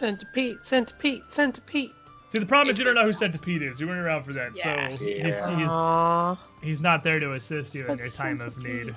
[0.00, 1.90] Centipede, centipede, centipede.
[2.30, 3.80] See, the problem is you don't know who Centipede is.
[3.80, 4.88] You weren't around for that, Yeah.
[4.88, 5.58] so he's, Yeah.
[5.58, 6.38] he's Aww.
[6.62, 8.94] he's not there to assist you in But your time of need.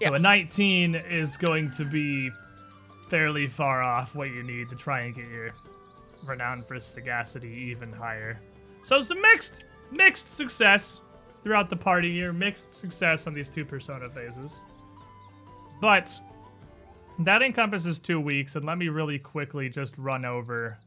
[0.00, 0.08] Yeah.
[0.08, 2.30] So a 19 is going to be
[3.08, 5.52] fairly far off what you need to try and get your
[6.24, 8.40] renown for sagacity even higher.
[8.82, 11.00] So some mixed mixed success
[11.44, 14.64] throughout the party here, mixed success on these two persona phases.
[15.80, 16.10] But
[17.20, 20.78] that encompasses two weeks, and let me really quickly just run over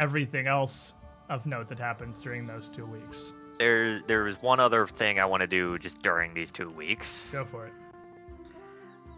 [0.00, 0.94] everything else
[1.28, 3.32] of note that happens during those two weeks.
[3.58, 7.30] There, there was one other thing I want to do just during these two weeks.
[7.32, 7.72] Go for it.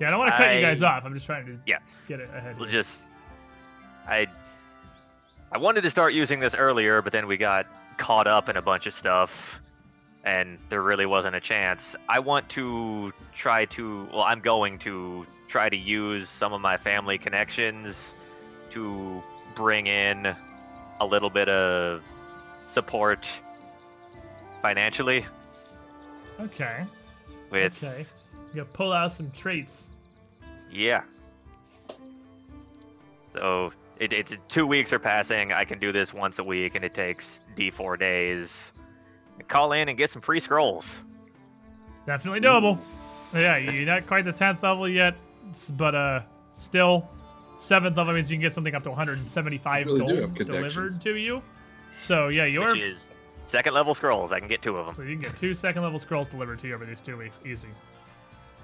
[0.00, 1.04] Yeah, I don't want to cut you guys off.
[1.04, 1.78] I'm just trying to Yeah.
[2.08, 2.56] get it ahead.
[2.58, 2.80] We'll here.
[2.82, 2.98] just,
[4.08, 4.26] I,
[5.52, 8.62] I wanted to start using this earlier, but then we got caught up in a
[8.62, 9.60] bunch of stuff,
[10.24, 11.94] and there really wasn't a chance.
[12.08, 15.24] I want to try to, well, I'm going to
[15.54, 18.16] try to use some of my family connections
[18.70, 19.22] to
[19.54, 20.34] bring in
[20.98, 22.02] a little bit of
[22.66, 23.30] support
[24.62, 25.24] financially
[26.40, 26.84] Okay.
[27.50, 28.04] with Okay.
[28.52, 29.90] You gotta pull out some traits.
[30.72, 31.02] Yeah.
[33.32, 35.52] So It, it's two weeks are passing.
[35.52, 38.72] I can do this once a week, and it takes D4 days.
[39.46, 41.00] Call in and get some free scrolls.
[42.06, 42.76] Definitely doable.
[43.32, 45.14] Yeah, you're not quite the 10th level yet,
[45.76, 46.20] but uh,
[46.54, 47.08] still,
[47.58, 51.42] 7th level means you can get something up to 175 really gold delivered to you.
[52.00, 53.06] So yeah, you're Which is
[53.46, 54.32] second level scrolls.
[54.32, 54.94] I can get two of them.
[54.94, 57.40] So you can get two second level scrolls delivered to you over these two weeks,
[57.44, 57.68] easy.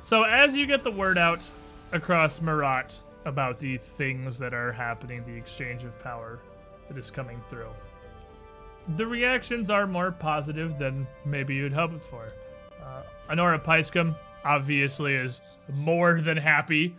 [0.02, 1.48] So as you get the word out
[1.92, 6.40] across Meratt about the things that are happening, the exchange of power
[6.88, 7.68] that is coming through,
[8.96, 12.32] the reactions are more positive than maybe you'd hoped for.
[12.82, 16.94] Uh, Honora Peiscom obviously is more than happy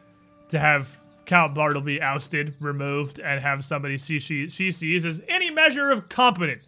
[0.49, 5.49] to have Count Bartleby ousted, removed, and have somebody see she, she sees as any
[5.49, 6.61] measure of competent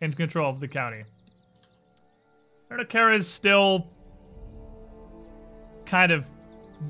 [0.00, 1.02] in control of the county.
[2.70, 3.88] Ernakara is still
[5.86, 6.26] kind of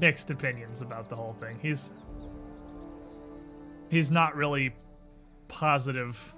[0.00, 1.58] mixed opinions about the whole thing.
[1.60, 1.90] He's
[3.90, 4.74] he's not really
[5.48, 6.34] positive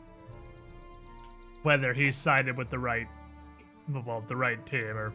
[1.62, 3.06] whether he sided with the right
[4.04, 5.12] well, the right team or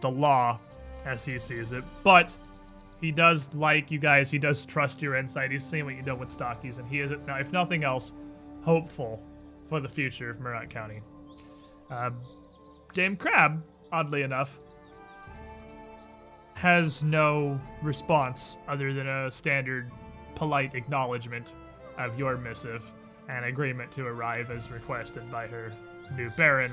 [0.00, 0.58] the law
[1.04, 1.84] as he sees it.
[2.02, 2.36] But
[3.00, 5.50] he does like you guys, he does trust your insight.
[5.50, 8.12] He's seen what you've done with Stachys, and he is, if nothing else,
[8.62, 9.22] hopeful
[9.68, 11.00] for the future of Meratt County.
[11.90, 12.10] Uh,
[12.92, 13.62] Dame Crab,
[13.92, 14.58] oddly enough,
[16.54, 19.90] has no response other than a standard
[20.34, 21.54] polite acknowledgement
[21.98, 22.92] of your missive
[23.28, 25.72] and agreement to arrive as requested by her
[26.16, 26.72] new baron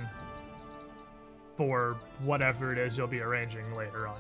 [1.58, 4.20] for whatever it is you'll be arranging later on.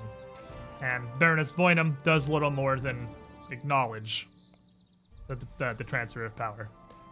[0.81, 3.07] And Baroness Voynam does little more than
[3.51, 4.27] acknowledge
[5.27, 6.69] the, the, the transfer of power.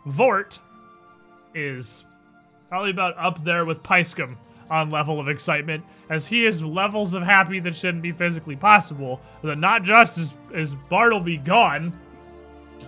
[0.08, 0.60] Vort
[1.54, 2.04] is
[2.70, 4.36] probably about up there with Peiscom
[4.70, 9.22] on level of excitement, as he is levels of happy that shouldn't be physically possible.
[9.44, 11.98] That not just is, is Bartleby gone,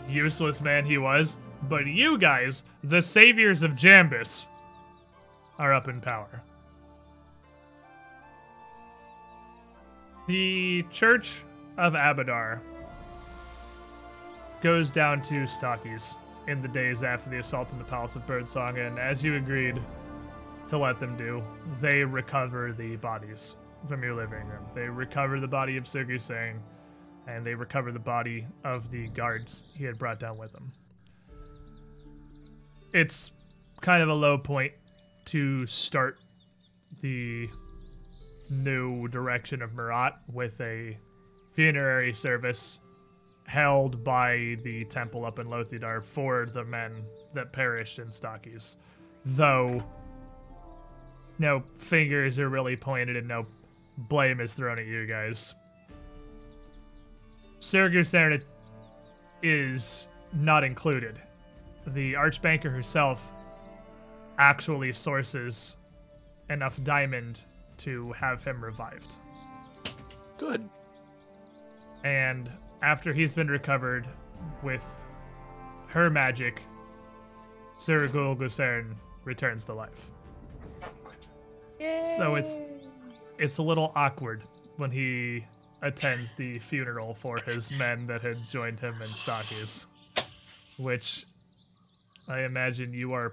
[0.10, 1.38] useless man he was,
[1.70, 4.48] but you guys, the saviors of Jambus,
[5.60, 6.42] are up in power.
[10.28, 11.46] The Church
[11.78, 12.60] of Abadar
[14.62, 16.16] goes down to Stachys
[16.50, 19.82] in the days after the assault on the Palace of Birdsong, and as you agreed
[20.68, 21.42] to let them do,
[21.80, 23.56] they recover the bodies
[23.88, 24.66] from your living room.
[24.76, 26.62] They recover the body of Sergei Sang,
[27.26, 30.74] and they recover the body of the guards he had brought down with him.
[32.94, 33.32] It's
[33.80, 34.74] kind of a low point
[35.26, 36.18] to start
[37.02, 37.50] the
[38.50, 40.98] new direction of Meratt with a
[41.54, 42.80] funerary service
[43.46, 47.04] held by the temple up in Lothidar for the men
[47.34, 48.76] that perished in Stachys.
[49.26, 49.84] Though
[51.40, 53.46] no fingers are really pointed and no
[53.98, 55.56] blame is thrown at you guys.
[57.60, 58.44] Sarnit
[59.44, 61.20] is not included.
[61.88, 63.32] The Archbanker herself
[64.38, 65.78] actually sources
[66.50, 67.44] enough diamond
[67.78, 69.16] to have him revived.
[70.38, 70.68] Good.
[72.04, 74.08] And after he's been recovered
[74.64, 74.86] with
[75.88, 76.62] her magic,
[77.78, 80.10] Sir Gusairne returns to life.
[82.18, 82.60] So it's
[83.38, 84.44] it's a little awkward
[84.78, 85.46] when he
[85.82, 89.86] attends the funeral for his men that had joined him in Stachys,
[90.78, 91.26] which
[92.28, 93.32] I imagine you are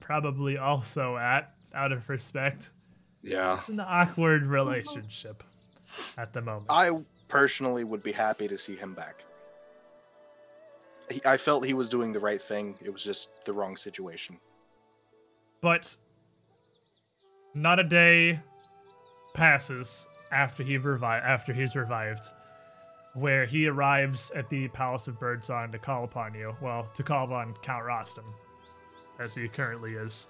[0.00, 2.70] probably also at out of respect.
[3.22, 3.60] Yeah.
[3.68, 5.42] An awkward relationship
[6.18, 6.66] at the moment.
[6.68, 6.90] I
[7.28, 9.22] personally would be happy to see him back.
[11.10, 12.76] He, I felt he was doing the right thing.
[12.82, 14.38] It was just the wrong situation.
[15.60, 15.96] But
[17.54, 18.40] not a day
[19.34, 22.24] passes after he revi- after he's revived,
[23.14, 26.56] where he arrives at the Palace of Birdsong to call upon you.
[26.60, 28.26] Well, to call upon Count Rostam,
[29.20, 30.28] as he currently is,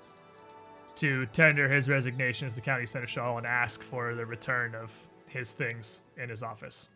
[0.96, 4.92] to tender his resignation as the county seneschal and ask for the return of
[5.26, 6.88] his things in his office.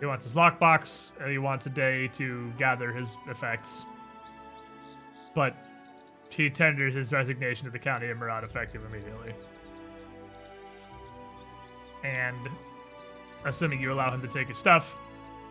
[0.00, 1.12] He wants his lockbox.
[1.20, 3.86] and He wants a day to gather his effects.
[5.34, 5.56] But
[6.30, 9.32] he tenders his resignation to the county of Meratt effective immediately.
[12.02, 12.48] And
[13.44, 14.98] assuming you allow him to take his stuff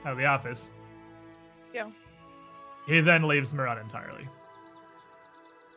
[0.03, 0.70] out of the office,
[1.74, 1.90] Yeah.
[2.86, 4.28] he then leaves Meratt entirely.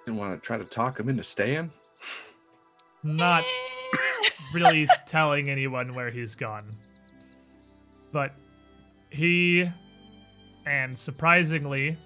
[0.05, 1.71] Didn't want to try to talk him into staying.
[3.03, 3.45] Not
[4.55, 6.65] really telling anyone where he's gone.
[8.13, 8.33] But
[9.11, 9.71] he,
[10.67, 11.97] and surprisingly,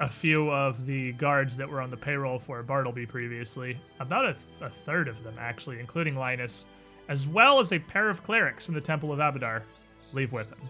[0.00, 4.36] a few of the guards that were on the payroll for Bartleby previously, about a,
[4.64, 6.66] a third of them actually, including Linus,
[7.08, 9.62] as well as a pair of clerics from the Temple of Abadar,
[10.12, 10.68] leave with him.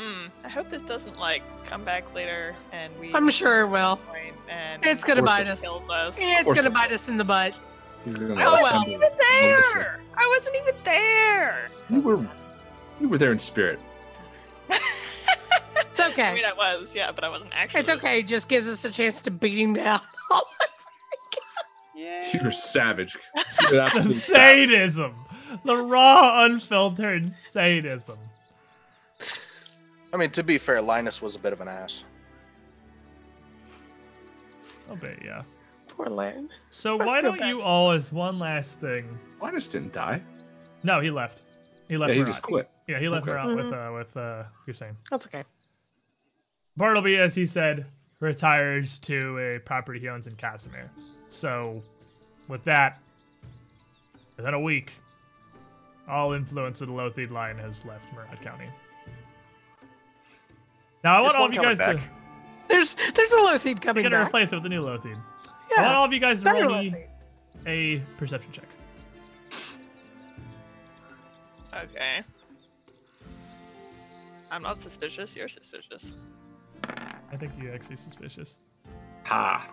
[0.00, 0.26] Hmm.
[0.44, 3.12] I hope this doesn't like come back later and we.
[3.14, 3.96] I'm sure it will.
[3.96, 5.60] point And It's gonna bite us.
[5.60, 6.16] kills us.
[6.18, 7.58] It's gonna it bite us in the butt.
[8.04, 10.00] He's I Oh, wasn't assemble even there.
[10.16, 11.70] I wasn't even there.
[11.90, 12.26] You were,
[13.00, 13.78] you were there in spirit.
[15.90, 16.22] It's okay.
[16.22, 17.80] I mean, I was, yeah, but I wasn't actually.
[17.80, 18.20] It's okay.
[18.20, 20.00] It just gives us a chance to beat him down.
[21.94, 22.40] Yeah.
[22.42, 23.14] You're savage.
[23.34, 24.70] You're The absolute savage.
[24.70, 25.14] sadism.
[25.64, 28.16] The raw, unfiltered sadism.
[30.12, 32.04] I mean, to be fair, Linus was a bit of an ass.
[34.90, 35.42] A bit, yeah.
[35.88, 36.48] Poor Lane.
[36.70, 39.18] So I why don't you all, as one last thing?
[39.40, 40.20] Linus didn't die.
[40.82, 41.42] No, he left.
[41.88, 42.08] He left.
[42.10, 42.26] Yeah, he Meratt.
[42.26, 42.70] just quit.
[42.88, 43.32] Yeah, he left Okay.
[43.36, 44.96] Meratt with uh, with uh, Hussein.
[45.10, 45.44] That's okay.
[46.76, 47.86] Bartleby, as he said,
[48.20, 50.88] retires to a property he owns in Cassomir.
[51.30, 51.82] So,
[52.48, 53.00] with that,
[54.36, 54.92] within a week,
[56.08, 58.68] all influence of the Lotheed line has left Meratt County.
[61.02, 62.02] Now, I want all of you coming guys to.
[62.68, 64.28] There's there's a Lotheed I'm coming gonna back.
[64.28, 65.20] replace it with the new Lotheed.
[65.76, 66.94] I want all of you guys to better roll me
[67.66, 68.64] a perception check.
[71.74, 72.22] Okay.
[74.50, 75.36] I'm not suspicious.
[75.36, 76.14] You're suspicious.
[76.84, 78.58] I think you're actually suspicious.
[79.24, 79.68] Ha.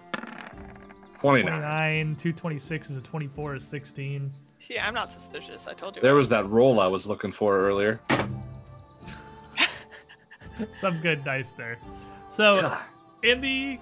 [1.20, 1.52] 29.
[1.52, 4.32] 29, 226 is a 24 is 16.
[4.60, 5.68] See, I'm not suspicious.
[5.68, 6.02] I told you.
[6.02, 8.00] There was that roll I was looking for earlier.
[10.72, 11.78] Some good dice there.
[12.30, 12.80] So, God.
[13.24, 13.80] in the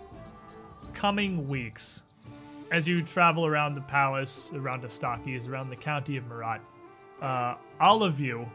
[0.93, 2.03] coming weeks,
[2.71, 6.61] as you travel around the palace, around Astakis, around the county of Meratt,
[7.21, 8.49] uh, all of you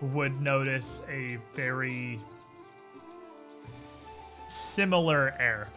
[0.00, 2.20] would notice a very
[4.48, 5.68] similar air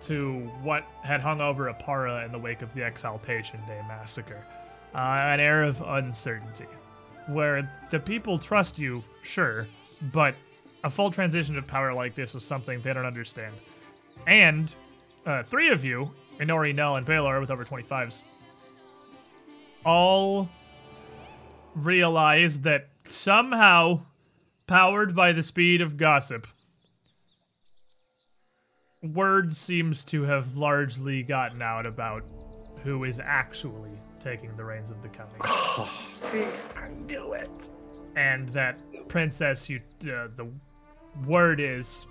[0.00, 4.44] to what had hung over Oppara in the wake of the Exaltation Day massacre.
[4.94, 6.66] Uh, an air of uncertainty,
[7.26, 9.66] where the people trust you, sure,
[10.12, 10.34] but
[10.82, 13.54] a full transition of power like this is something they don't understand.
[14.26, 14.74] And
[15.26, 18.22] uh, three of you, Inori, Nell, and Baylor with over 25s,
[19.84, 20.48] all
[21.74, 24.00] realize that somehow,
[24.66, 26.46] powered by the speed of gossip,
[29.02, 32.24] word seems to have largely gotten out about
[32.82, 35.36] who is actually taking the reins of the county
[36.14, 37.68] See, I knew it.
[38.16, 38.78] And that
[39.08, 40.48] princess you uh, the
[41.26, 42.06] word is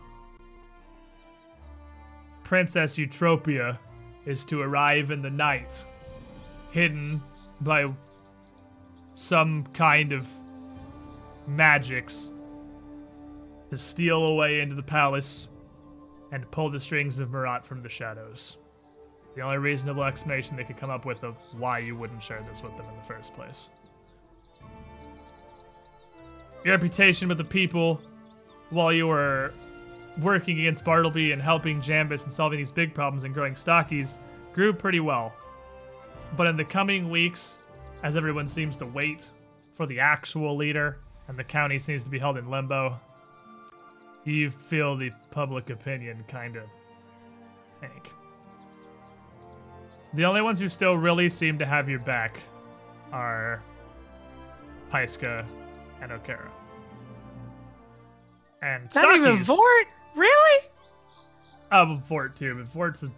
[2.43, 3.77] princess eutropia
[4.25, 5.83] is to arrive in the night
[6.71, 7.21] hidden
[7.61, 7.91] by
[9.15, 10.27] some kind of
[11.47, 12.31] magics
[13.69, 15.49] to steal away into the palace
[16.31, 18.57] and pull the strings of Meratt from the shadows.
[19.35, 22.61] The only reasonable explanation they could come up with of why you wouldn't share this
[22.61, 23.69] with them in the first place.
[26.63, 28.01] Your reputation with the people
[28.69, 29.53] while you were
[30.19, 34.19] working against Bartleby and helping Jambus and solving these big problems and growing Stachys
[34.53, 35.33] grew pretty well.
[36.37, 37.59] But in the coming weeks,
[38.03, 39.29] as everyone seems to wait
[39.73, 42.99] for the actual leader and the county seems to be held in limbo,
[44.23, 46.63] you feel the public opinion kind of
[47.81, 48.09] tank.
[50.13, 52.39] The only ones who still really seem to have your back
[53.11, 53.61] are
[54.91, 55.45] Pyska
[56.03, 56.49] and Okara.
[58.61, 59.87] And Not even Stachys- Vort?
[60.15, 60.65] Really?
[61.71, 63.09] Oh, Fort too, but Fort's a,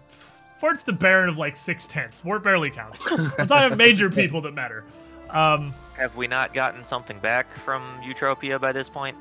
[0.60, 2.22] Fort's the Baron of like six tenths.
[2.22, 3.04] Fort barely counts.
[3.12, 4.86] I'm talking about major people that matter.
[5.30, 9.18] Um, Have we not gotten something back from Eutropia by this point?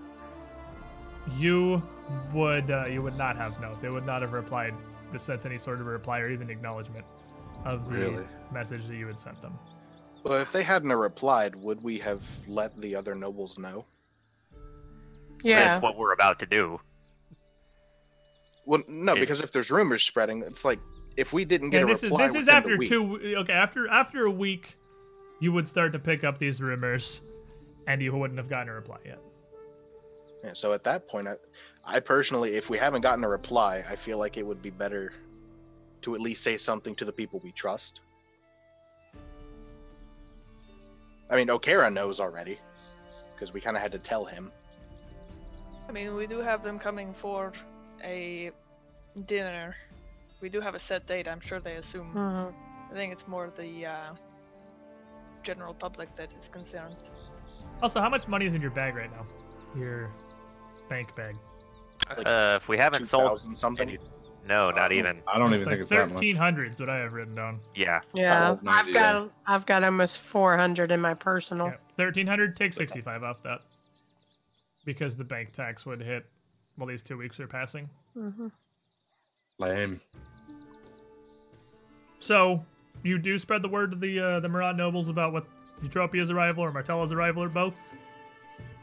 [1.39, 1.83] you
[2.34, 3.78] would uh, you would not have no.
[3.81, 4.75] They would not have replied,
[5.18, 7.07] sent any sort of reply or even acknowledgement
[7.65, 8.25] of the Really?
[8.52, 9.55] message that you had sent them.
[10.25, 13.85] Well, if they hadn't replied, would we have let the other nobles know?
[15.43, 15.65] Yeah.
[15.65, 16.81] That's what we're about to do.
[18.67, 20.78] Well, no, If- because if there's rumors spreading, it's like
[21.19, 22.89] if we didn't get And a this is reply this is within the after week-
[22.89, 23.36] two.
[23.36, 24.77] Okay, after after a week,
[25.41, 27.23] you would start to pick up these rumors,
[27.86, 29.19] and you wouldn't have gotten a reply yet.
[30.43, 31.35] Yeah, so at that point, I,
[31.85, 35.12] I personally, if we haven't gotten a reply, I feel like it would be better
[36.03, 38.01] to at least say something to the people we trust.
[41.31, 42.59] I mean, Okara knows already
[43.33, 44.53] because we kind of had to tell him.
[45.89, 47.53] I mean, we do have them coming for
[48.03, 48.51] a
[49.27, 49.77] dinner.
[50.41, 51.28] We do have a set date.
[51.28, 52.12] I'm sure they assume.
[52.15, 52.55] Mhm.
[52.91, 54.15] I think it's more the uh,
[55.43, 56.97] general public that is concerned.
[57.83, 59.27] Also, how much money is in your bag right now?
[59.77, 60.11] Your
[60.89, 61.36] bank bag.
[62.09, 63.99] Like Uh, if we haven't sold, thousand something.
[64.44, 65.20] Any- no, not even.
[65.32, 66.18] I don't even like think it's that much.
[66.18, 67.60] thirteen hundred is what I have written down.
[67.74, 68.50] Yeah, Yeah.
[68.50, 71.66] Oh, I've 90, got I've got almost 400 in my personal.
[71.68, 72.56] Yeah, thirteen hundred.
[72.56, 73.62] Take sixty-five off that.
[74.84, 76.26] because the bank tax would hit
[76.76, 77.89] while these two weeks are passing.
[78.16, 78.48] Mm-hmm.
[79.58, 80.00] Lame.
[82.18, 82.64] So
[83.02, 85.47] you do spread the word to the uh, the Meratt nobles about what
[85.82, 87.90] Eutropia's arrival or Martella's arrival or both.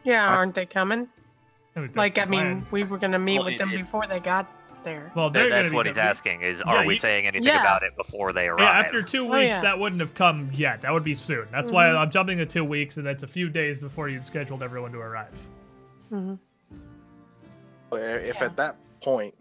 [0.04, 1.08] Yeah, aren't they coming?
[1.76, 2.68] I mean, Like, I mean, plan.
[2.72, 4.52] we were gonna meet Well, with them it- before they got
[4.84, 5.12] there.
[5.16, 7.28] well, Th- they're gonna that's what he's coming- asking: is Yeah, are we you- saying
[7.28, 7.62] anything Yeah.
[7.62, 8.60] about it before they arrive?
[8.62, 9.62] Yeah, after two weeks, yeah.
[9.62, 10.82] that wouldn't have come yet.
[10.82, 11.46] That would be soon.
[11.52, 14.64] That's why I'm jumping to two weeks, and that's a few days before you'd scheduled
[14.64, 15.48] everyone to arrive.
[16.10, 16.36] hmm
[17.94, 18.46] If Yeah.
[18.46, 19.34] at that point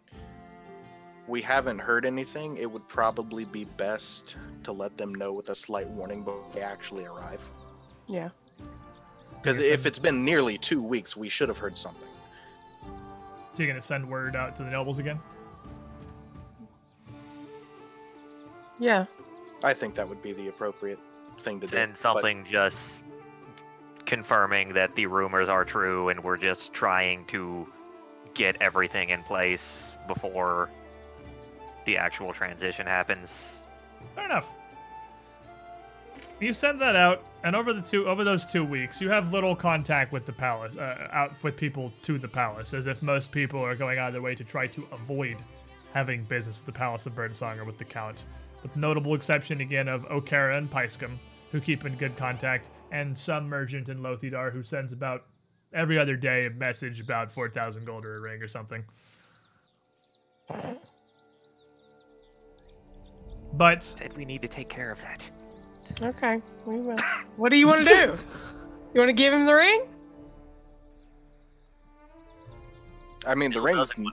[1.28, 5.54] we haven't heard anything, it would probably be best to let them know with a
[5.54, 7.40] slight warning before they actually arrive.
[8.08, 8.30] Yeah.
[9.36, 12.08] Because if it's been nearly two weeks, we should have heard something.
[13.54, 15.18] So you're gonna send word out to the nobles again?
[18.78, 19.06] Yeah.
[19.62, 20.98] I think that would be the appropriate
[21.40, 21.76] thing to do.
[21.76, 23.04] and but- something just
[24.06, 27.66] confirming that the rumors are true and we're just trying to
[28.34, 30.70] get everything in place before
[31.84, 33.54] the actual transition happens.
[34.14, 34.48] Fair enough.
[36.40, 39.56] You send that out, and over the two over those two weeks, you have little
[39.56, 43.60] contact with the palace, uh, out with people to the palace, as if most people
[43.64, 45.36] are going out of their way to try to avoid
[45.92, 48.24] having business with the Palace of Birdsong or with the Count.
[48.62, 51.16] With notable exception again of Okara and Pyscom,
[51.50, 55.24] who keep in good contact, and some merchant in Lothidar who sends about
[55.72, 58.84] every other day a message about 4,000 gold or a ring or something.
[63.54, 65.28] But Said we need to take care of that.
[66.02, 66.40] Okay.
[66.66, 66.96] We will.
[67.36, 68.14] What do you want to do?
[68.92, 69.82] You want to give him the ring?
[73.26, 73.78] I mean, the Bill ring's.
[73.90, 74.10] doesn't I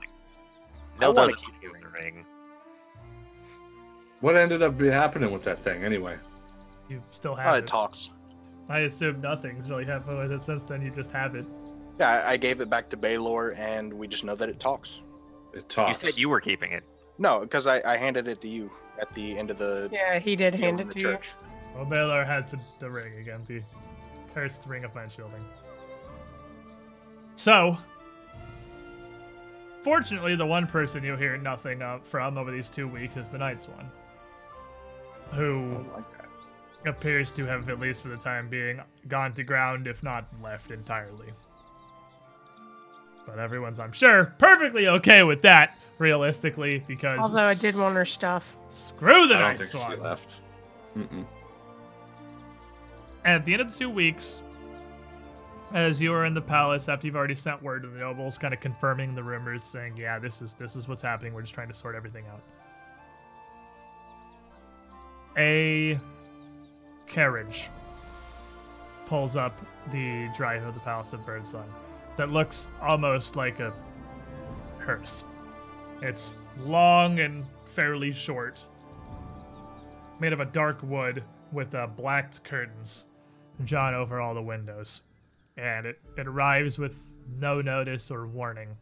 [1.00, 2.24] No wanna doesn't keep keep the the ring.
[4.20, 6.16] What ended up be happening with that thing anyway?
[6.88, 7.66] you still Oh, have it it.
[7.66, 8.10] talks.
[8.68, 10.80] I assume nothing's really happened with it since then.
[10.82, 11.46] You just have it.
[11.98, 15.00] Yeah, I I gave it back to Baylor, and we just know that it talks.
[15.54, 15.88] It talks.
[15.88, 16.00] You talks.
[16.00, 16.84] said you were keeping it.
[17.18, 20.36] No, because I, I handed it to you at the end of the Yeah, he
[20.36, 21.06] did deal hand in it the to you.
[21.14, 21.30] church.
[21.74, 23.62] Well, Baylor has the, the ring again, the
[24.34, 25.44] cursed ring of mind shielding.
[27.36, 27.76] So,
[29.82, 33.62] fortunately, the one person you hear nothing from over these two weeks is the Night
[33.62, 33.90] Swan,
[35.32, 36.04] who like
[36.86, 40.70] appears to have, at least for the time being, gone to ground, if not left
[40.70, 41.28] entirely.
[43.26, 48.04] But everyone's, I'm sure, perfectly okay with that, realistically, because Although I did want her
[48.06, 48.56] stuff.
[48.70, 49.90] screw the I don't Night think Swan.
[49.92, 50.40] she left.
[50.96, 51.26] Mm-mm.
[53.24, 54.42] And at the end of the two weeks,
[55.72, 58.54] as you are in the palace after you've already sent word to the nobles, kind
[58.54, 61.34] of confirming the rumors, saying, "Yeah, this is this is what's happening.
[61.34, 62.42] We're just trying to sort everything out."
[65.36, 66.00] A
[67.06, 67.70] carriage
[69.06, 69.58] pulls up
[69.90, 71.72] the drive of the Palace of Birdsong
[72.16, 73.72] that looks almost like a
[74.78, 75.24] hearse.
[76.02, 78.64] It's long and fairly short,
[80.18, 83.06] made of a dark wood with uh, blacked curtains
[83.64, 85.02] drawn over all the windows.
[85.56, 88.76] And it, it arrives with no notice or warning.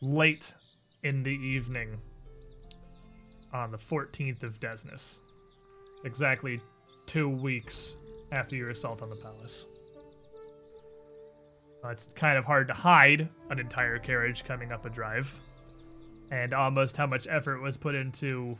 [0.00, 0.54] Late
[1.02, 1.98] in the evening
[3.52, 5.20] on the 14th of Desnus,
[6.04, 6.60] exactly
[7.06, 7.94] two weeks
[8.32, 9.66] after your assault on the palace.
[11.84, 15.40] Uh, it's kind of hard to hide an entire carriage coming up a drive,
[16.30, 18.56] and almost how much effort was put into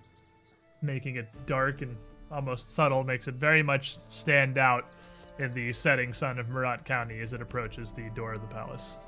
[0.83, 1.97] making it dark and
[2.31, 4.87] almost subtle makes it very much stand out
[5.39, 8.99] in the setting sun of Meratt County as it approaches the door of the palace.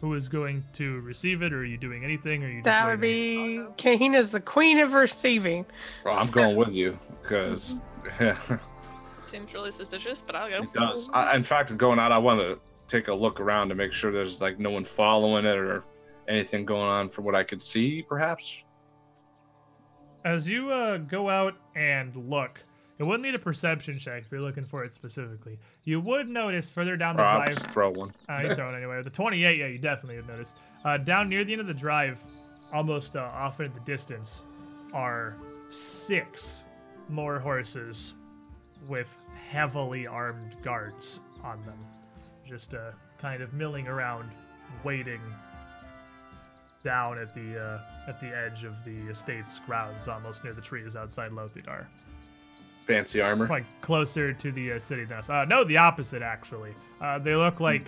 [0.00, 2.42] Who is going to receive it, or are you doing anything?
[2.42, 3.66] Or are you just That would waiting?
[3.66, 5.66] be Kahina's the queen of receiving.
[6.06, 7.82] Well, I'm going with you because
[8.18, 8.38] yeah,
[9.26, 10.62] Seems really suspicious, but I'll go.
[10.62, 11.10] it does.
[11.12, 12.58] I, in fact, going out, I want to
[12.88, 15.84] take a look around to make sure there's like no one following it or
[16.28, 18.64] anything going on from what I could see, perhaps.
[20.24, 22.62] As you uh, go out and look,
[22.98, 25.58] it wouldn't need a perception check if you're looking for it specifically.
[25.84, 27.54] You would notice further down the Or I'll drive.
[27.54, 28.10] just throw one.
[28.28, 29.02] Uh, you throw it anyway.
[29.02, 30.54] The 28, yeah, you definitely would notice.
[30.84, 32.22] Uh, down near the end of the drive,
[32.72, 34.44] almost uh, off in the distance,
[34.92, 35.36] are
[35.70, 36.64] six
[37.08, 38.14] more horses
[38.88, 41.78] with heavily armed guards on them.
[42.46, 44.30] Just uh, kind of milling around,
[44.84, 45.20] waiting
[46.82, 50.96] down at the uh, at the edge of the estate's grounds, almost near the trees
[50.96, 51.86] outside Lothidar
[52.80, 53.46] Fancy armor.
[53.46, 55.30] like closer to the uh, city than us.
[55.30, 56.74] Uh, no, the opposite actually.
[57.00, 57.84] Uh, they look like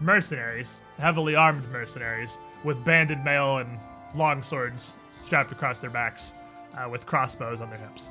[0.00, 3.78] mercenaries, heavily armed mercenaries, with banded mail and
[4.14, 6.34] long swords strapped across their backs,
[6.76, 8.10] uh, with crossbows on their hips.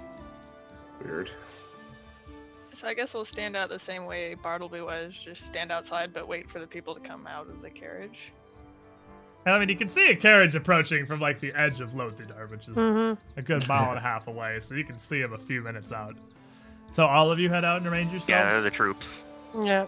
[1.03, 1.30] Weird.
[2.73, 6.27] So I guess we'll stand out the same way Bartleby was, just stand outside but
[6.27, 8.33] wait for the people to come out of the carriage.
[9.45, 12.50] And I mean, you can see a carriage approaching from like the edge of Lothidar,
[12.50, 13.40] which is Mm-hmm.
[13.40, 15.92] a good mile and a half away, so you can see him a few minutes
[15.92, 16.16] out.
[16.92, 18.30] So all of you head out and arrange yourselves.
[18.30, 19.24] Yeah, they're the troops.
[19.64, 19.86] Yeah.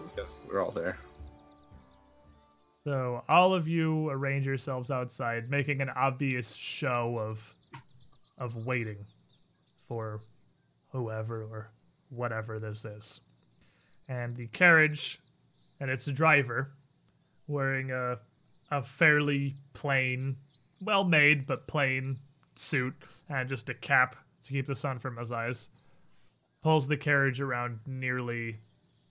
[0.50, 0.96] We're all there.
[2.84, 7.56] So all of you arrange yourselves outside, making an obvious show of
[8.38, 8.98] of waiting
[9.88, 10.20] for
[10.90, 11.70] whoever or
[12.10, 13.20] whatever this is.
[14.08, 15.18] And the carriage
[15.80, 16.72] and its driver
[17.46, 18.18] wearing a
[18.74, 20.36] a fairly plain,
[20.80, 22.16] well made but plain
[22.56, 22.94] suit
[23.28, 25.68] and just a cap to keep the sun from his eyes
[26.62, 28.56] pulls the carriage around nearly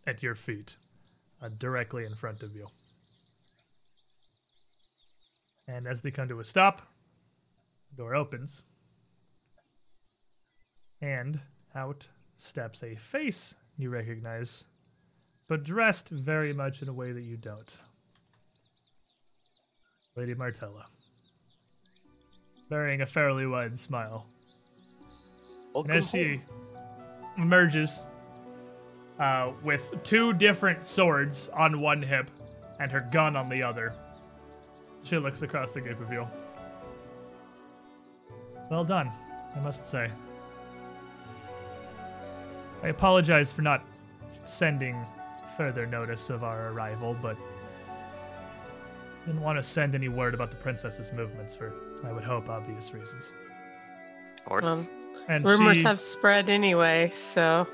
[0.06, 0.76] at your feet,
[1.42, 2.68] uh, directly in front of you.
[5.68, 6.82] And as they come to a stop,
[7.92, 8.64] the door opens.
[11.00, 11.40] And
[11.74, 14.66] out steps a face you recognize,
[15.48, 17.78] but dressed very much in a way that you don't.
[20.16, 20.86] Lady Martella.
[22.70, 24.28] Bearing a fairly wide smile.
[25.74, 26.42] Welcome And as she home.
[27.38, 28.06] emerges
[29.20, 32.28] uh, with two different swords on one hip
[32.80, 33.94] and her gun on the other,
[35.04, 36.28] she looks across the group of you.
[38.70, 39.12] Well done,
[39.56, 40.10] I must say.
[42.84, 43.84] I apologize for not
[44.44, 45.06] sending
[45.58, 47.38] further notice of our arrival, but
[49.26, 52.94] didn't want to send any word about the princess's movements for, I would hope, obvious
[52.94, 53.34] reasons.
[54.48, 54.88] Or Um,
[55.30, 57.68] And rumors she, have spread anyway, so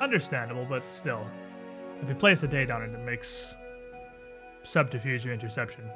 [0.00, 1.26] understandable, but still,
[2.02, 3.54] if you place a date on it, it makes
[4.62, 5.88] subterfuge or interception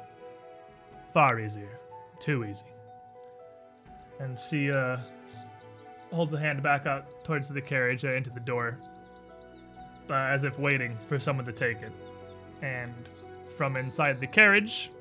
[1.13, 1.79] far easier,
[2.19, 2.65] too easy.
[4.19, 4.97] And she uh,
[6.11, 8.77] holds a hand back out towards the carriage uh, into the door,
[10.09, 11.91] uh, as if waiting for someone to take it.
[12.61, 12.93] And
[13.55, 14.91] from inside the carriage,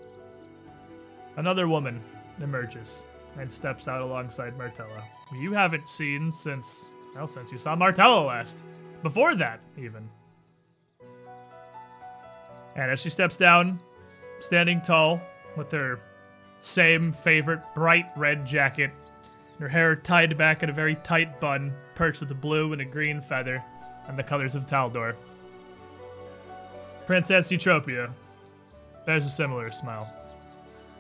[1.37, 2.01] another woman
[2.41, 3.05] emerges
[3.39, 5.03] and steps out alongside Martella.
[5.41, 8.63] You haven't seen since, well, since you saw Martella last.
[9.03, 10.09] Before that, even.
[12.77, 13.81] And as she steps down,
[14.41, 15.21] standing tall,
[15.57, 16.01] with her
[16.61, 18.91] same favorite bright red jacket,
[19.59, 22.85] her hair tied back in a very tight bun, perched with a blue and a
[22.85, 23.63] green feather,
[24.09, 25.15] and the colors of Taldor.
[27.07, 28.11] Princess Eutropia.
[29.05, 30.13] There's a similar smile.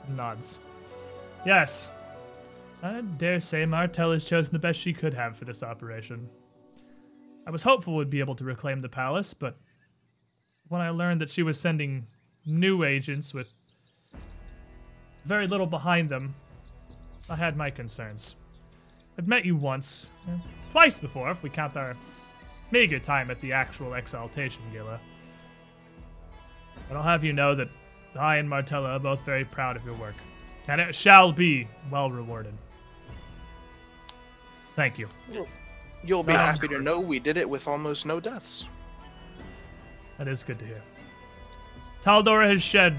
[0.09, 0.59] Nods.
[1.47, 1.91] Yes.
[2.83, 6.29] I dare say Martella has chosen the best she could have for this operation.
[7.47, 9.57] I was hopeful we'd be able to reclaim the palace, but
[10.69, 12.07] when I learned that she was sending
[12.45, 13.49] new agents with
[15.25, 16.35] very little behind them,
[17.29, 18.37] I had my concerns.
[19.19, 20.37] I've met you once, eh,
[20.71, 21.97] twice before, if we count our
[22.71, 24.99] meager time at the actual Exaltation Gala.
[26.89, 27.69] But I'll have you know that
[28.19, 30.15] I and Martella are both very proud of your work,
[30.69, 32.55] and it shall be well rewarded.
[34.77, 35.09] Thank you.
[36.05, 38.65] You'll be Um, happy to know we did it with almost no deaths.
[40.19, 40.83] That is good to hear.
[42.03, 42.97] Taldora has shed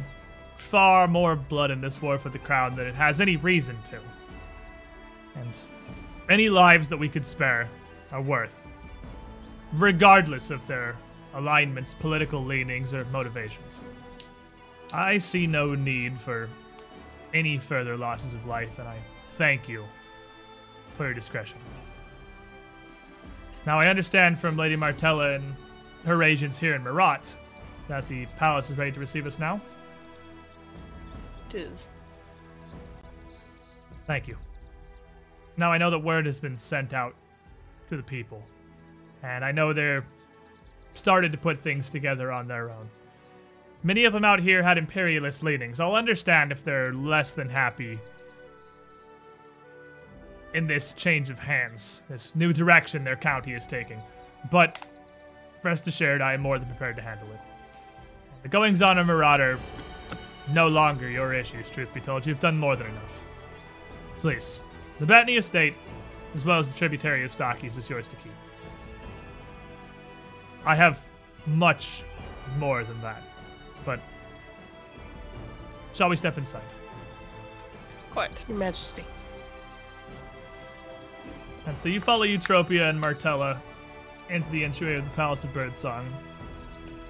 [0.57, 3.99] far more blood in this war for the crown than it has any reason to.
[5.35, 5.57] And
[6.29, 7.67] any lives that we could spare
[8.11, 8.63] are worth,
[9.73, 10.95] regardless of their
[11.33, 13.83] alignments, political leanings, or motivations.
[14.93, 16.49] I see no need for
[17.33, 18.99] any further losses of life, and I
[19.29, 19.83] thank you
[20.93, 21.57] for your discretion.
[23.65, 25.55] Now, I understand from Lady Martella and
[26.05, 27.35] her agents here in Meratt
[27.87, 29.59] that the palace is ready to receive us now.
[31.47, 31.87] It is.
[34.05, 34.37] Thank you.
[35.55, 37.15] Now I know that word has been sent out
[37.87, 38.43] to the people,
[39.21, 40.03] and I know they're
[40.95, 42.89] started to put things together on their own.
[43.83, 45.79] Many of them out here had imperialist leanings.
[45.79, 47.99] I'll understand if they're less than happy
[50.53, 54.01] in this change of hands, this new direction their county is taking.
[54.51, 54.85] But
[55.63, 57.39] rest assured, I am more than prepared to handle it.
[58.43, 59.59] The goings on of Marauder
[60.51, 62.25] no longer your issues, truth be told.
[62.25, 63.23] You've done more than enough.
[64.21, 64.59] Please,
[64.99, 65.73] the Bettany estate,
[66.35, 68.33] as well as the tributary of Stachys, is yours to keep.
[70.65, 71.05] I have
[71.45, 72.03] much
[72.57, 73.21] more than that,
[73.85, 73.99] but
[75.93, 76.63] shall we step inside?
[78.11, 78.43] Quite.
[78.47, 79.03] Your Majesty.
[81.65, 83.61] And so you follow Eutropia and Martella
[84.29, 86.05] into the entryway of the Palace of Birdsong.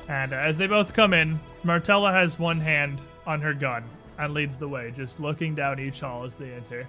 [0.08, 3.84] And uh, as they both come in, Martella has one hand on her gun
[4.18, 6.86] and leads the way, just looking down each hall as they enter.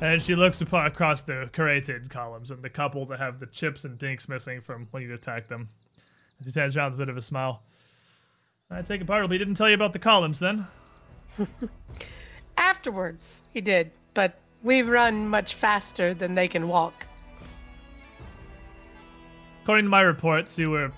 [0.00, 3.84] And she looks upon, across the caryatid columns and the couple that have the chips
[3.84, 5.66] and dinks missing from when you attacked them.
[6.44, 7.62] She turns around with a bit of a smile.
[8.70, 10.66] I take it part he didn't tell you about the columns then.
[12.58, 17.06] Afterwards, he did, but we run much faster than they can walk.
[19.62, 20.92] According to my reports, you were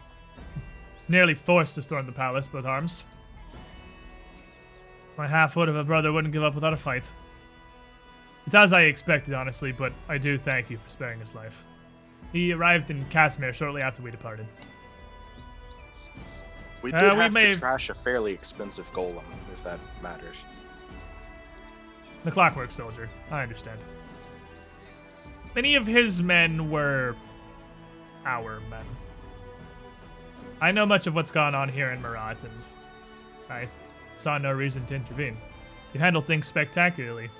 [1.08, 3.04] nearly forced to storm the palace both arms.
[5.16, 7.10] My half-foot of a brother wouldn't give up without a fight.
[8.46, 11.64] It's as I expected, honestly, but I do thank you for sparing his life.
[12.32, 14.46] He arrived in Cassomir shortly after we departed.
[16.82, 19.80] We Uh, did we have may to have- trash a fairly expensive golem, if that
[20.02, 20.36] matters.
[22.24, 23.78] The clockwork soldier, I understand.
[25.54, 27.16] Many of his men were
[28.24, 28.84] our men.
[30.60, 32.52] I know much of what's gone on here in Meratt, and
[33.48, 33.68] I
[34.16, 35.36] saw no reason to intervene.
[35.92, 37.30] You handle things spectacularly.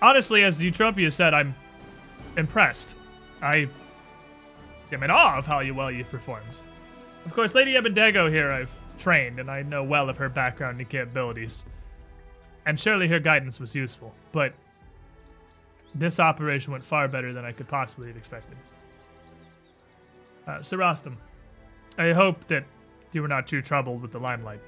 [0.00, 1.54] Honestly, as Eutropia said, I'm
[2.36, 2.96] impressed.
[3.42, 3.68] I
[4.92, 6.46] am in awe of how you well you've performed.
[7.24, 10.88] Of course, Lady Ebendego here I've trained, and I know well of her background and
[10.88, 11.64] capabilities.
[12.66, 14.54] And surely her guidance was useful, but
[15.94, 18.56] this operation went far better than I could possibly have expected.
[20.46, 21.16] Uh, Sir Rostam,
[21.98, 22.64] I hope that
[23.12, 24.60] you were not too troubled with the limelight.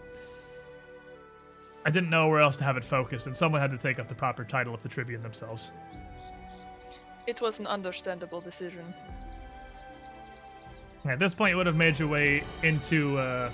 [1.84, 4.08] I didn't know where else to have it focused, and someone had to take up
[4.08, 5.70] the proper title of the Tribune themselves.
[7.26, 8.94] It was an understandable decision.
[11.08, 13.50] At this point, you would have made your way into uh,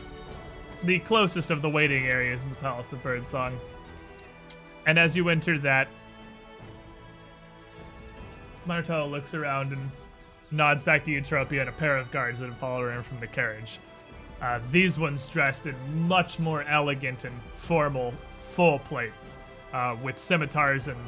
[0.84, 3.58] the closest of the waiting areas in the Palace of Birdsong.
[4.86, 5.88] And as you enter that,
[8.64, 9.90] Martella looks around and
[10.50, 13.26] nods back to Eutropia and a pair of guards that follow her in from the
[13.26, 13.78] carriage.
[14.40, 15.76] Uh, these ones dressed in
[16.08, 19.12] much more elegant and formal full plate,
[19.72, 20.98] uh, with scimitars and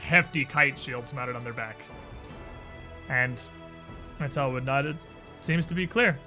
[0.00, 1.76] hefty kite shields mounted on their back.
[3.08, 3.40] And
[4.18, 4.96] Martella would nod.
[5.46, 6.18] Seems to be clear,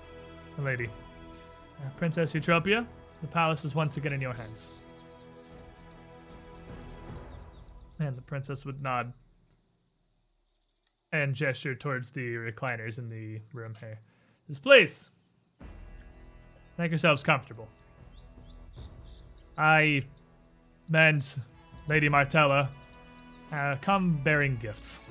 [0.59, 0.85] lady.
[0.85, 2.85] Uh, Princess Eutropia,
[3.19, 4.72] the palace is once again in your hands.
[7.99, 9.11] And the princess would nod
[11.11, 13.99] and gesture towards the recliners in the room here.
[14.48, 15.11] This place!
[16.77, 17.67] make yourselves comfortable.
[19.57, 20.03] I
[20.93, 21.43] and
[21.89, 22.69] Lady Martella
[23.51, 25.01] uh, come bearing gifts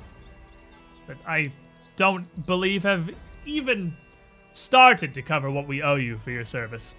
[1.06, 1.52] that I
[1.98, 3.10] don't believe have
[3.48, 3.96] even
[4.52, 6.94] started to cover what we owe you for your service.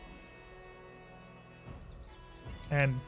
[2.71, 2.99] And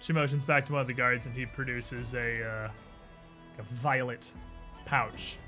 [0.00, 2.70] she motions back to one of the guards, and he produces a, uh,
[3.58, 4.32] a violet
[4.84, 5.38] pouch,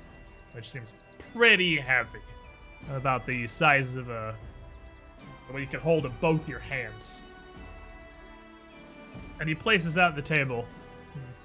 [0.53, 0.93] which seems
[1.33, 2.19] pretty heavy,
[2.91, 4.35] about the size of a
[5.49, 7.23] well, you could hold in both your hands.
[9.39, 10.65] And he places that at the table.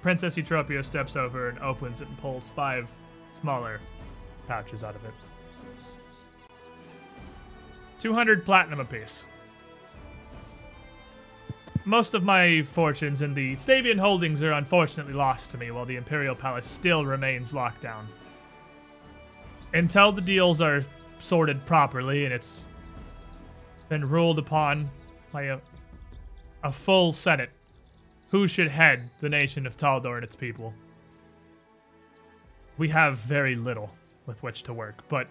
[0.02, 2.90] Princess Eutropia steps over and opens it and pulls five
[3.40, 3.80] smaller
[4.46, 5.14] pouches out of it.
[8.04, 9.24] 200 platinum apiece.
[11.86, 15.96] Most of my fortunes in the Stavian holdings are unfortunately lost to me while the
[15.96, 18.06] Imperial Palace still remains locked down.
[19.72, 20.84] Until the deals are
[21.18, 22.66] sorted properly and it's
[23.88, 24.90] been ruled upon
[25.32, 25.58] by a,
[26.62, 27.52] a full Senate
[28.28, 30.74] who should head the nation of Taldor and its people.
[32.76, 33.90] We have very little
[34.26, 35.26] with which to work, but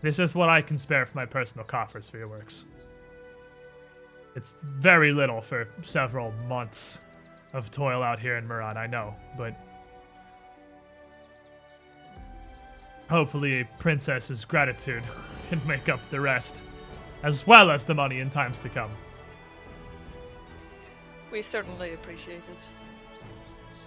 [0.00, 2.64] this is what I can spare from my personal coffers for your works.
[4.36, 7.00] It's very little for several months
[7.52, 9.54] of toil out here in Meratt, I know, but
[13.10, 15.02] hopefully a princess's gratitude
[15.48, 16.62] can make up the rest,
[17.22, 18.90] as well as the money in times to come.
[21.32, 22.68] We certainly appreciate it.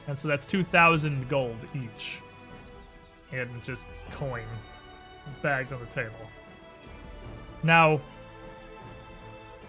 [0.08, 2.20] And so that's 2,000 gold each.
[3.32, 4.44] And just coin
[5.42, 6.16] bagged on the table.
[7.64, 8.02] Now,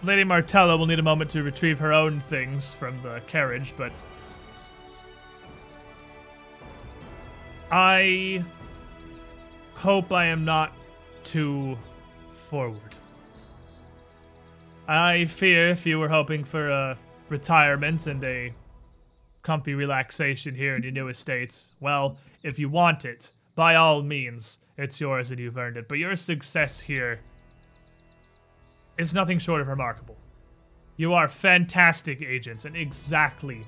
[0.03, 3.93] Lady Martella will need a moment to retrieve her own things from the carriage, but.
[7.71, 8.45] I
[9.75, 10.73] hope I am not
[11.25, 11.79] too
[12.33, 12.81] forward.
[14.89, 16.99] I fear if you were hoping for a
[17.29, 18.53] retirement and a
[19.43, 24.59] comfy relaxation here in your new estate, well, if you want it, by all means,
[24.77, 25.89] it's yours and you've earned it.
[25.89, 27.21] But your success here
[28.99, 30.17] is nothing short of remarkable.
[30.97, 33.67] You are fantastic agents and exactly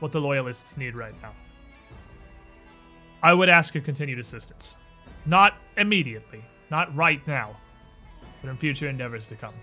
[0.00, 1.32] what the Loyalists need right now.
[3.22, 4.76] I would ask your continued assistance.
[5.24, 7.56] Not immediately, not right now,
[8.40, 9.54] but in future endeavors to come.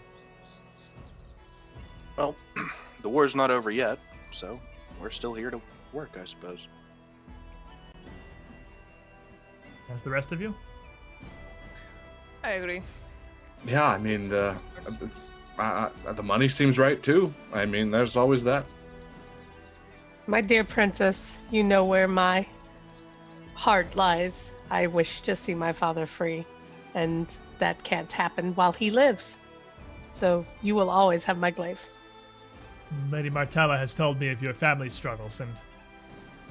[2.17, 2.35] Well,
[3.01, 3.99] the war's not over yet,
[4.31, 4.59] so
[4.99, 5.61] we're still here to
[5.93, 6.67] work, I suppose.
[9.93, 10.55] as the rest of you.
[12.43, 12.81] I agree.
[13.65, 14.55] Yeah, I mean the
[15.57, 17.33] uh, uh, the money seems right too.
[17.53, 18.65] I mean, there's always that.
[20.27, 22.45] My dear princess, you know where my
[23.53, 24.53] heart lies.
[24.71, 26.45] I wish to see my father free,
[26.95, 27.27] and
[27.59, 29.37] that can't happen while he lives.
[30.05, 31.81] So you will always have my glaive.
[33.09, 35.51] Lady Martella has told me of your family struggles, and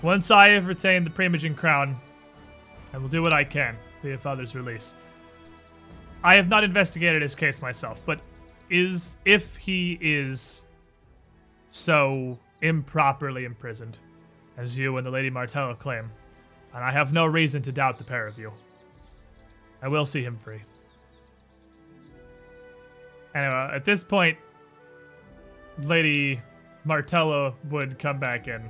[0.02, 1.96] once I have retained the Primogen crown,
[2.92, 4.94] I will do what I can for your father's release.
[6.24, 8.20] I have not investigated his case myself, but
[8.70, 10.62] is if he is
[11.70, 13.98] so improperly imprisoned,
[14.56, 16.10] as you and the Lady Martella claim,
[16.74, 18.50] and I have no reason to doubt the pair of you,
[19.82, 20.60] I will see him free.
[23.34, 24.38] Anyway, at this point,
[25.78, 26.40] Lady
[26.84, 28.62] Martella would come back in.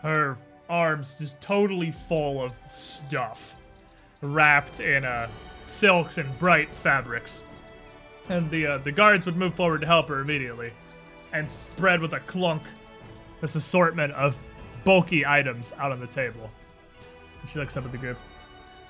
[0.00, 3.56] Her arms just totally full of stuff,
[4.20, 5.28] wrapped in uh,
[5.72, 7.44] silks and bright fabrics.
[8.28, 10.72] And the uh, the guards would move forward to help her immediately,
[11.32, 12.62] and spread with a clunk
[13.40, 14.38] this assortment of
[14.84, 16.50] bulky items out on the table.
[17.40, 18.18] And she looks up at the group.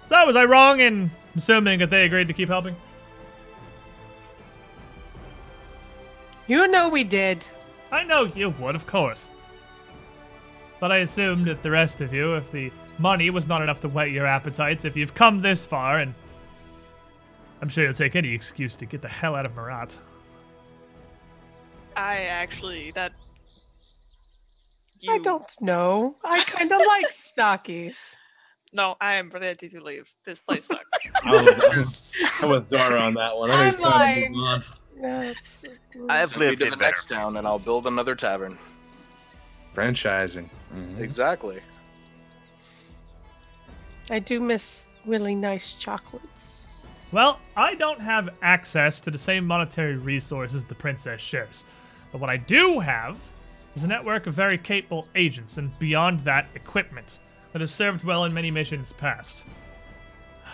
[0.09, 2.77] So was I wrong in assuming that they agreed to keep helping?
[6.47, 7.45] You know we did.
[7.91, 9.33] I know you would, of course.
[10.81, 13.89] But I assumed that the rest of you, if the money was not enough to
[13.89, 16.13] whet your appetites, if you've come this far, and
[17.63, 19.97] I'm sure you'll take any excuse to get the hell out of Meratt.
[21.97, 23.13] I actually that.
[25.09, 26.15] I don't know.
[26.25, 28.17] I kind of like Stachys.
[28.73, 30.09] No, I am ready to leave.
[30.25, 30.83] This place sucks.
[31.25, 32.03] I'm with,
[32.43, 33.51] I'm Dara on that one.
[33.51, 36.11] I think it's time to move on.
[36.11, 36.89] I've Send me lived to in the better.
[36.89, 38.59] next town, and I'll build another tavern.
[39.75, 40.49] Franchising.
[40.75, 40.99] Mhm.
[41.01, 41.61] Exactly.
[44.11, 46.62] I do miss really nice chocolates.
[47.13, 51.67] Well, I don't have access to the same monetary resources the princess shares.
[52.11, 53.21] But what I do have
[53.77, 57.19] is a network of very capable agents, and beyond that, equipment
[57.53, 59.45] that has served well in many missions past.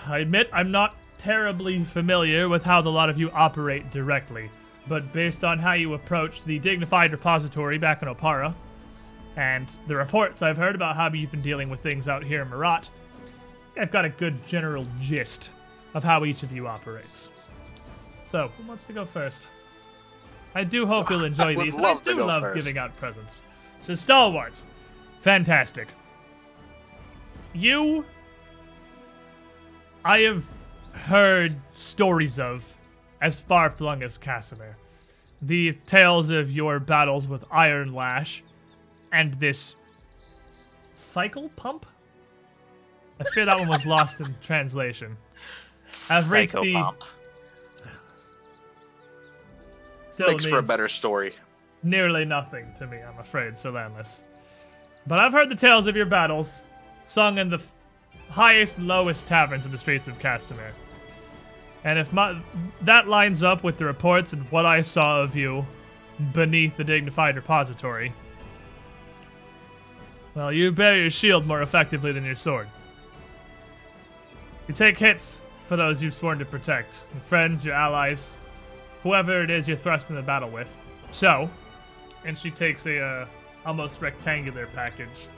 [0.05, 4.51] I admit I'm not terribly familiar with how the lot of you operate directly,
[4.89, 8.53] but based on how you approached the dignified repository back in Oppara,
[9.37, 12.49] and the reports I've heard about how you've been dealing with things out here in
[12.49, 12.91] Meratt,
[13.77, 15.53] I've got a good general gist
[15.95, 17.31] of how each of you operates.
[18.25, 19.49] So, who wants to go first?
[20.55, 22.57] I do hope you'll enjoy these, and I do love first.
[22.57, 23.43] giving out presents.
[23.81, 24.63] So, Stalwart,
[25.21, 25.89] fantastic.
[27.55, 28.05] You,
[30.05, 30.45] I have
[30.93, 32.79] heard stories of
[33.21, 34.75] as far flung as Cassomir.
[35.41, 38.43] The tales of your battles with Iron Lash
[39.13, 39.77] and this
[40.97, 41.87] cycle pump?
[43.21, 45.17] I fear that one was lost in translation.
[46.11, 46.61] I've reached the.
[46.61, 47.03] Psychopomp.
[50.11, 51.33] Still Makes for a better story.
[51.85, 54.25] nearly nothing to me, I'm afraid, Sir Landless.
[55.07, 56.65] But I've heard the tales of your battles,
[57.07, 57.73] sung in the f-
[58.29, 60.73] highest, lowest taverns in the streets of Cassomir.
[61.85, 62.37] And if my,
[62.83, 65.65] that lines up with the reports and what I saw of you
[66.33, 68.13] beneath the dignified repository,
[70.35, 72.67] well, you bear your shield more effectively than your sword.
[74.67, 78.39] You take hits for those you've sworn to protect, your friends, your allies,
[79.03, 80.77] whoever it is you're thrust in the battle with.
[81.13, 81.49] So,
[82.25, 83.27] and she takes a uh,
[83.65, 85.29] almost rectangular package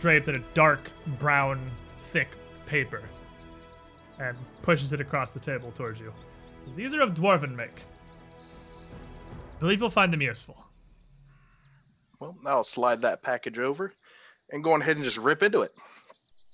[0.00, 0.80] draped in a dark
[1.18, 1.60] brown
[1.98, 2.28] thick
[2.66, 3.02] paper
[4.18, 6.12] and pushes it across the table towards you
[6.74, 7.82] these are of dwarven make
[9.56, 10.64] I believe you'll find them useful
[12.20, 13.92] Well, I'll slide that package over
[14.50, 15.72] and go ahead and just rip into it.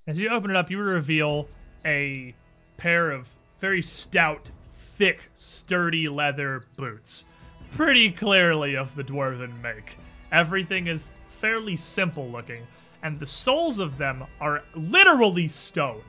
[0.07, 1.49] as you open it up you reveal
[1.85, 2.35] a
[2.81, 3.29] pair of
[3.59, 7.25] very stout thick sturdy leather boots
[7.71, 9.97] pretty clearly of the dwarven make
[10.33, 12.67] everything is fairly simple looking
[13.03, 16.03] and the soles of them are literally stone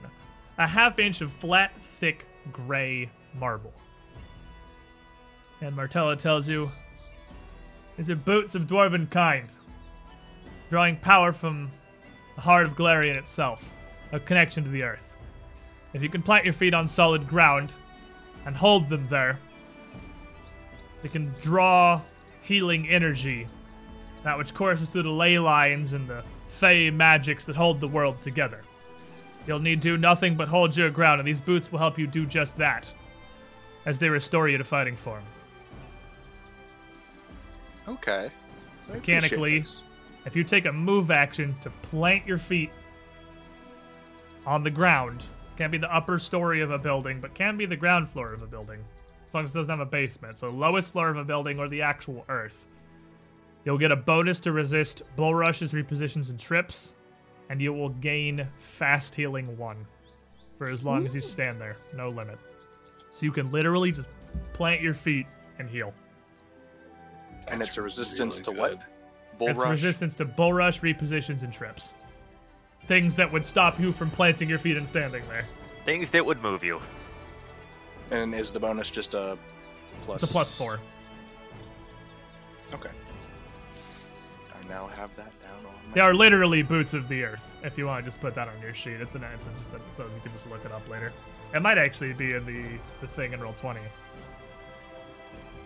[0.57, 3.73] a half inch of flat, thick, gray marble.
[5.61, 6.71] And Martella tells you
[7.97, 9.47] these are boots of dwarven kind,
[10.69, 11.71] drawing power from
[12.35, 13.71] the heart of Golarion itself,
[14.11, 15.10] a connection to the earth.
[15.93, 17.73] If you can plant your feet on solid ground
[18.45, 19.39] and hold them there,
[21.01, 22.01] they can draw
[22.43, 23.47] healing energy,
[24.23, 28.21] that which courses through the ley lines and the fey magics that hold the world
[28.21, 28.61] together.
[29.47, 32.07] You'll need to do nothing but hold your ground, and these boots will help you
[32.07, 32.93] do just that
[33.85, 35.23] as they restore you to fighting form.
[37.87, 38.29] Okay.
[38.89, 39.65] I Mechanically.
[40.25, 42.69] If you take a move action to plant your feet
[44.45, 45.23] on the ground
[45.57, 48.41] Can't be the upper story of a building, but can be the ground floor of
[48.41, 48.79] a building.
[49.27, 50.39] As long as it doesn't have a basement.
[50.39, 52.65] So lowest floor of a building or the actual earth.
[53.63, 56.93] You'll get a bonus to resist bull rushes, repositions, and trips,
[57.49, 59.85] and you will gain fast healing one
[60.57, 61.77] for as long as you stand there.
[61.95, 62.39] No limit.
[63.13, 64.09] So you can literally just
[64.53, 65.27] plant your feet
[65.59, 65.93] and heal.
[67.47, 68.69] and That's it's a resistance really to what?
[68.71, 68.79] good.
[69.37, 69.71] Bull it's rush.
[69.71, 71.93] resistance to bull rush, repositions, and trips.
[72.87, 75.45] Things that would stop you from planting your feet and standing there.
[75.85, 76.81] Things that would move you.
[78.09, 79.37] And is the bonus just a
[80.03, 80.21] plus?
[80.21, 80.79] It's a plus four.
[82.73, 82.89] Okay.
[84.53, 85.93] I now have that down on my.
[85.93, 87.53] They are literally boots of the earth.
[87.63, 89.79] If you want to just put that on your sheet, it's an it's just a,
[89.95, 91.13] so you can just look it up later.
[91.53, 92.63] It might actually be in the
[92.99, 93.77] the thing in Roll20.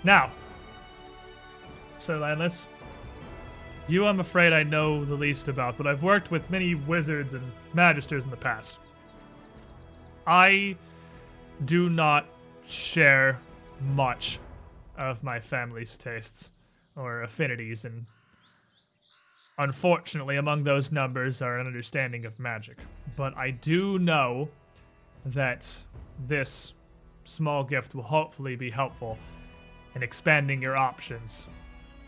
[0.04, 0.32] Now,
[1.98, 2.68] Sir Landless,
[3.88, 7.52] you I'm afraid I know the least about, but I've worked with many wizards and
[7.74, 8.80] magisters in the past.
[10.26, 10.76] I
[11.66, 12.28] do not
[12.68, 13.40] share
[13.82, 14.40] much
[14.98, 16.52] of my family's tastes
[16.96, 18.06] or affinities and
[19.58, 22.78] Unfortunately, among those numbers are an understanding of magic.
[23.16, 24.50] But I do know
[25.26, 25.80] that
[26.28, 26.74] this
[27.24, 29.18] small gift will hopefully be helpful
[29.96, 31.48] in expanding your options,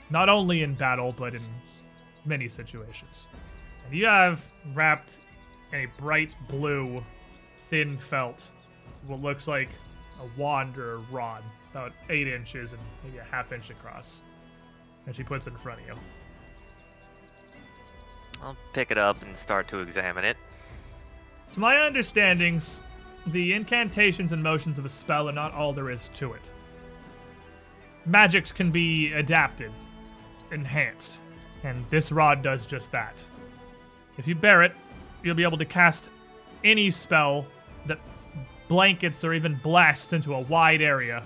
[0.10, 1.44] not only in battle, but in
[2.28, 3.28] many situations.
[3.86, 5.22] And you have wrapped
[5.74, 7.02] in a bright blue,
[7.70, 8.52] thin felt,
[9.08, 9.70] what looks like
[10.22, 14.24] a wand or a rod, about eight inches and maybe a half inch across.
[15.06, 15.96] And she puts it in front of you.
[18.42, 20.38] I'll pick it up and start to examine it.
[21.54, 22.82] To my understandings,
[23.28, 26.52] the incantations and motions of a spell are not all there is to it.
[28.06, 29.72] Magics can be adapted,
[30.52, 31.20] enhanced,
[31.64, 33.24] and this rod does just that.
[34.18, 34.74] If you bear it,
[35.24, 36.12] you'll be able to cast
[36.64, 37.46] any spell
[37.86, 38.00] that
[38.68, 41.24] blankets or even blasts into a wide area,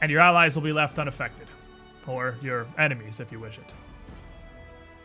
[0.00, 1.46] and your allies will be left unaffected,
[2.06, 3.74] or your enemies if you wish it.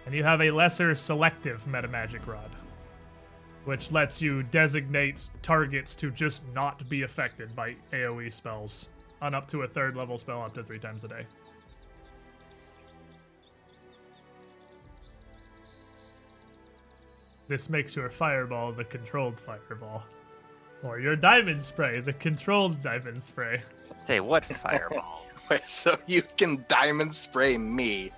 [0.05, 2.51] And you have a lesser selective metamagic rod
[3.65, 8.89] which lets you designate targets to just not be affected by AoE spells
[9.21, 11.25] on up to a third level spell up to three times a day.
[17.47, 20.03] This makes your fireball the controlled fireball.
[20.83, 23.61] Or your diamond spray, the controlled diamond spray.
[24.05, 25.25] Say what fireball?
[25.49, 28.05] Wait, so you can diamond spray me.
[28.05, 28.11] It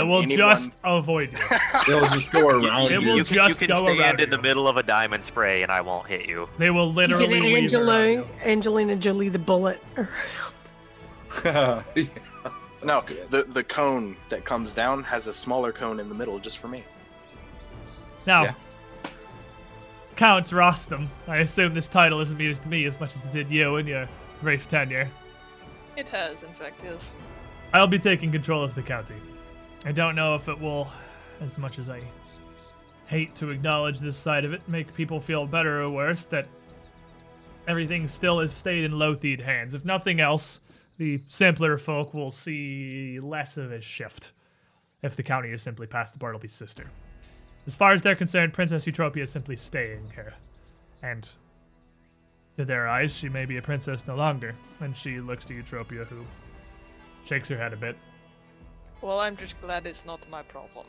[0.00, 1.44] And will anyone- just avoid you.
[1.86, 3.08] They'll just go around It you.
[3.08, 4.42] will you can, just you can go stand around in the you.
[4.42, 6.48] middle of a diamond spray and I won't hit you.
[6.58, 8.28] They will You literally get Angela, you.
[8.44, 9.80] Angelina Jolie the bullet.
[9.96, 10.08] around.
[11.44, 11.82] yeah,
[12.82, 13.30] No, good.
[13.30, 16.68] the the cone that comes down has a smaller cone in the middle just for
[16.68, 16.84] me.
[18.26, 18.54] Now, Yeah.
[20.18, 23.76] Count Rostam, I assume this title isn't amused me as much as it did you
[23.76, 24.08] in your
[24.42, 25.08] brief tenure.
[25.96, 27.12] It has, in fact, yes.
[27.72, 29.14] I'll be taking control of the county.
[29.84, 30.88] I don't know if it will,
[31.40, 32.02] as much as I
[33.06, 36.48] hate to acknowledge this side of it, make people feel better or worse that
[37.68, 39.72] everything still has stayed in Lotheed hands.
[39.72, 40.60] If nothing else,
[40.96, 44.32] the simpler folk will see less of a shift
[45.00, 46.90] if the county is simply past the Bartleby's sister.
[47.68, 50.32] As far as they're concerned, Princess Eutropia is simply staying here.
[51.02, 51.30] And
[52.56, 54.54] to their eyes, she may be a princess no longer.
[54.80, 56.24] And she looks to Eutropia, who
[57.26, 57.94] shakes her head a bit.
[59.02, 60.86] Well, I'm just glad it's not my problem.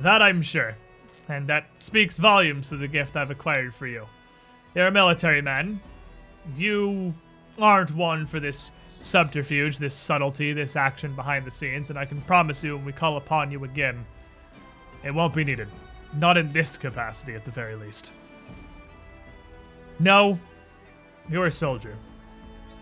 [0.00, 0.76] That I'm sure.
[1.28, 4.08] And that speaks volumes to the gift I've acquired for you.
[4.74, 5.80] You're a military man.
[6.56, 7.14] You
[7.56, 12.20] aren't one for this subterfuge, this subtlety, this action behind the scenes, and I can
[12.22, 14.04] promise you when we call upon you again,
[15.06, 15.68] it won't be needed.
[16.14, 18.12] Not in this capacity, at the very least.
[19.98, 20.38] No,
[21.28, 21.96] you're a soldier.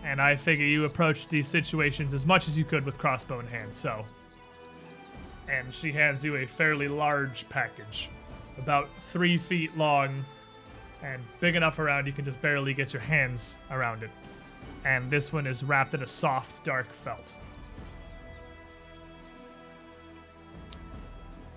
[0.03, 3.47] And I figure you approached these situations as much as you could with crossbow in
[3.47, 4.05] hand, so
[5.49, 8.09] and she hands you a fairly large package,
[8.57, 10.23] about three feet long
[11.03, 14.09] and big enough around you can just barely get your hands around it.
[14.85, 17.35] And this one is wrapped in a soft, dark felt.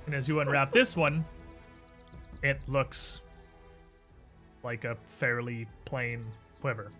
[0.08, 1.22] And as you unwrap this one,
[2.42, 3.20] it looks
[4.62, 6.24] like a fairly plain
[6.62, 6.90] quiver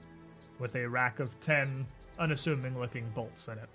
[0.59, 1.87] with a rack of 10
[2.19, 3.71] unassuming looking bolts in it.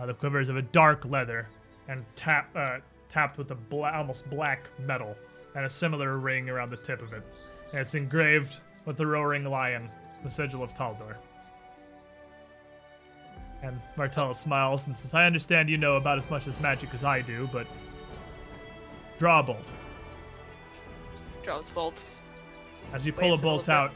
[0.00, 1.46] Uh, the quiver is of a dark leather
[1.86, 2.78] and tap, uh,
[3.08, 5.16] tapped with a bla- almost black metal
[5.54, 7.22] and a similar ring around the tip of it.
[7.70, 9.88] And it's engraved with the roaring lion,
[10.24, 11.18] the sigil of Taldor.
[13.62, 17.04] And Martella smiles and says, I understand you know about as much as magic as
[17.04, 17.68] I do, but
[19.22, 19.72] draw a bolt.
[21.44, 22.02] Draws bolt.
[22.92, 23.92] As you pull a Waves a bolt little out,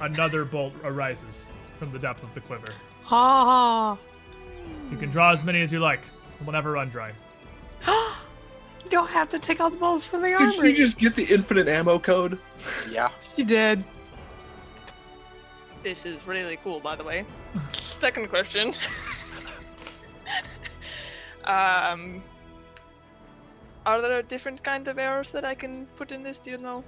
[0.00, 2.72] another bolt arises from the depth of the quiver.
[3.02, 3.98] Ha
[4.90, 6.00] You can draw as many as you like.
[6.40, 7.12] It will never run dry.
[7.82, 8.24] ha.
[8.84, 10.70] you don't have to take all the bolts from the Did armory.
[10.70, 12.38] you just get the infinite ammo code?
[12.90, 13.10] Yeah.
[13.36, 13.84] You did.
[15.82, 17.26] This is really cool, by the way.
[17.72, 18.72] Second question.
[21.44, 22.22] um,
[23.86, 26.38] are there different kind of arrows that I can put in this?
[26.38, 26.84] Do you know?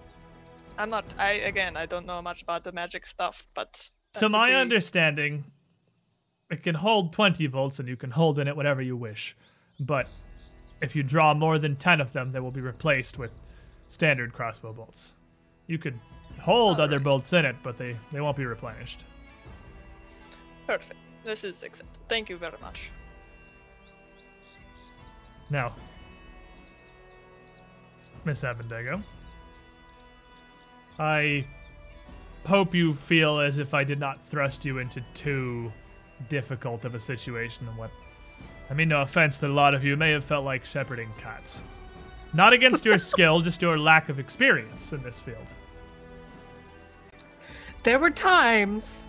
[0.79, 1.05] I'm not.
[1.19, 5.45] I again, I don't know much about the magic stuff, but To my be- understanding,
[6.51, 9.35] it can hold 20 volts and you can hold in it whatever you wish.
[9.81, 10.07] But
[10.81, 13.39] if you draw more than 10 of them, they will be replaced with
[13.89, 15.15] standard crossbow bolts.
[15.67, 15.99] You could
[16.41, 19.05] hold other bolts in it, but they, they won't be replenished.
[20.67, 20.99] perfect.
[21.25, 21.99] This is accepted.
[22.09, 22.91] Thank you very much.
[25.51, 25.75] Now,
[28.25, 29.03] Miss Abendago,
[30.99, 31.45] I
[32.47, 35.71] hope you feel as if I did not thrust you into too
[36.29, 37.91] difficult of a situation and what
[38.71, 41.65] I mean no offense that a lot of you may have felt like shepherding cats.
[42.33, 45.47] Not against your skill, just your lack of experience in this field.
[47.83, 49.07] There were times.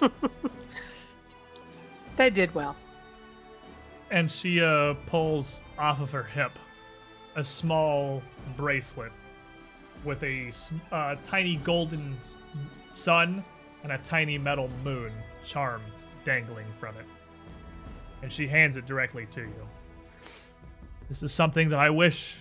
[2.16, 2.76] they did well.
[4.12, 6.52] And she uh, pulls off of her hip
[7.34, 8.22] a small
[8.58, 9.10] bracelet
[10.04, 10.52] with a
[10.92, 12.14] uh, tiny golden
[12.90, 13.42] sun
[13.82, 15.10] and a tiny metal moon
[15.44, 15.80] charm
[16.24, 17.06] dangling from it.
[18.22, 19.68] And she hands it directly to you.
[21.08, 22.36] This is something that I wish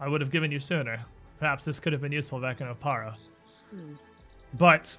[0.00, 1.04] I would have given you sooner.
[1.38, 3.14] Perhaps this could have been useful back in Oppara.
[4.58, 4.96] But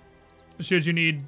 [0.61, 1.25] should you need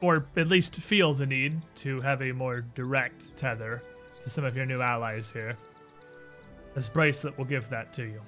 [0.00, 3.82] or at least feel the need to have a more direct tether
[4.22, 5.56] to some of your new allies here.
[6.74, 8.20] This bracelet will give that to you.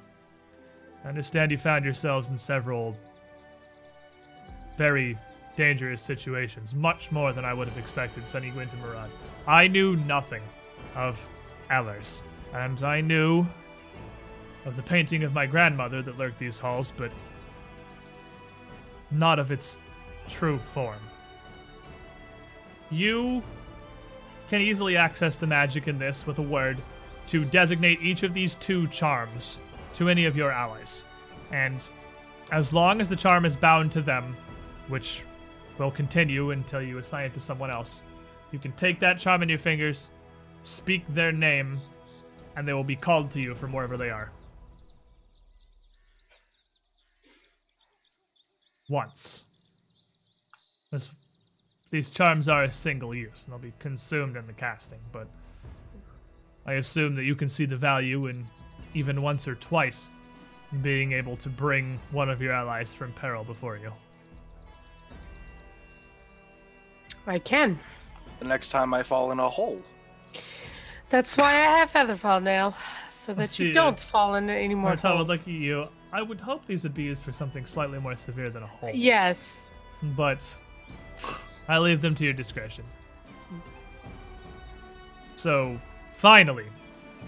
[1.04, 2.96] I understand you found yourselves in several
[4.76, 5.18] very
[5.56, 9.10] dangerous situations, much more than I would have expected you into Meratt.
[9.46, 10.42] I knew nothing
[10.94, 11.26] of
[11.70, 12.22] Ellers,
[12.54, 13.44] and I knew
[14.64, 17.10] of the painting of my grandmother that lurked these halls, but
[19.10, 19.78] not of its
[20.28, 21.00] true form.
[22.90, 23.42] You
[24.48, 26.78] can easily access the magic in this with a word
[27.28, 29.60] to designate each of these two charms
[29.94, 31.04] to any of your allies.
[31.50, 31.86] And
[32.50, 34.36] as long as the charm is bound to them,
[34.88, 35.24] which
[35.76, 38.02] will continue until you assign it to someone else,
[38.52, 40.10] you can take that charm in your fingers,
[40.64, 41.78] speak their name,
[42.56, 44.32] and they will be called to you from wherever they are.
[48.88, 49.44] Once.
[50.90, 51.12] This
[51.90, 55.26] these charms are single use and they'll be consumed in the casting, but
[56.66, 58.44] I assume that you can see the value in
[58.94, 60.10] even once or twice
[60.82, 63.92] being able to bring one of your allies from peril before you.
[67.26, 67.78] I can.
[68.38, 69.82] The next time I fall in a hole.
[71.10, 72.74] That's why I have Featherfall now,
[73.10, 75.28] so that see, you don't fall into any more Martel would holes.
[75.28, 75.88] look at you.
[76.12, 78.90] I would hope these would be used for something slightly more severe than a hole.
[78.94, 79.70] Yes.
[80.16, 80.56] but
[81.68, 82.84] I leave them to your discretion.
[85.36, 85.78] So,
[86.14, 86.66] finally,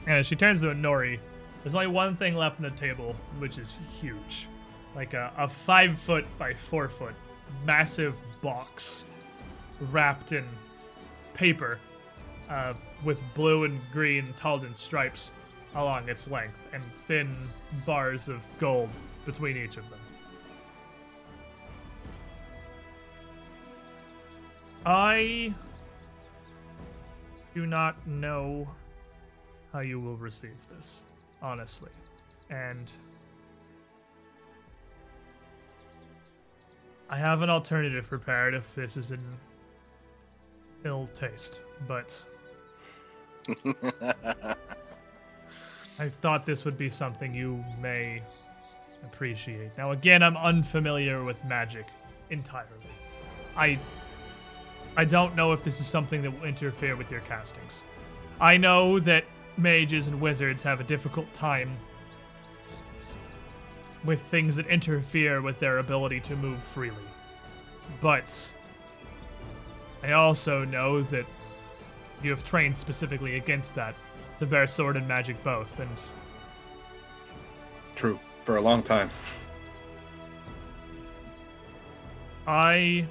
[0.06, 1.20] and as she turns to Inori,
[1.62, 4.48] there's only one thing left on the table, which is huge.
[4.96, 7.14] Like a, a five foot by four foot
[7.64, 9.04] massive box
[9.90, 10.44] wrapped in
[11.34, 11.78] paper
[12.48, 15.32] uh, with blue and green Taldan stripes
[15.74, 17.36] along its length and thin
[17.86, 18.90] bars of gold
[19.24, 19.99] between each of them.
[24.86, 25.54] I
[27.54, 28.68] do not know
[29.72, 31.02] how you will receive this,
[31.42, 31.90] honestly.
[32.48, 32.90] And
[37.08, 39.20] I have an alternative prepared if this is in
[40.84, 42.24] ill taste, but
[45.98, 48.22] I thought this would be something you may
[49.04, 49.76] appreciate.
[49.76, 51.86] Now, again, I'm unfamiliar with magic
[52.30, 52.68] entirely.
[53.56, 53.78] I
[54.96, 57.84] I don't know if this is something that will interfere with your castings.
[58.40, 59.24] I know that
[59.56, 61.76] mages and wizards have a difficult time
[64.04, 66.96] with things that interfere with their ability to move freely.
[68.00, 68.52] But
[70.02, 71.26] I also know that
[72.22, 73.94] you have trained specifically against that
[74.38, 75.90] to bear sword and magic both, and
[77.94, 78.18] True.
[78.40, 79.10] For a long time.
[82.46, 83.06] I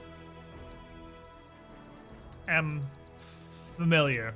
[2.50, 2.82] am
[3.78, 4.34] familiar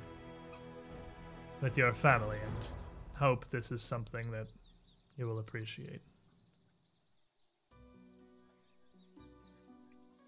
[1.60, 2.66] with your family, and
[3.18, 4.46] hope this is something that
[5.16, 6.00] you will appreciate.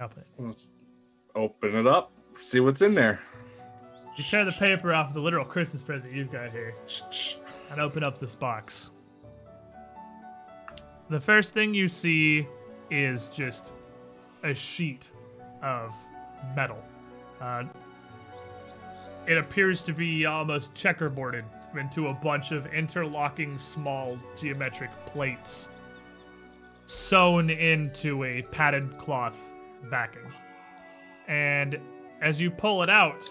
[0.01, 0.27] Open it.
[0.39, 0.71] Let's
[1.35, 2.13] open it up.
[2.35, 3.21] See what's in there.
[4.17, 6.75] You tear the paper off the literal Christmas present you've got here
[7.71, 8.91] and open up this box.
[11.09, 12.47] The first thing you see
[12.91, 13.73] is just
[14.43, 15.11] a sheet
[15.63, 15.95] of
[16.55, 16.83] metal.
[17.41, 17.65] Uh,
[19.27, 21.45] it appears to be almost checkerboarded
[21.79, 25.71] into a bunch of interlocking small geometric plates
[26.87, 29.39] sewn into a padded cloth
[29.91, 30.33] backing.
[31.27, 31.79] And
[32.23, 33.29] as you pull it out,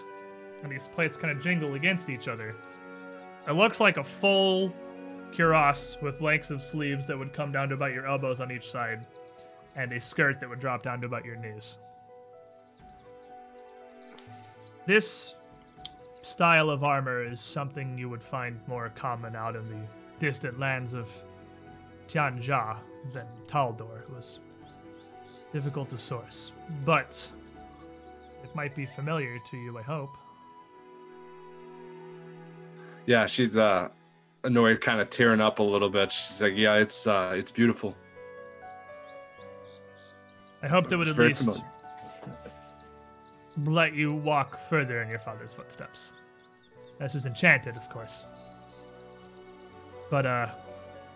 [0.62, 2.54] and these plates kind of jingle against each other,
[3.48, 4.74] it looks like a full
[5.32, 8.70] cuirass with lengths of sleeves that would come down to about your elbows on each
[8.70, 9.06] side,
[9.74, 11.78] and a skirt that would drop down to about your knees.
[14.86, 15.34] This
[16.22, 19.86] style of armor is something you would find more common out in the
[20.20, 21.10] distant lands of
[22.06, 22.78] Tian Xia
[23.12, 24.02] than Taldor.
[24.02, 24.40] It was
[25.52, 26.52] difficult to source,
[26.84, 27.30] but
[28.44, 30.16] it might be familiar to you, I hope.
[33.06, 33.88] Yeah, she's uh
[34.44, 36.12] annoyed, kind of tearing up a little bit.
[36.12, 37.96] She's like, "Yeah, it's uh, it's beautiful."
[40.62, 41.72] I hope that would It's at least familiar.
[43.64, 46.12] Let you walk further in your father's footsteps.
[46.98, 48.24] This is enchanted, of course.
[50.10, 50.48] But, uh,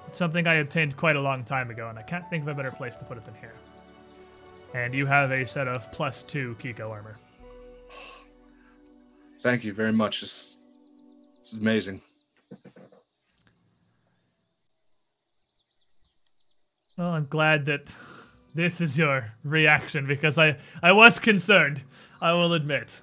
[0.06, 2.54] it's something I obtained quite a long time ago, and I can't think of a
[2.54, 3.54] better place to put it than here.
[4.74, 7.16] And you have a set of plus two kikko armor.
[9.42, 10.20] Thank you very much.
[10.20, 10.58] This,
[11.38, 12.00] this is amazing.
[16.98, 17.90] Well, I'm glad that
[18.54, 21.82] this is your reaction because I, I was concerned,
[22.20, 23.02] I will admit.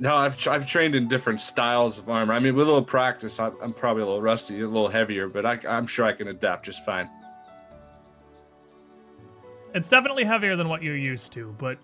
[0.00, 2.32] No, I've tr- I've trained in different styles of armor.
[2.32, 5.28] I mean, with a little practice, I'm, I'm probably a little rusty, a little heavier,
[5.28, 7.10] but I, I'm sure I can adapt just fine.
[9.74, 11.78] It's definitely heavier than what you're used to, but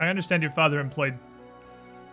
[0.00, 1.18] I understand your father employed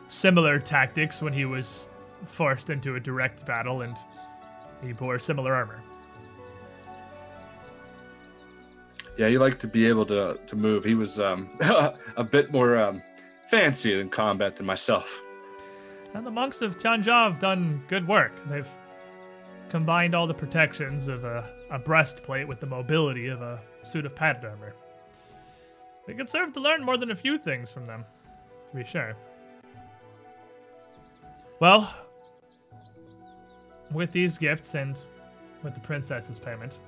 [0.08, 1.88] similar tactics when he was
[2.26, 3.98] forced into a direct battle and
[4.82, 5.82] he bore similar armor.
[9.18, 10.84] Yeah, he liked to be able to to move.
[10.84, 11.50] He was um,
[12.18, 13.02] a bit more um,
[13.50, 15.22] fancy in combat than myself.
[16.14, 18.32] And the monks of Tian Xia have done good work.
[18.48, 18.70] They've
[19.70, 24.16] combined all the protections of a, a breastplate with the mobility of a suit of
[24.16, 24.76] padded armor.
[26.08, 28.06] We could serve to learn more than a few things from them,
[28.72, 29.16] to be sure.
[31.60, 31.92] Well,
[33.92, 35.00] with these gifts and
[35.64, 36.80] with the princess's payment,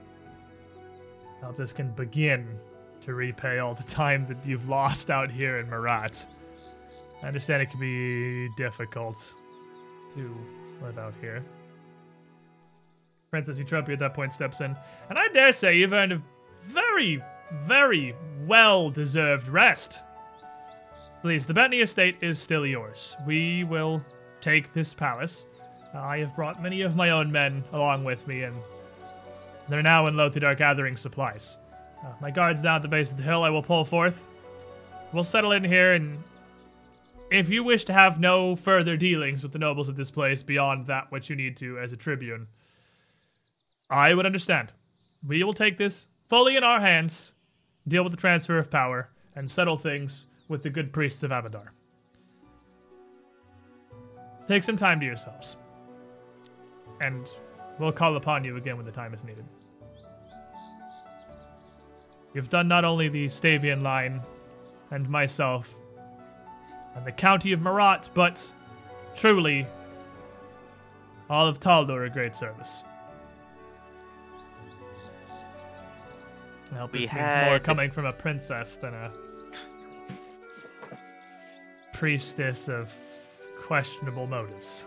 [1.54, 2.60] This can begin
[3.02, 6.26] to repay all the time that you've lost out here in Meratt.
[7.24, 9.34] I understand it can be difficult
[10.16, 10.36] to
[10.82, 11.46] live out here.
[13.32, 14.76] Princess Eutropia at that point steps in,
[15.10, 16.22] and I dare say you've earned a
[16.62, 18.14] very, very
[18.46, 20.04] well deserved rest.
[21.22, 23.16] Please, the Bettany estate is still yours.
[23.26, 24.04] We will
[24.42, 25.46] take this palace.
[25.94, 28.58] I have brought many of my own men along with me, and
[29.68, 31.58] they're now in Lothidar gathering supplies.
[32.04, 34.26] Uh, my guards down at the base of the hill I will pull forth.
[35.12, 36.24] We'll settle in here, and
[37.32, 40.88] if you wish to have no further dealings with the nobles of this place beyond
[40.88, 42.48] that which you need to as a tribune,
[43.90, 44.72] I would understand.
[45.26, 47.34] We will take this fully in our hands,
[47.88, 51.70] deal with the transfer of power, and settle things with the good priests of Abadar.
[54.48, 55.58] Take some time to yourselves,
[57.02, 57.28] and
[57.80, 59.46] we'll call upon you again when the time is needed.
[62.34, 64.22] You've done not only the Stavian line
[64.92, 65.76] and myself
[66.96, 68.52] and the county of Meratt, but
[69.16, 69.66] truly
[71.30, 72.84] all of Taldor a great service.
[76.74, 79.12] I hope We this means more coming from a princess than a
[81.94, 82.94] priestess of
[83.58, 84.86] questionable motives.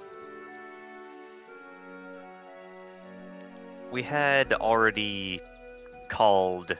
[3.91, 5.41] We had already
[6.09, 6.77] called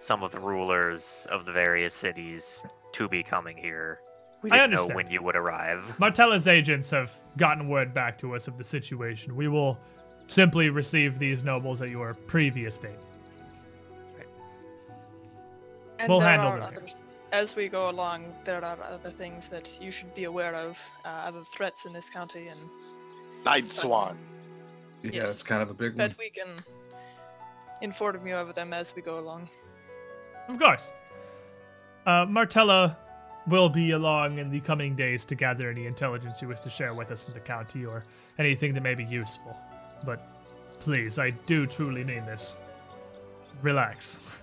[0.00, 4.00] some of the rulers of the various cities to be coming here.
[4.42, 4.96] We I didn't know understand.
[4.96, 5.94] when you would arrive.
[5.98, 9.36] Martella's agents have gotten word back to us of the situation.
[9.36, 9.78] We will
[10.26, 12.90] simply receive these nobles at your previous date.
[15.98, 16.96] And We'll there handle are them others.
[17.32, 21.08] As we go along, there are other things that you should be aware of, uh,
[21.08, 22.58] other threats in this county, and
[23.44, 24.18] Night Swan.
[25.02, 25.30] Yeah, Yes.
[25.30, 25.98] it's kind of a big one.
[26.08, 26.48] that we can
[27.80, 29.48] inform you of them as we go along.
[30.48, 30.92] Of course.
[32.06, 32.96] Uh, Martella
[33.46, 36.92] will be along in the coming days to gather any intelligence you wish to share
[36.94, 38.04] with us from the county or
[38.38, 39.56] anything that may be useful.
[40.04, 40.26] But
[40.80, 42.56] please, I do truly mean this.
[43.62, 44.42] Relax.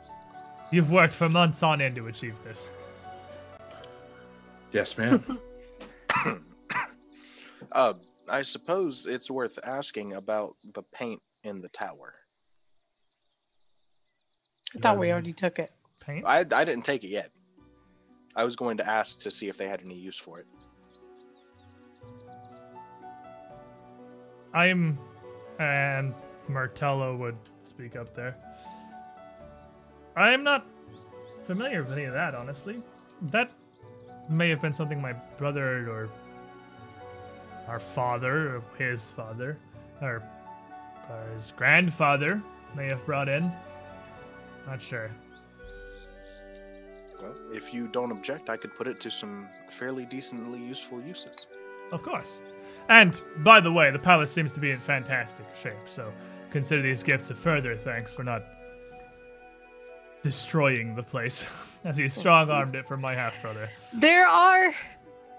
[0.70, 2.72] You've worked for months on end to achieve this.
[4.72, 5.38] Yes, ma'am.
[7.72, 7.92] Uh,
[8.30, 12.14] I suppose it's worth asking about the paint in the tower.
[14.76, 15.70] I thought we already took it.
[16.00, 16.24] Paint?
[16.26, 17.30] I I didn't take it yet.
[18.36, 20.46] I was going to ask to see if they had any use for it.
[24.54, 24.98] I'm.
[25.58, 26.14] And
[26.48, 28.36] Martella would speak up there.
[30.16, 30.64] I'm not
[31.44, 32.80] familiar with any of that, honestly.
[33.22, 33.50] That
[34.28, 36.10] may have been something my brother or
[37.68, 39.58] our father or his father
[40.00, 40.22] or
[41.10, 42.42] uh, his grandfather
[42.74, 43.52] may have brought in.
[44.66, 45.10] Not sure.
[47.20, 51.46] Well, if you don't object, I could put it to some fairly decently useful uses.
[51.92, 52.40] Of course.
[52.88, 56.12] And by the way, the palace seems to be in fantastic shape, so
[56.50, 58.44] consider these gifts a further thanks for not
[60.22, 63.68] destroying the place, as he strong armed it from my half brother.
[63.94, 64.72] There are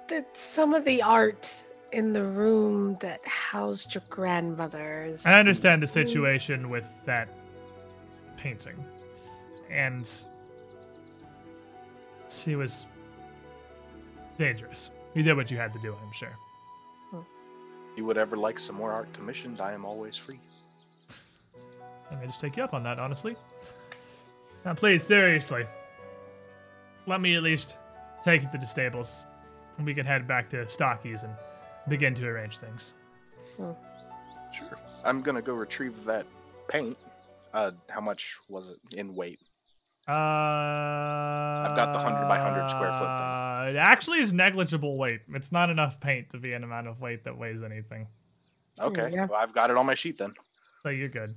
[0.08, 1.54] the, some of the art
[1.92, 5.26] in the room that housed your grandmother's.
[5.26, 7.30] I understand the situation with that
[8.38, 8.84] painting.
[9.70, 10.10] And
[12.30, 12.86] she was
[14.38, 14.92] dangerous.
[15.14, 16.36] You did what you had to do, I'm sure.
[17.96, 19.60] You would ever like some more art commissioned?
[19.60, 20.40] I am always free.
[22.10, 23.36] I may just take you up on that, honestly.
[24.64, 25.66] Now, please, seriously,
[27.06, 27.78] let me at least
[28.24, 29.26] take you to the stables,
[29.78, 31.34] and we can head back to Stachys and
[31.90, 32.94] begin to arrange things.
[33.58, 33.76] Sure.
[35.04, 36.26] I'm gonna go retrieve that
[36.68, 36.98] paint.
[37.54, 39.40] Uh, how much was it in weight?
[40.08, 45.22] Uh, I've got the 100 by 100 square foot Uh, it actually is negligible weight.
[45.34, 48.08] It's not enough paint to be an amount of weight that weighs anything.
[48.80, 49.26] Okay, yeah.
[49.26, 50.34] well, I've got it on my sheet then.
[50.84, 51.36] So you're good.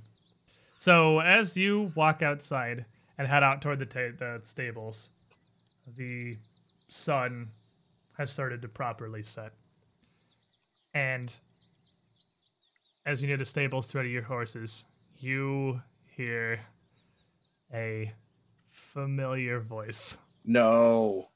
[0.77, 2.85] So as you walk outside
[3.17, 5.11] and head out toward the, ta- the stables,
[5.97, 6.37] the
[6.87, 7.49] sun
[8.17, 9.53] has started to properly set.
[10.93, 11.33] And
[13.05, 14.85] as you near the stables to ready your horses,
[15.17, 16.59] you hear
[17.73, 18.13] a
[18.69, 21.27] familiar voice no.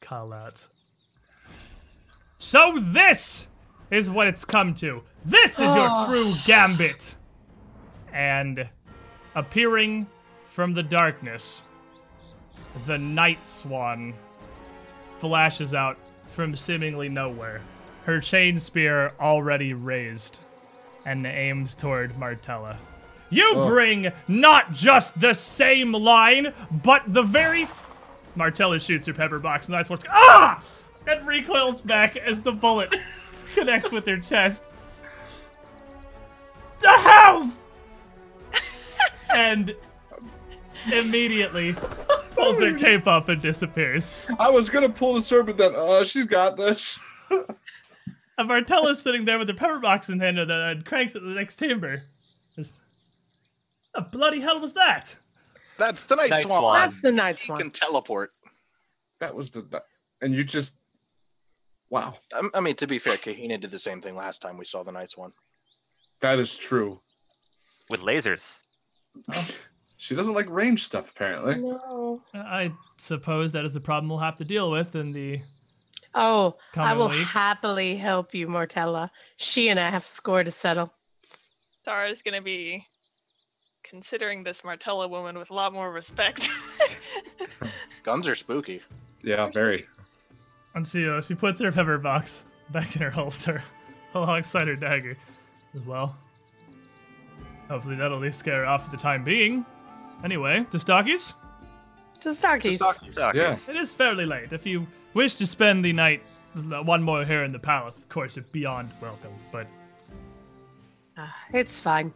[0.00, 0.66] call out.
[2.38, 3.48] So this
[3.90, 5.02] is what it's come to.
[5.24, 6.06] This is your Oh.
[6.06, 7.16] true gambit.
[8.12, 8.68] And
[9.34, 10.06] appearing
[10.46, 11.64] from the darkness,
[12.86, 14.14] the night swan
[15.24, 15.96] flashes out
[16.32, 17.62] from seemingly nowhere,
[18.04, 20.38] her chain spear already raised
[21.06, 22.76] and aimed toward Martella.
[23.30, 23.66] You Oh.
[23.66, 27.66] bring not just the same line, but the very
[28.34, 30.62] Martella shoots her pepper box, and that's what's ah,
[31.06, 32.94] and recoils back as the bullet
[33.54, 34.64] connects with her chest.
[36.80, 37.66] The house,
[39.34, 39.74] and
[40.92, 41.74] immediately
[42.34, 44.24] pulls her cape up and disappears.
[44.38, 46.98] I was gonna pull the sword, but then uh, she's got this.
[48.36, 51.28] And Martella's sitting there with the pepper box in hand and then cranks at the
[51.28, 52.02] next chamber.
[52.56, 52.74] Just,
[53.94, 55.16] the bloody hell was that?
[55.78, 56.60] That's the night, Night swan.
[56.60, 56.74] swan.
[56.80, 57.58] That's the night He swan.
[57.60, 58.32] can teleport.
[59.20, 59.64] that was the,
[60.20, 60.78] and you just,
[61.90, 64.64] wow, I, I mean, to be fair, Kahina did the same thing last time we
[64.64, 65.32] saw the night swan.
[66.20, 66.98] that is true.
[67.88, 68.54] with lasers.
[70.04, 71.56] She doesn't like range stuff, apparently.
[71.56, 72.20] No.
[72.34, 75.40] I suppose that is a problem we'll have to deal with in the
[76.14, 77.30] Oh, I will weeks.
[77.32, 79.10] happily help you, Martella.
[79.38, 80.92] She and I have a score to settle.
[81.86, 82.86] Zara's gonna be
[83.82, 86.50] considering this Martella woman with a lot more respect.
[88.02, 88.82] Guns are spooky.
[89.22, 89.86] Yeah, very.
[90.74, 93.64] And she, uh, she puts her pepper box back in her holster
[94.14, 95.16] alongside her dagger
[95.74, 96.14] as well.
[97.68, 99.64] Hopefully that'll at least scare her off for the time being.
[100.24, 101.34] Anyway, to Stachys,
[102.20, 102.80] To Stachys.
[103.34, 103.56] Yeah.
[103.68, 104.52] it is fairly late.
[104.52, 106.22] If you wish to spend the night
[106.84, 109.32] one more here in the palace, of course, you're beyond welcome.
[109.52, 109.66] But
[111.18, 112.12] Ah, it's fine.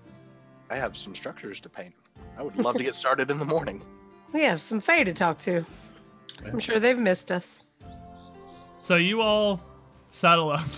[0.70, 1.94] I have some structures to paint.
[2.38, 3.82] I would love to get started in the morning.
[4.32, 5.64] We have some Fae to talk to.
[6.44, 7.62] I'm sure they've missed us.
[8.82, 9.58] so you all
[10.10, 10.68] saddle up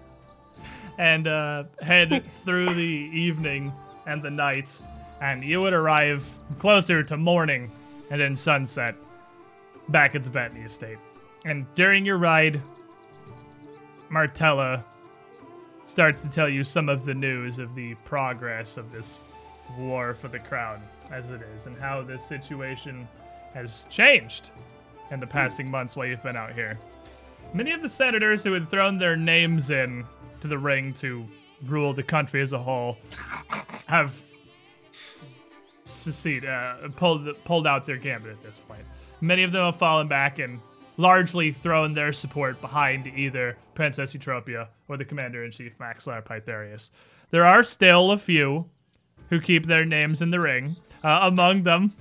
[0.98, 2.82] and uh, head through the
[3.26, 3.70] evening
[4.06, 4.80] and the night,
[5.20, 7.70] and you would arrive closer to morning
[8.10, 8.94] and then sunset
[9.88, 10.98] back at the Bentley estate.
[11.44, 12.60] And during your ride,
[14.08, 14.84] Martella
[15.84, 19.18] starts to tell you some of the news of the progress of this
[19.78, 23.08] war for the crown as it is, and how this situation
[23.52, 24.50] has changed
[25.10, 26.78] in the passing months while you've been out here.
[27.52, 30.04] Many of the senators who had thrown their names in
[30.40, 31.26] to the ring to
[31.66, 32.96] rule the country as a whole
[33.86, 34.22] have
[35.90, 38.84] secede, uh, pulled pulled out their gambit at this point.
[39.20, 40.60] Many of them have fallen back and
[40.96, 46.90] largely thrown their support behind either Princess Eutropia or the Commander in Chief Maxillar Pythareus.
[47.30, 48.66] There are still a few
[49.30, 50.76] who keep their names in the ring.
[51.02, 51.92] Uh, among them,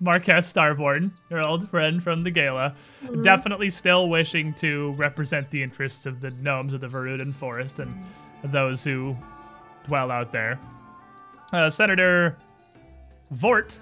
[0.00, 2.74] Marquess Starborn, your old friend from the gala,
[3.22, 7.94] definitely still wishing to represent the interests of the gnomes of the Verduran Forest and
[8.44, 9.16] those who
[9.84, 10.58] dwell out there.
[11.52, 12.36] Uh, Senator
[13.32, 13.78] Vort,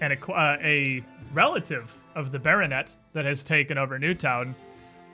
[0.00, 4.54] and a, uh, a relative of the baronet that has taken over Newtown,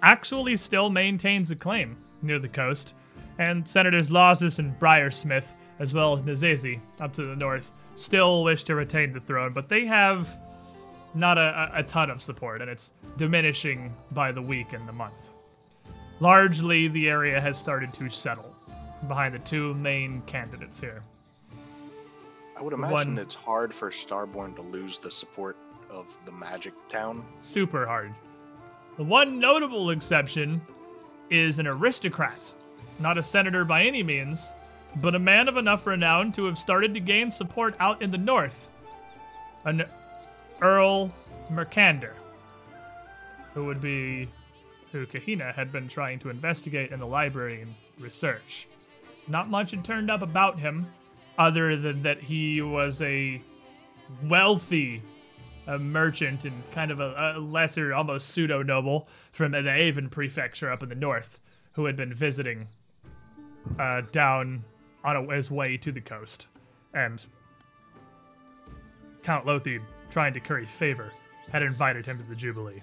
[0.03, 2.95] actually still maintains a claim near the coast.
[3.39, 8.65] And Senators Lawsus and Smith, as well as Nazezi up to the north, still wish
[8.65, 10.39] to retain the throne, but they have
[11.15, 15.33] not a, a ton of support, and it's diminishing by the week and the month.
[16.21, 18.55] Largely, the area has started to settle
[19.09, 21.03] behind the two main candidates here.
[22.57, 25.57] I would imagine One- it's hard for Starborn to lose the support
[25.91, 27.23] of the Magic Town.
[27.41, 28.15] super hard.
[28.97, 30.61] The one notable exception
[31.31, 32.53] is an aristocrat,
[32.99, 34.55] not a senator by any means,
[35.03, 38.19] but a man of enough renown to have started to gain support out in the
[38.19, 38.71] north.
[39.65, 39.85] An
[40.63, 41.13] Earl
[41.51, 42.15] Mercander,
[43.53, 44.29] who would be
[44.93, 48.67] who Kahina had been trying to investigate in the library and research.
[49.29, 50.87] Not much had turned up about him,
[51.39, 53.41] other than that he was a
[54.25, 55.03] wealthy
[55.67, 60.71] a merchant and kind of a, a lesser, almost pseudo noble from the Avon prefecture
[60.71, 61.41] up in the north,
[61.73, 62.67] who had been visiting
[63.79, 64.65] uh, down
[65.05, 66.47] on a, his way to the coast,
[66.95, 67.27] and
[69.23, 71.13] Count Lotheed, trying to curry favor,
[71.51, 72.83] had invited him to the Jubilee,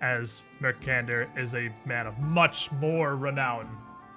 [0.00, 3.68] as Mercander is a man of much more renown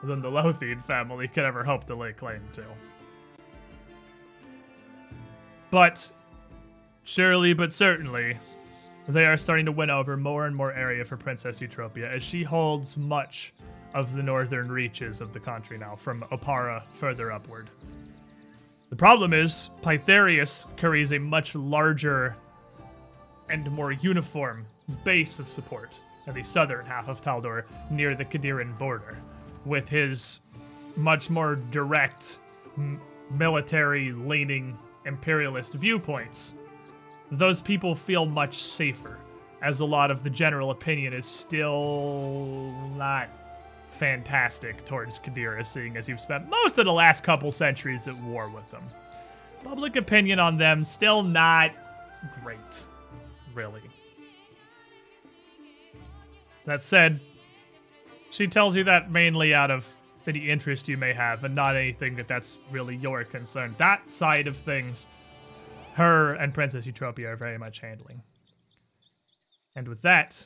[0.03, 2.64] than the Lotheed family could ever hope to lay claim to.
[5.72, 6.11] But
[7.09, 8.38] Surely but certainly,
[9.07, 12.43] they are starting to win over more and more area for Princess Eutropia as she
[12.43, 13.51] holds much
[13.95, 17.67] of the northern reaches of the country now, from Oppara further upward.
[18.91, 22.35] The problem is, Pythareus carries a much larger
[23.49, 24.67] and more uniform
[25.03, 29.17] base of support in the southern half of Taldor near the Qadiran border,
[29.65, 30.41] with his
[30.95, 32.38] much more direct,
[33.31, 34.77] military leaning
[35.09, 36.53] imperialist viewpoints
[37.31, 39.17] those people feel much safer,
[39.61, 43.29] as a lot of the general opinion is still not
[43.89, 48.49] fantastic towards Qadira, seeing as you've spent most of the last couple centuries at war
[48.49, 48.83] with them.
[49.63, 51.71] Public opinion on them still not
[52.41, 52.85] great,
[53.53, 53.81] really.
[56.65, 57.19] That said,
[58.31, 59.99] she tells you that mainly out of
[60.30, 63.75] any interest you may have, and not anything that that's really your concern.
[63.77, 65.08] That side of things
[65.93, 68.22] her and Princess Eutropia are very much handling.
[69.75, 70.45] And with that,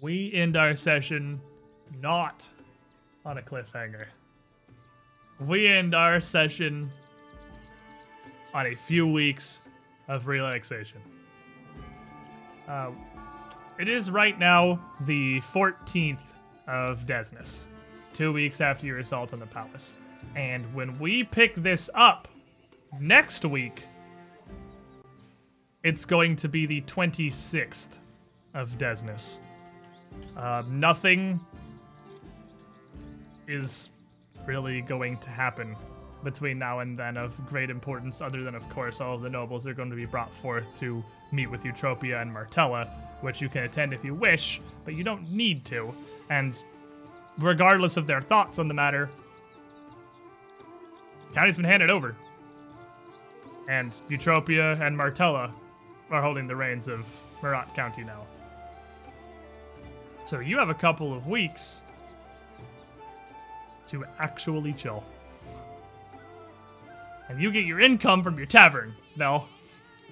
[0.00, 1.40] we end our session
[2.00, 2.48] not
[3.24, 4.06] on a cliffhanger.
[5.40, 6.90] We end our session
[8.54, 9.60] on a few weeks
[10.08, 11.00] of relaxation.
[12.66, 12.92] Uh,
[13.78, 16.18] it is right now the 14th
[16.66, 17.66] of Desnus,
[18.12, 19.94] two weeks after your assault on the palace.
[20.34, 22.28] And when we pick this up
[23.00, 23.84] next week,
[25.82, 27.98] it's going to be the 26th
[28.54, 29.40] of Desnus.
[30.36, 31.40] Uh, nothing
[33.48, 33.90] is
[34.46, 35.76] really going to happen
[36.22, 39.66] between now and then of great importance, other than, of course, all of the nobles
[39.66, 42.84] are going to be brought forth to meet with Eutropia and Martella,
[43.20, 45.94] which you can attend if you wish, but you don't need to.
[46.28, 46.62] And
[47.40, 49.10] regardless of their thoughts on the matter,
[51.34, 52.16] county's been handed over.
[53.68, 55.52] And Eutropia and Martella
[56.10, 57.06] are holding the reins of
[57.40, 58.26] Meratt County now.
[60.26, 61.82] So you have a couple of weeks
[63.88, 65.04] to actually chill.
[67.28, 68.94] And you get your income from your tavern.
[69.16, 69.46] No,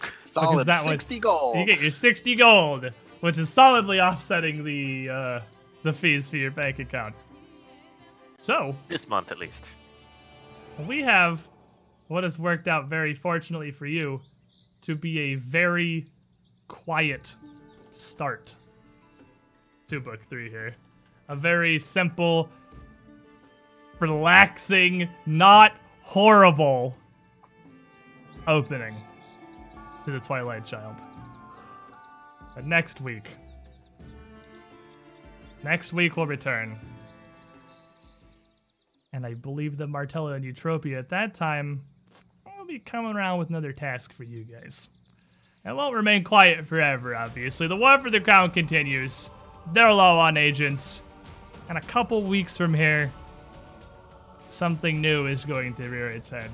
[0.24, 1.56] Solid that was- 60 gold.
[1.58, 2.90] you get your 60 gold,
[3.20, 5.40] which is solidly offsetting the uh,
[5.82, 7.14] the fees for your bank account.
[8.40, 9.64] So, This month at least.
[10.86, 11.48] we have
[12.08, 14.20] what has worked out very fortunately for you
[14.82, 16.06] to be a very
[16.68, 17.34] quiet
[17.92, 18.54] start
[19.88, 20.74] to book three here.
[21.28, 22.48] A very simple,
[23.98, 26.96] relaxing, not horrible
[28.46, 28.96] opening
[30.04, 30.96] to the Twilight Child.
[32.54, 33.28] But next week,
[35.62, 36.78] next week we'll return
[39.12, 41.82] And I believe that Martella and Eutropia at that time
[42.58, 44.88] will be coming around with another task for you guys.
[45.64, 47.66] It won't remain quiet forever, obviously.
[47.66, 49.30] The war for the crown continues.
[49.72, 51.02] They're low on agents.
[51.68, 53.12] And a couple weeks from here,
[54.50, 56.50] something new is going to rear its head.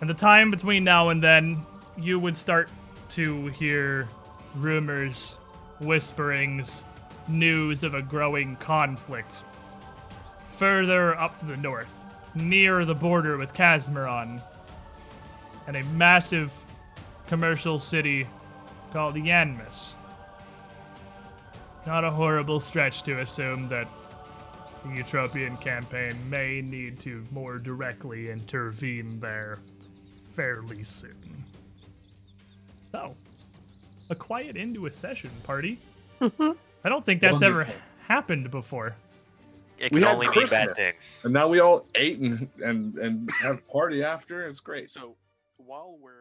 [0.00, 1.64] And the time between now and then,
[1.96, 2.68] you would start
[3.10, 4.08] to hear
[4.54, 5.38] rumors,
[5.80, 6.82] whisperings,
[7.28, 9.42] news of a growing conflict.
[10.50, 14.42] Further up to the north, near the border with Casmaron,
[15.66, 16.52] and a massive
[17.26, 18.26] commercial city
[18.92, 19.96] called Yanmass.
[21.86, 23.88] Not a horrible stretch to assume that
[24.82, 29.58] the Eutropian campaign may need to more directly intervene there
[30.34, 31.16] fairly soon.
[32.92, 33.14] So,
[34.10, 35.78] a quiet end to a session, party.
[36.86, 37.68] I don't think that's ever
[38.06, 38.94] happened before.
[39.76, 40.78] It We can had only mean bad Christmas.
[40.78, 41.20] things.
[41.24, 44.46] And now we all ate and and and have party after.
[44.46, 44.88] It's great.
[44.88, 45.16] So
[45.56, 46.15] while we're